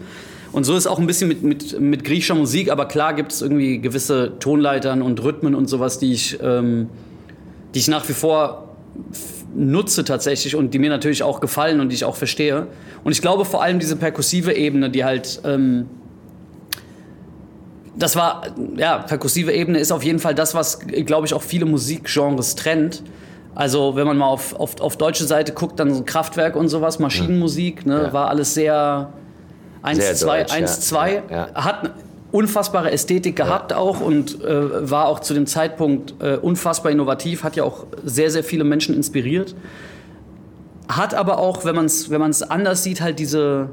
Und 0.52 0.66
so 0.66 0.76
ist 0.76 0.88
auch 0.88 1.00
ein 1.00 1.08
bisschen 1.08 1.30
mit, 1.30 1.44
mit, 1.44 1.80
mit 1.80 2.04
griechischer 2.04 2.36
Musik, 2.36 2.72
aber 2.72 2.86
klar 2.86 3.14
gibt 3.14 3.32
es 3.32 3.42
irgendwie 3.42 3.80
gewisse 3.80 4.34
Tonleitern 4.40 5.02
und 5.02 5.24
Rhythmen 5.24 5.56
und 5.56 5.68
sowas, 5.68 5.98
die 5.98 6.12
ich, 6.12 6.40
ähm, 6.42 6.90
die 7.74 7.80
ich 7.80 7.88
nach 7.88 8.08
wie 8.10 8.14
vor 8.14 8.68
nutze 9.56 10.04
tatsächlich 10.04 10.56
und 10.56 10.74
die 10.74 10.80
mir 10.80 10.90
natürlich 10.90 11.24
auch 11.24 11.40
gefallen 11.40 11.80
und 11.80 11.90
die 11.90 11.96
ich 11.96 12.06
auch 12.06 12.16
verstehe. 12.16 12.68
Und 13.04 13.14
ich 13.14 13.22
glaube 13.22 13.46
vor 13.46 13.64
allem 13.64 13.80
diese 13.80 13.96
perkussive 13.96 14.54
Ebene, 14.54 14.90
die 14.90 15.06
halt, 15.06 15.42
ähm, 15.46 15.88
das 17.96 18.16
war, 18.16 18.48
ja, 18.76 19.00
perkussive 19.00 19.52
Ebene 19.54 19.80
ist 19.80 19.92
auf 19.92 20.04
jeden 20.04 20.20
Fall 20.20 20.36
das, 20.36 20.54
was, 20.54 20.80
glaube 20.80 21.28
ich, 21.28 21.34
auch 21.34 21.44
viele 21.44 21.66
Musikgenres 21.66 22.56
trennt. 22.56 23.04
Also 23.56 23.96
wenn 23.96 24.08
man 24.08 24.18
mal 24.18 24.28
auf, 24.28 24.54
auf, 24.54 24.80
auf 24.80 24.98
deutsche 24.98 25.26
Seite 25.26 25.54
guckt, 25.54 25.80
dann 25.80 25.94
so 25.94 26.04
Kraftwerk 26.04 26.56
und 26.56 26.70
sowas, 26.70 27.00
Maschinenmusik, 27.00 27.86
ne, 27.86 28.04
ja. 28.04 28.14
war 28.14 28.30
alles 28.30 28.54
sehr 28.54 29.12
1, 29.84 30.20
2, 30.20 30.52
1, 30.52 30.82
2, 30.82 31.24
hat 31.56 31.92
unfassbare 32.32 32.92
Ästhetik 32.92 33.36
gehabt 33.36 33.72
ja. 33.72 33.78
auch 33.78 34.00
und 34.00 34.44
äh, 34.44 34.90
war 34.90 35.08
auch 35.08 35.20
zu 35.20 35.34
dem 35.34 35.48
Zeitpunkt 35.48 36.14
äh, 36.22 36.38
unfassbar 36.38 36.92
innovativ, 36.92 37.44
hat 37.44 37.56
ja 37.56 37.64
auch 37.64 37.86
sehr, 38.06 38.32
sehr 38.32 38.44
viele 38.44 38.64
Menschen 38.64 38.96
inspiriert. 38.96 39.56
Hat 40.88 41.14
aber 41.14 41.40
auch, 41.40 41.66
wenn 41.66 41.76
man 41.76 41.86
es 41.86 42.10
wenn 42.10 42.22
anders 42.50 42.84
sieht, 42.84 43.02
halt 43.02 43.20
diese, 43.20 43.70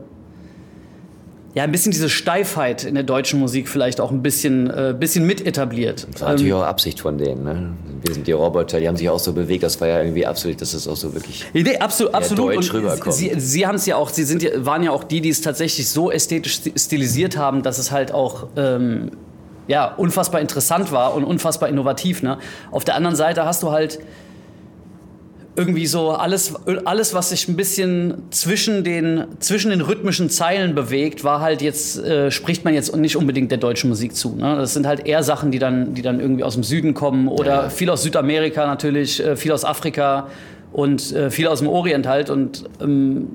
ja, 1.59 1.65
ein 1.65 1.73
bisschen 1.73 1.91
diese 1.91 2.09
Steifheit 2.09 2.85
in 2.85 2.95
der 2.95 3.03
deutschen 3.03 3.41
Musik 3.41 3.69
vielleicht 3.69 4.01
auch 4.01 4.13
ein 4.13 4.23
bisschen, 4.23 4.71
äh, 4.71 4.95
bisschen 4.97 5.27
mit 5.27 5.45
etabliert. 5.45 6.07
Das 6.13 6.21
war 6.21 6.29
natürlich 6.29 6.53
ähm, 6.53 6.59
auch 6.59 6.63
Absicht 6.63 7.01
von 7.01 7.19
denen. 7.19 7.43
Ne? 7.43 7.75
Wir 8.01 8.15
sind 8.15 8.29
die 8.29 8.33
Roboter, 8.33 8.79
die 8.79 8.87
haben 8.87 8.97
sich 8.97 9.11
auch 9.11 9.19
so 9.19 9.33
bewegt. 9.33 9.65
Das 9.65 9.81
war 9.81 9.89
ja 9.89 10.01
irgendwie 10.01 10.25
absolut, 10.25 10.61
dass 10.61 10.71
das 10.71 10.87
auch 10.87 10.95
so 10.95 11.15
wirklich 11.15 11.45
nee, 11.53 11.77
absolut, 11.77 12.15
absolut. 12.15 12.55
deutsch 12.55 12.73
rüberkommt. 12.73 13.13
Sie, 13.13 13.33
sie 13.39 13.67
haben 13.67 13.75
es 13.75 13.87
ja 13.87 13.97
auch, 13.97 14.11
sie 14.11 14.23
sind, 14.23 14.49
waren 14.65 14.85
ja 14.85 14.93
auch 14.93 15.03
die, 15.03 15.21
die 15.21 15.31
es 15.31 15.41
tatsächlich 15.41 15.89
so 15.89 16.13
ästhetisch 16.13 16.61
stilisiert 16.77 17.37
haben, 17.37 17.65
dass 17.65 17.79
es 17.79 17.91
halt 17.91 18.13
auch 18.13 18.47
ähm, 18.57 19.11
ja, 19.67 19.93
unfassbar 19.97 20.41
interessant 20.41 20.93
war 20.93 21.13
und 21.13 21.25
unfassbar 21.25 21.69
innovativ. 21.69 22.23
Ne? 22.23 22.39
Auf 22.71 22.85
der 22.85 22.95
anderen 22.95 23.17
Seite 23.17 23.45
hast 23.45 23.65
du 23.65 23.73
halt 23.73 23.99
irgendwie 25.59 25.89
so 25.89 26.11
alles, 26.11 26.55
alles, 26.85 27.15
was 27.15 27.31
sich 27.31 27.49
ein 27.49 27.57
bisschen 27.57 28.23
zwischen 28.31 28.85
den, 28.85 29.25
zwischen 29.41 29.71
den 29.71 29.81
rhythmischen 29.81 30.31
Zeilen 30.31 30.77
bewegt, 30.77 31.25
war 31.25 31.41
halt 31.41 31.63
jetzt, 31.63 31.99
äh, 31.99 32.31
spricht 32.31 32.65
man 32.65 32.75
jetzt 32.75 32.95
nicht 32.95 33.17
unbedingt 33.17 33.51
der 33.51 33.59
deutschen 33.59 33.91
Musik 33.91 34.15
zu. 34.15 34.37
Ne? 34.37 34.55
Das 34.57 34.73
sind 34.73 34.87
halt 34.87 35.05
eher 35.05 35.25
Sachen, 35.25 35.51
die 35.51 35.59
dann, 35.59 35.95
die 35.95 36.03
dann 36.03 36.21
irgendwie 36.21 36.45
aus 36.45 36.55
dem 36.55 36.63
Süden 36.63 36.95
kommen 36.95 37.27
oder 37.27 37.65
ja. 37.65 37.71
viel 37.71 37.91
aus 37.91 38.05
Südamerika 38.05 38.67
natürlich, 38.67 39.23
äh, 39.23 39.35
viel 39.35 39.51
aus 39.51 39.65
Afrika 39.65 40.29
und 40.73 41.13
äh, 41.13 41.29
viel 41.29 41.49
aus 41.49 41.59
dem 41.59 41.67
Orient 41.67 42.07
halt. 42.07 42.31
Und 42.31 42.65
ähm, 42.81 43.27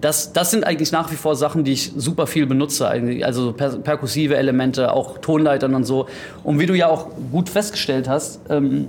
das, 0.00 0.32
das 0.32 0.50
sind 0.50 0.66
eigentlich 0.66 0.90
nach 0.90 1.12
wie 1.12 1.16
vor 1.16 1.36
Sachen, 1.36 1.62
die 1.62 1.74
ich 1.74 1.92
super 1.96 2.26
viel 2.26 2.46
benutze. 2.46 2.88
Also 3.22 3.52
per 3.52 3.70
perkussive 3.78 4.36
Elemente, 4.36 4.92
auch 4.92 5.18
Tonleitern 5.18 5.76
und 5.76 5.84
so. 5.84 6.06
Und 6.42 6.58
wie 6.58 6.66
du 6.66 6.74
ja 6.74 6.88
auch 6.88 7.06
gut 7.30 7.48
festgestellt 7.48 8.08
hast, 8.08 8.40
ähm, 8.50 8.88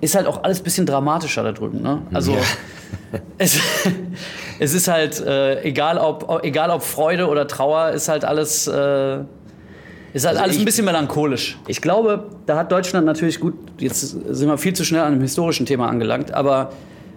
ist 0.00 0.14
halt 0.14 0.26
auch 0.26 0.42
alles 0.44 0.60
ein 0.60 0.64
bisschen 0.64 0.86
dramatischer 0.86 1.42
da 1.42 1.52
drüben. 1.52 1.82
Ne? 1.82 2.02
Also 2.12 2.32
ja. 2.32 2.38
es, 3.38 3.58
es 4.58 4.74
ist 4.74 4.88
halt 4.88 5.20
äh, 5.20 5.62
egal, 5.62 5.98
ob, 5.98 6.44
egal 6.44 6.70
ob 6.70 6.82
Freude 6.82 7.28
oder 7.28 7.46
Trauer, 7.46 7.90
ist 7.90 8.08
halt 8.08 8.24
alles, 8.24 8.66
äh, 8.66 8.70
ist 8.70 10.24
halt 10.24 10.36
also 10.36 10.40
alles 10.40 10.56
ich, 10.56 10.62
ein 10.62 10.64
bisschen 10.64 10.84
melancholisch. 10.84 11.58
Ich 11.66 11.80
glaube, 11.80 12.28
da 12.46 12.56
hat 12.56 12.70
Deutschland 12.70 13.06
natürlich 13.06 13.40
gut, 13.40 13.54
jetzt 13.78 14.00
sind 14.00 14.48
wir 14.48 14.58
viel 14.58 14.72
zu 14.72 14.84
schnell 14.84 15.02
an 15.02 15.12
einem 15.12 15.22
historischen 15.22 15.66
Thema 15.66 15.88
angelangt, 15.88 16.32
aber 16.32 16.70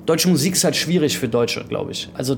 deutsche 0.06 0.30
Musik 0.30 0.54
ist 0.54 0.64
halt 0.64 0.76
schwierig 0.76 1.18
für 1.18 1.28
Deutsche, 1.28 1.64
glaube 1.66 1.92
ich. 1.92 2.10
Also 2.14 2.38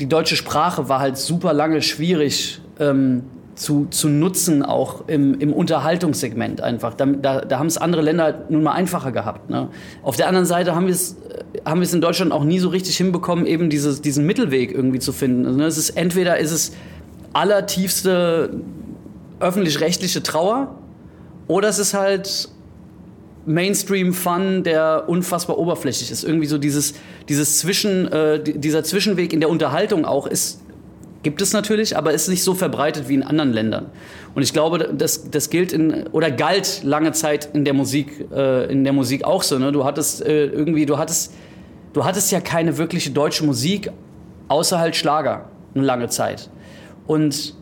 die 0.00 0.08
deutsche 0.08 0.36
Sprache 0.36 0.88
war 0.88 1.00
halt 1.00 1.18
super 1.18 1.52
lange 1.52 1.82
schwierig 1.82 2.60
ähm, 2.78 3.24
zu, 3.56 3.86
zu 3.90 4.08
nutzen, 4.08 4.62
auch 4.62 5.08
im, 5.08 5.40
im 5.40 5.52
Unterhaltungssegment 5.52 6.60
einfach. 6.60 6.94
Da, 6.94 7.06
da, 7.06 7.40
da 7.40 7.58
haben 7.58 7.66
es 7.66 7.78
andere 7.78 8.02
Länder 8.02 8.44
nun 8.48 8.62
mal 8.62 8.72
einfacher 8.72 9.12
gehabt. 9.12 9.50
Ne? 9.50 9.68
Auf 10.02 10.16
der 10.16 10.28
anderen 10.28 10.46
Seite 10.46 10.74
haben 10.74 10.86
wir 10.86 10.94
es 10.94 11.16
haben 11.64 11.82
in 11.82 12.00
Deutschland 12.00 12.32
auch 12.32 12.44
nie 12.44 12.58
so 12.58 12.68
richtig 12.68 12.96
hinbekommen, 12.96 13.46
eben 13.46 13.70
dieses, 13.70 14.02
diesen 14.02 14.26
Mittelweg 14.26 14.72
irgendwie 14.72 14.98
zu 14.98 15.12
finden. 15.12 15.46
Also, 15.46 15.58
ne, 15.58 15.64
es 15.64 15.78
ist 15.78 15.90
entweder 15.90 16.38
ist 16.38 16.52
es 16.52 16.72
allertiefste 17.32 18.50
öffentlich-rechtliche 19.40 20.22
Trauer 20.22 20.76
oder 21.48 21.68
es 21.68 21.78
ist 21.78 21.94
halt 21.94 22.48
Mainstream-Fun, 23.46 24.64
der 24.64 25.04
unfassbar 25.06 25.58
oberflächlich 25.58 26.10
ist. 26.10 26.24
Irgendwie 26.24 26.46
so 26.46 26.58
dieses, 26.58 26.94
dieses 27.28 27.58
Zwischen, 27.58 28.10
äh, 28.10 28.42
dieser 28.42 28.82
Zwischenweg 28.82 29.32
in 29.32 29.40
der 29.40 29.48
Unterhaltung 29.48 30.04
auch 30.04 30.26
ist 30.26 30.60
Gibt 31.26 31.42
es 31.42 31.52
natürlich, 31.52 31.96
aber 31.96 32.12
ist 32.12 32.28
nicht 32.28 32.44
so 32.44 32.54
verbreitet 32.54 33.08
wie 33.08 33.14
in 33.14 33.24
anderen 33.24 33.52
Ländern. 33.52 33.86
Und 34.36 34.44
ich 34.44 34.52
glaube, 34.52 34.94
das, 34.96 35.28
das 35.28 35.50
gilt 35.50 35.72
in, 35.72 36.06
oder 36.12 36.30
galt 36.30 36.84
lange 36.84 37.10
Zeit 37.10 37.48
in 37.52 37.64
der 37.64 37.74
Musik, 37.74 38.28
äh, 38.32 38.70
in 38.70 38.84
der 38.84 38.92
Musik 38.92 39.24
auch 39.24 39.42
so. 39.42 39.58
Ne? 39.58 39.72
Du 39.72 39.84
hattest 39.84 40.24
äh, 40.24 40.46
irgendwie, 40.46 40.86
du 40.86 40.98
hattest, 40.98 41.34
du 41.94 42.04
hattest 42.04 42.30
ja 42.30 42.38
keine 42.38 42.78
wirkliche 42.78 43.10
deutsche 43.10 43.44
Musik, 43.44 43.90
außer 44.46 44.78
halt 44.78 44.94
Schlager, 44.94 45.48
eine 45.74 45.84
lange 45.84 46.08
Zeit. 46.10 46.48
Und 47.08 47.56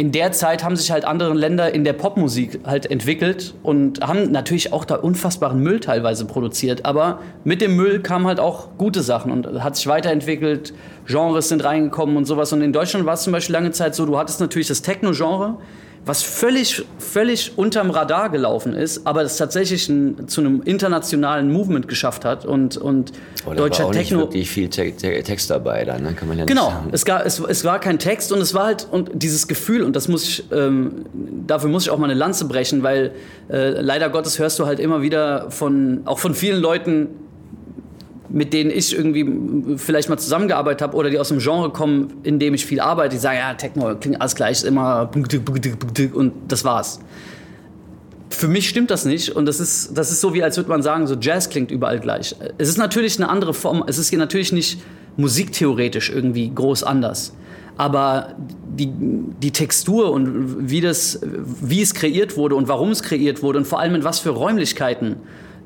in 0.00 0.12
der 0.12 0.32
Zeit 0.32 0.64
haben 0.64 0.76
sich 0.76 0.90
halt 0.90 1.04
andere 1.04 1.34
Länder 1.34 1.74
in 1.74 1.84
der 1.84 1.92
Popmusik 1.92 2.60
halt 2.64 2.90
entwickelt 2.90 3.52
und 3.62 4.00
haben 4.00 4.32
natürlich 4.32 4.72
auch 4.72 4.86
da 4.86 4.94
unfassbaren 4.94 5.60
Müll 5.60 5.78
teilweise 5.78 6.24
produziert. 6.24 6.86
Aber 6.86 7.18
mit 7.44 7.60
dem 7.60 7.76
Müll 7.76 8.00
kamen 8.00 8.26
halt 8.26 8.40
auch 8.40 8.70
gute 8.78 9.02
Sachen 9.02 9.30
und 9.30 9.62
hat 9.62 9.76
sich 9.76 9.86
weiterentwickelt. 9.86 10.72
Genres 11.06 11.50
sind 11.50 11.64
reingekommen 11.64 12.16
und 12.16 12.24
sowas. 12.24 12.50
Und 12.54 12.62
in 12.62 12.72
Deutschland 12.72 13.04
war 13.04 13.12
es 13.12 13.24
zum 13.24 13.34
Beispiel 13.34 13.52
lange 13.52 13.72
Zeit 13.72 13.94
so, 13.94 14.06
du 14.06 14.16
hattest 14.16 14.40
natürlich 14.40 14.68
das 14.68 14.80
Techno-Genre, 14.80 15.58
was 16.06 16.22
völlig, 16.22 16.84
völlig 16.98 17.52
unterm 17.56 17.90
Radar 17.90 18.30
gelaufen 18.30 18.72
ist, 18.72 19.06
aber 19.06 19.22
das 19.22 19.36
tatsächlich 19.36 19.88
ein, 19.88 20.28
zu 20.28 20.40
einem 20.40 20.62
internationalen 20.62 21.52
Movement 21.52 21.88
geschafft 21.88 22.24
hat 22.24 22.46
und, 22.46 22.76
und 22.78 23.12
oh, 23.46 23.52
deutscher 23.52 23.84
war 23.84 23.90
auch 23.90 23.92
Techno. 23.92 24.18
Nicht 24.18 24.28
wirklich 24.28 24.50
viel 24.50 24.68
Te 24.68 24.92
Te 24.92 25.22
Text 25.22 25.50
dabei, 25.50 25.84
dann 25.84 26.02
ne? 26.02 26.14
kann 26.14 26.28
man 26.28 26.38
ja 26.38 26.46
Genau, 26.46 26.66
nicht 26.66 26.74
sagen. 26.74 26.88
Es, 26.92 27.04
gar, 27.04 27.26
es, 27.26 27.38
es 27.40 27.64
war 27.64 27.78
kein 27.80 27.98
Text 27.98 28.32
und 28.32 28.40
es 28.40 28.54
war 28.54 28.64
halt 28.64 28.88
und 28.90 29.10
dieses 29.14 29.46
Gefühl 29.46 29.82
und 29.82 29.94
das 29.94 30.08
muss 30.08 30.24
ich, 30.24 30.44
ähm, 30.52 31.04
dafür 31.46 31.68
muss 31.68 31.84
ich 31.84 31.90
auch 31.90 31.98
mal 31.98 32.06
eine 32.10 32.18
Lanze 32.18 32.46
brechen, 32.46 32.82
weil 32.82 33.12
äh, 33.50 33.80
leider 33.80 34.08
Gottes 34.08 34.38
hörst 34.38 34.58
du 34.58 34.66
halt 34.66 34.80
immer 34.80 35.02
wieder 35.02 35.50
von, 35.50 36.02
auch 36.06 36.18
von 36.18 36.34
vielen 36.34 36.60
Leuten, 36.60 37.08
mit 38.32 38.52
denen 38.52 38.70
ich 38.70 38.96
irgendwie 38.96 39.26
vielleicht 39.76 40.08
mal 40.08 40.18
zusammengearbeitet 40.18 40.82
habe 40.82 40.96
oder 40.96 41.10
die 41.10 41.18
aus 41.18 41.28
dem 41.28 41.38
Genre 41.38 41.70
kommen, 41.70 42.14
in 42.22 42.38
dem 42.38 42.54
ich 42.54 42.64
viel 42.64 42.80
arbeite, 42.80 43.16
die 43.16 43.20
sagen, 43.20 43.38
ja, 43.38 43.54
Techno 43.54 43.96
klingt 43.96 44.20
alles 44.20 44.34
gleich, 44.34 44.64
immer 44.64 45.10
und 46.14 46.32
das 46.48 46.64
war's. 46.64 47.00
Für 48.30 48.46
mich 48.46 48.68
stimmt 48.68 48.90
das 48.90 49.04
nicht 49.04 49.30
und 49.30 49.46
das 49.46 49.58
ist, 49.58 49.98
das 49.98 50.12
ist 50.12 50.20
so 50.20 50.32
wie, 50.32 50.42
als 50.42 50.56
würde 50.56 50.70
man 50.70 50.82
sagen, 50.82 51.06
so 51.08 51.16
Jazz 51.20 51.50
klingt 51.50 51.72
überall 51.72 51.98
gleich. 51.98 52.36
Es 52.58 52.68
ist 52.68 52.78
natürlich 52.78 53.18
eine 53.18 53.28
andere 53.28 53.52
Form, 53.52 53.82
es 53.86 53.98
ist 53.98 54.10
hier 54.10 54.18
natürlich 54.18 54.52
nicht 54.52 54.80
musiktheoretisch 55.16 56.10
irgendwie 56.10 56.50
groß 56.54 56.84
anders. 56.84 57.34
Aber 57.76 58.34
die, 58.68 58.92
die 59.42 59.50
Textur 59.52 60.12
und 60.12 60.70
wie, 60.70 60.80
das, 60.80 61.20
wie 61.22 61.82
es 61.82 61.94
kreiert 61.94 62.36
wurde 62.36 62.54
und 62.54 62.68
warum 62.68 62.90
es 62.90 63.02
kreiert 63.02 63.42
wurde 63.42 63.58
und 63.58 63.66
vor 63.66 63.80
allem 63.80 63.96
in 63.96 64.04
was 64.04 64.20
für 64.20 64.30
Räumlichkeiten 64.30 65.16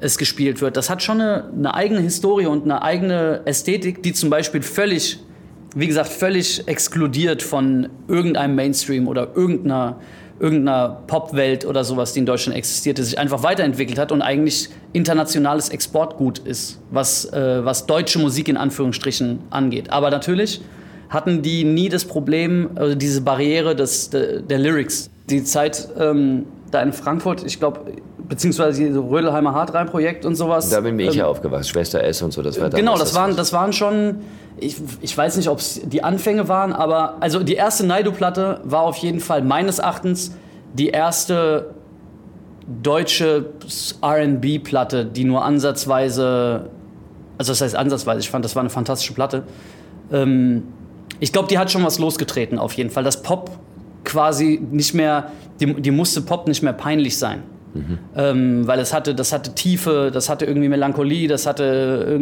es 0.04 0.18
gespielt 0.18 0.60
wird. 0.60 0.76
Das 0.76 0.90
hat 0.90 1.02
schon 1.02 1.20
eine, 1.20 1.50
eine 1.56 1.74
eigene 1.74 2.00
Historie 2.00 2.46
und 2.46 2.64
eine 2.64 2.82
eigene 2.82 3.40
Ästhetik, 3.46 4.02
die 4.02 4.12
zum 4.12 4.28
Beispiel 4.28 4.62
völlig, 4.62 5.18
wie 5.74 5.86
gesagt, 5.86 6.10
völlig 6.10 6.68
exkludiert 6.68 7.42
von 7.42 7.88
irgendeinem 8.06 8.54
Mainstream 8.54 9.08
oder 9.08 9.34
irgendeiner, 9.34 9.98
irgendeiner 10.38 11.02
Popwelt 11.06 11.64
oder 11.64 11.84
sowas, 11.84 12.12
die 12.12 12.18
in 12.18 12.26
Deutschland 12.26 12.56
existierte, 12.56 13.02
sich 13.02 13.18
einfach 13.18 13.42
weiterentwickelt 13.42 13.98
hat 13.98 14.12
und 14.12 14.20
eigentlich 14.20 14.68
internationales 14.92 15.70
Exportgut 15.70 16.38
ist, 16.40 16.80
was, 16.90 17.32
äh, 17.32 17.64
was 17.64 17.86
deutsche 17.86 18.18
Musik 18.18 18.48
in 18.48 18.58
Anführungsstrichen 18.58 19.38
angeht. 19.48 19.90
Aber 19.90 20.10
natürlich 20.10 20.60
hatten 21.08 21.40
die 21.40 21.64
nie 21.64 21.88
das 21.88 22.04
Problem, 22.04 22.70
also 22.74 22.94
diese 22.94 23.22
Barriere 23.22 23.74
des, 23.74 24.10
der, 24.10 24.40
der 24.40 24.58
Lyrics. 24.58 25.08
Die 25.30 25.44
Zeit 25.44 25.88
ähm, 25.98 26.44
da 26.70 26.82
in 26.82 26.92
Frankfurt, 26.92 27.44
ich 27.46 27.58
glaube, 27.58 27.92
beziehungsweise 28.28 28.92
so 28.92 29.06
Rödelheimer 29.06 29.54
Hartrein-Projekt 29.54 30.24
und 30.24 30.36
sowas. 30.36 30.70
Da 30.70 30.80
bin 30.80 30.98
ich 30.98 31.08
ähm, 31.08 31.14
ja 31.14 31.26
aufgewachsen, 31.26 31.68
Schwester 31.68 32.02
S 32.02 32.22
und 32.22 32.32
so. 32.32 32.42
Das 32.42 32.60
war 32.60 32.70
genau, 32.70 32.92
das, 32.92 33.10
das 33.10 33.14
waren, 33.14 33.36
das 33.36 33.52
waren 33.52 33.72
schon, 33.72 34.20
ich, 34.58 34.76
ich 35.00 35.16
weiß 35.16 35.36
nicht, 35.36 35.48
ob 35.48 35.58
es 35.58 35.80
die 35.84 36.02
Anfänge 36.02 36.48
waren, 36.48 36.72
aber 36.72 37.16
also 37.20 37.42
die 37.42 37.54
erste 37.54 37.86
Naido-Platte 37.86 38.60
war 38.64 38.82
auf 38.82 38.96
jeden 38.96 39.20
Fall 39.20 39.42
meines 39.42 39.78
Erachtens 39.78 40.36
die 40.72 40.88
erste 40.88 41.74
deutsche 42.82 43.46
R&B-Platte, 44.00 45.04
die 45.04 45.24
nur 45.24 45.44
ansatzweise, 45.44 46.70
also 47.38 47.52
das 47.52 47.60
heißt 47.60 47.76
ansatzweise, 47.76 48.20
ich 48.20 48.30
fand, 48.30 48.44
das 48.44 48.56
war 48.56 48.60
eine 48.60 48.70
fantastische 48.70 49.12
Platte. 49.12 49.42
Ähm, 50.10 50.62
ich 51.20 51.32
glaube, 51.32 51.48
die 51.48 51.58
hat 51.58 51.70
schon 51.70 51.84
was 51.84 51.98
losgetreten 51.98 52.58
auf 52.58 52.72
jeden 52.72 52.90
Fall, 52.90 53.04
dass 53.04 53.22
Pop 53.22 53.50
quasi 54.04 54.60
nicht 54.70 54.94
mehr, 54.94 55.30
die, 55.60 55.74
die 55.74 55.90
musste 55.90 56.22
Pop 56.22 56.48
nicht 56.48 56.62
mehr 56.62 56.72
peinlich 56.72 57.18
sein. 57.18 57.42
Mhm. 57.74 57.98
Ähm, 58.16 58.66
weil 58.68 58.78
es 58.78 58.94
hatte, 58.94 59.16
das 59.16 59.32
hatte 59.32 59.52
Tiefe, 59.54 60.10
das 60.14 60.28
hatte 60.28 60.44
irgendwie 60.44 60.68
Melancholie, 60.68 61.26
das 61.26 61.44
hatte, 61.44 62.20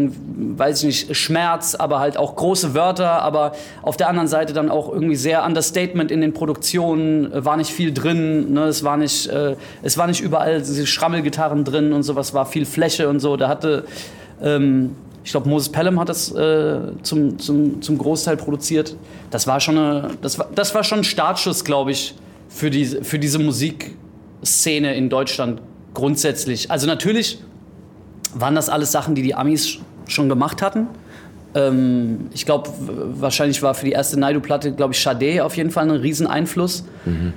weiß 0.56 0.78
ich 0.78 0.86
nicht, 0.86 1.16
Schmerz, 1.16 1.74
aber 1.74 2.00
halt 2.00 2.16
auch 2.16 2.36
große 2.36 2.74
Wörter, 2.74 3.22
aber 3.22 3.52
auf 3.82 3.98
der 3.98 4.08
anderen 4.08 4.28
Seite 4.28 4.54
dann 4.54 4.70
auch 4.70 4.90
irgendwie 4.90 5.14
sehr 5.14 5.44
Understatement 5.44 6.10
in 6.10 6.22
den 6.22 6.32
Produktionen, 6.32 7.30
äh, 7.30 7.44
war 7.44 7.58
nicht 7.58 7.70
viel 7.70 7.92
drin, 7.92 8.54
ne? 8.54 8.64
es, 8.64 8.82
war 8.82 8.96
nicht, 8.96 9.28
äh, 9.28 9.56
es 9.82 9.98
war 9.98 10.06
nicht 10.06 10.22
überall 10.22 10.60
diese 10.60 10.86
Schrammelgitarren 10.86 11.64
drin 11.64 11.92
und 11.92 12.02
sowas, 12.02 12.32
war 12.32 12.46
viel 12.46 12.64
Fläche 12.64 13.10
und 13.10 13.20
so, 13.20 13.36
da 13.36 13.48
hatte, 13.48 13.84
ähm, 14.42 14.96
ich 15.22 15.32
glaube, 15.32 15.48
Moses 15.50 15.68
Pelham 15.68 16.00
hat 16.00 16.08
das 16.08 16.34
äh, 16.34 16.80
zum, 17.02 17.38
zum, 17.38 17.80
zum 17.80 17.98
Großteil 17.98 18.36
produziert. 18.36 18.96
Das 19.30 19.46
war 19.46 19.60
schon, 19.60 19.78
eine, 19.78 20.10
das 20.20 20.36
war, 20.38 20.48
das 20.52 20.74
war 20.74 20.82
schon 20.82 21.00
ein 21.00 21.04
Startschuss, 21.04 21.64
glaube 21.64 21.92
ich, 21.92 22.14
für, 22.48 22.70
die, 22.70 22.84
für 22.84 23.20
diese 23.20 23.38
Musik 23.38 23.96
Szene 24.44 24.94
in 24.94 25.08
Deutschland 25.08 25.60
grundsätzlich. 25.94 26.70
Also 26.70 26.86
natürlich 26.86 27.38
waren 28.34 28.54
das 28.54 28.68
alles 28.68 28.92
Sachen, 28.92 29.14
die 29.14 29.22
die 29.22 29.34
Amis 29.34 29.78
schon 30.06 30.28
gemacht 30.28 30.62
hatten. 30.62 30.86
Ähm, 31.54 32.28
ich 32.32 32.46
glaube, 32.46 32.70
wahrscheinlich 32.78 33.62
war 33.62 33.74
für 33.74 33.84
die 33.84 33.92
erste 33.92 34.18
Naidu-Platte, 34.18 34.72
glaube 34.72 34.94
ich, 34.94 35.00
Sade 35.00 35.44
auf 35.44 35.56
jeden 35.56 35.70
Fall 35.70 35.84
ein 35.84 35.90
Rieseneinfluss. 35.90 36.84
Mhm. 37.04 37.32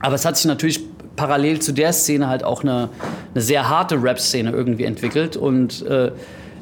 Aber 0.00 0.14
es 0.14 0.24
hat 0.24 0.36
sich 0.36 0.46
natürlich 0.46 0.80
parallel 1.16 1.60
zu 1.60 1.72
der 1.72 1.92
Szene 1.92 2.28
halt 2.28 2.44
auch 2.44 2.62
eine, 2.62 2.88
eine 3.34 3.42
sehr 3.42 3.68
harte 3.68 4.02
Rap-Szene 4.02 4.50
irgendwie 4.50 4.84
entwickelt. 4.84 5.36
Und 5.36 5.86
äh, 5.86 6.10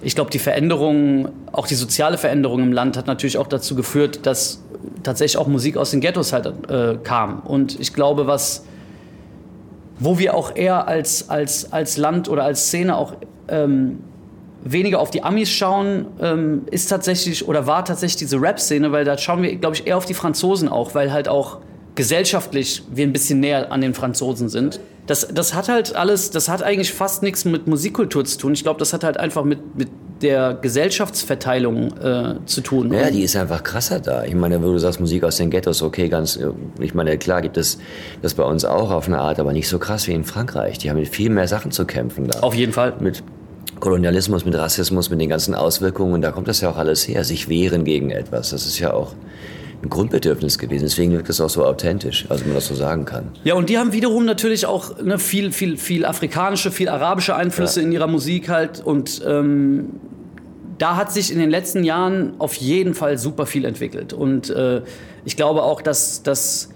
ich 0.03 0.15
glaube, 0.15 0.31
die 0.31 0.39
Veränderung, 0.39 1.29
auch 1.53 1.67
die 1.67 1.75
soziale 1.75 2.19
Veränderung 2.19 2.61
im 2.63 2.73
Land 2.73 2.97
hat 2.97 3.07
natürlich 3.07 3.39
auch 3.39 3.47
dazu 3.47 3.75
geführt, 3.75 4.27
dass 4.27 4.63
tatsächlich 5.03 5.39
auch 5.39 5.47
Musik 5.47 5.77
aus 5.77 5.93
den 5.93 6.01
Ghettos 6.01 6.33
halt 6.33 6.47
äh, 6.69 6.99
kam. 7.03 7.41
Und 7.41 7.79
ich 7.81 7.95
glaube, 7.95 8.27
was 8.27 8.65
wo 10.03 10.19
wir 10.19 10.35
auch 10.35 10.55
eher 10.57 10.89
als, 10.89 11.29
als, 11.31 11.73
als 11.73 11.97
Land 11.97 12.29
oder 12.29 12.45
als 12.45 12.67
Szene 12.67 12.97
auch 12.97 13.15
ähm, 13.49 14.01
weniger 14.65 15.01
auf 15.01 15.11
die 15.11 15.23
Amis 15.23 15.51
schauen, 15.51 16.07
ähm, 16.21 16.63
ist 16.71 16.89
tatsächlich 16.89 17.47
oder 17.47 17.67
war 17.67 17.85
tatsächlich 17.85 18.17
diese 18.17 18.41
Rap-Szene, 18.41 18.93
weil 18.93 19.05
da 19.05 19.17
schauen 19.17 19.43
wir, 19.43 19.55
glaube 19.57 19.77
ich, 19.77 19.87
eher 19.87 19.97
auf 19.97 20.07
die 20.07 20.15
Franzosen 20.15 20.69
auch, 20.69 20.95
weil 20.95 21.13
halt 21.13 21.29
auch 21.29 21.59
gesellschaftlich 21.95 22.83
wir 22.91 23.07
ein 23.07 23.13
bisschen 23.13 23.41
näher 23.41 23.71
an 23.71 23.81
den 23.81 23.95
Franzosen 23.95 24.49
sind. 24.49 24.81
Das, 25.07 25.29
das 25.33 25.55
hat 25.55 25.69
halt 25.69 25.95
alles, 25.97 26.31
das 26.31 26.49
hat 26.49 26.63
eigentlich 26.63 26.93
fast 26.93 27.23
nichts 27.23 27.45
mit 27.45 27.67
Musikkultur 27.67 28.25
zu 28.25 28.39
tun. 28.39 28.53
Ich 28.55 28.63
glaube, 28.63 28.79
das 28.79 28.93
hat 28.93 29.05
halt 29.05 29.19
einfach 29.19 29.45
mit, 29.45 29.77
mit 29.77 29.89
der 30.23 30.55
Gesellschaftsverteilung 30.55 31.97
äh, 31.99 32.35
zu 32.47 32.61
tun. 32.61 32.93
Ja, 32.93 33.11
die 33.11 33.23
ist 33.23 33.37
einfach 33.37 33.63
krasser 33.63 34.01
da. 34.01 34.25
Ich 34.25 34.35
meine, 34.35 34.63
wo 34.63 34.67
du 34.67 34.79
sagst, 34.79 35.01
Musik 35.01 35.25
aus 35.25 35.37
den 35.37 35.51
Ghettos, 35.51 35.83
okay, 35.83 36.09
ganz, 36.09 36.37
äh, 36.37 36.51
ich 36.81 36.95
meine, 36.95 37.19
klar 37.19 37.43
gibt 37.43 37.57
es 37.57 37.79
das 38.23 38.35
bei 38.35 38.45
uns 38.45 38.65
auch 38.65 38.91
auf 38.91 39.07
eine 39.07 39.19
Art, 39.19 39.41
aber 39.41 39.53
nicht 39.53 39.69
so 39.69 39.79
krass 39.79 40.07
wie 40.07 40.13
in 40.13 40.25
Frankreich. 40.25 40.79
Die 40.79 40.91
haben 40.91 40.99
mit 40.99 41.09
viel 41.09 41.31
mehr 41.31 41.49
Sachen 41.49 41.71
zu 41.71 41.85
kämpfen 41.85 42.29
da. 42.29 42.41
Auf 42.41 42.55
jeden 42.55 42.73
Fall. 42.73 42.95
Mit 43.01 43.23
Kolonialismus, 43.81 44.45
mit 44.45 44.55
Rassismus, 44.55 45.11
mit 45.11 45.21
den 45.21 45.29
ganzen 45.29 45.55
Auswirkungen, 45.57 46.23
da 46.23 46.31
kommt 46.31 46.47
das 46.47 46.61
ja 46.61 46.71
auch 46.71 46.77
alles 46.77 47.09
her, 47.09 47.25
sich 47.25 47.49
wehren 47.49 47.85
gegen 47.85 48.11
etwas. 48.11 48.51
Das 48.51 48.65
ist 48.65 48.79
ja 48.79 48.93
auch 48.93 49.15
ein 49.83 49.89
Grundbedürfnis 49.89 50.59
gewesen. 50.59 50.85
Deswegen 50.85 51.13
wirkt 51.13 51.29
es 51.29 51.41
auch 51.41 51.51
so 51.51 51.65
authentisch, 51.65 52.27
also 52.29 52.45
man 52.45 52.55
das 52.55 52.69
so 52.69 52.75
sagen 52.75 53.05
kann. 53.05 53.31
Ja, 53.45 53.55
und 53.55 53.69
die 53.69 53.79
haben 53.79 53.93
wiederum 53.93 54.25
natürlich 54.25 54.67
auch 54.67 55.01
ne, 55.03 55.19
viel, 55.19 55.53
viel, 55.53 55.77
viel 55.77 56.05
afrikanische, 56.05 56.71
viel 56.71 56.89
arabische 56.89 57.35
Einflüsse 57.35 57.81
ja. 57.81 57.87
in 57.87 57.93
ihrer 57.93 58.07
Musik 58.07 58.49
halt. 58.49 58.81
Und 58.81 59.21
ähm, 59.27 59.91
da 60.83 60.97
hat 60.97 61.13
sich 61.13 61.31
in 61.31 61.39
den 61.39 61.49
letzten 61.49 61.85
Jahren 61.85 62.35
auf 62.41 62.55
jeden 62.55 62.95
Fall 62.95 63.17
super 63.17 63.47
viel 63.47 63.65
entwickelt. 63.65 64.13
Und 64.13 64.51
äh, 64.51 64.83
ich 65.25 65.37
glaube 65.37 65.63
auch, 65.63 65.81
dass, 65.81 66.25
dass 66.25 66.71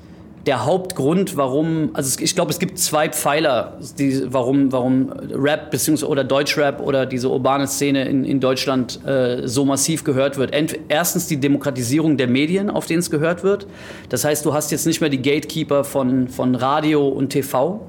der 0.46 0.64
Hauptgrund, 0.64 1.36
warum, 1.36 1.90
also 1.92 2.20
ich 2.20 2.36
glaube, 2.36 2.52
es 2.52 2.60
gibt 2.60 2.78
zwei 2.78 3.08
Pfeiler, 3.08 3.80
die, 3.98 4.32
warum, 4.32 4.70
warum 4.70 5.10
Rap 5.10 5.72
beziehungsweise 5.72 6.08
oder 6.08 6.22
Deutschrap 6.22 6.80
oder 6.80 7.04
diese 7.04 7.28
urbane 7.28 7.66
Szene 7.66 8.08
in, 8.08 8.22
in 8.22 8.38
Deutschland 8.38 9.04
äh, 9.04 9.48
so 9.48 9.64
massiv 9.64 10.04
gehört 10.04 10.38
wird. 10.38 10.52
Ent, 10.52 10.78
erstens 10.86 11.26
die 11.26 11.40
Demokratisierung 11.40 12.16
der 12.16 12.28
Medien, 12.28 12.70
auf 12.70 12.86
denen 12.86 13.00
es 13.00 13.10
gehört 13.10 13.42
wird. 13.42 13.66
Das 14.08 14.24
heißt, 14.24 14.46
du 14.46 14.54
hast 14.54 14.70
jetzt 14.70 14.86
nicht 14.86 15.00
mehr 15.00 15.10
die 15.10 15.20
Gatekeeper 15.20 15.82
von, 15.82 16.28
von 16.28 16.54
Radio 16.54 17.08
und 17.08 17.30
TV. 17.30 17.80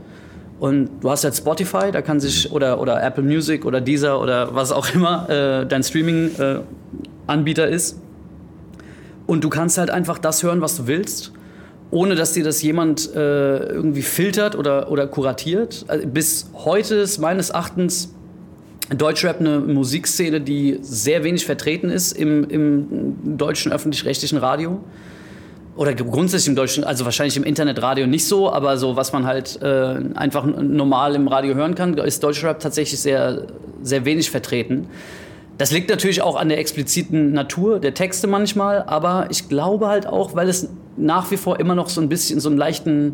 Und 0.59 0.89
du 1.01 1.09
hast 1.11 1.23
jetzt 1.23 1.37
Spotify, 1.37 1.91
da 1.91 2.01
kann 2.01 2.19
sich, 2.19 2.51
oder, 2.51 2.79
oder 2.79 3.03
Apple 3.03 3.23
Music 3.23 3.65
oder 3.65 3.79
Deezer 3.79 4.19
oder 4.19 4.55
was 4.55 4.71
auch 4.71 4.93
immer 4.93 5.29
äh, 5.29 5.65
dein 5.67 5.83
Streaming-Anbieter 5.83 7.67
äh, 7.67 7.75
ist. 7.75 7.99
Und 9.27 9.43
du 9.43 9.49
kannst 9.49 9.77
halt 9.77 9.89
einfach 9.89 10.17
das 10.17 10.41
hören, 10.41 10.61
was 10.61 10.77
du 10.77 10.87
willst 10.87 11.31
ohne 11.91 12.15
dass 12.15 12.33
dir 12.33 12.43
das 12.43 12.61
jemand 12.61 13.13
äh, 13.15 13.57
irgendwie 13.57 14.01
filtert 14.01 14.55
oder, 14.55 14.91
oder 14.91 15.07
kuratiert. 15.07 15.85
Also 15.87 16.07
bis 16.07 16.49
heute 16.53 16.95
ist 16.95 17.17
meines 17.17 17.49
Erachtens 17.49 18.13
Deutschrap 18.95 19.39
eine 19.39 19.59
Musikszene, 19.59 20.39
die 20.41 20.79
sehr 20.81 21.23
wenig 21.23 21.45
vertreten 21.45 21.89
ist 21.89 22.13
im, 22.13 22.49
im 22.49 23.37
deutschen 23.37 23.71
öffentlich-rechtlichen 23.71 24.37
Radio. 24.37 24.81
Oder 25.77 25.93
grundsätzlich 25.93 26.49
im 26.49 26.55
deutschen, 26.55 26.83
also 26.83 27.05
wahrscheinlich 27.05 27.37
im 27.37 27.43
Internetradio 27.43 28.07
nicht 28.07 28.25
so, 28.25 28.51
aber 28.51 28.77
so, 28.77 28.95
was 28.95 29.13
man 29.13 29.27
halt 29.27 29.61
äh, 29.61 29.99
einfach 30.15 30.43
normal 30.43 31.13
im 31.13 31.27
Radio 31.27 31.53
hören 31.53 31.75
kann, 31.75 31.95
ist 31.99 32.23
Deutschrap 32.23 32.59
tatsächlich 32.59 32.99
sehr, 32.99 33.43
sehr 33.83 34.03
wenig 34.03 34.31
vertreten. 34.31 34.87
Das 35.59 35.71
liegt 35.71 35.89
natürlich 35.89 36.23
auch 36.23 36.35
an 36.35 36.49
der 36.49 36.57
expliziten 36.57 37.31
Natur 37.31 37.79
der 37.79 37.93
Texte 37.93 38.25
manchmal, 38.25 38.83
aber 38.87 39.27
ich 39.29 39.49
glaube 39.49 39.87
halt 39.87 40.07
auch, 40.07 40.35
weil 40.35 40.49
es 40.49 40.67
nach 40.97 41.29
wie 41.29 41.37
vor 41.37 41.59
immer 41.59 41.75
noch 41.75 41.89
so 41.89 42.01
ein 42.01 42.09
bisschen 42.09 42.39
so 42.39 42.49
einen 42.49 42.57
leichten, 42.57 43.13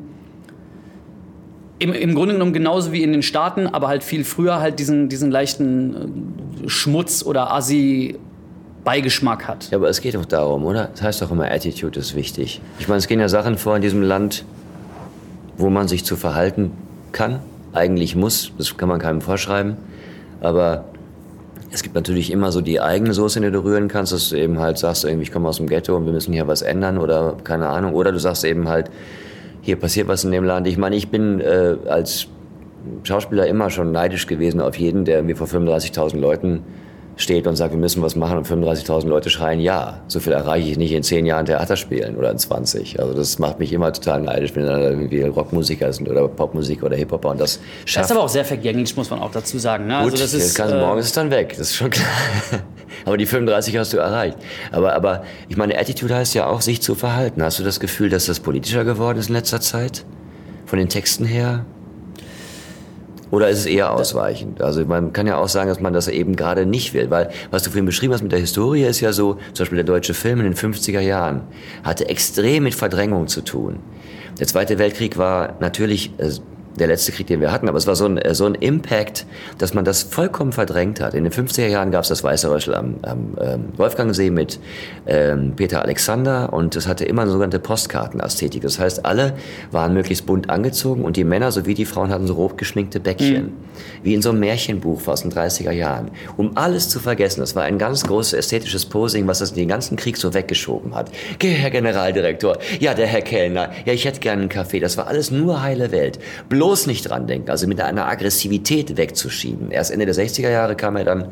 im, 1.80 1.92
im 1.92 2.16
Grunde 2.16 2.36
genommen 2.36 2.54
genauso 2.54 2.94
wie 2.94 3.04
in 3.04 3.12
den 3.12 3.24
Staaten, 3.24 3.68
aber 3.68 3.90
halt 3.90 4.04
viel 4.04 4.24
früher 4.24 4.62
halt 4.62 4.80
diesen, 4.80 5.10
diesen 5.10 5.32
leichten 5.32 6.64
äh, 6.64 6.70
Schmutz 6.70 7.26
oder 7.26 7.54
Assi 7.54 8.18
Beigeschmack 8.84 9.48
hat. 9.48 9.72
Ja, 9.72 9.78
aber 9.78 9.90
es 9.90 10.02
geht 10.02 10.16
doch 10.16 10.26
darum, 10.26 10.66
oder? 10.66 10.90
Das 10.92 11.02
heißt 11.02 11.22
doch 11.22 11.32
immer, 11.32 11.50
Attitude 11.50 12.00
ist 12.00 12.16
wichtig. 12.16 12.62
Ich 12.80 12.88
meine, 12.88 13.00
es 13.00 13.08
gehen 13.08 13.20
ja 13.20 13.30
Sachen 13.30 13.58
vor 13.58 13.76
in 13.76 13.82
diesem 13.82 14.02
Land, 14.02 14.46
wo 15.58 15.70
man 15.70 15.88
sich 15.88 16.04
zu 16.04 16.16
verhalten 16.16 16.72
kann, 17.12 17.40
eigentlich 17.74 18.16
muss, 18.16 18.52
das 18.58 18.76
kann 18.78 18.90
man 18.90 19.00
keinem 19.00 19.22
vorschreiben, 19.22 19.78
aber 20.42 20.86
es 21.72 21.82
gibt 21.82 21.96
natürlich 21.96 22.32
immer 22.32 22.52
so 22.52 22.62
die 22.62 22.80
eigene 22.82 23.14
Soße, 23.14 23.40
in 23.40 23.44
der 23.44 23.52
du 23.52 23.64
rühren 23.64 23.88
kannst, 23.88 24.14
dass 24.14 24.30
du 24.30 24.36
eben 24.36 24.60
halt 24.60 24.78
sagst, 24.78 25.06
irgendwie, 25.06 25.24
ich 25.24 25.32
komme 25.32 25.50
aus 25.50 25.58
dem 25.58 25.68
Ghetto 25.68 25.96
und 25.96 26.06
wir 26.06 26.14
müssen 26.14 26.32
hier 26.32 26.48
was 26.48 26.62
ändern 26.62 27.00
oder 27.00 27.36
keine 27.44 27.68
Ahnung. 27.70 27.94
Oder 27.96 28.12
du 28.12 28.20
sagst 28.20 28.44
eben 28.44 28.70
halt, 28.70 28.92
hier 29.62 29.78
passiert 29.78 30.08
was 30.08 30.24
in 30.24 30.32
dem 30.32 30.44
Land. 30.44 30.68
Ich 30.68 30.78
meine, 30.78 30.96
ich 30.96 31.10
bin 31.10 31.42
äh, 31.42 31.78
als 31.88 32.28
Schauspieler 33.04 33.48
immer 33.48 33.72
schon 33.72 33.92
neidisch 33.92 34.28
gewesen 34.28 34.62
auf 34.62 34.78
jeden, 34.78 35.04
der 35.04 35.16
irgendwie 35.16 35.34
vor 35.34 35.48
35.000 35.48 36.20
Leuten 36.20 36.62
steht 37.16 37.48
und 37.48 37.56
sagt, 37.56 37.74
wir 37.74 37.80
müssen 37.80 38.02
was 38.02 38.16
machen 38.16 38.38
und 38.38 38.48
35.000 38.48 39.08
Leute 39.08 39.30
schreien, 39.30 39.60
ja, 39.60 40.02
so 40.08 40.20
viel 40.20 40.34
erreiche 40.34 40.70
ich 40.70 40.78
nicht 40.78 40.92
in 40.92 41.04
zehn 41.04 41.26
Jahren 41.26 41.46
Theater 41.46 41.76
spielen 41.76 42.16
oder 42.16 42.32
in 42.32 42.38
20. 42.38 43.00
Also 43.00 43.14
das 43.14 43.40
macht 43.40 43.60
mich 43.60 43.72
immer 43.72 43.94
total 43.94 44.22
neidisch, 44.22 44.56
wenn 44.56 44.66
da 44.66 44.80
irgendwie 44.80 45.22
Rockmusiker 45.22 45.94
sind 45.94 46.10
oder 46.10 46.28
Popmusik 46.28 46.84
oder 46.84 46.96
Hip-Hopper 46.96 47.30
und 47.30 47.42
das 47.42 47.60
schafft. 47.86 48.06
Das 48.06 48.12
ist 48.12 48.18
aber 48.18 48.26
auch 48.26 48.30
sehr 48.30 48.46
vergänglich, 48.46 48.96
muss 48.96 49.10
man 49.10 49.20
auch 49.20 49.32
dazu 49.32 49.58
sagen. 49.60 49.88
Ne? 49.88 50.00
Gut, 50.04 50.12
also 50.12 50.24
das 50.24 50.34
ist, 50.34 50.56
kann, 50.56 50.72
äh, 50.72 50.80
morgen 50.80 51.00
ist 51.00 51.08
es 51.08 51.14
dann 51.14 51.30
weg, 51.30 51.50
das 51.50 51.70
ist 51.70 51.76
schon 51.76 51.90
klar. 51.90 52.08
aber 53.06 53.18
die 53.18 53.26
35 53.26 53.78
hast 53.78 53.94
du 53.94 53.98
erreicht. 53.98 54.38
Aber, 54.72 54.94
aber 54.94 55.24
ich 55.50 55.58
meine, 55.58 55.78
Attitude 55.78 56.16
heißt 56.16 56.34
ja 56.34 56.48
auch, 56.48 56.62
sich 56.62 56.82
zu 56.82 56.96
verhalten. 56.96 57.44
Hast 57.44 57.60
du 57.60 57.64
das 57.64 57.80
Gefühl, 57.80 58.10
dass 58.10 58.26
das 58.26 58.40
politischer 58.40 58.84
geworden 58.84 59.20
ist 59.20 59.30
in 59.30 59.36
letzter 59.36 59.62
Zeit? 59.62 60.06
Von 60.66 60.80
den 60.80 60.90
Texten 60.90 61.26
her? 61.26 61.66
Oder 63.34 63.50
ist 63.50 63.58
es 63.58 63.66
eher 63.66 63.92
ausweichend? 63.92 64.62
Also 64.62 64.86
man 64.86 65.12
kann 65.12 65.26
ja 65.26 65.38
auch 65.38 65.48
sagen, 65.48 65.68
dass 65.68 65.80
man 65.80 65.92
das 65.92 66.08
eben 66.08 66.36
gerade 66.36 66.68
nicht 66.68 66.94
will, 66.94 67.10
weil 67.10 67.32
was 67.50 67.64
du 67.64 67.72
vorhin 67.72 67.88
beschrieben 67.88 68.14
hast 68.14 68.22
mit 68.22 68.32
der 68.32 68.38
Historie 68.38 68.84
ist 68.84 69.00
ja 69.00 69.12
so, 69.12 69.40
zum 69.54 69.64
Beispiel 69.64 69.78
der 69.78 69.86
deutsche 69.86 70.14
Film 70.14 70.40
in 70.40 70.46
den 70.46 70.54
50er 70.54 71.00
Jahren 71.00 71.42
hatte 71.84 72.08
extrem 72.10 72.62
mit 72.62 72.76
Verdrängung 72.76 73.28
zu 73.28 73.42
tun. 73.42 73.80
Der 74.40 74.46
Zweite 74.46 74.78
Weltkrieg 74.78 75.18
war 75.18 75.58
natürlich 75.60 76.12
der 76.80 76.88
letzte 76.88 77.12
Krieg, 77.12 77.28
den 77.28 77.40
wir 77.40 77.52
hatten, 77.52 77.70
aber 77.70 77.78
es 77.78 77.88
war 77.88 77.96
so 77.96 78.06
ein, 78.06 78.20
so 78.34 78.46
ein 78.46 78.56
Impact, 78.56 79.26
dass 79.58 79.74
man 79.74 79.86
das 79.86 80.04
vollkommen 80.04 80.52
verdrängt 80.52 81.00
hat. 81.00 81.14
In 81.14 81.24
den 81.24 81.34
50er 81.34 81.68
Jahren 81.68 81.92
gab 81.92 82.04
es 82.04 82.10
das 82.10 82.24
Weiße 82.24 82.50
Röschel 82.50 82.76
am, 82.76 82.96
am 83.04 83.38
ähm, 83.40 83.66
Wolfgangsee 83.78 84.30
mit 84.30 84.60
ähm, 85.06 85.54
Peter 85.56 85.84
Alexander 85.84 86.52
und 86.52 86.76
das 86.76 86.88
hatte 86.88 87.06
immer 87.06 87.24
eine 87.24 87.32
sogenannte 87.32 87.60
Postkartenästhetik. 87.60 88.62
Das 88.62 88.80
heißt, 88.80 89.06
alle 89.06 89.34
waren 89.72 89.94
möglichst 89.94 90.26
bunt 90.26 90.50
angezogen 90.50 91.04
und 91.04 91.18
die 91.18 91.24
Männer 91.24 91.52
sowie 91.52 91.74
die 91.74 91.86
Frauen 91.86 92.10
hatten 92.10 92.28
so 92.28 92.34
rot 92.34 92.58
geschminkte 92.58 93.00
Bäckchen. 93.00 93.44
Mhm. 93.44 93.54
Wie 94.04 94.14
in 94.14 94.22
so 94.22 94.30
einem 94.30 94.40
Märchenbuch 94.40 95.08
aus 95.08 95.22
den 95.22 95.32
30er 95.32 95.72
Jahren. 95.72 96.12
Um 96.38 96.58
alles 96.58 96.90
zu 96.90 97.00
vergessen, 97.00 97.40
das 97.40 97.56
war 97.56 97.64
ein 97.64 97.78
ganz 97.78 98.04
großes 98.04 98.34
ästhetisches 98.34 98.86
Posing, 98.86 99.28
was 99.28 99.40
das 99.40 99.54
den 99.54 99.68
ganzen 99.68 99.98
Krieg 99.98 100.18
so 100.18 100.34
weggeschoben 100.34 100.96
hat. 100.96 101.12
Geh, 101.40 101.52
Herr 101.52 101.72
Generaldirektor. 101.72 102.58
Ja, 102.80 102.94
der 102.94 103.08
Herr 103.08 103.22
Kellner. 103.22 103.72
Ja, 103.86 103.94
ich 103.94 104.06
hätte 104.06 104.20
gerne 104.20 104.42
einen 104.42 104.50
Kaffee. 104.50 104.80
Das 104.80 104.98
war 104.98 105.08
alles 105.08 105.32
nur 105.32 105.62
heile 105.62 105.92
Welt. 105.92 106.20
Bloß 106.50 106.63
bloß 106.64 106.88
nicht 106.88 107.10
dran 107.10 107.28
denken, 107.28 107.50
also 107.50 107.68
mit 107.68 107.82
einer 107.82 108.08
Aggressivität 108.08 108.96
wegzuschieben. 108.96 109.72
Erst 109.72 109.92
Ende 109.92 110.06
der 110.06 110.16
60er 110.16 110.50
Jahre 110.50 110.76
kam 110.76 110.96
er 110.96 111.04
dann 111.04 111.28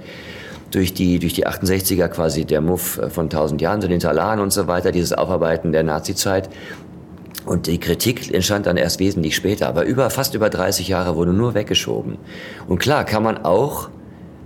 durch 0.71 0.93
die, 0.93 1.19
durch 1.19 1.33
die 1.33 1.47
68er 1.47 2.07
quasi 2.09 2.43
der 2.45 2.59
Muff 2.59 2.99
von 3.09 3.25
1000 3.25 3.61
Jahren, 3.61 3.81
so 3.81 3.87
den 3.87 3.99
Talan 3.99 4.39
und 4.39 4.51
so 4.51 4.67
weiter, 4.67 4.91
dieses 4.91 5.13
Aufarbeiten 5.13 5.71
der 5.71 5.83
Nazizeit. 5.83 6.49
Und 7.45 7.67
die 7.67 7.79
Kritik 7.79 8.33
entstand 8.33 8.65
dann 8.65 8.77
erst 8.77 8.99
wesentlich 8.99 9.35
später, 9.35 9.67
aber 9.67 9.83
über, 9.85 10.09
fast 10.09 10.35
über 10.35 10.49
30 10.49 10.89
Jahre 10.89 11.15
wurde 11.15 11.33
nur 11.33 11.53
weggeschoben. 11.53 12.17
Und 12.67 12.79
klar 12.79 13.05
kann 13.05 13.23
man 13.23 13.37
auch, 13.45 13.89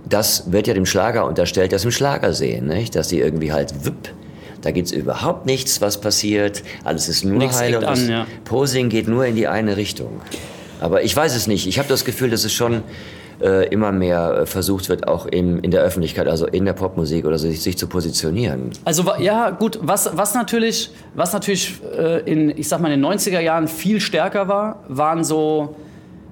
das 0.08 0.52
wird 0.52 0.68
ja 0.68 0.74
dem 0.74 0.86
Schlager 0.86 1.26
unterstellt, 1.26 1.72
das 1.72 1.84
im 1.84 1.90
Schlager 1.90 2.32
sehen, 2.32 2.66
nicht? 2.66 2.94
dass 2.94 3.08
die 3.08 3.18
irgendwie 3.18 3.52
halt 3.52 3.84
wipp, 3.84 4.12
da 4.62 4.70
gibt 4.70 4.86
es 4.86 4.92
überhaupt 4.92 5.46
nichts, 5.46 5.80
was 5.80 6.00
passiert, 6.00 6.62
alles 6.84 7.08
ist 7.08 7.24
nur 7.24 7.38
Nichts 7.38 7.60
an, 7.60 8.08
ja. 8.08 8.26
Posing 8.44 8.88
geht 8.88 9.08
nur 9.08 9.26
in 9.26 9.36
die 9.36 9.48
eine 9.48 9.76
Richtung. 9.76 10.20
Aber 10.86 11.02
ich 11.02 11.16
weiß 11.16 11.34
es 11.34 11.48
nicht. 11.48 11.66
Ich 11.66 11.80
habe 11.80 11.88
das 11.88 12.04
Gefühl, 12.04 12.30
dass 12.30 12.44
es 12.44 12.52
schon 12.52 12.84
äh, 13.40 13.66
immer 13.70 13.90
mehr 13.90 14.42
äh, 14.42 14.46
versucht 14.46 14.88
wird, 14.88 15.08
auch 15.08 15.26
in, 15.26 15.58
in 15.58 15.72
der 15.72 15.82
Öffentlichkeit, 15.82 16.28
also 16.28 16.46
in 16.46 16.64
der 16.64 16.74
Popmusik 16.74 17.26
oder 17.26 17.38
so, 17.38 17.48
sich, 17.48 17.60
sich 17.60 17.76
zu 17.76 17.88
positionieren. 17.88 18.70
Also 18.84 19.04
ja, 19.18 19.50
gut, 19.50 19.80
was, 19.82 20.16
was 20.16 20.34
natürlich, 20.34 20.92
was 21.16 21.32
natürlich 21.32 21.80
äh, 21.98 22.20
in, 22.20 22.56
ich 22.56 22.68
sag 22.68 22.80
mal, 22.80 22.92
in 22.92 23.02
den 23.02 23.12
90er 23.12 23.40
Jahren 23.40 23.66
viel 23.66 24.00
stärker 24.00 24.46
war, 24.46 24.84
waren 24.86 25.24
so, 25.24 25.74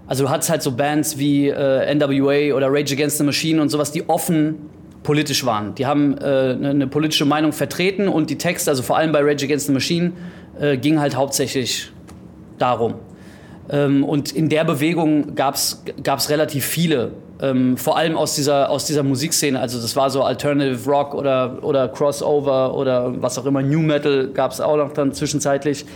also 0.07 0.23
du 0.23 0.31
hattest 0.31 0.51
halt 0.51 0.63
so 0.63 0.71
Bands 0.71 1.19
wie 1.19 1.49
äh, 1.49 1.93
NWA 1.93 2.55
oder 2.55 2.69
Rage 2.71 2.95
Against 2.95 3.19
the 3.19 3.25
Machine 3.25 3.61
und 3.61 3.71
sowas, 3.71 3.91
die 3.91 4.09
offen 4.09 4.71
politisch 5.03 5.45
waren. 5.45 5.75
Die 5.75 5.85
haben 5.85 6.17
äh, 6.17 6.23
eine, 6.23 6.71
eine 6.71 6.87
politische 6.87 7.25
Meinung 7.25 7.51
vertreten 7.51 8.07
und 8.07 8.31
die 8.31 8.39
Texte, 8.39 8.71
also 8.71 8.85
vor 8.85 8.99
allem 8.99 9.11
bei 9.11 9.19
Rage 9.21 9.47
Against 9.47 9.67
the 9.67 9.73
Machine, 9.73 10.13
äh, 10.61 10.77
ging 10.77 11.01
halt 11.01 11.17
hauptsächlich 11.17 11.91
darum. 12.59 12.95
Ähm, 13.71 14.05
und 14.05 14.33
in 14.33 14.49
der 14.49 14.65
Bewegung 14.65 15.35
gab 15.35 15.55
es 15.55 15.83
relativ 16.29 16.65
viele, 16.65 17.12
ähm, 17.41 17.77
vor 17.77 17.97
allem 17.97 18.17
aus 18.17 18.35
dieser, 18.35 18.71
aus 18.71 18.87
dieser 18.87 19.03
Musikszene. 19.03 19.59
Also 19.59 19.81
das 19.81 19.97
war 19.97 20.11
so 20.11 20.23
Alternative 20.23 20.91
Rock 20.91 21.15
oder, 21.15 21.59
oder 21.62 21.89
Crossover 21.89 22.75
oder 22.75 23.21
was 23.23 23.39
auch 23.39 23.47
immer, 23.47 23.62
New 23.62 23.81
Metal 23.81 24.29
gab 24.29 24.53
es 24.53 24.61
auch 24.61 24.77
noch 24.77 24.93
dann 24.93 25.12
zwischenzeitlich. 25.12 25.87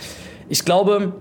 Ich 0.48 0.64
glaube, 0.64 1.12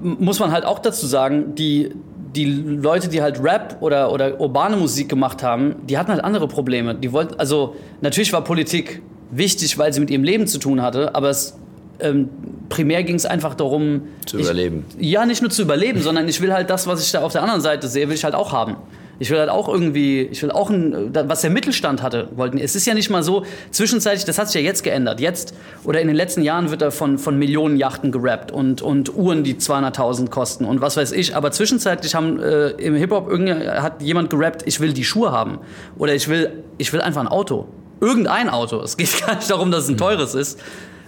muss 0.00 0.40
man 0.40 0.50
halt 0.50 0.64
auch 0.64 0.78
dazu 0.78 1.06
sagen, 1.06 1.54
die, 1.54 1.94
die 2.34 2.46
Leute, 2.46 3.08
die 3.08 3.22
halt 3.22 3.42
Rap 3.42 3.76
oder, 3.80 4.10
oder 4.10 4.40
urbane 4.40 4.76
Musik 4.76 5.08
gemacht 5.08 5.42
haben, 5.42 5.76
die 5.86 5.98
hatten 5.98 6.10
halt 6.10 6.24
andere 6.24 6.48
Probleme. 6.48 6.94
Die 6.94 7.12
wollten, 7.12 7.38
also 7.38 7.76
natürlich 8.00 8.32
war 8.32 8.42
Politik 8.42 9.02
wichtig, 9.30 9.78
weil 9.78 9.92
sie 9.92 10.00
mit 10.00 10.10
ihrem 10.10 10.24
Leben 10.24 10.46
zu 10.46 10.58
tun 10.58 10.82
hatte, 10.82 11.14
aber 11.14 11.30
es 11.30 11.56
ähm, 12.02 12.28
primär 12.68 13.02
ging 13.04 13.16
es 13.16 13.26
einfach 13.26 13.54
darum. 13.54 14.02
Zu 14.26 14.38
ich, 14.38 14.44
überleben. 14.44 14.84
Ja, 14.98 15.24
nicht 15.24 15.42
nur 15.42 15.50
zu 15.50 15.62
überleben, 15.62 16.00
sondern 16.02 16.28
ich 16.28 16.40
will 16.40 16.52
halt 16.52 16.70
das, 16.70 16.86
was 16.86 17.04
ich 17.04 17.12
da 17.12 17.22
auf 17.22 17.32
der 17.32 17.42
anderen 17.42 17.60
Seite 17.60 17.88
sehe, 17.88 18.08
will 18.08 18.14
ich 18.14 18.24
halt 18.24 18.34
auch 18.34 18.52
haben. 18.52 18.76
Ich 19.18 19.30
will 19.30 19.38
halt 19.38 19.50
auch 19.50 19.68
irgendwie, 19.68 20.22
ich 20.22 20.42
will 20.42 20.50
auch 20.50 20.68
ein, 20.68 21.14
was 21.14 21.42
der 21.42 21.50
Mittelstand 21.50 22.02
hatte, 22.02 22.28
wollten. 22.34 22.58
Es 22.58 22.74
ist 22.74 22.86
ja 22.86 22.94
nicht 22.94 23.08
mal 23.08 23.22
so, 23.22 23.44
zwischenzeitlich, 23.70 24.24
das 24.24 24.36
hat 24.36 24.48
sich 24.48 24.60
ja 24.60 24.66
jetzt 24.66 24.82
geändert. 24.82 25.20
Jetzt 25.20 25.54
oder 25.84 26.00
in 26.00 26.08
den 26.08 26.16
letzten 26.16 26.42
Jahren 26.42 26.70
wird 26.72 26.82
er 26.82 26.90
von, 26.90 27.18
von 27.18 27.38
Millionen 27.38 27.76
Yachten 27.76 28.10
gerappt 28.10 28.50
und, 28.50 28.82
und 28.82 29.14
Uhren, 29.14 29.44
die 29.44 29.54
200.000 29.54 30.28
kosten 30.28 30.64
und 30.64 30.80
was 30.80 30.96
weiß 30.96 31.12
ich. 31.12 31.36
Aber 31.36 31.52
zwischenzeitlich 31.52 32.16
haben 32.16 32.40
äh, 32.40 32.70
im 32.70 32.96
Hip-Hop 32.96 33.30
hat 33.76 34.02
jemand 34.02 34.28
gerappt, 34.28 34.62
ich 34.66 34.80
will 34.80 34.92
die 34.92 35.04
Schuhe 35.04 35.30
haben. 35.30 35.58
Oder 35.98 36.14
ich 36.14 36.26
will, 36.26 36.64
ich 36.78 36.92
will 36.92 37.00
einfach 37.00 37.20
ein 37.20 37.28
Auto. 37.28 37.68
Irgendein 38.00 38.48
Auto. 38.48 38.80
Es 38.80 38.96
geht 38.96 39.20
gar 39.26 39.36
nicht 39.36 39.50
darum, 39.50 39.70
dass 39.70 39.84
es 39.84 39.90
ein 39.90 39.98
teures 39.98 40.34
ist 40.34 40.58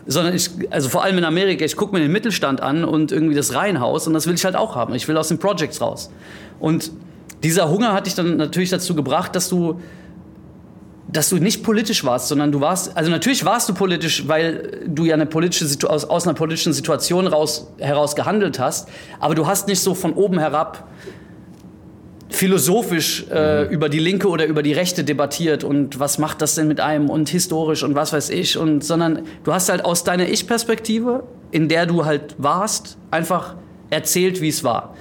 sondern 0.07 0.35
ich, 0.35 0.51
also 0.71 0.89
vor 0.89 1.03
allem 1.03 1.19
in 1.19 1.25
Amerika, 1.25 1.65
ich 1.65 1.77
gucke 1.77 1.95
mir 1.95 2.01
den 2.01 2.13
Mittelstand 2.13 2.61
an 2.61 2.85
und 2.85 3.13
irgendwie 3.13 3.35
das 3.35 3.55
Reihenhaus 3.55 4.07
und 4.07 4.15
das 4.15 4.27
will 4.27 4.35
ich 4.35 4.45
halt 4.45 4.57
auch 4.57 4.77
haben. 4.77 4.95
Ich 4.95 5.09
will 5.09 5.17
aus 5.17 5.29
den 5.29 5.39
Projects 5.39 5.81
raus. 5.81 6.11
Und 6.61 6.93
dieser 7.43 7.71
Hunger 7.71 7.93
hat 7.93 8.07
dich 8.07 8.15
dann 8.15 8.37
natürlich 8.37 8.71
dazu 8.71 8.95
gebracht, 8.95 9.35
dass 9.35 9.49
du 9.49 9.81
dass 11.07 11.29
du 11.29 11.37
nicht 11.37 11.63
politisch 11.63 12.05
warst, 12.05 12.29
sondern 12.29 12.51
du 12.51 12.61
warst, 12.61 12.97
also 12.97 13.11
natürlich 13.11 13.45
warst 13.45 13.69
du 13.69 13.75
politisch, 13.75 14.27
weil 14.27 14.81
du 14.87 15.05
ja 15.05 15.15
eine 15.15 15.27
politische 15.27 15.89
aus, 15.89 16.05
aus 16.05 16.27
einer 16.27 16.35
politischen 16.35 16.73
Situation 16.73 17.27
raus, 17.29 17.69
heraus 17.79 18.17
gehandelt 18.17 18.59
hast, 18.59 18.89
aber 19.21 19.35
du 19.35 19.47
hast 19.47 19.69
nicht 19.69 19.81
so 19.81 19.95
von 19.95 20.15
oben 20.15 20.39
herab 20.39 20.89
philosophisch 22.31 23.27
äh, 23.31 23.65
mhm. 23.65 23.71
über 23.71 23.89
die 23.89 23.99
Linke 23.99 24.29
oder 24.29 24.47
über 24.47 24.63
die 24.63 24.73
Rechte 24.73 25.05
debattiert 25.05 25.65
und 25.65 26.01
was 26.01 26.19
macht 26.19 26.43
das 26.43 26.55
denn 26.55 26.69
mit 26.69 26.81
einem 26.81 27.11
und 27.11 27.29
historisch 27.29 27.83
und 27.83 27.95
was 27.95 28.13
weiß 28.13 28.31
ich 28.31 28.59
und 28.59 28.83
sondern 28.83 29.23
du 29.45 29.53
hast 29.53 29.69
halt 29.69 29.85
aus 29.85 30.05
deiner 30.05 30.29
Ich-Perspektive, 30.29 31.25
in 31.51 31.69
der 31.69 31.87
du 31.87 32.05
halt 32.05 32.35
warst, 32.39 32.97
einfach 33.11 33.57
erzählt, 33.91 34.41
wie 34.41 34.49
es 34.49 34.65
war. 34.65 34.95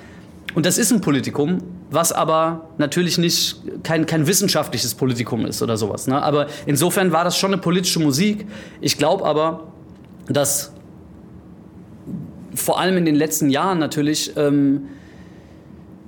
Und 0.54 0.66
das 0.66 0.78
ist 0.78 0.92
ein 0.92 1.02
Politikum, 1.02 1.60
was 1.90 2.12
aber 2.12 2.70
natürlich 2.78 3.18
nicht 3.18 3.62
kein, 3.84 4.06
kein 4.06 4.28
wissenschaftliches 4.28 4.94
Politikum 4.96 5.46
ist 5.46 5.62
oder 5.62 5.78
sowas. 5.78 6.08
Ne? 6.08 6.22
Aber 6.22 6.48
insofern 6.66 7.12
war 7.12 7.24
das 7.24 7.38
schon 7.38 7.54
eine 7.54 7.62
politische 7.62 8.00
Musik. 8.00 8.46
Ich 8.82 8.98
glaube 8.98 9.26
aber, 9.26 9.72
dass 10.28 10.74
vor 12.56 12.80
allem 12.80 12.98
in 12.98 13.06
den 13.06 13.16
letzten 13.16 13.50
Jahren 13.50 13.80
natürlich 13.80 14.36
ähm, 14.38 14.90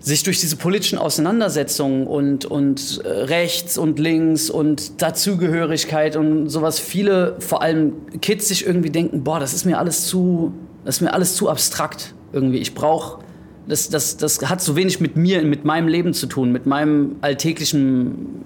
sich 0.05 0.21
durch 0.21 0.39
diese 0.39 0.55
politischen 0.55 0.99
Auseinandersetzungen 0.99 2.05
und, 2.05 2.45
und 2.45 3.01
äh, 3.03 3.07
rechts 3.07 3.75
und 3.75 3.97
links 3.97 4.51
und 4.51 5.01
Dazugehörigkeit 5.01 6.15
und 6.15 6.47
sowas 6.47 6.77
viele, 6.77 7.37
vor 7.39 7.63
allem 7.63 7.93
Kids, 8.21 8.49
sich 8.49 8.67
irgendwie 8.67 8.91
denken, 8.91 9.23
boah, 9.23 9.39
das 9.39 9.55
ist 9.55 9.65
mir 9.65 9.79
alles 9.79 10.05
zu, 10.05 10.53
das 10.85 10.97
ist 10.97 11.01
mir 11.01 11.11
alles 11.11 11.35
zu 11.35 11.49
abstrakt 11.49 12.13
irgendwie. 12.33 12.59
Ich 12.59 12.75
brauche 12.75 13.23
das, 13.67 13.89
das, 13.89 14.17
das 14.17 14.47
hat 14.47 14.61
so 14.61 14.75
wenig 14.75 14.99
mit 14.99 15.17
mir, 15.17 15.41
mit 15.41 15.65
meinem 15.65 15.87
Leben 15.87 16.13
zu 16.13 16.27
tun, 16.27 16.51
mit 16.51 16.67
meinem 16.67 17.15
alltäglichen 17.21 18.45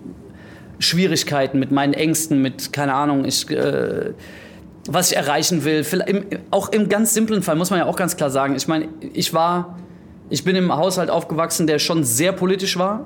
Schwierigkeiten, 0.79 1.59
mit 1.59 1.71
meinen 1.71 1.93
Ängsten, 1.93 2.41
mit, 2.41 2.71
keine 2.71 2.93
Ahnung, 2.93 3.25
ich, 3.25 3.49
äh, 3.49 4.13
was 4.87 5.11
ich 5.11 5.17
erreichen 5.17 5.65
will. 5.65 5.85
Im, 6.07 6.23
auch 6.51 6.69
im 6.69 6.87
ganz 6.87 7.13
simplen 7.13 7.43
Fall 7.43 7.57
muss 7.57 7.69
man 7.69 7.79
ja 7.79 7.85
auch 7.85 7.97
ganz 7.97 8.15
klar 8.15 8.29
sagen, 8.29 8.55
ich 8.55 8.69
meine, 8.69 8.87
ich 9.11 9.33
war, 9.33 9.77
ich 10.29 10.43
bin 10.43 10.55
im 10.55 10.75
Haushalt 10.75 11.09
aufgewachsen, 11.09 11.67
der 11.67 11.79
schon 11.79 12.03
sehr 12.03 12.31
politisch 12.31 12.77
war. 12.77 13.05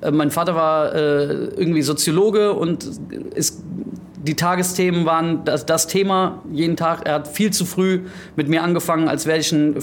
Äh, 0.00 0.10
mein 0.10 0.30
Vater 0.30 0.54
war 0.54 0.94
äh, 0.94 1.32
irgendwie 1.56 1.82
Soziologe 1.82 2.52
und 2.52 2.88
ist 3.34 3.62
die 4.20 4.34
Tagesthemen 4.34 5.06
waren 5.06 5.44
das, 5.44 5.64
das, 5.64 5.86
Thema 5.86 6.42
jeden 6.52 6.76
Tag. 6.76 7.06
Er 7.06 7.14
hat 7.14 7.28
viel 7.28 7.52
zu 7.52 7.64
früh 7.64 8.00
mit 8.36 8.48
mir 8.48 8.62
angefangen, 8.62 9.08
als 9.08 9.26
wäre 9.26 9.38
ich 9.38 9.52
ein 9.52 9.76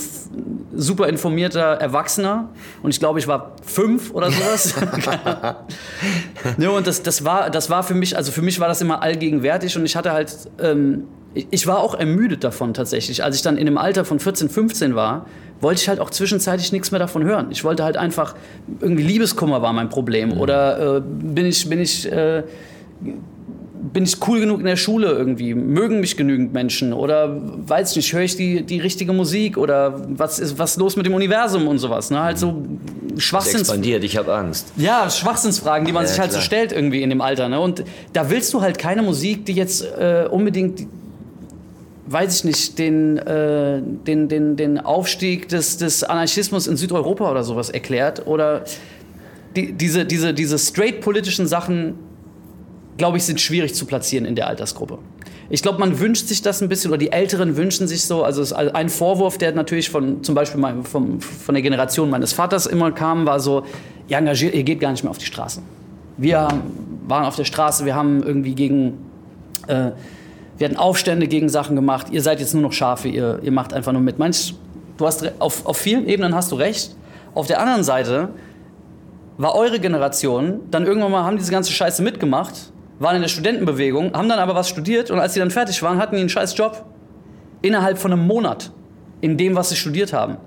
super 0.73 1.07
informierter 1.07 1.61
Erwachsener. 1.61 2.49
Und 2.83 2.91
ich 2.91 2.99
glaube, 2.99 3.19
ich 3.19 3.27
war 3.27 3.55
fünf 3.63 4.11
oder 4.11 4.29
sowas. 4.31 4.75
ne, 6.57 6.69
und 6.69 6.85
das, 6.85 7.01
das, 7.01 7.23
war, 7.23 7.49
das 7.49 7.69
war 7.69 7.83
für 7.83 7.95
mich, 7.95 8.17
also 8.17 8.31
für 8.31 8.41
mich 8.41 8.59
war 8.59 8.67
das 8.67 8.81
immer 8.81 9.01
allgegenwärtig. 9.01 9.77
Und 9.77 9.85
ich 9.85 9.95
hatte 9.95 10.11
halt, 10.11 10.35
ähm, 10.59 11.05
ich 11.33 11.65
war 11.65 11.79
auch 11.79 11.95
ermüdet 11.95 12.43
davon 12.43 12.73
tatsächlich. 12.73 13.23
Als 13.23 13.35
ich 13.37 13.41
dann 13.41 13.57
in 13.57 13.65
dem 13.65 13.77
Alter 13.77 14.05
von 14.05 14.19
14, 14.19 14.49
15 14.49 14.95
war, 14.95 15.25
wollte 15.61 15.81
ich 15.81 15.89
halt 15.89 15.99
auch 15.99 16.09
zwischenzeitlich 16.09 16.71
nichts 16.71 16.91
mehr 16.91 16.99
davon 16.99 17.23
hören. 17.23 17.47
Ich 17.49 17.63
wollte 17.63 17.83
halt 17.83 17.97
einfach, 17.97 18.35
irgendwie 18.79 19.03
Liebeskummer 19.03 19.61
war 19.61 19.73
mein 19.73 19.89
Problem. 19.89 20.29
Mhm. 20.29 20.39
Oder 20.39 20.97
äh, 20.97 21.01
bin 21.01 21.45
ich, 21.45 21.69
bin 21.69 21.79
ich, 21.79 22.11
äh, 22.11 22.43
bin 23.93 24.03
ich 24.03 24.17
cool 24.27 24.39
genug 24.39 24.59
in 24.59 24.65
der 24.65 24.75
Schule 24.75 25.07
irgendwie? 25.07 25.53
Mögen 25.53 25.99
mich 25.99 26.17
genügend 26.17 26.53
Menschen? 26.53 26.91
Oder 26.93 27.39
weiß 27.67 27.91
ich 27.91 27.97
nicht, 27.97 28.13
höre 28.13 28.21
ich 28.21 28.35
die, 28.35 28.63
die 28.63 28.79
richtige 28.79 29.13
Musik? 29.13 29.57
Oder 29.57 30.01
was 30.09 30.39
ist 30.39 30.57
was 30.59 30.77
los 30.77 30.95
mit 30.95 31.05
dem 31.05 31.13
Universum 31.13 31.67
und 31.67 31.77
sowas? 31.77 32.09
Ne? 32.09 32.21
Halt 32.21 32.37
so 32.37 32.63
Schwachsinns... 33.17 33.61
expandiert, 33.61 34.03
ich 34.03 34.17
habe 34.17 34.33
Angst. 34.33 34.73
Ja, 34.75 35.09
Schwachsinnsfragen, 35.09 35.85
die 35.85 35.93
man 35.93 36.03
ja, 36.03 36.09
sich 36.09 36.19
halt 36.19 36.31
klar. 36.31 36.41
so 36.41 36.45
stellt 36.45 36.71
irgendwie 36.71 37.03
in 37.03 37.09
dem 37.09 37.21
Alter. 37.21 37.47
Ne? 37.47 37.59
Und 37.59 37.83
da 38.13 38.29
willst 38.29 38.53
du 38.53 38.61
halt 38.61 38.77
keine 38.77 39.01
Musik, 39.01 39.45
die 39.45 39.53
jetzt 39.53 39.83
äh, 39.83 40.27
unbedingt 40.29 40.87
weiß 42.07 42.37
ich 42.37 42.43
nicht, 42.43 42.79
den, 42.79 43.17
äh, 43.17 43.81
den, 43.81 44.27
den, 44.27 44.55
den 44.55 44.79
Aufstieg 44.79 45.49
des, 45.49 45.77
des 45.77 46.03
Anarchismus 46.03 46.67
in 46.67 46.77
Südeuropa 46.77 47.29
oder 47.31 47.43
sowas 47.43 47.69
erklärt. 47.69 48.27
Oder 48.27 48.63
die, 49.55 49.73
diese, 49.73 50.05
diese, 50.05 50.33
diese 50.33 50.59
straight 50.59 51.01
politischen 51.01 51.47
Sachen 51.47 51.95
glaube 52.97 53.17
ich, 53.17 53.23
sind 53.23 53.41
schwierig 53.41 53.75
zu 53.75 53.85
platzieren 53.85 54.25
in 54.25 54.35
der 54.35 54.47
Altersgruppe. 54.47 54.97
Ich 55.49 55.61
glaube, 55.61 55.79
man 55.79 55.99
wünscht 55.99 56.27
sich 56.27 56.41
das 56.41 56.61
ein 56.61 56.69
bisschen, 56.69 56.91
oder 56.91 56.97
die 56.97 57.11
Älteren 57.11 57.55
wünschen 57.55 57.87
sich 57.87 58.05
so. 58.05 58.23
Also 58.23 58.55
ein 58.55 58.89
Vorwurf, 58.89 59.37
der 59.37 59.53
natürlich 59.53 59.89
von 59.89 60.23
zum 60.23 60.33
Beispiel 60.33 60.63
vom, 60.83 61.21
von 61.21 61.53
der 61.53 61.61
Generation 61.61 62.09
meines 62.09 62.33
Vaters 62.33 62.65
immer 62.65 62.91
kam, 62.91 63.25
war 63.25 63.39
so: 63.39 63.63
Ihr 64.07 64.17
engagiert, 64.17 64.55
ihr 64.55 64.63
geht 64.63 64.79
gar 64.79 64.91
nicht 64.91 65.03
mehr 65.03 65.11
auf 65.11 65.19
die 65.19 65.25
Straße. 65.25 65.61
Wir 66.17 66.47
waren 67.07 67.25
auf 67.25 67.35
der 67.35 67.43
Straße, 67.43 67.85
wir 67.85 67.93
haben 67.93 68.23
irgendwie 68.23 68.55
gegen, 68.55 68.97
äh, 69.67 69.91
wir 70.57 70.67
hatten 70.67 70.77
Aufstände 70.77 71.27
gegen 71.27 71.49
Sachen 71.49 71.75
gemacht. 71.75 72.07
Ihr 72.11 72.21
seid 72.21 72.39
jetzt 72.39 72.53
nur 72.53 72.63
noch 72.63 72.73
Schafe, 72.73 73.07
ihr, 73.07 73.39
ihr 73.43 73.51
macht 73.51 73.73
einfach 73.73 73.91
nur 73.91 74.01
mit. 74.01 74.19
Manch, 74.19 74.55
du 74.97 75.05
hast 75.05 75.29
auf, 75.39 75.65
auf 75.65 75.77
vielen 75.77 76.07
Ebenen 76.07 76.33
hast 76.33 76.51
du 76.51 76.55
recht. 76.55 76.95
Auf 77.33 77.47
der 77.47 77.59
anderen 77.59 77.83
Seite 77.83 78.29
war 79.37 79.55
eure 79.55 79.79
Generation 79.79 80.61
dann 80.71 80.85
irgendwann 80.85 81.11
mal 81.11 81.23
haben 81.23 81.37
diese 81.37 81.51
ganze 81.51 81.73
Scheiße 81.73 82.01
mitgemacht 82.01 82.71
waren 82.99 83.15
in 83.15 83.21
der 83.21 83.29
Studentenbewegung, 83.29 84.13
haben 84.13 84.29
dann 84.29 84.39
aber 84.39 84.55
was 84.55 84.69
studiert 84.69 85.11
und 85.11 85.19
als 85.19 85.33
sie 85.33 85.39
dann 85.39 85.51
fertig 85.51 85.81
waren, 85.83 85.97
hatten 85.97 86.15
die 86.15 86.21
einen 86.21 86.29
scheiß 86.29 86.57
Job. 86.57 86.85
Innerhalb 87.61 87.97
von 87.97 88.11
einem 88.11 88.25
Monat 88.25 88.71
in 89.21 89.37
dem, 89.37 89.55
was 89.55 89.69
sie 89.69 89.75
studiert 89.75 90.13
haben. 90.13 90.37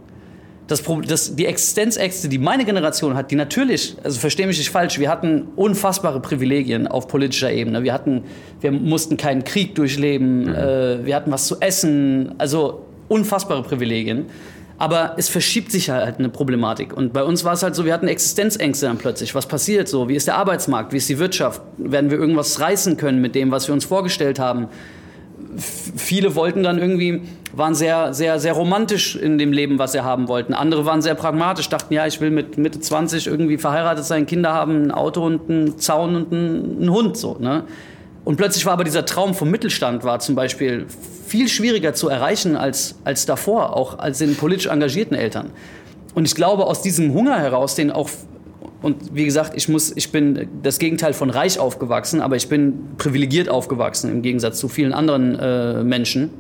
Das, 0.69 0.83
das, 1.07 1.35
die 1.35 1.47
Existenzängste, 1.47 2.29
die 2.29 2.39
meine 2.39 2.67
Generation 2.67 3.15
hat, 3.15 3.31
die 3.31 3.37
natürlich, 3.37 3.97
also 4.05 4.21
verstehe 4.21 4.47
mich 4.47 4.59
nicht 4.59 4.71
falsch, 4.71 4.99
wir 4.99 5.09
hatten 5.09 5.49
unfassbare 5.57 6.21
Privilegien 6.21 6.87
auf 6.87 7.09
politischer 7.09 7.51
Ebene. 7.51 7.83
Wir, 7.83 7.95
hatten, 7.95 8.25
wir 8.61 8.71
mussten 8.71 9.17
keinen 9.17 9.45
Krieg 9.45 9.75
durchleben, 9.75 10.43
mhm. 10.43 10.55
äh, 10.55 11.07
wir 11.07 11.17
hatten 11.17 11.33
was 11.33 11.47
zu 11.47 11.59
essen, 11.61 12.35
also 12.37 12.85
unfassbare 13.09 13.63
Privilegien. 13.63 14.27
Aber 14.77 15.15
es 15.17 15.29
verschiebt 15.29 15.73
sich 15.73 15.91
halt 15.91 16.19
eine 16.19 16.29
Problematik. 16.29 16.97
Und 16.97 17.13
bei 17.13 17.25
uns 17.25 17.45
war 17.45 17.55
es 17.55 17.65
halt 17.65 17.75
so, 17.75 17.85
wir 17.85 17.93
hatten 17.93 18.07
Existenzängste 18.07 18.87
dann 18.87 18.97
plötzlich. 18.97 19.35
Was 19.35 19.47
passiert 19.47 19.89
so? 19.89 20.09
Wie 20.09 20.15
ist 20.15 20.29
der 20.29 20.37
Arbeitsmarkt? 20.37 20.93
Wie 20.93 20.99
ist 20.99 21.09
die 21.09 21.19
Wirtschaft? 21.19 21.63
Werden 21.79 22.11
wir 22.13 22.19
irgendwas 22.19 22.61
reißen 22.61 22.97
können 22.97 23.21
mit 23.21 23.35
dem, 23.35 23.51
was 23.51 23.67
wir 23.67 23.75
uns 23.75 23.85
vorgestellt 23.85 24.39
haben? 24.39 24.69
Viele 25.59 26.35
wollten 26.35 26.63
dann 26.63 26.79
irgendwie, 26.79 27.23
waren 27.53 27.75
sehr, 27.75 28.15
sehr, 28.15 28.39
sehr 28.39 28.53
romantisch 28.53 29.17
in 29.17 29.39
dem 29.39 29.53
Leben, 29.53 29.79
was 29.79 29.93
sie 29.93 30.01
haben 30.03 30.29
wollten. 30.29 30.55
Andere 30.55 30.87
waren 30.87 31.03
sehr 31.03 31.15
pragmatisch, 31.15 31.69
dachten, 31.69 31.93
ja, 31.93 32.07
ich 32.07 32.21
will 32.21 32.31
mit 32.31 32.59
Mitte 32.59 32.81
20 32.81 33.27
irgendwie 33.27 33.59
verheiratet 33.59 34.05
sein, 34.05 34.27
Kinder 34.27 34.53
haben, 34.53 34.85
ein 34.85 34.91
Auto 34.91 35.25
und 35.25 35.51
einen 35.51 35.79
Zaun 35.79 36.17
und 36.17 36.33
einen, 36.33 36.91
Hund, 36.91 37.17
so, 37.17 37.37
ne? 37.39 37.65
Und 38.25 38.37
plötzlich 38.37 38.67
war 38.67 38.75
aber 38.75 38.85
dieser 38.85 39.07
Traum 39.07 39.35
vom 39.35 39.51
Mittelstand 39.51 40.05
war 40.05 40.19
zum 40.19 40.35
Beispiel 40.35 40.85
viel 41.27 41.49
schwieriger 41.49 41.95
zu 41.95 42.11
erreichen 42.11 42.57
als, 42.57 42.97
als 43.05 43.25
davor, 43.25 43.75
auch 43.75 43.99
als 43.99 44.19
den 44.19 44.37
politisch 44.37 44.67
engagierten 44.67 45.15
Eltern. 45.15 45.51
Und 46.15 46.27
ich 46.27 46.35
glaube, 46.35 46.67
aus 46.67 46.83
diesem 46.83 47.15
Hunger 47.15 47.39
heraus, 47.39 47.75
den 47.75 47.91
auch, 47.91 48.11
und 48.81 49.15
wie 49.15 49.25
gesagt, 49.25 49.53
ich, 49.57 49.69
muss, 49.69 49.93
ich 49.97 50.13
bin 50.13 50.49
das 50.63 50.79
Gegenteil 50.79 51.13
von 51.13 51.31
reich 51.31 51.59
aufgewachsen, 51.59 52.21
aber 52.21 52.37
ich 52.37 52.49
bin 52.49 52.91
privilegiert 52.97 53.49
aufgewachsen 53.49 54.11
im 54.11 54.23
Gegensatz 54.23 54.59
zu 54.59 54.69
vielen 54.69 54.93
anderen 54.93 55.35
äh, 55.35 55.83
Menschen. 55.83 56.31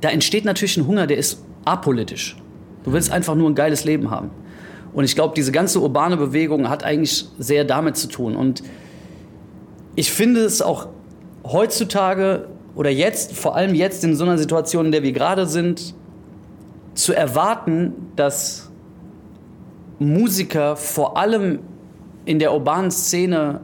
Da 0.00 0.08
entsteht 0.08 0.44
natürlich 0.44 0.76
ein 0.78 0.86
Hunger, 0.86 1.06
der 1.06 1.18
ist 1.18 1.42
apolitisch. 1.64 2.36
Du 2.84 2.92
willst 2.92 3.10
einfach 3.10 3.34
nur 3.34 3.50
ein 3.50 3.54
geiles 3.54 3.84
Leben 3.84 4.10
haben. 4.10 4.30
Und 4.94 5.04
ich 5.04 5.14
glaube, 5.14 5.34
diese 5.34 5.52
ganze 5.52 5.80
urbane 5.80 6.16
Bewegung 6.16 6.70
hat 6.70 6.82
eigentlich 6.82 7.26
sehr 7.38 7.64
damit 7.64 7.98
zu 7.98 8.08
tun. 8.08 8.34
Und 8.34 8.62
ich 9.96 10.10
finde 10.10 10.40
es 10.40 10.62
auch 10.62 10.88
heutzutage 11.44 12.48
oder 12.74 12.88
jetzt, 12.88 13.34
vor 13.34 13.56
allem 13.56 13.74
jetzt 13.74 14.02
in 14.04 14.16
so 14.16 14.24
einer 14.24 14.38
Situation, 14.38 14.86
in 14.86 14.92
der 14.92 15.02
wir 15.02 15.12
gerade 15.12 15.46
sind, 15.46 15.94
zu 16.94 17.12
erwarten, 17.12 17.92
dass 18.16 18.65
Musiker 19.98 20.76
vor 20.76 21.16
allem 21.16 21.60
in 22.24 22.38
der 22.38 22.52
urbanen 22.52 22.90
Szene 22.90 23.60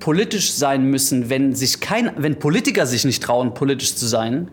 politisch 0.00 0.52
sein 0.52 0.84
müssen, 0.90 1.30
wenn 1.30 1.54
sich 1.54 1.80
kein, 1.80 2.10
wenn 2.16 2.38
Politiker 2.38 2.86
sich 2.86 3.04
nicht 3.04 3.22
trauen, 3.22 3.54
politisch 3.54 3.94
zu 3.94 4.06
sein, 4.06 4.48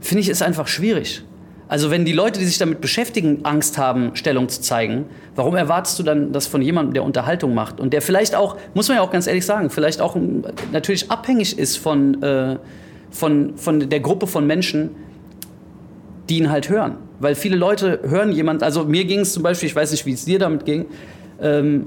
finde 0.00 0.22
ich 0.22 0.28
ist 0.28 0.42
einfach 0.42 0.66
schwierig. 0.66 1.22
Also 1.68 1.90
wenn 1.90 2.06
die 2.06 2.12
Leute, 2.12 2.40
die 2.40 2.46
sich 2.46 2.56
damit 2.56 2.80
beschäftigen, 2.80 3.44
Angst 3.44 3.76
haben, 3.76 4.16
Stellung 4.16 4.48
zu 4.48 4.62
zeigen, 4.62 5.04
warum 5.36 5.54
erwartest 5.54 5.98
du 5.98 6.02
dann 6.02 6.32
das 6.32 6.46
von 6.46 6.62
jemandem, 6.62 6.94
der 6.94 7.04
Unterhaltung 7.04 7.54
macht 7.54 7.78
und 7.78 7.92
der 7.92 8.00
vielleicht 8.00 8.34
auch, 8.34 8.56
muss 8.72 8.88
man 8.88 8.96
ja 8.96 9.02
auch 9.02 9.10
ganz 9.10 9.26
ehrlich 9.26 9.44
sagen, 9.44 9.68
vielleicht 9.68 10.00
auch 10.00 10.16
natürlich 10.72 11.10
abhängig 11.10 11.58
ist 11.58 11.76
von, 11.76 12.22
äh, 12.22 12.56
von, 13.10 13.56
von 13.56 13.90
der 13.90 14.00
Gruppe 14.00 14.26
von 14.26 14.46
Menschen, 14.46 14.90
die 16.28 16.38
ihn 16.38 16.50
halt 16.50 16.68
hören. 16.68 16.96
Weil 17.20 17.34
viele 17.34 17.56
Leute 17.56 18.00
hören 18.02 18.32
jemand, 18.32 18.62
also 18.62 18.84
mir 18.84 19.04
ging 19.04 19.20
es 19.20 19.32
zum 19.32 19.42
Beispiel, 19.42 19.68
ich 19.68 19.76
weiß 19.76 19.90
nicht, 19.90 20.06
wie 20.06 20.12
es 20.12 20.24
dir 20.24 20.38
damit 20.38 20.64
ging, 20.64 20.86
ähm, 21.40 21.86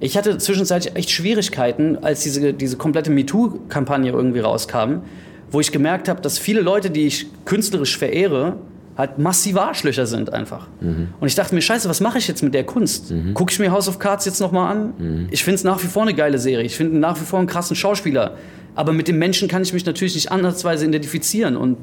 ich 0.00 0.16
hatte 0.16 0.38
zwischenzeitlich 0.38 0.96
echt 0.96 1.10
Schwierigkeiten, 1.10 1.98
als 1.98 2.22
diese, 2.22 2.54
diese 2.54 2.76
komplette 2.78 3.10
MeToo-Kampagne 3.10 4.10
irgendwie 4.10 4.40
rauskam, 4.40 5.02
wo 5.50 5.60
ich 5.60 5.72
gemerkt 5.72 6.08
habe, 6.08 6.22
dass 6.22 6.38
viele 6.38 6.62
Leute, 6.62 6.90
die 6.90 7.06
ich 7.06 7.26
künstlerisch 7.44 7.98
verehre, 7.98 8.56
halt 8.96 9.18
massive 9.18 9.60
Arschlöcher 9.60 10.06
sind 10.06 10.32
einfach. 10.32 10.68
Mhm. 10.80 11.08
Und 11.20 11.28
ich 11.28 11.34
dachte 11.34 11.54
mir, 11.54 11.60
scheiße, 11.60 11.88
was 11.88 12.00
mache 12.00 12.18
ich 12.18 12.28
jetzt 12.28 12.42
mit 12.42 12.54
der 12.54 12.64
Kunst? 12.64 13.10
Mhm. 13.10 13.34
Gucke 13.34 13.52
ich 13.52 13.58
mir 13.58 13.70
House 13.72 13.88
of 13.88 13.98
Cards 13.98 14.24
jetzt 14.24 14.40
nochmal 14.40 14.72
an? 14.72 14.92
Mhm. 14.98 15.28
Ich 15.30 15.44
finde 15.44 15.56
es 15.56 15.64
nach 15.64 15.82
wie 15.82 15.86
vor 15.86 16.02
eine 16.02 16.14
geile 16.14 16.38
Serie. 16.38 16.64
Ich 16.64 16.76
finde 16.76 16.98
nach 16.98 17.20
wie 17.20 17.24
vor 17.24 17.38
einen 17.38 17.48
krassen 17.48 17.76
Schauspieler. 17.76 18.36
Aber 18.74 18.92
mit 18.92 19.08
dem 19.08 19.18
Menschen 19.18 19.48
kann 19.48 19.62
ich 19.62 19.72
mich 19.72 19.84
natürlich 19.84 20.14
nicht 20.14 20.30
ansatzweise 20.30 20.86
identifizieren. 20.86 21.56
Und 21.56 21.76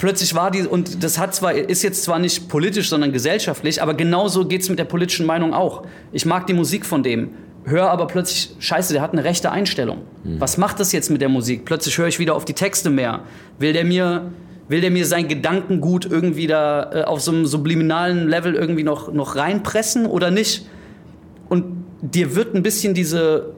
plötzlich 0.00 0.34
war 0.34 0.50
die, 0.50 0.62
und 0.62 1.04
das 1.04 1.18
hat 1.18 1.34
zwar, 1.34 1.52
ist 1.52 1.82
jetzt 1.82 2.04
zwar 2.04 2.18
nicht 2.18 2.48
politisch, 2.48 2.88
sondern 2.88 3.12
gesellschaftlich, 3.12 3.82
aber 3.82 3.92
genauso 3.92 4.46
geht 4.46 4.62
es 4.62 4.70
mit 4.70 4.78
der 4.78 4.86
politischen 4.86 5.26
Meinung 5.26 5.52
auch. 5.52 5.82
Ich 6.10 6.24
mag 6.24 6.46
die 6.46 6.54
Musik 6.54 6.86
von 6.86 7.02
dem, 7.02 7.34
höre 7.64 7.90
aber 7.90 8.06
plötzlich, 8.06 8.56
scheiße, 8.58 8.94
der 8.94 9.02
hat 9.02 9.12
eine 9.12 9.24
rechte 9.24 9.52
Einstellung. 9.52 9.98
Mhm. 10.24 10.40
Was 10.40 10.56
macht 10.56 10.80
das 10.80 10.92
jetzt 10.92 11.10
mit 11.10 11.20
der 11.20 11.28
Musik? 11.28 11.66
Plötzlich 11.66 11.98
höre 11.98 12.08
ich 12.08 12.18
wieder 12.18 12.34
auf 12.34 12.46
die 12.46 12.54
Texte 12.54 12.88
mehr. 12.88 13.24
Will 13.58 13.74
der 13.74 13.84
mir, 13.84 14.30
will 14.68 14.80
der 14.80 14.90
mir 14.90 15.04
sein 15.04 15.28
Gedankengut 15.28 16.06
irgendwie 16.06 16.46
da 16.46 16.90
äh, 16.94 17.02
auf 17.04 17.20
so 17.20 17.30
einem 17.30 17.44
subliminalen 17.44 18.26
Level 18.26 18.54
irgendwie 18.54 18.84
noch, 18.84 19.12
noch 19.12 19.36
reinpressen 19.36 20.06
oder 20.06 20.30
nicht? 20.30 20.66
Und 21.50 21.84
dir 22.00 22.34
wird 22.34 22.54
ein 22.54 22.62
bisschen 22.62 22.94
diese, 22.94 23.52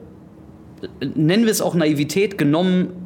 nennen 1.15 1.45
wir 1.45 1.51
es 1.53 1.61
auch 1.61 1.73
Naivität, 1.73 2.37
genommen, 2.37 3.02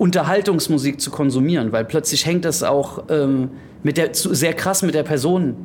Unterhaltungsmusik 0.00 0.98
zu 0.98 1.10
konsumieren, 1.10 1.72
weil 1.72 1.84
plötzlich 1.84 2.24
hängt 2.24 2.46
das 2.46 2.62
auch 2.62 3.04
ähm, 3.10 3.50
mit 3.82 3.98
der, 3.98 4.14
sehr 4.14 4.54
krass 4.54 4.80
mit 4.80 4.94
der 4.94 5.02
Person 5.02 5.56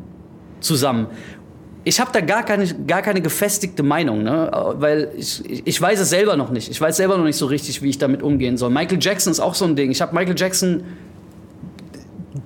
zusammen. 0.59 1.07
Ich 1.85 2.01
habe 2.01 2.11
da 2.11 2.19
gar 2.19 2.43
keine, 2.43 2.67
gar 2.85 3.01
keine 3.01 3.21
gefestigte 3.21 3.81
Meinung, 3.81 4.23
ne? 4.23 4.51
weil 4.77 5.11
ich, 5.15 5.41
ich 5.65 5.81
weiß 5.81 6.01
es 6.01 6.09
selber 6.09 6.35
noch 6.35 6.49
nicht. 6.49 6.69
Ich 6.69 6.81
weiß 6.81 6.97
selber 6.97 7.17
noch 7.17 7.23
nicht 7.23 7.37
so 7.37 7.45
richtig, 7.45 7.81
wie 7.81 7.89
ich 7.89 7.97
damit 7.97 8.21
umgehen 8.21 8.57
soll. 8.57 8.71
Michael 8.71 8.97
Jackson 8.99 9.31
ist 9.31 9.39
auch 9.39 9.55
so 9.55 9.63
ein 9.63 9.77
Ding. 9.77 9.89
Ich 9.89 10.01
habe 10.01 10.13
Michael 10.13 10.35
Jackson 10.37 10.83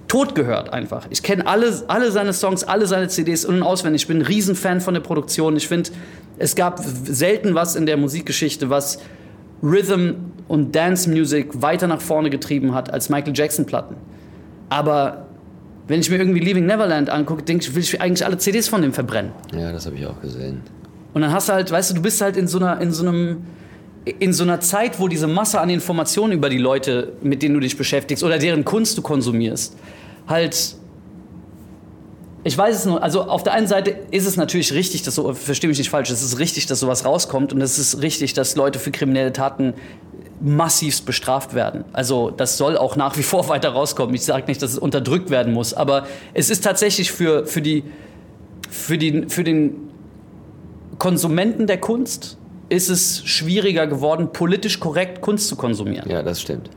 tot 0.08 0.36
gehört 0.36 0.72
einfach. 0.72 1.08
Ich 1.10 1.24
kenne 1.24 1.48
alle, 1.48 1.74
alle 1.88 2.12
seine 2.12 2.34
Songs, 2.34 2.64
alle 2.66 2.86
seine 2.86 3.08
CDs 3.08 3.46
und 3.46 3.64
auswendig. 3.64 4.04
Ich 4.04 4.08
bin 4.08 4.18
ein 4.18 4.26
Riesenfan 4.28 4.80
von 4.80 4.94
der 4.94 5.02
Produktion. 5.02 5.58
Ich 5.58 5.68
finde, 5.68 5.90
es 6.38 6.56
gab 6.56 6.82
selten 6.84 7.56
was 7.56 7.76
in 7.76 7.88
der 7.88 7.98
Musikgeschichte, 7.98 8.70
was 8.70 9.00
Rhythm 9.62 10.14
und 10.48 10.76
Dance 10.76 11.10
Music 11.10 11.62
weiter 11.62 11.88
nach 11.88 12.02
vorne 12.02 12.30
getrieben 12.30 12.74
hat 12.74 12.92
als 12.92 13.10
Michael 13.10 13.34
Jackson 13.36 13.66
Platten. 13.66 13.96
Aber 14.70 15.26
wenn 15.88 16.00
ich 16.00 16.10
mir 16.10 16.18
irgendwie 16.18 16.40
Leaving 16.40 16.66
Neverland 16.66 17.10
angucke, 17.10 17.44
denke 17.44 17.64
ich, 17.64 17.76
will 17.76 17.82
ich 17.82 18.00
eigentlich 18.00 18.26
alle 18.26 18.38
CDs 18.38 18.68
von 18.68 18.82
dem 18.82 18.94
verbrennen. 18.94 19.32
Ja, 19.54 19.72
das 19.72 19.86
habe 19.86 19.96
ich 19.96 20.06
auch 20.06 20.22
gesehen. 20.22 20.62
Und 21.14 21.22
dann 21.22 21.32
hast 21.32 21.50
du 21.50 21.54
halt, 21.54 21.72
weißt 21.72 21.92
du, 21.92 21.96
du 21.96 22.02
bist 22.02 22.22
halt 22.22 22.38
in 22.38 22.48
so 22.48 22.60
einer, 22.60 22.80
in 22.80 22.92
so 22.92 23.08
einem, 23.08 23.44
in 24.06 24.32
so 24.32 24.44
einer 24.44 24.60
Zeit, 24.60 25.00
wo 25.00 25.08
diese 25.08 25.28
Masse 25.28 25.60
an 25.60 25.70
Informationen 25.70 26.34
über 26.34 26.50
die 26.50 26.60
Leute, 26.60 27.14
mit 27.22 27.42
denen 27.42 27.56
du 27.56 27.60
dich 27.60 27.76
beschäftigst 27.78 28.24
oder 28.24 28.38
deren 28.38 28.64
Kunst 28.66 28.98
du 28.98 29.02
konsumierst, 29.02 29.76
halt 30.28 30.76
ich 32.44 32.58
weiß 32.58 32.76
es 32.76 32.86
nur, 32.86 33.04
also 33.04 33.24
auf 33.24 33.44
der 33.44 33.54
einen 33.54 33.68
Seite 33.68 33.96
ist 34.12 34.26
es 34.26 34.38
natürlich 34.38 34.74
richtig, 34.74 35.04
dass 35.04 35.16
so, 35.16 35.34
verstehe 35.34 35.68
mich 35.68 35.78
nicht 35.78 35.90
falsch, 35.90 36.10
es 36.10 36.22
ist 36.22 36.40
richtig, 36.40 36.68
dass 36.68 36.80
sowas 36.80 37.06
rauskommt 37.06 37.52
und 37.52 37.62
es 37.62 37.78
ist 37.78 38.02
richtig, 38.02 38.34
dass 38.34 38.56
Leute 38.56 38.80
für 38.80 38.92
kriminelle 38.92 39.34
Taten 39.34 39.74
massivst 40.42 41.06
bestraft 41.06 41.54
werden. 41.54 41.84
Also 41.92 42.32
das 42.32 42.58
soll 42.58 42.78
auch 42.78 42.96
nach 42.96 43.18
wie 43.18 43.24
vor 43.24 43.48
weiter 43.50 43.70
rauskommen. 43.70 44.16
Ich 44.16 44.24
sage 44.24 44.46
nicht, 44.48 44.62
dass 44.62 44.72
es 44.72 44.80
unterdrückt 44.80 45.30
werden 45.30 45.54
muss, 45.54 45.74
aber 45.74 46.08
es 46.34 46.50
ist 46.50 46.64
tatsächlich 46.64 47.12
für, 47.12 47.46
für, 47.46 47.62
die, 47.62 47.84
für, 48.70 48.98
die, 48.98 49.26
für 49.28 49.44
den 49.44 49.90
Konsumenten 50.98 51.68
der 51.68 51.80
Kunst 51.80 52.38
ist 52.70 52.90
es 52.90 53.24
schwieriger 53.26 53.88
geworden, 53.88 54.32
politisch 54.32 54.80
korrekt 54.80 55.22
Kunst 55.22 55.48
zu 55.48 55.56
konsumieren. 55.56 56.10
Ja, 56.10 56.24
das 56.24 56.40
stimmt. 56.40 56.70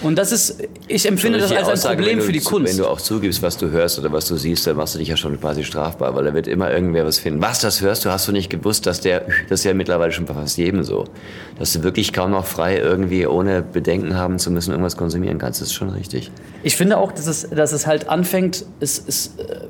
Und 0.00 0.16
das 0.16 0.30
ist, 0.30 0.62
ich 0.86 1.06
empfinde 1.06 1.38
das 1.38 1.50
als 1.50 1.66
ein 1.66 1.72
Aussage, 1.72 1.96
Problem 1.96 2.20
für 2.20 2.30
die 2.30 2.40
Kunst. 2.40 2.72
Wenn 2.72 2.84
du 2.84 2.88
auch 2.88 3.00
zugibst, 3.00 3.42
was 3.42 3.56
du 3.56 3.70
hörst 3.70 3.98
oder 3.98 4.12
was 4.12 4.26
du 4.26 4.36
siehst, 4.36 4.66
dann 4.66 4.76
machst 4.76 4.94
du 4.94 4.98
dich 4.98 5.08
ja 5.08 5.16
schon 5.16 5.40
quasi 5.40 5.64
strafbar, 5.64 6.14
weil 6.14 6.24
da 6.24 6.34
wird 6.34 6.46
immer 6.46 6.70
irgendwer 6.70 7.04
was 7.04 7.18
finden. 7.18 7.42
Was, 7.42 7.60
das 7.60 7.80
hörst 7.80 8.04
du, 8.04 8.10
hast 8.10 8.28
du 8.28 8.32
nicht 8.32 8.48
gewusst, 8.48 8.86
dass 8.86 9.00
der, 9.00 9.26
das 9.48 9.60
ist 9.60 9.64
ja 9.64 9.74
mittlerweile 9.74 10.12
schon 10.12 10.24
bei 10.24 10.34
fast 10.34 10.56
jedem 10.56 10.84
so, 10.84 11.04
dass 11.58 11.72
du 11.72 11.82
wirklich 11.82 12.12
kaum 12.12 12.30
noch 12.30 12.46
frei 12.46 12.78
irgendwie 12.78 13.26
ohne 13.26 13.62
Bedenken 13.62 14.14
haben 14.14 14.38
zu 14.38 14.52
müssen 14.52 14.70
irgendwas 14.70 14.96
konsumieren 14.96 15.38
kannst, 15.38 15.60
das 15.60 15.68
ist 15.68 15.74
schon 15.74 15.90
richtig. 15.90 16.30
Ich 16.62 16.76
finde 16.76 16.98
auch, 16.98 17.10
dass 17.10 17.26
es, 17.26 17.48
dass 17.50 17.72
es 17.72 17.86
halt 17.86 18.08
anfängt, 18.08 18.66
es, 18.78 19.02
es, 19.04 19.34
äh, 19.38 19.66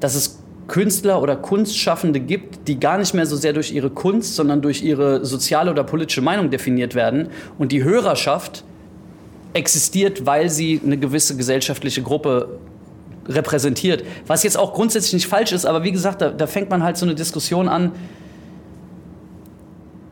dass 0.00 0.14
es 0.14 0.38
Künstler 0.68 1.20
oder 1.20 1.36
Kunstschaffende 1.36 2.20
gibt, 2.20 2.68
die 2.68 2.78
gar 2.78 2.98
nicht 2.98 3.14
mehr 3.14 3.26
so 3.26 3.36
sehr 3.36 3.52
durch 3.52 3.72
ihre 3.72 3.90
Kunst, 3.90 4.36
sondern 4.36 4.62
durch 4.62 4.82
ihre 4.82 5.24
soziale 5.24 5.70
oder 5.70 5.84
politische 5.84 6.20
Meinung 6.20 6.50
definiert 6.50 6.94
werden 6.94 7.28
und 7.58 7.72
die 7.72 7.84
Hörerschaft 7.84 8.64
existiert, 9.54 10.26
weil 10.26 10.48
sie 10.48 10.80
eine 10.84 10.96
gewisse 10.96 11.36
gesellschaftliche 11.36 12.02
Gruppe 12.02 12.58
repräsentiert. 13.28 14.04
Was 14.26 14.42
jetzt 14.42 14.58
auch 14.58 14.72
grundsätzlich 14.72 15.14
nicht 15.14 15.26
falsch 15.26 15.52
ist, 15.52 15.64
aber 15.64 15.84
wie 15.84 15.92
gesagt, 15.92 16.20
da, 16.20 16.30
da 16.30 16.46
fängt 16.46 16.70
man 16.70 16.82
halt 16.82 16.96
so 16.96 17.06
eine 17.06 17.14
Diskussion 17.14 17.68
an. 17.68 17.92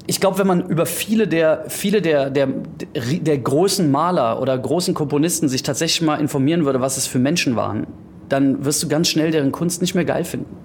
Ich 0.06 0.20
glaube, 0.20 0.38
wenn 0.38 0.46
man 0.46 0.68
über 0.68 0.86
viele 0.86 1.28
der, 1.28 1.64
viele 1.68 2.02
der, 2.02 2.30
der, 2.30 2.48
der 2.94 3.38
großen 3.38 3.90
Maler 3.90 4.40
oder 4.40 4.56
großen 4.58 4.94
Komponisten 4.94 5.48
sich 5.48 5.62
tatsächlich 5.62 6.02
mal 6.02 6.16
informieren 6.16 6.64
würde, 6.64 6.80
was 6.80 6.96
es 6.96 7.06
für 7.06 7.18
Menschen 7.18 7.56
waren, 7.56 7.86
dann 8.28 8.64
wirst 8.64 8.82
du 8.82 8.88
ganz 8.88 9.08
schnell 9.08 9.30
deren 9.30 9.52
Kunst 9.52 9.80
nicht 9.80 9.94
mehr 9.94 10.04
geil 10.04 10.24
finden. 10.24 10.56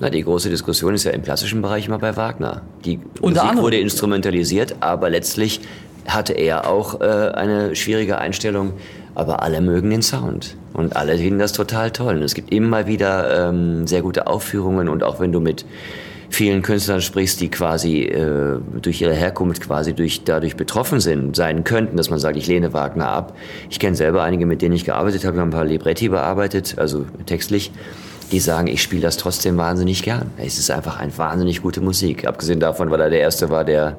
Na, 0.00 0.10
die 0.10 0.22
große 0.22 0.50
Diskussion 0.50 0.94
ist 0.94 1.04
ja 1.04 1.12
im 1.12 1.22
klassischen 1.22 1.62
Bereich 1.62 1.86
immer 1.86 1.98
bei 1.98 2.16
Wagner. 2.16 2.62
Die 2.84 2.98
Unter 3.20 3.44
Musik 3.44 3.62
wurde 3.62 3.76
instrumentalisiert, 3.78 4.76
aber 4.80 5.10
letztlich 5.10 5.60
hatte 6.06 6.32
er 6.32 6.68
auch 6.68 7.00
äh, 7.00 7.04
eine 7.04 7.76
schwierige 7.76 8.18
Einstellung, 8.18 8.74
aber 9.14 9.42
alle 9.42 9.60
mögen 9.60 9.90
den 9.90 10.02
Sound 10.02 10.56
und 10.72 10.96
alle 10.96 11.18
finden 11.18 11.38
das 11.38 11.52
total 11.52 11.90
toll. 11.90 12.16
Und 12.16 12.22
es 12.22 12.34
gibt 12.34 12.52
immer 12.52 12.86
wieder 12.86 13.48
ähm, 13.48 13.86
sehr 13.86 14.02
gute 14.02 14.26
Aufführungen 14.26 14.88
und 14.88 15.02
auch 15.02 15.20
wenn 15.20 15.32
du 15.32 15.40
mit 15.40 15.64
vielen 16.30 16.62
Künstlern 16.62 17.02
sprichst, 17.02 17.40
die 17.42 17.50
quasi 17.50 18.04
äh, 18.04 18.58
durch 18.80 19.02
ihre 19.02 19.14
Herkunft 19.14 19.62
quasi 19.62 19.92
durch, 19.92 20.24
dadurch 20.24 20.56
betroffen 20.56 20.98
sind, 20.98 21.36
sein 21.36 21.62
könnten, 21.62 21.98
dass 21.98 22.08
man 22.08 22.18
sagt, 22.18 22.38
ich 22.38 22.46
lehne 22.46 22.72
Wagner 22.72 23.08
ab. 23.08 23.36
Ich 23.68 23.78
kenne 23.78 23.94
selber 23.94 24.22
einige, 24.22 24.46
mit 24.46 24.62
denen 24.62 24.74
ich 24.74 24.86
gearbeitet 24.86 25.24
habe, 25.26 25.36
wir 25.36 25.42
haben 25.42 25.48
ein 25.48 25.52
paar 25.52 25.66
Libretti 25.66 26.08
bearbeitet, 26.08 26.76
also 26.78 27.04
textlich 27.26 27.70
die 28.32 28.40
sagen, 28.40 28.66
ich 28.66 28.82
spiele 28.82 29.02
das 29.02 29.18
trotzdem 29.18 29.58
wahnsinnig 29.58 30.02
gern. 30.02 30.30
Es 30.38 30.58
ist 30.58 30.70
einfach 30.70 30.98
eine 30.98 31.16
wahnsinnig 31.18 31.60
gute 31.60 31.82
Musik. 31.82 32.26
Abgesehen 32.26 32.60
davon, 32.60 32.90
weil 32.90 33.00
er 33.02 33.10
der 33.10 33.20
Erste 33.20 33.50
war, 33.50 33.62
der 33.62 33.98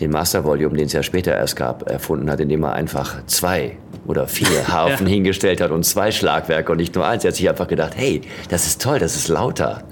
den 0.00 0.10
Master 0.10 0.44
Volume, 0.44 0.76
den 0.76 0.86
es 0.86 0.92
ja 0.92 1.02
später 1.02 1.34
erst 1.34 1.56
gab, 1.56 1.88
erfunden 1.88 2.30
hat, 2.30 2.40
indem 2.40 2.64
er 2.64 2.72
einfach 2.72 3.24
zwei 3.26 3.76
oder 4.06 4.26
vier 4.28 4.68
Harfen 4.68 5.06
ja. 5.06 5.12
hingestellt 5.12 5.60
hat 5.60 5.70
und 5.70 5.84
zwei 5.84 6.10
Schlagwerke 6.10 6.72
und 6.72 6.78
nicht 6.78 6.94
nur 6.94 7.06
eins. 7.06 7.24
Er 7.24 7.28
hat 7.28 7.36
sich 7.36 7.48
einfach 7.48 7.68
gedacht, 7.68 7.92
hey, 7.96 8.22
das 8.48 8.66
ist 8.66 8.82
toll, 8.82 8.98
das 8.98 9.16
ist 9.16 9.28
lauter. 9.28 9.82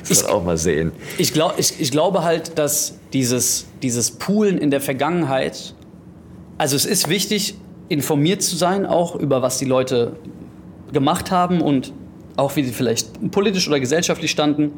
Das 0.00 0.22
ich, 0.22 0.26
auch 0.26 0.42
mal 0.42 0.56
sehen. 0.56 0.92
Ich, 1.18 1.32
glaub, 1.32 1.58
ich, 1.58 1.80
ich 1.80 1.90
glaube 1.90 2.24
halt, 2.24 2.58
dass 2.58 2.98
dieses, 3.12 3.66
dieses 3.82 4.10
Poolen 4.10 4.58
in 4.58 4.70
der 4.70 4.80
Vergangenheit, 4.80 5.74
also 6.58 6.76
es 6.76 6.86
ist 6.86 7.08
wichtig, 7.08 7.54
informiert 7.88 8.42
zu 8.42 8.56
sein, 8.56 8.86
auch 8.86 9.14
über 9.14 9.42
was 9.42 9.58
die 9.58 9.64
Leute 9.64 10.16
gemacht 10.92 11.30
haben 11.30 11.60
und 11.60 11.92
auch 12.36 12.56
wie 12.56 12.64
sie 12.64 12.72
vielleicht 12.72 13.30
politisch 13.30 13.68
oder 13.68 13.80
gesellschaftlich 13.80 14.30
standen. 14.30 14.72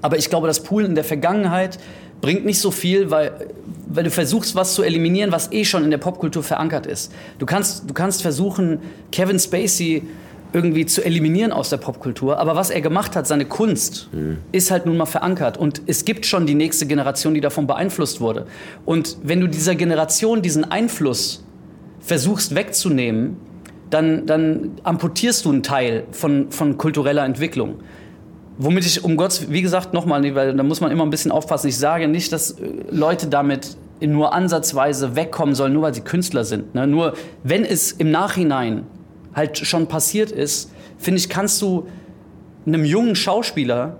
Aber 0.00 0.18
ich 0.18 0.28
glaube, 0.28 0.46
das 0.46 0.62
Poolen 0.62 0.88
in 0.88 0.94
der 0.94 1.04
Vergangenheit 1.04 1.78
bringt 2.20 2.44
nicht 2.44 2.58
so 2.58 2.70
viel, 2.70 3.10
weil, 3.10 3.32
weil 3.94 4.04
du 4.04 4.10
versuchst, 4.10 4.54
was 4.54 4.74
zu 4.74 4.82
eliminieren, 4.82 5.32
was 5.32 5.52
eh 5.52 5.64
schon 5.64 5.84
in 5.84 5.90
der 5.90 5.98
Popkultur 5.98 6.42
verankert 6.42 6.86
ist. 6.86 7.12
Du 7.38 7.46
kannst, 7.46 7.88
du 7.88 7.94
kannst 7.94 8.22
versuchen, 8.22 8.80
Kevin 9.10 9.38
Spacey 9.38 10.02
irgendwie 10.52 10.86
zu 10.86 11.04
eliminieren 11.04 11.52
aus 11.52 11.70
der 11.70 11.78
Popkultur. 11.78 12.38
Aber 12.38 12.54
was 12.56 12.70
er 12.70 12.80
gemacht 12.80 13.16
hat, 13.16 13.26
seine 13.26 13.44
Kunst, 13.44 14.08
mhm. 14.12 14.38
ist 14.52 14.70
halt 14.70 14.86
nun 14.86 14.96
mal 14.96 15.06
verankert. 15.06 15.56
Und 15.56 15.82
es 15.86 16.04
gibt 16.04 16.26
schon 16.26 16.46
die 16.46 16.54
nächste 16.54 16.86
Generation, 16.86 17.34
die 17.34 17.40
davon 17.40 17.66
beeinflusst 17.66 18.20
wurde. 18.20 18.46
Und 18.84 19.16
wenn 19.22 19.40
du 19.40 19.46
dieser 19.46 19.74
Generation 19.74 20.42
diesen 20.42 20.70
Einfluss 20.70 21.44
versuchst 22.00 22.54
wegzunehmen, 22.54 23.36
dann, 23.90 24.26
dann 24.26 24.72
amputierst 24.82 25.44
du 25.44 25.50
einen 25.50 25.62
Teil 25.62 26.04
von, 26.12 26.50
von 26.50 26.78
kultureller 26.78 27.24
Entwicklung. 27.24 27.76
Womit 28.58 28.84
ich, 28.84 29.04
um 29.04 29.16
Gott, 29.16 29.46
wie 29.48 29.62
gesagt, 29.62 29.94
nochmal, 29.94 30.34
weil 30.34 30.54
da 30.54 30.62
muss 30.62 30.80
man 30.80 30.90
immer 30.90 31.04
ein 31.04 31.10
bisschen 31.10 31.32
aufpassen. 31.32 31.68
Ich 31.68 31.78
sage 31.78 32.08
nicht, 32.08 32.32
dass 32.32 32.52
äh, 32.52 32.68
Leute 32.90 33.26
damit 33.26 33.76
nur 34.06 34.32
ansatzweise 34.32 35.16
wegkommen 35.16 35.54
sollen, 35.54 35.72
nur 35.72 35.82
weil 35.82 35.94
sie 35.94 36.02
Künstler 36.02 36.44
sind. 36.44 36.74
Ne? 36.74 36.86
Nur 36.86 37.14
wenn 37.42 37.64
es 37.64 37.92
im 37.92 38.10
Nachhinein 38.10 38.86
halt 39.34 39.58
schon 39.58 39.86
passiert 39.86 40.30
ist, 40.30 40.70
finde 40.98 41.18
ich, 41.18 41.28
kannst 41.28 41.60
du 41.62 41.86
einem 42.66 42.84
jungen 42.84 43.16
Schauspieler, 43.16 43.96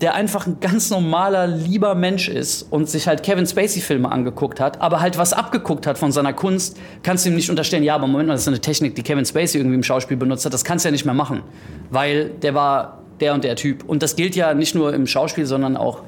der 0.00 0.14
einfach 0.14 0.46
ein 0.46 0.58
ganz 0.60 0.90
normaler, 0.90 1.46
lieber 1.46 1.94
Mensch 1.94 2.28
ist 2.28 2.62
und 2.62 2.90
sich 2.90 3.06
halt 3.06 3.22
Kevin 3.22 3.46
Spacey-Filme 3.46 4.10
angeguckt 4.10 4.60
hat, 4.60 4.80
aber 4.80 5.00
halt 5.00 5.16
was 5.18 5.32
abgeguckt 5.32 5.86
hat 5.86 5.98
von 5.98 6.10
seiner 6.10 6.32
Kunst, 6.32 6.78
kannst 7.02 7.24
du 7.24 7.30
ihm 7.30 7.36
nicht 7.36 7.48
unterstellen, 7.48 7.84
ja, 7.84 7.94
aber 7.94 8.06
Moment 8.06 8.28
mal, 8.28 8.34
das 8.34 8.42
ist 8.42 8.48
eine 8.48 8.60
Technik, 8.60 8.96
die 8.96 9.02
Kevin 9.02 9.24
Spacey 9.24 9.58
irgendwie 9.58 9.76
im 9.76 9.82
Schauspiel 9.82 10.16
benutzt 10.16 10.44
hat, 10.44 10.52
das 10.52 10.64
kannst 10.64 10.84
du 10.84 10.88
ja 10.88 10.92
nicht 10.92 11.04
mehr 11.04 11.14
machen, 11.14 11.42
weil 11.90 12.30
der 12.30 12.54
war 12.54 13.04
der 13.20 13.34
und 13.34 13.44
der 13.44 13.56
Typ. 13.56 13.84
Und 13.84 14.02
das 14.02 14.16
gilt 14.16 14.34
ja 14.34 14.54
nicht 14.54 14.74
nur 14.74 14.92
im 14.92 15.06
Schauspiel, 15.06 15.46
sondern 15.46 15.76
auch 15.76 16.02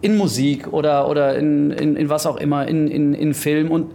in 0.00 0.16
Musik 0.16 0.72
oder, 0.72 1.08
oder 1.08 1.36
in, 1.36 1.70
in, 1.70 1.96
in 1.96 2.08
was 2.08 2.26
auch 2.26 2.36
immer, 2.36 2.66
in, 2.68 2.88
in, 2.88 3.14
in 3.14 3.34
Film 3.34 3.70
und 3.70 3.90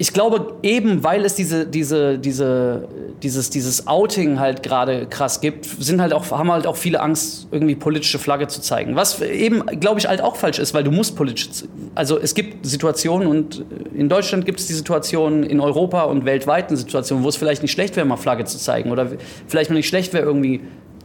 ich 0.00 0.14
glaube, 0.14 0.54
eben 0.62 1.04
weil 1.04 1.26
es 1.26 1.34
diese, 1.34 1.66
diese, 1.66 2.18
diese, 2.18 2.88
dieses, 3.22 3.50
dieses 3.50 3.86
Outing 3.86 4.40
halt 4.40 4.62
gerade 4.62 5.04
krass 5.04 5.42
gibt, 5.42 5.66
sind 5.66 6.00
halt 6.00 6.14
auch, 6.14 6.30
haben 6.30 6.50
halt 6.50 6.66
auch 6.66 6.76
viele 6.76 7.00
Angst, 7.00 7.48
irgendwie 7.50 7.74
politische 7.74 8.18
Flagge 8.18 8.48
zu 8.48 8.62
zeigen. 8.62 8.96
Was 8.96 9.20
eben, 9.20 9.66
glaube 9.78 10.00
ich, 10.00 10.08
halt 10.08 10.22
auch 10.22 10.36
falsch 10.36 10.58
ist, 10.58 10.72
weil 10.72 10.84
du 10.84 10.90
musst 10.90 11.16
politisch. 11.16 11.50
Also 11.94 12.18
es 12.18 12.34
gibt 12.34 12.64
Situationen 12.64 13.28
und 13.28 13.62
in 13.94 14.08
Deutschland 14.08 14.46
gibt 14.46 14.60
es 14.60 14.66
die 14.68 14.72
Situationen, 14.72 15.42
in 15.42 15.60
Europa 15.60 16.04
und 16.04 16.24
weltweit 16.24 16.68
eine 16.68 16.78
Situation, 16.78 17.22
wo 17.22 17.28
es 17.28 17.36
vielleicht 17.36 17.60
nicht 17.60 17.72
schlecht 17.72 17.94
wäre, 17.94 18.06
mal 18.06 18.16
Flagge 18.16 18.46
zu 18.46 18.56
zeigen. 18.56 18.92
Oder 18.92 19.06
vielleicht 19.48 19.68
mal 19.68 19.76
nicht 19.76 19.88
schlecht 19.88 20.14
wäre, 20.14 20.24
irgendwie 20.24 20.62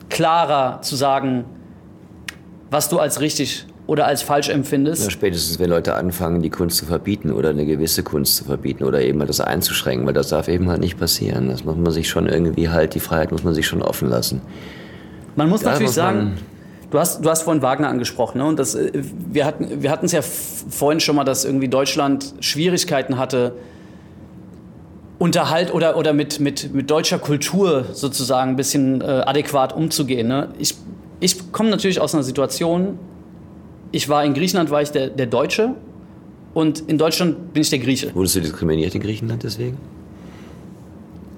klarer 0.07 0.81
zu 0.83 0.95
sagen, 0.95 1.43
was 2.75 2.89
du 2.89 2.99
als 2.99 3.21
richtig 3.21 3.65
oder 3.87 4.05
als 4.05 4.21
falsch 4.21 4.49
empfindest. 4.49 5.05
Ja, 5.05 5.09
spätestens, 5.09 5.59
wenn 5.59 5.69
Leute 5.69 5.95
anfangen, 5.95 6.41
die 6.41 6.49
Kunst 6.49 6.75
zu 6.75 6.85
verbieten 6.85 7.31
oder 7.31 7.51
eine 7.51 7.65
gewisse 7.65 8.03
Kunst 8.03 8.35
zu 8.35 8.43
verbieten 8.43 8.83
oder 8.83 9.01
eben 9.01 9.17
mal 9.17 9.27
das 9.27 9.39
einzuschränken, 9.39 10.05
weil 10.05 10.13
das 10.13 10.27
darf 10.27 10.49
eben 10.49 10.69
halt 10.69 10.81
nicht 10.81 10.99
passieren. 10.99 11.47
Das 11.47 11.63
muss 11.63 11.77
man 11.77 11.93
sich 11.93 12.09
schon 12.09 12.27
irgendwie 12.27 12.67
halt, 12.67 12.93
die 12.93 12.99
Freiheit 12.99 13.31
muss 13.31 13.45
man 13.45 13.53
sich 13.53 13.65
schon 13.65 13.81
offen 13.81 14.09
lassen. 14.09 14.41
Man 15.37 15.47
muss 15.47 15.61
ja, 15.61 15.69
natürlich 15.69 15.87
muss 15.87 15.95
sagen, 15.95 16.37
du 16.91 16.99
hast, 16.99 17.23
du 17.23 17.29
hast 17.29 17.43
vorhin 17.43 17.61
Wagner 17.63 17.87
angesprochen, 17.87 18.39
ne? 18.39 18.45
und 18.45 18.59
das, 18.59 18.75
äh, 18.75 18.91
wir 19.31 19.45
hatten 19.45 19.81
wir 19.81 19.97
es 20.03 20.11
ja 20.11 20.21
vorhin 20.21 20.99
schon 20.99 21.15
mal, 21.15 21.23
dass 21.23 21.45
irgendwie 21.45 21.69
Deutschland 21.69 22.33
Schwierigkeiten 22.41 23.17
hatte, 23.17 23.53
Unterhalt 25.17 25.73
oder, 25.73 25.95
oder 25.95 26.11
mit, 26.11 26.41
mit, 26.41 26.73
mit 26.73 26.91
deutscher 26.91 27.19
Kultur 27.19 27.85
sozusagen 27.93 28.51
ein 28.51 28.55
bisschen 28.57 28.99
äh, 28.99 29.05
adäquat 29.05 29.73
umzugehen. 29.73 30.27
Ne? 30.27 30.49
Ich, 30.59 30.75
ich 31.19 31.51
komme 31.51 31.69
natürlich 31.69 31.99
aus 31.99 32.13
einer 32.13 32.23
Situation, 32.23 32.99
ich 33.91 34.09
war 34.09 34.25
in 34.25 34.33
Griechenland, 34.33 34.69
war 34.69 34.81
ich 34.81 34.91
der, 34.91 35.09
der 35.09 35.25
Deutsche 35.25 35.75
und 36.53 36.81
in 36.87 36.97
Deutschland 36.97 37.53
bin 37.53 37.61
ich 37.61 37.69
der 37.69 37.79
Grieche. 37.79 38.13
Wurdest 38.13 38.35
du 38.35 38.41
diskriminiert 38.41 38.95
in 38.95 39.01
Griechenland 39.01 39.43
deswegen? 39.43 39.77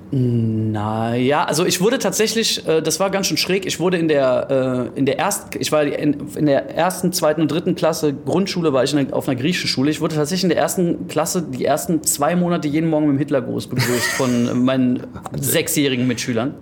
Naja, 0.10 1.44
also 1.44 1.66
ich 1.66 1.82
wurde 1.82 2.00
tatsächlich, 2.00 2.66
äh, 2.66 2.82
das 2.82 3.00
war 3.02 3.10
ganz 3.10 3.28
schön 3.28 3.36
schräg, 3.36 3.66
ich 3.66 3.82
wurde 3.82 3.98
in 3.98 4.08
der, 4.08 4.92
äh, 4.96 4.98
in 4.98 5.06
der 5.06 5.20
ersten, 5.20 5.60
ich 5.60 5.74
war 5.74 5.84
in, 5.84 6.46
der 6.46 6.74
ersten, 6.74 7.12
zweiten 7.12 7.42
und 7.42 7.52
dritten 7.52 7.76
Klasse 7.76 8.14
Grundschule, 8.14 8.72
war 8.72 8.86
ich 8.86 8.96
auf 9.12 9.28
einer 9.28 9.38
griechischen 9.38 9.68
Schule. 9.68 9.92
Ich 9.92 10.00
wurde 10.00 10.16
tatsächlich 10.16 10.44
in 10.44 10.50
der 10.50 10.60
ersten 10.60 11.08
Klasse 11.10 11.42
die 11.42 11.66
ersten 11.66 12.04
zwei 12.04 12.38
Monate 12.38 12.70
jeden 12.70 12.90
Morgen 12.90 13.08
mit 13.08 13.16
dem 13.16 13.20
Hitlergruß 13.20 13.68
begrüßt 13.68 14.12
von 14.12 14.64
meinen 14.64 15.06
sechsjährigen 15.36 16.08
Mitschülern 16.08 16.54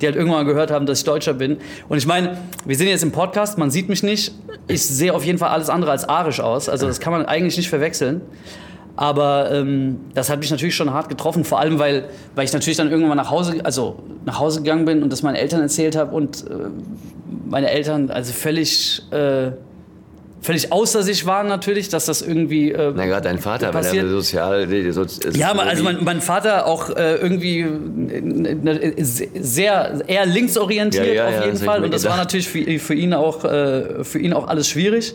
die 0.00 0.06
halt 0.06 0.16
irgendwann 0.16 0.46
gehört 0.46 0.70
haben, 0.70 0.86
dass 0.86 0.98
ich 0.98 1.04
Deutscher 1.04 1.34
bin. 1.34 1.58
Und 1.88 1.98
ich 1.98 2.06
meine, 2.06 2.38
wir 2.64 2.76
sind 2.76 2.88
jetzt 2.88 3.02
im 3.02 3.12
Podcast, 3.12 3.58
man 3.58 3.70
sieht 3.70 3.88
mich 3.88 4.02
nicht. 4.02 4.32
Ich 4.68 4.82
sehe 4.82 5.14
auf 5.14 5.24
jeden 5.24 5.38
Fall 5.38 5.50
alles 5.50 5.70
andere 5.70 5.90
als 5.90 6.08
arisch 6.08 6.40
aus. 6.40 6.68
Also 6.68 6.86
das 6.86 7.00
kann 7.00 7.12
man 7.12 7.26
eigentlich 7.26 7.56
nicht 7.56 7.68
verwechseln. 7.68 8.20
Aber 8.96 9.50
ähm, 9.52 10.00
das 10.14 10.30
hat 10.30 10.38
mich 10.40 10.50
natürlich 10.50 10.74
schon 10.74 10.92
hart 10.92 11.10
getroffen, 11.10 11.44
vor 11.44 11.60
allem 11.60 11.78
weil, 11.78 12.08
weil 12.34 12.46
ich 12.46 12.52
natürlich 12.52 12.78
dann 12.78 12.90
irgendwann 12.90 13.18
nach 13.18 13.30
Hause, 13.30 13.60
also 13.62 13.96
nach 14.24 14.40
Hause 14.40 14.62
gegangen 14.62 14.86
bin 14.86 15.02
und 15.02 15.12
das 15.12 15.22
meinen 15.22 15.36
Eltern 15.36 15.60
erzählt 15.60 15.96
habe 15.96 16.14
und 16.14 16.46
äh, 16.46 16.70
meine 17.46 17.70
Eltern 17.70 18.10
also 18.10 18.32
völlig 18.32 19.02
äh, 19.12 19.50
völlig 20.40 20.72
außer 20.72 21.02
sich 21.02 21.26
waren 21.26 21.48
natürlich, 21.48 21.88
dass 21.88 22.06
das 22.06 22.22
irgendwie 22.22 22.70
äh, 22.72 22.92
Na 22.94 23.06
gerade 23.06 23.28
dein 23.28 23.38
Vater, 23.38 23.70
passiert. 23.70 24.04
weil 24.04 24.12
er 24.12 24.20
sozial... 24.22 24.92
So, 24.92 25.30
ja, 25.32 25.52
also 25.52 25.82
mein, 25.82 26.04
mein 26.04 26.20
Vater 26.20 26.66
auch 26.66 26.90
äh, 26.90 27.16
irgendwie 27.16 27.60
äh, 27.60 29.02
sehr 29.02 30.02
eher 30.06 30.26
linksorientiert 30.26 31.06
ja, 31.06 31.14
ja, 31.14 31.28
auf 31.28 31.44
jeden 31.44 31.58
ja, 31.58 31.64
Fall 31.64 31.84
und 31.84 31.92
das 31.92 32.02
gedacht. 32.02 32.16
war 32.16 32.24
natürlich 32.24 32.48
für, 32.48 32.78
für, 32.78 32.94
ihn 32.94 33.14
auch, 33.14 33.44
äh, 33.44 34.04
für 34.04 34.18
ihn 34.18 34.32
auch 34.32 34.46
alles 34.46 34.68
schwierig. 34.68 35.14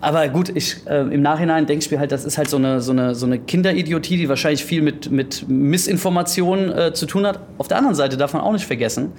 Aber 0.00 0.28
gut, 0.28 0.50
ich, 0.54 0.86
äh, 0.86 1.00
im 1.00 1.22
Nachhinein 1.22 1.66
denke 1.66 1.84
ich 1.84 1.90
mir 1.90 1.98
halt, 1.98 2.12
das 2.12 2.24
ist 2.24 2.38
halt 2.38 2.48
so 2.48 2.56
eine, 2.56 2.80
so 2.80 2.92
eine, 2.92 3.16
so 3.16 3.26
eine 3.26 3.38
Kinderidiotie, 3.38 4.16
die 4.16 4.28
wahrscheinlich 4.28 4.64
viel 4.64 4.80
mit, 4.80 5.10
mit 5.10 5.48
Missinformationen 5.48 6.72
äh, 6.72 6.92
zu 6.94 7.06
tun 7.06 7.26
hat. 7.26 7.40
Auf 7.58 7.66
der 7.66 7.78
anderen 7.78 7.96
Seite 7.96 8.16
darf 8.16 8.32
man 8.32 8.42
auch 8.42 8.52
nicht 8.52 8.66
vergessen, 8.66 9.12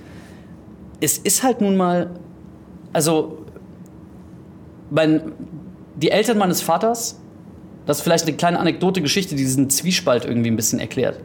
es 1.02 1.18
ist 1.18 1.44
halt 1.44 1.60
nun 1.62 1.76
mal, 1.76 2.10
also 2.94 3.46
mein, 4.90 5.32
die 5.96 6.12
Eltern 6.12 6.38
meines 6.38 6.62
Vaters, 6.62 7.20
das 7.86 7.98
ist 7.98 8.04
vielleicht 8.04 8.28
eine 8.28 8.38
kleine 8.38 8.60
Anekdote, 8.60 9.02
Geschichte, 9.02 9.36
die 9.36 9.44
diesen 9.44 9.70
Zwiespalt 9.70 10.26
irgendwie 10.26 10.50
ein 10.50 10.56
bisschen 10.56 10.80
erklärt. 10.80 11.20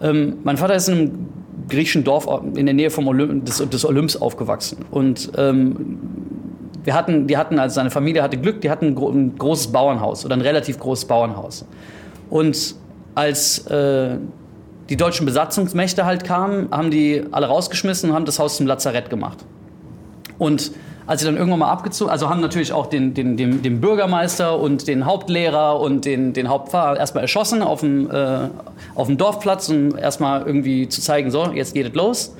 Ähm, 0.00 0.38
mein 0.42 0.56
Vater 0.56 0.74
ist 0.74 0.88
in 0.88 0.98
einem 0.98 1.28
griechischen 1.68 2.04
Dorf 2.04 2.26
in 2.54 2.66
der 2.66 2.74
Nähe 2.74 2.90
vom 2.90 3.06
Olymp, 3.06 3.44
des, 3.46 3.58
des 3.58 3.84
Olymps 3.84 4.16
aufgewachsen. 4.16 4.84
Und 4.90 5.30
ähm, 5.36 5.98
wir 6.84 6.94
hatten, 6.94 7.26
die 7.26 7.36
hatten, 7.36 7.58
also 7.58 7.74
seine 7.74 7.90
Familie 7.90 8.22
hatte 8.22 8.36
Glück, 8.36 8.60
die 8.60 8.70
hatten 8.70 8.86
ein, 8.86 8.94
gro 8.94 9.10
ein 9.10 9.36
großes 9.38 9.68
Bauernhaus 9.68 10.24
oder 10.24 10.34
ein 10.34 10.40
relativ 10.40 10.78
großes 10.78 11.04
Bauernhaus. 11.04 11.64
Und 12.30 12.74
als 13.14 13.66
äh, 13.66 14.16
die 14.88 14.96
deutschen 14.96 15.26
Besatzungsmächte 15.26 16.04
halt 16.04 16.24
kamen, 16.24 16.68
haben 16.70 16.90
die 16.90 17.22
alle 17.30 17.46
rausgeschmissen 17.46 18.10
und 18.10 18.16
haben 18.16 18.24
das 18.24 18.38
Haus 18.38 18.56
zum 18.56 18.66
Lazarett 18.66 19.10
gemacht. 19.10 19.44
Und 20.38 20.72
als 21.06 21.20
sie 21.20 21.26
dann 21.26 21.36
irgendwann 21.36 21.60
mal 21.60 21.70
abgezogen, 21.70 22.10
also 22.10 22.28
haben 22.28 22.40
natürlich 22.40 22.72
auch 22.72 22.86
den, 22.86 23.14
den, 23.14 23.36
den, 23.36 23.62
den 23.62 23.80
Bürgermeister 23.80 24.58
und 24.58 24.86
den 24.86 25.04
Hauptlehrer 25.04 25.80
und 25.80 26.04
den, 26.04 26.32
den 26.32 26.48
Hauptpfarrer 26.48 26.98
erstmal 26.98 27.24
erschossen 27.24 27.62
auf 27.62 27.80
dem, 27.80 28.10
äh, 28.10 28.48
auf 28.94 29.08
dem 29.08 29.18
Dorfplatz, 29.18 29.68
um 29.68 29.96
erstmal 29.96 30.46
irgendwie 30.46 30.88
zu 30.88 31.00
zeigen, 31.00 31.30
so, 31.30 31.50
jetzt 31.52 31.74
geht 31.74 31.88
es 31.88 31.94
los. 31.94 32.36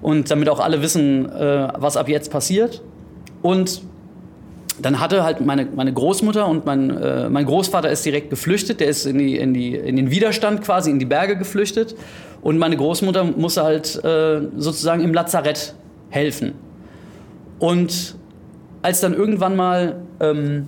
Und 0.00 0.30
damit 0.30 0.48
auch 0.48 0.60
alle 0.60 0.82
wissen, 0.82 1.30
äh, 1.30 1.68
was 1.76 1.96
ab 1.96 2.08
jetzt 2.08 2.30
passiert. 2.30 2.82
Und 3.42 3.82
dann 4.80 5.00
hatte 5.00 5.22
halt 5.22 5.40
meine, 5.40 5.66
meine 5.66 5.92
Großmutter 5.92 6.46
und 6.46 6.66
mein, 6.66 6.90
äh, 6.90 7.28
mein 7.28 7.46
Großvater 7.46 7.90
ist 7.90 8.04
direkt 8.04 8.30
geflüchtet, 8.30 8.80
der 8.80 8.88
ist 8.88 9.06
in, 9.06 9.18
die, 9.18 9.36
in, 9.36 9.54
die, 9.54 9.74
in 9.74 9.96
den 9.96 10.10
Widerstand 10.10 10.62
quasi, 10.62 10.90
in 10.90 10.98
die 10.98 11.04
Berge 11.04 11.36
geflüchtet. 11.36 11.94
Und 12.42 12.58
meine 12.58 12.76
Großmutter 12.76 13.24
musste 13.24 13.62
halt 13.62 14.02
äh, 14.04 14.40
sozusagen 14.56 15.02
im 15.02 15.14
Lazarett 15.14 15.74
helfen. 16.10 16.52
Und 17.58 18.16
als 18.82 19.00
dann 19.00 19.14
irgendwann 19.14 19.56
mal 19.56 19.96
ähm, 20.20 20.66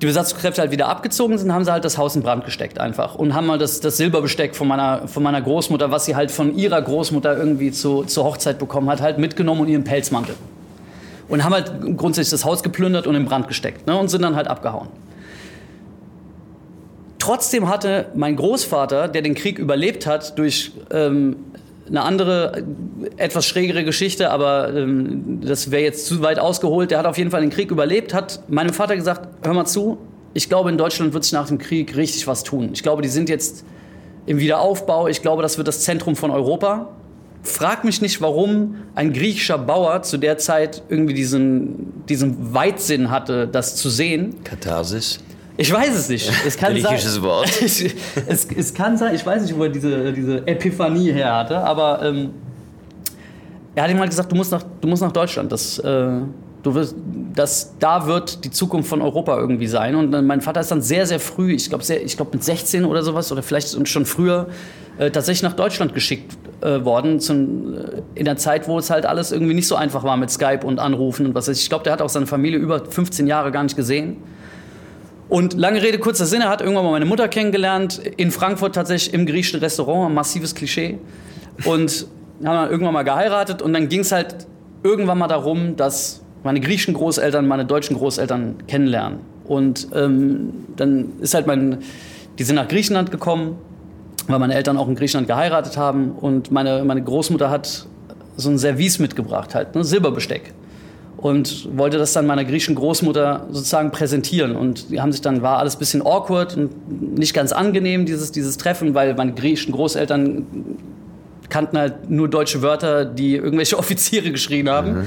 die 0.00 0.06
Besatzungskräfte 0.06 0.62
halt 0.62 0.70
wieder 0.70 0.88
abgezogen 0.88 1.36
sind, 1.36 1.52
haben 1.52 1.64
sie 1.64 1.72
halt 1.72 1.84
das 1.84 1.98
Haus 1.98 2.16
in 2.16 2.22
Brand 2.22 2.44
gesteckt 2.44 2.78
einfach 2.80 3.16
und 3.16 3.34
haben 3.34 3.46
mal 3.46 3.58
das, 3.58 3.80
das 3.80 3.98
Silberbesteck 3.98 4.56
von 4.56 4.66
meiner, 4.66 5.06
von 5.08 5.22
meiner 5.22 5.42
Großmutter, 5.42 5.90
was 5.90 6.06
sie 6.06 6.16
halt 6.16 6.30
von 6.30 6.56
ihrer 6.56 6.80
Großmutter 6.80 7.36
irgendwie 7.36 7.70
zu, 7.70 8.04
zur 8.04 8.24
Hochzeit 8.24 8.58
bekommen 8.58 8.88
hat, 8.88 9.02
halt 9.02 9.18
mitgenommen 9.18 9.60
und 9.62 9.68
ihren 9.68 9.84
Pelzmantel. 9.84 10.36
Und 11.28 11.44
haben 11.44 11.52
halt 11.52 11.72
grundsätzlich 11.96 12.30
das 12.30 12.44
Haus 12.44 12.62
geplündert 12.62 13.06
und 13.06 13.14
in 13.14 13.24
Brand 13.26 13.46
gesteckt 13.46 13.86
ne, 13.86 13.96
und 13.96 14.08
sind 14.08 14.22
dann 14.22 14.36
halt 14.36 14.48
abgehauen. 14.48 14.88
Trotzdem 17.18 17.68
hatte 17.68 18.06
mein 18.14 18.34
Großvater, 18.34 19.06
der 19.06 19.20
den 19.20 19.34
Krieg 19.34 19.58
überlebt 19.58 20.06
hat, 20.06 20.38
durch 20.38 20.72
ähm, 20.90 21.36
eine 21.90 22.02
andere, 22.02 22.64
etwas 23.16 23.46
schrägere 23.46 23.84
Geschichte, 23.84 24.30
aber 24.30 24.72
ähm, 24.74 25.40
das 25.44 25.70
wäre 25.70 25.82
jetzt 25.82 26.06
zu 26.06 26.22
weit 26.22 26.38
ausgeholt. 26.38 26.90
Der 26.90 26.98
hat 26.98 27.06
auf 27.06 27.18
jeden 27.18 27.30
Fall 27.30 27.40
den 27.40 27.50
Krieg 27.50 27.70
überlebt, 27.70 28.14
hat 28.14 28.48
meinem 28.48 28.72
Vater 28.72 28.96
gesagt, 28.96 29.28
hör 29.44 29.54
mal 29.54 29.66
zu, 29.66 29.98
ich 30.32 30.48
glaube, 30.48 30.70
in 30.70 30.78
Deutschland 30.78 31.12
wird 31.12 31.24
sich 31.24 31.32
nach 31.32 31.48
dem 31.48 31.58
Krieg 31.58 31.96
richtig 31.96 32.26
was 32.26 32.44
tun. 32.44 32.70
Ich 32.72 32.82
glaube, 32.82 33.02
die 33.02 33.08
sind 33.08 33.28
jetzt 33.28 33.64
im 34.26 34.38
Wiederaufbau. 34.38 35.08
Ich 35.08 35.22
glaube, 35.22 35.42
das 35.42 35.58
wird 35.58 35.66
das 35.66 35.80
Zentrum 35.80 36.14
von 36.14 36.30
Europa. 36.30 36.90
Frag 37.42 37.84
mich 37.84 38.00
nicht, 38.02 38.20
warum 38.20 38.76
ein 38.94 39.12
griechischer 39.12 39.58
Bauer 39.58 40.02
zu 40.02 40.18
der 40.18 40.38
Zeit 40.38 40.82
irgendwie 40.88 41.14
diesen, 41.14 42.04
diesen 42.06 42.54
Weitsinn 42.54 43.10
hatte, 43.10 43.48
das 43.48 43.76
zu 43.76 43.88
sehen. 43.88 44.36
Katharsis. 44.44 45.20
Ich 45.60 45.70
weiß 45.70 45.94
es 45.94 46.08
nicht. 46.08 46.32
Es 46.46 46.56
kann 46.56 46.72
Griechisches 46.72 47.14
sein, 47.14 47.22
Wort. 47.22 47.46
es, 47.62 47.84
es, 48.56 48.72
kann 48.72 48.96
sein, 48.96 49.14
ich 49.14 49.24
weiß 49.26 49.42
nicht, 49.42 49.54
wo 49.56 49.64
er 49.64 49.68
diese, 49.68 50.10
diese 50.10 50.46
Epiphanie 50.46 51.12
her 51.12 51.36
hatte, 51.36 51.58
aber 51.58 52.02
ähm, 52.02 52.30
er 53.74 53.84
hat 53.84 53.90
ihm 53.90 53.98
halt 53.98 54.08
gesagt, 54.08 54.32
du 54.32 54.36
musst 54.36 54.52
nach, 54.52 54.62
du 54.80 54.88
musst 54.88 55.02
nach 55.02 55.12
Deutschland. 55.12 55.52
Das, 55.52 55.78
äh, 55.78 56.08
du 56.62 56.74
wirst, 56.74 56.96
das, 57.34 57.74
da 57.78 58.06
wird 58.06 58.42
die 58.44 58.50
Zukunft 58.50 58.88
von 58.88 59.02
Europa 59.02 59.38
irgendwie 59.38 59.66
sein. 59.66 59.96
Und 59.96 60.14
äh, 60.14 60.22
mein 60.22 60.40
Vater 60.40 60.60
ist 60.60 60.70
dann 60.70 60.80
sehr, 60.80 61.06
sehr 61.06 61.20
früh, 61.20 61.52
ich 61.52 61.68
glaube 61.68 61.84
glaub 61.84 62.32
mit 62.32 62.42
16 62.42 62.86
oder 62.86 63.02
sowas, 63.02 63.30
oder 63.30 63.42
vielleicht 63.42 63.86
schon 63.86 64.06
früher, 64.06 64.48
äh, 64.96 65.10
tatsächlich 65.10 65.42
nach 65.42 65.56
Deutschland 65.56 65.92
geschickt 65.92 66.38
äh, 66.62 66.82
worden. 66.86 67.20
Zum, 67.20 67.74
äh, 67.74 68.02
in 68.14 68.24
der 68.24 68.38
Zeit, 68.38 68.66
wo 68.66 68.78
es 68.78 68.88
halt 68.88 69.04
alles 69.04 69.30
irgendwie 69.30 69.54
nicht 69.54 69.68
so 69.68 69.76
einfach 69.76 70.04
war 70.04 70.16
mit 70.16 70.30
Skype 70.30 70.60
und 70.64 70.78
Anrufen 70.78 71.26
und 71.26 71.34
was 71.34 71.48
weiß 71.48 71.56
ich. 71.58 71.64
Ich 71.64 71.68
glaube, 71.68 71.84
der 71.84 71.92
hat 71.92 72.00
auch 72.00 72.08
seine 72.08 72.26
Familie 72.26 72.58
über 72.58 72.82
15 72.82 73.26
Jahre 73.26 73.52
gar 73.52 73.62
nicht 73.62 73.76
gesehen. 73.76 74.16
Und 75.30 75.54
lange 75.54 75.80
Rede, 75.80 75.98
kurzer 75.98 76.26
Sinn, 76.26 76.42
er 76.42 76.48
hat 76.48 76.60
irgendwann 76.60 76.84
mal 76.84 76.90
meine 76.90 77.04
Mutter 77.04 77.28
kennengelernt, 77.28 77.98
in 78.16 78.32
Frankfurt 78.32 78.74
tatsächlich 78.74 79.14
im 79.14 79.26
griechischen 79.26 79.60
Restaurant, 79.60 80.10
ein 80.10 80.14
massives 80.14 80.56
Klischee. 80.56 80.98
Und 81.64 82.06
haben 82.44 82.56
dann 82.56 82.70
irgendwann 82.70 82.94
mal 82.94 83.04
geheiratet 83.04 83.62
und 83.62 83.72
dann 83.72 83.88
ging 83.88 84.00
es 84.00 84.12
halt 84.12 84.34
irgendwann 84.82 85.18
mal 85.18 85.28
darum, 85.28 85.76
dass 85.76 86.22
meine 86.42 86.58
griechischen 86.58 86.94
Großeltern 86.94 87.46
meine 87.46 87.64
deutschen 87.64 87.96
Großeltern 87.96 88.66
kennenlernen. 88.66 89.20
Und 89.44 89.88
ähm, 89.94 90.64
dann 90.76 91.12
ist 91.20 91.34
halt 91.34 91.46
mein, 91.46 91.78
die 92.38 92.42
sind 92.42 92.56
nach 92.56 92.66
Griechenland 92.66 93.12
gekommen, 93.12 93.58
weil 94.26 94.38
meine 94.38 94.54
Eltern 94.54 94.78
auch 94.78 94.88
in 94.88 94.96
Griechenland 94.96 95.28
geheiratet 95.28 95.76
haben. 95.76 96.12
Und 96.12 96.50
meine, 96.50 96.82
meine 96.84 97.02
Großmutter 97.02 97.50
hat 97.50 97.86
so 98.36 98.50
ein 98.50 98.58
Service 98.58 98.98
mitgebracht, 98.98 99.54
halt, 99.54 99.74
ne, 99.74 99.84
Silberbesteck 99.84 100.54
und 101.20 101.76
wollte 101.76 101.98
das 101.98 102.14
dann 102.14 102.26
meiner 102.26 102.44
griechischen 102.44 102.74
Großmutter 102.74 103.46
sozusagen 103.50 103.90
präsentieren. 103.90 104.56
Und 104.56 104.90
die 104.90 105.00
haben 105.00 105.12
sich 105.12 105.20
dann, 105.20 105.42
war 105.42 105.58
alles 105.58 105.76
ein 105.76 105.78
bisschen 105.78 106.02
awkward 106.02 106.56
und 106.56 107.18
nicht 107.18 107.34
ganz 107.34 107.52
angenehm, 107.52 108.06
dieses, 108.06 108.32
dieses 108.32 108.56
Treffen, 108.56 108.94
weil 108.94 109.14
meine 109.14 109.34
griechischen 109.34 109.72
Großeltern 109.72 110.46
kannten 111.50 111.76
halt 111.76 112.08
nur 112.08 112.28
deutsche 112.28 112.62
Wörter, 112.62 113.04
die 113.04 113.34
irgendwelche 113.34 113.78
Offiziere 113.78 114.30
geschrien 114.30 114.70
haben. 114.70 114.92
Mhm. 114.92 115.04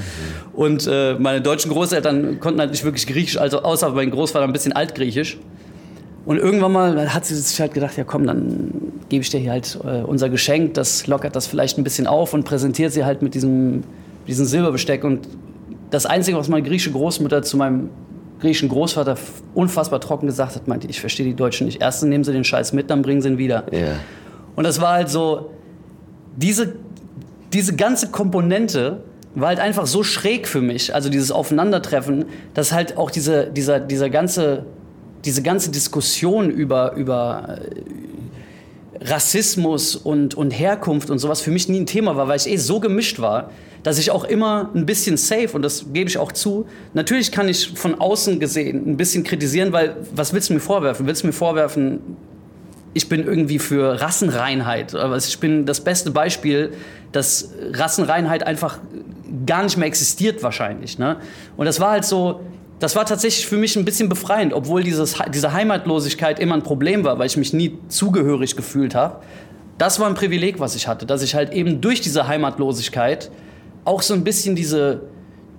Und 0.52 0.86
äh, 0.88 1.14
meine 1.14 1.40
deutschen 1.40 1.72
Großeltern 1.72 2.38
konnten 2.38 2.60
halt 2.60 2.70
nicht 2.70 2.84
wirklich 2.84 3.08
Griechisch, 3.08 3.36
also 3.36 3.62
außer 3.62 3.90
mein 3.90 4.12
Großvater 4.12 4.44
ein 4.44 4.52
bisschen 4.52 4.72
Altgriechisch. 4.72 5.38
Und 6.26 6.38
irgendwann 6.38 6.72
mal 6.72 7.12
hat 7.12 7.26
sie 7.26 7.34
sich 7.34 7.60
halt 7.60 7.74
gedacht, 7.74 7.96
ja 7.96 8.04
komm, 8.04 8.26
dann 8.26 8.70
gebe 9.08 9.22
ich 9.22 9.30
dir 9.30 9.40
hier 9.40 9.50
halt 9.50 9.78
äh, 9.84 10.02
unser 10.02 10.28
Geschenk, 10.28 10.74
das 10.74 11.08
lockert 11.08 11.34
das 11.34 11.48
vielleicht 11.48 11.76
ein 11.76 11.84
bisschen 11.84 12.06
auf 12.06 12.34
und 12.34 12.44
präsentiert 12.44 12.92
sie 12.92 13.04
halt 13.04 13.20
mit 13.20 13.34
diesem, 13.34 13.82
diesem 14.28 14.46
Silberbesteck. 14.46 15.02
Und 15.02 15.26
das 15.90 16.06
Einzige, 16.06 16.36
was 16.36 16.48
meine 16.48 16.62
griechische 16.62 16.92
Großmutter 16.92 17.42
zu 17.42 17.56
meinem 17.56 17.90
griechischen 18.40 18.68
Großvater 18.68 19.16
unfassbar 19.54 20.00
trocken 20.00 20.26
gesagt 20.26 20.56
hat, 20.56 20.68
meinte, 20.68 20.86
ich 20.88 21.00
verstehe 21.00 21.24
die 21.24 21.34
Deutschen 21.34 21.66
nicht. 21.66 21.80
Erstens 21.80 22.08
nehmen 22.08 22.24
sie 22.24 22.32
den 22.32 22.44
Scheiß 22.44 22.72
mit, 22.72 22.90
dann 22.90 23.02
bringen 23.02 23.22
sie 23.22 23.28
ihn 23.28 23.38
wieder. 23.38 23.64
Yeah. 23.72 23.96
Und 24.56 24.64
das 24.64 24.80
war 24.80 24.94
halt 24.94 25.08
so, 25.08 25.50
diese, 26.36 26.74
diese 27.52 27.74
ganze 27.76 28.10
Komponente 28.10 29.02
war 29.34 29.48
halt 29.48 29.60
einfach 29.60 29.86
so 29.86 30.02
schräg 30.02 30.46
für 30.46 30.60
mich, 30.60 30.94
also 30.94 31.08
dieses 31.08 31.32
Aufeinandertreffen, 31.32 32.26
dass 32.54 32.72
halt 32.72 32.96
auch 32.96 33.10
diese, 33.10 33.46
dieser, 33.46 33.80
dieser 33.80 34.10
ganze, 34.10 34.64
diese 35.24 35.42
ganze 35.42 35.70
Diskussion 35.70 36.50
über, 36.50 36.94
über 36.94 37.58
äh, 37.60 39.04
Rassismus 39.04 39.96
und, 39.96 40.34
und 40.34 40.50
Herkunft 40.50 41.10
und 41.10 41.18
sowas 41.18 41.40
für 41.40 41.50
mich 41.50 41.68
nie 41.68 41.80
ein 41.80 41.86
Thema 41.86 42.16
war, 42.16 42.28
weil 42.28 42.36
ich 42.36 42.48
eh 42.48 42.56
so 42.56 42.78
gemischt 42.78 43.20
war, 43.20 43.50
dass 43.84 43.98
ich 43.98 44.10
auch 44.10 44.24
immer 44.24 44.70
ein 44.74 44.86
bisschen 44.86 45.16
safe, 45.16 45.50
und 45.52 45.62
das 45.62 45.86
gebe 45.92 46.08
ich 46.08 46.18
auch 46.18 46.32
zu, 46.32 46.66
natürlich 46.94 47.30
kann 47.30 47.48
ich 47.48 47.68
von 47.78 47.94
außen 47.94 48.40
gesehen 48.40 48.82
ein 48.88 48.96
bisschen 48.96 49.22
kritisieren, 49.22 49.72
weil 49.72 49.96
was 50.12 50.32
willst 50.32 50.48
du 50.48 50.54
mir 50.54 50.60
vorwerfen? 50.60 51.06
Willst 51.06 51.22
du 51.22 51.28
mir 51.28 51.32
vorwerfen, 51.34 52.00
ich 52.94 53.08
bin 53.08 53.24
irgendwie 53.24 53.58
für 53.58 54.00
Rassenreinheit? 54.00 54.96
Ich 55.28 55.38
bin 55.38 55.66
das 55.66 55.82
beste 55.82 56.10
Beispiel, 56.10 56.72
dass 57.12 57.50
Rassenreinheit 57.72 58.46
einfach 58.46 58.78
gar 59.46 59.62
nicht 59.62 59.76
mehr 59.76 59.86
existiert 59.86 60.42
wahrscheinlich. 60.42 60.98
Ne? 60.98 61.18
Und 61.56 61.66
das 61.66 61.78
war 61.78 61.90
halt 61.90 62.06
so, 62.06 62.40
das 62.80 62.96
war 62.96 63.04
tatsächlich 63.04 63.46
für 63.46 63.58
mich 63.58 63.76
ein 63.76 63.84
bisschen 63.84 64.08
befreiend, 64.08 64.54
obwohl 64.54 64.82
dieses, 64.82 65.16
diese 65.32 65.52
Heimatlosigkeit 65.52 66.40
immer 66.40 66.54
ein 66.54 66.62
Problem 66.62 67.04
war, 67.04 67.18
weil 67.18 67.26
ich 67.26 67.36
mich 67.36 67.52
nie 67.52 67.78
zugehörig 67.88 68.56
gefühlt 68.56 68.94
habe. 68.94 69.22
Das 69.76 70.00
war 70.00 70.08
ein 70.08 70.14
Privileg, 70.14 70.58
was 70.58 70.74
ich 70.74 70.88
hatte, 70.88 71.04
dass 71.04 71.20
ich 71.20 71.34
halt 71.34 71.52
eben 71.52 71.82
durch 71.82 72.00
diese 72.00 72.26
Heimatlosigkeit 72.28 73.30
auch 73.84 74.02
so 74.02 74.14
ein 74.14 74.24
bisschen 74.24 74.56
diese, 74.56 75.02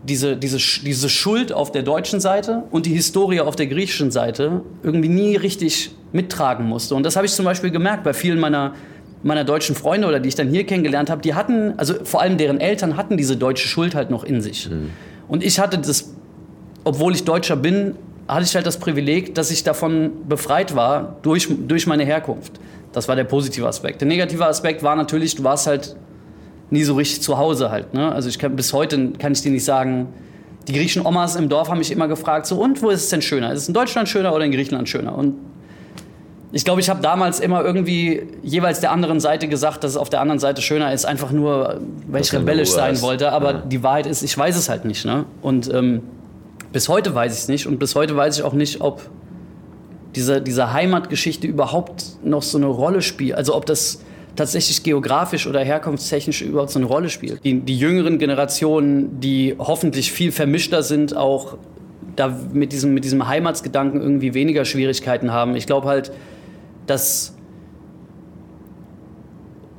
diese, 0.03 0.37
diese, 0.37 0.57
diese 0.57 1.09
Schuld 1.09 1.51
auf 1.51 1.71
der 1.71 1.83
deutschen 1.83 2.19
Seite 2.19 2.63
und 2.71 2.85
die 2.85 2.93
Historie 2.93 3.41
auf 3.41 3.55
der 3.55 3.67
griechischen 3.67 4.11
Seite 4.11 4.61
irgendwie 4.83 5.09
nie 5.09 5.35
richtig 5.35 5.91
mittragen 6.11 6.65
musste. 6.65 6.95
Und 6.95 7.03
das 7.03 7.15
habe 7.15 7.25
ich 7.25 7.33
zum 7.33 7.45
Beispiel 7.45 7.71
gemerkt 7.71 8.03
bei 8.03 8.13
vielen 8.13 8.39
meiner, 8.39 8.73
meiner 9.23 9.43
deutschen 9.43 9.75
Freunde 9.75 10.07
oder 10.07 10.19
die 10.19 10.29
ich 10.29 10.35
dann 10.35 10.49
hier 10.49 10.65
kennengelernt 10.65 11.09
habe, 11.09 11.21
die 11.21 11.33
hatten, 11.33 11.73
also 11.77 11.95
vor 12.03 12.21
allem 12.21 12.37
deren 12.37 12.59
Eltern 12.59 12.97
hatten 12.97 13.17
diese 13.17 13.35
deutsche 13.35 13.67
Schuld 13.67 13.95
halt 13.95 14.11
noch 14.11 14.23
in 14.23 14.41
sich. 14.41 14.69
Mhm. 14.69 14.91
Und 15.27 15.43
ich 15.43 15.59
hatte 15.59 15.77
das, 15.77 16.13
obwohl 16.83 17.13
ich 17.13 17.23
Deutscher 17.23 17.55
bin, 17.55 17.95
hatte 18.27 18.43
ich 18.43 18.55
halt 18.55 18.65
das 18.65 18.77
Privileg, 18.77 19.35
dass 19.35 19.51
ich 19.51 19.63
davon 19.63 20.11
befreit 20.27 20.75
war 20.75 21.17
durch, 21.21 21.47
durch 21.67 21.87
meine 21.87 22.05
Herkunft. 22.05 22.53
Das 22.91 23.07
war 23.07 23.15
der 23.15 23.23
positive 23.25 23.67
Aspekt. 23.67 24.01
Der 24.01 24.07
negative 24.07 24.45
Aspekt 24.45 24.81
war 24.83 24.95
natürlich, 24.95 25.35
du 25.35 25.43
warst 25.43 25.67
halt 25.67 25.95
nie 26.69 26.83
so 26.83 26.95
richtig 26.95 27.21
zu 27.21 27.37
Hause 27.37 27.71
halt. 27.71 27.93
Ne? 27.93 28.11
Also 28.11 28.29
ich 28.29 28.39
kann 28.39 28.55
bis 28.55 28.73
heute 28.73 29.11
kann 29.19 29.33
ich 29.33 29.41
dir 29.41 29.51
nicht 29.51 29.65
sagen, 29.65 30.07
die 30.67 30.73
griechischen 30.73 31.05
Omas 31.05 31.35
im 31.35 31.49
Dorf 31.49 31.69
haben 31.69 31.77
mich 31.77 31.91
immer 31.91 32.07
gefragt, 32.07 32.47
so 32.47 32.57
und 32.57 32.81
wo 32.81 32.89
ist 32.89 33.03
es 33.03 33.09
denn 33.09 33.21
schöner? 33.21 33.53
Ist 33.53 33.63
es 33.63 33.67
in 33.67 33.73
Deutschland 33.73 34.09
schöner 34.09 34.33
oder 34.33 34.45
in 34.45 34.51
Griechenland 34.51 34.89
schöner? 34.89 35.15
Und 35.15 35.35
ich 36.51 36.63
glaube, 36.63 36.79
ich 36.79 36.89
habe 36.89 37.01
damals 37.01 37.39
immer 37.39 37.63
irgendwie 37.63 38.23
jeweils 38.41 38.79
der 38.79 38.91
anderen 38.91 39.19
Seite 39.19 39.47
gesagt, 39.47 39.83
dass 39.83 39.91
es 39.91 39.97
auf 39.97 40.09
der 40.09 40.21
anderen 40.21 40.39
Seite 40.39 40.61
schöner 40.61 40.93
ist, 40.93 41.05
einfach 41.05 41.31
nur, 41.31 41.81
weil 42.07 42.21
ich 42.21 42.31
rebellisch 42.33 42.69
sein 42.69 43.01
wollte. 43.01 43.31
Aber 43.33 43.51
ja. 43.51 43.57
die 43.59 43.83
Wahrheit 43.83 44.07
ist, 44.07 44.23
ich 44.23 44.37
weiß 44.37 44.55
es 44.55 44.69
halt 44.69 44.85
nicht. 44.85 45.05
Ne? 45.05 45.25
Und 45.41 45.71
ähm, 45.73 46.01
bis 46.71 46.87
heute 46.87 47.13
weiß 47.13 47.33
ich 47.33 47.39
es 47.39 47.47
nicht. 47.49 47.67
Und 47.67 47.77
bis 47.77 47.93
heute 47.95 48.15
weiß 48.15 48.37
ich 48.37 48.43
auch 48.43 48.53
nicht, 48.53 48.79
ob 48.79 49.01
diese, 50.15 50.41
diese 50.41 50.71
Heimatgeschichte 50.71 51.45
überhaupt 51.45 52.23
noch 52.23 52.41
so 52.41 52.57
eine 52.57 52.67
Rolle 52.67 53.01
spielt. 53.01 53.35
Also 53.35 53.53
ob 53.53 53.65
das 53.65 54.01
tatsächlich 54.35 54.83
geografisch 54.83 55.47
oder 55.47 55.61
herkunftstechnisch 55.61 56.41
überhaupt 56.41 56.71
so 56.71 56.79
eine 56.79 56.87
Rolle 56.87 57.09
spielt. 57.09 57.43
Die, 57.43 57.59
die 57.59 57.77
jüngeren 57.77 58.17
Generationen, 58.17 59.19
die 59.19 59.55
hoffentlich 59.57 60.11
viel 60.11 60.31
vermischter 60.31 60.83
sind, 60.83 61.15
auch 61.15 61.57
da 62.15 62.37
mit 62.53 62.71
diesem, 62.71 62.93
mit 62.93 63.03
diesem 63.03 63.27
Heimatsgedanken 63.27 64.01
irgendwie 64.01 64.33
weniger 64.33 64.65
Schwierigkeiten 64.65 65.31
haben. 65.31 65.55
Ich 65.55 65.67
glaube 65.67 65.87
halt, 65.87 66.11
dass 66.87 67.33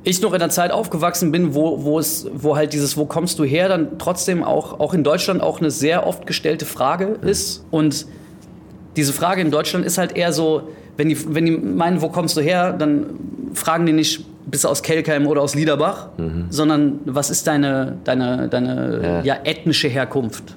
ich 0.03 0.21
noch 0.21 0.33
in 0.33 0.41
einer 0.41 0.49
Zeit 0.49 0.71
aufgewachsen 0.71 1.31
bin, 1.31 1.53
wo, 1.53 1.83
wo, 1.83 1.99
es, 1.99 2.27
wo 2.33 2.55
halt 2.55 2.73
dieses 2.73 2.95
Wo 2.95 3.05
kommst 3.05 3.39
du 3.39 3.43
her 3.43 3.67
dann 3.67 3.97
trotzdem 3.97 4.43
auch, 4.43 4.79
auch 4.79 4.93
in 4.93 5.03
Deutschland 5.03 5.41
auch 5.41 5.59
eine 5.59 5.69
sehr 5.69 6.07
oft 6.07 6.25
gestellte 6.25 6.65
Frage 6.65 7.17
ist. 7.21 7.65
Und 7.71 8.05
diese 8.95 9.11
Frage 9.11 9.41
in 9.41 9.51
Deutschland 9.51 9.85
ist 9.85 9.97
halt 9.97 10.15
eher 10.15 10.31
so, 10.31 10.69
wenn 10.95 11.09
die, 11.09 11.35
wenn 11.35 11.45
die 11.45 11.51
meinen, 11.51 12.01
wo 12.01 12.09
kommst 12.09 12.37
du 12.37 12.41
her, 12.41 12.71
dann 12.71 13.19
fragen 13.53 13.85
die 13.85 13.93
nicht, 13.93 14.25
bist 14.49 14.63
du 14.63 14.69
aus 14.69 14.81
Kelkheim 14.81 15.27
oder 15.27 15.41
aus 15.41 15.55
Liederbach, 15.55 16.09
mhm. 16.17 16.47
sondern 16.49 16.99
was 17.05 17.29
ist 17.29 17.45
deine, 17.47 17.97
deine, 18.03 18.47
deine 18.47 19.21
ja. 19.23 19.35
ja. 19.35 19.39
ethnische 19.43 19.87
Herkunft 19.87 20.55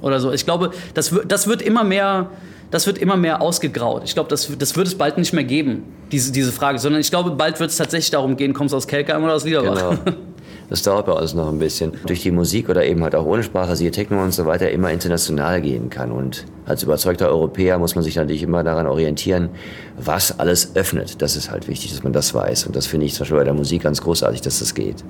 oder 0.00 0.20
so. 0.20 0.32
Ich 0.32 0.44
glaube, 0.44 0.70
das, 0.94 1.14
das 1.26 1.46
wird 1.46 1.62
immer 1.62 1.84
mehr 1.84 2.30
das 2.72 2.86
wird 2.86 2.96
immer 2.96 3.18
mehr 3.18 3.42
ausgegraut. 3.42 4.02
Ich 4.06 4.14
glaube, 4.14 4.30
das, 4.30 4.50
das 4.58 4.76
wird 4.76 4.86
es 4.86 4.94
bald 4.96 5.18
nicht 5.18 5.34
mehr 5.34 5.44
geben, 5.44 5.84
diese, 6.10 6.32
diese 6.32 6.52
Frage, 6.52 6.78
sondern 6.78 7.02
ich 7.02 7.10
glaube, 7.10 7.32
bald 7.32 7.60
wird 7.60 7.68
es 7.68 7.76
tatsächlich 7.76 8.10
darum 8.10 8.38
gehen, 8.38 8.54
kommst 8.54 8.72
du 8.72 8.78
aus 8.78 8.88
Kelkheim 8.88 9.22
oder 9.22 9.34
aus 9.34 9.44
Liederbach. 9.44 9.98
Genau. 10.04 10.16
Das 10.72 10.82
dauert 10.84 11.04
bei 11.04 11.12
uns 11.12 11.34
noch 11.34 11.50
ein 11.50 11.58
bisschen. 11.58 11.92
Durch 12.06 12.22
die 12.22 12.30
Musik 12.30 12.70
oder 12.70 12.82
eben 12.86 13.02
halt 13.02 13.14
auch 13.14 13.26
ohne 13.26 13.42
Sprache, 13.42 13.68
also 13.68 13.86
Techno 13.90 14.22
und 14.22 14.32
so 14.32 14.46
weiter, 14.46 14.70
immer 14.70 14.90
international 14.90 15.60
gehen 15.60 15.90
kann. 15.90 16.10
Und 16.10 16.46
als 16.64 16.82
überzeugter 16.82 17.28
Europäer 17.28 17.78
muss 17.78 17.94
man 17.94 18.02
sich 18.02 18.16
natürlich 18.16 18.42
immer 18.42 18.64
daran 18.64 18.86
orientieren, 18.86 19.50
was 19.98 20.40
alles 20.40 20.74
öffnet. 20.74 21.20
Das 21.20 21.36
ist 21.36 21.50
halt 21.50 21.68
wichtig, 21.68 21.90
dass 21.90 22.02
man 22.02 22.14
das 22.14 22.32
weiß. 22.32 22.64
Und 22.64 22.74
das 22.74 22.86
finde 22.86 23.04
ich 23.04 23.12
zum 23.12 23.24
Beispiel 23.24 23.36
bei 23.36 23.44
der 23.44 23.52
Musik 23.52 23.82
ganz 23.82 24.00
großartig, 24.00 24.40
dass 24.40 24.60
das 24.60 24.74
geht. 24.74 25.04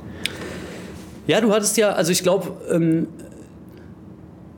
Ja, 1.28 1.40
du 1.40 1.52
hattest 1.52 1.76
ja, 1.76 1.92
also 1.92 2.10
ich 2.10 2.24
glaube, 2.24 2.56
ähm, 2.68 3.06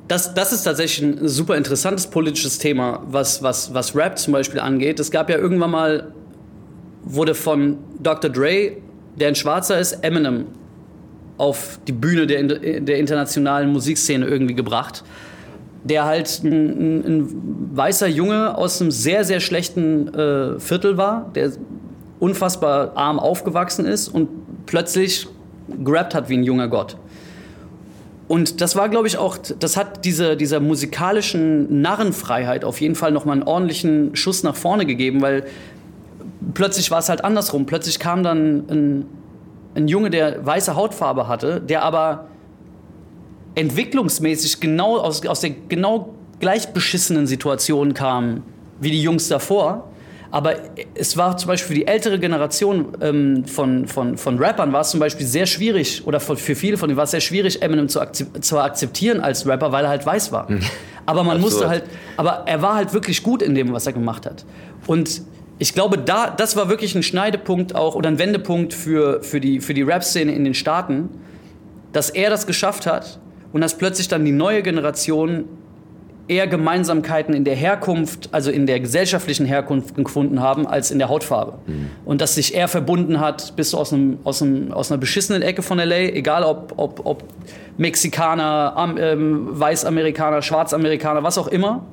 das, 0.08 0.32
das 0.32 0.54
ist 0.54 0.62
tatsächlich 0.62 1.06
ein 1.06 1.28
super 1.28 1.58
interessantes 1.58 2.06
politisches 2.06 2.56
Thema, 2.56 3.02
was, 3.10 3.42
was, 3.42 3.74
was 3.74 3.94
Rap 3.94 4.18
zum 4.18 4.32
Beispiel 4.32 4.58
angeht. 4.58 4.98
Es 5.00 5.10
gab 5.10 5.28
ja 5.28 5.36
irgendwann 5.36 5.70
mal, 5.70 6.14
wurde 7.02 7.34
von 7.34 7.76
Dr. 8.02 8.30
Dre, 8.30 8.78
der 9.16 9.28
ein 9.28 9.34
Schwarzer 9.34 9.78
ist, 9.78 10.02
Eminem 10.02 10.46
auf 11.36 11.78
die 11.86 11.92
Bühne 11.92 12.26
der, 12.26 12.42
der 12.80 12.98
internationalen 12.98 13.72
Musikszene 13.72 14.26
irgendwie 14.26 14.54
gebracht. 14.54 15.04
Der 15.82 16.04
halt 16.04 16.42
ein, 16.44 17.04
ein, 17.06 17.76
weißer 17.76 18.06
Junge 18.06 18.56
aus 18.56 18.80
einem 18.80 18.90
sehr, 18.90 19.24
sehr 19.24 19.40
schlechten 19.40 20.14
äh, 20.14 20.58
Viertel 20.58 20.96
war, 20.96 21.30
der 21.34 21.52
unfassbar 22.20 22.96
arm 22.96 23.18
aufgewachsen 23.18 23.84
ist 23.84 24.08
und 24.08 24.28
plötzlich 24.66 25.26
gerappt 25.84 26.14
hat 26.14 26.28
wie 26.28 26.36
ein 26.38 26.44
junger 26.44 26.68
Gott. 26.68 26.96
Und 28.26 28.62
das 28.62 28.74
war, 28.74 28.88
glaube 28.88 29.06
ich, 29.06 29.18
auch, 29.18 29.36
das 29.36 29.76
hat 29.76 30.04
diese, 30.04 30.36
dieser 30.36 30.60
musikalischen 30.60 31.82
Narrenfreiheit 31.82 32.64
auf 32.64 32.80
jeden 32.80 32.94
Fall 32.94 33.12
nochmal 33.12 33.34
einen 33.34 33.42
ordentlichen 33.42 34.16
Schuss 34.16 34.42
nach 34.42 34.56
vorne 34.56 34.86
gegeben, 34.86 35.20
weil 35.20 35.44
plötzlich 36.54 36.90
war 36.90 37.00
es 37.00 37.10
halt 37.10 37.22
andersrum. 37.22 37.66
Plötzlich 37.66 37.98
kam 37.98 38.22
dann 38.22 38.64
ein 38.70 39.06
ein 39.74 39.88
Junge, 39.88 40.10
der 40.10 40.44
weiße 40.44 40.76
Hautfarbe 40.76 41.28
hatte, 41.28 41.60
der 41.60 41.82
aber 41.82 42.26
entwicklungsmäßig 43.54 44.60
genau 44.60 44.98
aus, 44.98 45.24
aus 45.26 45.40
der 45.40 45.50
genau 45.68 46.14
gleich 46.40 46.72
beschissenen 46.72 47.26
Situation 47.26 47.94
kam 47.94 48.42
wie 48.80 48.90
die 48.90 49.02
Jungs 49.02 49.28
davor. 49.28 49.90
Aber 50.30 50.56
es 50.96 51.16
war 51.16 51.36
zum 51.36 51.46
Beispiel 51.46 51.68
für 51.68 51.74
die 51.74 51.86
ältere 51.86 52.18
Generation 52.18 52.88
ähm, 53.00 53.44
von, 53.44 53.86
von, 53.86 54.18
von 54.18 54.36
Rappern 54.36 54.72
war 54.72 54.80
es 54.80 54.90
zum 54.90 54.98
Beispiel 54.98 55.26
sehr 55.26 55.46
schwierig, 55.46 56.04
oder 56.06 56.18
für 56.18 56.56
viele 56.56 56.76
von 56.76 56.90
ihnen 56.90 56.96
war 56.96 57.04
es 57.04 57.12
sehr 57.12 57.20
schwierig, 57.20 57.62
Eminem 57.62 57.88
zu, 57.88 58.00
akzep 58.00 58.42
zu 58.44 58.58
akzeptieren 58.58 59.20
als 59.20 59.46
Rapper, 59.46 59.70
weil 59.70 59.84
er 59.84 59.90
halt 59.90 60.04
weiß 60.04 60.32
war. 60.32 60.50
Mhm. 60.50 60.60
Aber 61.06 61.22
man 61.22 61.36
Absurd. 61.36 61.52
musste 61.52 61.68
halt, 61.68 61.84
aber 62.16 62.42
er 62.46 62.62
war 62.62 62.74
halt 62.74 62.92
wirklich 62.92 63.22
gut 63.22 63.42
in 63.42 63.54
dem, 63.54 63.72
was 63.72 63.86
er 63.86 63.92
gemacht 63.92 64.26
hat. 64.26 64.44
Und 64.88 65.22
ich 65.58 65.74
glaube, 65.74 65.98
da, 65.98 66.30
das 66.30 66.56
war 66.56 66.68
wirklich 66.68 66.94
ein 66.94 67.02
Schneidepunkt 67.02 67.74
auch 67.74 67.94
oder 67.94 68.08
ein 68.08 68.18
Wendepunkt 68.18 68.74
für, 68.74 69.22
für 69.22 69.40
die, 69.40 69.60
für 69.60 69.74
die 69.74 69.82
Rap-Szene 69.82 70.32
in 70.32 70.44
den 70.44 70.54
Staaten, 70.54 71.10
dass 71.92 72.10
er 72.10 72.30
das 72.30 72.46
geschafft 72.46 72.86
hat 72.86 73.20
und 73.52 73.60
dass 73.60 73.78
plötzlich 73.78 74.08
dann 74.08 74.24
die 74.24 74.32
neue 74.32 74.62
Generation 74.62 75.44
eher 76.26 76.46
Gemeinsamkeiten 76.46 77.34
in 77.34 77.44
der 77.44 77.54
Herkunft, 77.54 78.30
also 78.32 78.50
in 78.50 78.66
der 78.66 78.80
gesellschaftlichen 78.80 79.44
Herkunft 79.46 79.94
gefunden 79.94 80.40
haben, 80.40 80.66
als 80.66 80.90
in 80.90 80.98
der 80.98 81.08
Hautfarbe. 81.08 81.58
Und 82.04 82.20
dass 82.20 82.34
sich 82.34 82.54
eher 82.54 82.68
verbunden 82.68 83.20
hat, 83.20 83.54
bist 83.56 83.74
du 83.74 83.78
aus, 83.78 83.92
einem, 83.92 84.18
aus, 84.24 84.40
einem, 84.40 84.72
aus 84.72 84.90
einer 84.90 84.98
beschissenen 84.98 85.42
Ecke 85.42 85.62
von 85.62 85.78
LA, 85.78 85.96
egal 85.96 86.42
ob, 86.44 86.72
ob, 86.76 87.04
ob 87.04 87.24
Mexikaner, 87.76 88.96
ähm, 88.98 89.48
Weißamerikaner, 89.50 90.40
Schwarzamerikaner, 90.40 91.22
was 91.22 91.36
auch 91.36 91.48
immer, 91.48 91.84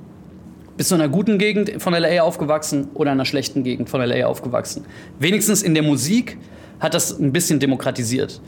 bist 0.77 0.91
du 0.91 0.95
in 0.95 1.01
einer 1.01 1.11
guten 1.11 1.37
Gegend 1.37 1.81
von 1.81 1.93
LA 1.93 2.21
aufgewachsen 2.21 2.89
oder 2.93 3.11
in 3.11 3.17
einer 3.17 3.25
schlechten 3.25 3.63
Gegend 3.63 3.89
von 3.89 4.01
LA 4.01 4.25
aufgewachsen. 4.25 4.85
Wenigstens 5.19 5.61
in 5.61 5.73
der 5.73 5.83
Musik 5.83 6.37
hat 6.79 6.93
das 6.93 7.19
ein 7.19 7.31
bisschen 7.31 7.59
demokratisiert. 7.59 8.41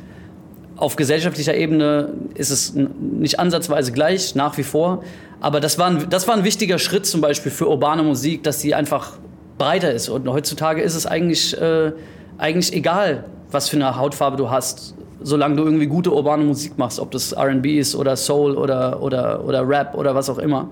Auf 0.76 0.96
gesellschaftlicher 0.96 1.56
Ebene 1.56 2.10
ist 2.34 2.50
es 2.50 2.74
nicht 2.74 3.40
ansatzweise 3.40 3.92
gleich, 3.92 4.36
nach 4.36 4.58
wie 4.58 4.64
vor. 4.64 5.04
Aber 5.40 5.60
das 5.60 5.78
war, 5.78 5.88
ein, 5.88 6.10
das 6.10 6.28
war 6.28 6.36
ein 6.36 6.44
wichtiger 6.44 6.80
Schritt 6.80 7.06
zum 7.06 7.22
Beispiel 7.22 7.52
für 7.52 7.70
urbane 7.70 8.02
Musik, 8.02 8.44
dass 8.44 8.60
sie 8.60 8.74
einfach 8.74 9.18
breiter 9.58 9.92
ist. 9.94 10.10
Und 10.10 10.28
heutzutage 10.28 10.82
ist 10.82 10.96
es 10.96 11.06
eigentlich, 11.06 11.60
äh, 11.62 11.92
eigentlich 12.38 12.74
egal, 12.74 13.26
was 13.52 13.70
für 13.70 13.76
eine 13.76 13.96
Hautfarbe 13.98 14.38
du 14.38 14.50
hast, 14.50 14.96
solange 15.22 15.56
du 15.56 15.64
irgendwie 15.64 15.86
gute 15.86 16.12
urbane 16.12 16.44
Musik 16.44 16.78
machst, 16.78 17.00
ob 17.00 17.12
das 17.12 17.36
RB 17.38 17.66
ist 17.66 17.96
oder 17.96 18.16
Soul 18.16 18.56
oder, 18.56 19.02
oder, 19.02 19.44
oder 19.46 19.68
Rap 19.68 19.96
oder 19.96 20.16
was 20.16 20.30
auch 20.30 20.40
immer. 20.40 20.70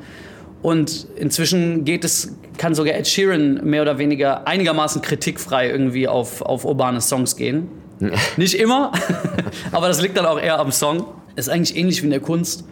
Und 0.62 1.08
inzwischen 1.16 1.86
geht 1.86 2.04
es, 2.04 2.36
kann 2.58 2.76
sogar 2.76 2.94
Ed 2.96 3.08
Sheeran 3.08 3.62
mehr 3.64 3.82
oder 3.82 3.98
weniger 3.98 4.48
einigermaßen 4.48 5.02
kritikfrei 5.02 5.70
irgendwie 5.70 6.08
auf, 6.08 6.42
auf 6.42 6.66
urbane 6.66 7.02
Songs 7.02 7.36
gehen. 7.36 7.70
Nicht 8.38 8.54
immer, 8.54 8.92
aber 9.72 9.88
das 9.88 10.02
liegt 10.02 10.18
dann 10.18 10.26
auch 10.26 10.40
eher 10.40 10.60
am 10.60 10.72
Song. 10.72 11.06
Ist 11.36 11.50
eigentlich 11.50 11.76
ähnlich 11.76 12.02
wie 12.02 12.06
in 12.06 12.12
der 12.12 12.20
Kunst. 12.20 12.66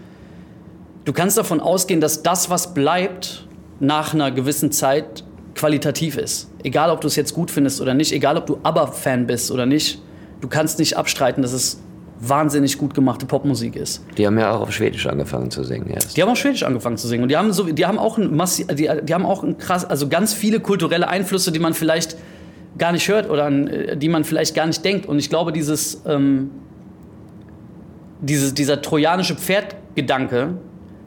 Du 1.06 1.14
kannst 1.14 1.38
davon 1.38 1.60
ausgehen, 1.60 2.02
dass 2.02 2.24
das, 2.24 2.50
was 2.50 2.74
bleibt, 2.74 3.48
nach 3.80 4.14
einer 4.14 4.32
gewissen 4.32 4.72
Zeit 4.72 5.24
qualitativ 5.56 6.18
ist. 6.18 6.50
Egal, 6.64 6.90
ob 6.90 7.02
du 7.02 7.08
es 7.08 7.16
jetzt 7.16 7.34
gut 7.34 7.50
findest 7.50 7.82
oder 7.82 7.94
nicht, 7.94 8.12
egal, 8.12 8.38
ob 8.38 8.46
du 8.46 8.60
ABBA-Fan 8.64 9.26
bist 9.26 9.52
oder 9.52 9.66
nicht, 9.66 10.02
du 10.42 10.48
kannst 10.48 10.80
nicht 10.80 10.98
abstreiten, 10.98 11.42
dass 11.42 11.54
es 11.54 11.82
wahnsinnig 12.20 12.78
gut 12.78 12.94
gemachte 12.94 13.26
Popmusik 13.26 13.76
ist. 13.76 14.04
Die 14.18 14.26
haben 14.26 14.38
ja 14.38 14.52
auch 14.52 14.62
auf 14.62 14.72
Schwedisch 14.72 15.08
angefangen 15.08 15.52
zu 15.52 15.64
singen 15.64 15.90
erst. 15.90 16.18
Die 16.18 16.22
haben 16.22 16.30
auch 16.30 16.36
Schwedisch 16.36 16.64
angefangen 16.64 16.98
zu 16.98 17.08
singen 17.08 17.24
und 17.24 17.30
die 17.30 17.38
haben 17.38 17.54
so, 17.54 17.64
die 17.64 17.86
haben 17.86 17.98
auch 17.98 18.18
ein 18.18 18.36
massi 18.36 18.66
die, 18.68 18.90
die 19.04 19.14
haben 19.14 19.26
auch 19.26 19.44
ein 19.44 19.58
krass, 19.58 19.86
also 19.86 20.10
ganz 20.10 20.34
viele 20.34 20.60
kulturelle 20.60 21.08
Einflüsse, 21.08 21.52
die 21.52 21.60
man 21.60 21.74
vielleicht 21.74 22.18
gar 22.78 22.92
nicht 22.92 23.08
hört 23.08 23.30
oder 23.30 23.46
an, 23.46 23.68
äh, 23.68 23.98
die 23.98 24.10
man 24.10 24.24
vielleicht 24.24 24.54
gar 24.54 24.68
nicht 24.68 24.84
denkt. 24.84 25.06
Und 25.06 25.20
ich 25.20 25.30
glaube, 25.30 25.52
dieses, 25.52 26.02
ähm, 26.06 26.52
dieses 28.22 28.54
dieser 28.54 28.82
trojanische 28.82 29.36
Pferdgedanke 29.36 30.58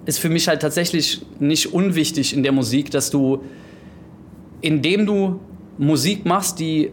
ist 0.06 0.18
für 0.18 0.28
mich 0.28 0.48
halt 0.48 0.62
tatsächlich 0.62 1.24
nicht 1.38 1.72
unwichtig 1.72 2.34
in 2.34 2.42
der 2.42 2.52
Musik, 2.52 2.90
dass 2.90 3.10
du, 3.10 3.42
indem 4.60 5.06
du 5.06 5.40
Musik 5.78 6.24
machst, 6.24 6.58
die 6.58 6.90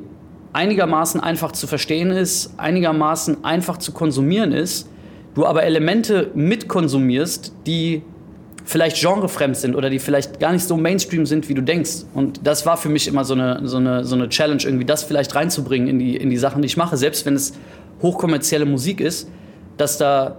einigermaßen 0.54 1.22
einfach 1.22 1.52
zu 1.52 1.68
verstehen 1.68 2.12
ist, 2.12 2.54
einigermaßen 2.58 3.44
einfach 3.44 3.78
zu 3.78 3.92
konsumieren 3.92 4.52
ist, 4.52 4.90
du 5.36 5.46
aber 5.46 5.64
Elemente 5.64 6.32
mitkonsumierst, 6.34 7.54
die 7.68 8.02
vielleicht 8.66 9.02
genrefremd 9.02 9.58
sind 9.58 9.76
oder 9.76 9.90
die 9.90 10.00
vielleicht 10.00 10.40
gar 10.40 10.52
nicht 10.52 10.64
so 10.64 10.78
Mainstream 10.78 11.26
sind, 11.26 11.50
wie 11.50 11.56
du 11.56 11.62
denkst. 11.62 12.04
Und 12.14 12.46
das 12.46 12.66
war 12.66 12.78
für 12.78 12.90
mich 12.90 13.08
immer 13.08 13.26
so 13.26 13.34
eine, 13.34 13.68
so 13.68 13.78
eine, 13.78 14.06
so 14.06 14.16
eine 14.16 14.30
Challenge, 14.30 14.62
irgendwie 14.64 14.86
das 14.86 15.04
vielleicht 15.04 15.34
reinzubringen 15.34 15.88
in 15.88 16.00
die, 16.00 16.16
in 16.16 16.30
die 16.30 16.38
Sachen, 16.38 16.62
die 16.62 16.68
ich 16.68 16.78
mache, 16.78 16.98
selbst 16.98 17.26
wenn 17.26 17.36
es 17.36 17.54
hochkommerzielle 18.02 18.66
Musik 18.66 19.02
ist, 19.02 19.28
dass 19.78 19.98
da 19.98 20.38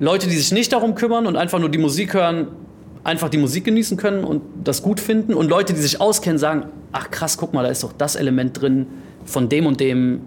Leute, 0.00 0.26
die 0.26 0.36
sich 0.36 0.52
nicht 0.52 0.72
darum 0.72 0.94
kümmern 0.94 1.26
und 1.26 1.36
einfach 1.36 1.58
nur 1.58 1.68
die 1.68 1.78
Musik 1.78 2.14
hören, 2.14 2.48
einfach 3.04 3.28
die 3.28 3.38
Musik 3.38 3.64
genießen 3.64 3.96
können 3.96 4.24
und 4.24 4.42
das 4.64 4.82
gut 4.82 5.00
finden. 5.00 5.34
Und 5.34 5.48
Leute, 5.48 5.74
die 5.74 5.80
sich 5.80 6.00
auskennen, 6.00 6.38
sagen, 6.38 6.66
ach 6.92 7.10
krass, 7.10 7.36
guck 7.36 7.54
mal, 7.54 7.62
da 7.62 7.68
ist 7.68 7.82
doch 7.82 7.92
das 7.92 8.16
Element 8.16 8.60
drin 8.60 8.86
von 9.28 9.48
dem 9.48 9.66
und 9.66 9.80
dem 9.80 10.20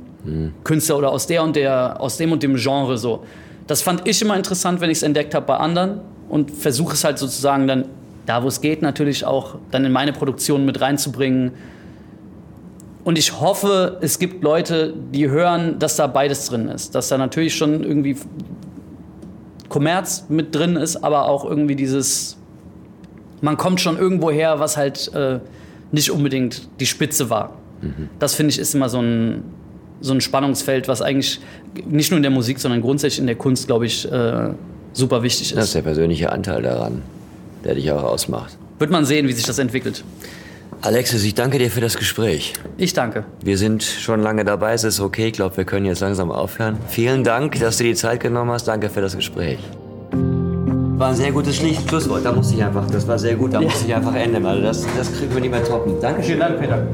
Künstler 0.63 0.97
oder 0.97 1.11
aus 1.11 1.27
der 1.27 1.43
und 1.43 1.55
der, 1.55 1.99
aus 1.99 2.17
dem 2.17 2.31
und 2.31 2.43
dem 2.43 2.55
Genre 2.55 2.97
so. 2.97 3.23
Das 3.67 3.81
fand 3.81 4.07
ich 4.07 4.21
immer 4.21 4.35
interessant, 4.35 4.81
wenn 4.81 4.89
ich 4.89 4.97
es 4.97 5.03
entdeckt 5.03 5.33
habe 5.33 5.45
bei 5.45 5.57
anderen 5.57 6.01
und 6.29 6.51
versuche 6.51 6.93
es 6.93 7.03
halt 7.03 7.17
sozusagen 7.17 7.67
dann, 7.67 7.85
da 8.25 8.43
wo 8.43 8.47
es 8.47 8.61
geht, 8.61 8.81
natürlich 8.81 9.25
auch 9.25 9.55
dann 9.71 9.85
in 9.85 9.91
meine 9.91 10.13
Produktion 10.13 10.65
mit 10.65 10.79
reinzubringen. 10.81 11.51
Und 13.03 13.17
ich 13.17 13.39
hoffe, 13.39 13.97
es 14.01 14.19
gibt 14.19 14.43
Leute, 14.43 14.93
die 15.11 15.29
hören, 15.29 15.79
dass 15.79 15.95
da 15.95 16.05
beides 16.05 16.45
drin 16.45 16.67
ist. 16.67 16.93
Dass 16.93 17.07
da 17.07 17.17
natürlich 17.17 17.55
schon 17.55 17.83
irgendwie 17.83 18.15
Kommerz 19.69 20.25
mit 20.29 20.53
drin 20.53 20.75
ist, 20.75 20.97
aber 20.97 21.27
auch 21.27 21.45
irgendwie 21.45 21.75
dieses, 21.75 22.37
man 23.41 23.57
kommt 23.57 23.81
schon 23.81 23.97
irgendwo 23.97 24.29
her, 24.29 24.59
was 24.59 24.77
halt 24.77 25.11
äh, 25.15 25.39
nicht 25.91 26.11
unbedingt 26.11 26.69
die 26.79 26.85
Spitze 26.85 27.29
war. 27.29 27.60
Das 28.19 28.35
finde 28.35 28.51
ich 28.51 28.59
ist 28.59 28.73
immer 28.75 28.89
so 28.89 28.99
ein, 28.99 29.43
so 30.01 30.13
ein 30.13 30.21
Spannungsfeld, 30.21 30.87
was 30.87 31.01
eigentlich 31.01 31.39
nicht 31.87 32.11
nur 32.11 32.17
in 32.17 32.23
der 32.23 32.31
Musik, 32.31 32.59
sondern 32.59 32.81
grundsätzlich 32.81 33.19
in 33.19 33.27
der 33.27 33.35
Kunst, 33.35 33.67
glaube 33.67 33.85
ich, 33.85 34.11
äh, 34.11 34.49
super 34.93 35.23
wichtig 35.23 35.49
Das 35.53 35.59
ist 35.59 35.65
ist. 35.69 35.75
der 35.75 35.81
persönliche 35.81 36.31
Anteil 36.31 36.61
daran, 36.61 37.01
der 37.63 37.75
dich 37.75 37.91
auch 37.91 38.03
ausmacht. 38.03 38.57
Wird 38.79 38.91
man 38.91 39.05
sehen, 39.05 39.27
wie 39.27 39.33
sich 39.33 39.45
das 39.45 39.59
entwickelt. 39.59 40.03
Alexis, 40.83 41.23
ich 41.23 41.35
danke 41.35 41.59
dir 41.59 41.69
für 41.69 41.81
das 41.81 41.95
Gespräch. 41.95 42.53
Ich 42.77 42.93
danke. 42.93 43.23
Wir 43.43 43.57
sind 43.59 43.83
schon 43.83 44.19
lange 44.21 44.43
dabei, 44.43 44.73
es 44.73 44.83
ist 44.83 44.99
okay. 44.99 45.27
Ich 45.27 45.33
glaube, 45.33 45.55
wir 45.57 45.63
können 45.65 45.85
jetzt 45.85 45.99
langsam 45.99 46.31
aufhören. 46.31 46.77
Vielen 46.87 47.23
Dank, 47.23 47.59
dass 47.59 47.77
du 47.77 47.83
die 47.83 47.93
Zeit 47.93 48.19
genommen 48.19 48.49
hast. 48.49 48.67
Danke 48.67 48.89
für 48.89 49.01
das 49.01 49.15
Gespräch. 49.15 49.59
War 50.97 51.09
ein 51.09 51.15
sehr 51.15 51.31
gutes 51.31 51.59
Schli- 51.59 51.77
Schlusswort. 51.87 52.25
Da 52.25 52.31
musste 52.31 52.55
ich 52.55 52.63
einfach, 52.63 52.89
das 52.89 53.07
war 53.07 53.19
sehr 53.19 53.35
gut, 53.35 53.53
da 53.53 53.61
musste 53.61 53.85
ich 53.87 53.93
einfach 53.93 54.15
enden. 54.15 54.43
Also 54.43 54.61
das, 54.63 54.85
das 54.97 55.13
kriegen 55.15 55.31
wir 55.33 55.41
nicht 55.41 55.51
mehr 55.51 55.63
toppen. 55.63 55.93
Dankeschön. 56.01 56.39
Dank, 56.39 56.59
Peter. 56.59 56.87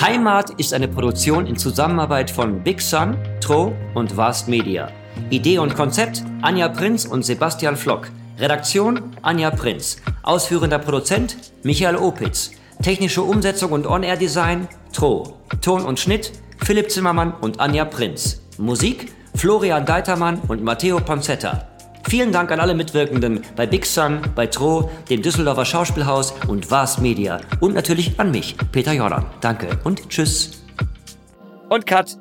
Heimat 0.00 0.50
ist 0.58 0.74
eine 0.74 0.88
Produktion 0.88 1.46
in 1.46 1.56
Zusammenarbeit 1.56 2.30
von 2.30 2.62
Big 2.62 2.82
Sun, 2.82 3.16
Tro 3.40 3.74
und 3.94 4.14
Vast 4.16 4.46
Media. 4.46 4.90
Idee 5.30 5.58
und 5.58 5.74
Konzept 5.74 6.22
Anja 6.42 6.68
Prinz 6.68 7.06
und 7.06 7.24
Sebastian 7.24 7.76
Flock. 7.76 8.08
Redaktion 8.38 9.16
Anja 9.22 9.50
Prinz. 9.50 9.96
Ausführender 10.22 10.78
Produzent 10.78 11.36
Michael 11.62 11.96
Opitz. 11.96 12.50
Technische 12.82 13.22
Umsetzung 13.22 13.72
und 13.72 13.86
On-Air-Design 13.86 14.68
Tro. 14.92 15.38
Ton 15.62 15.82
und 15.82 15.98
Schnitt 15.98 16.32
Philipp 16.62 16.90
Zimmermann 16.90 17.32
und 17.40 17.58
Anja 17.58 17.86
Prinz. 17.86 18.42
Musik 18.58 19.14
Florian 19.34 19.86
Deitermann 19.86 20.40
und 20.46 20.62
Matteo 20.62 21.00
Ponzetta. 21.00 21.68
Vielen 22.08 22.30
Dank 22.30 22.52
an 22.52 22.60
alle 22.60 22.74
Mitwirkenden 22.74 23.40
bei 23.56 23.66
Big 23.66 23.84
Sun, 23.84 24.20
bei 24.34 24.46
Tro, 24.46 24.90
dem 25.10 25.22
Düsseldorfer 25.22 25.64
Schauspielhaus 25.64 26.34
und 26.46 26.70
Vast 26.70 27.00
Media. 27.00 27.40
Und 27.60 27.74
natürlich 27.74 28.18
an 28.20 28.30
mich, 28.30 28.56
Peter 28.70 28.92
Jordan. 28.92 29.26
Danke 29.40 29.68
und 29.82 30.08
tschüss. 30.08 30.62
Und 31.68 31.84
Cut. 31.84 32.16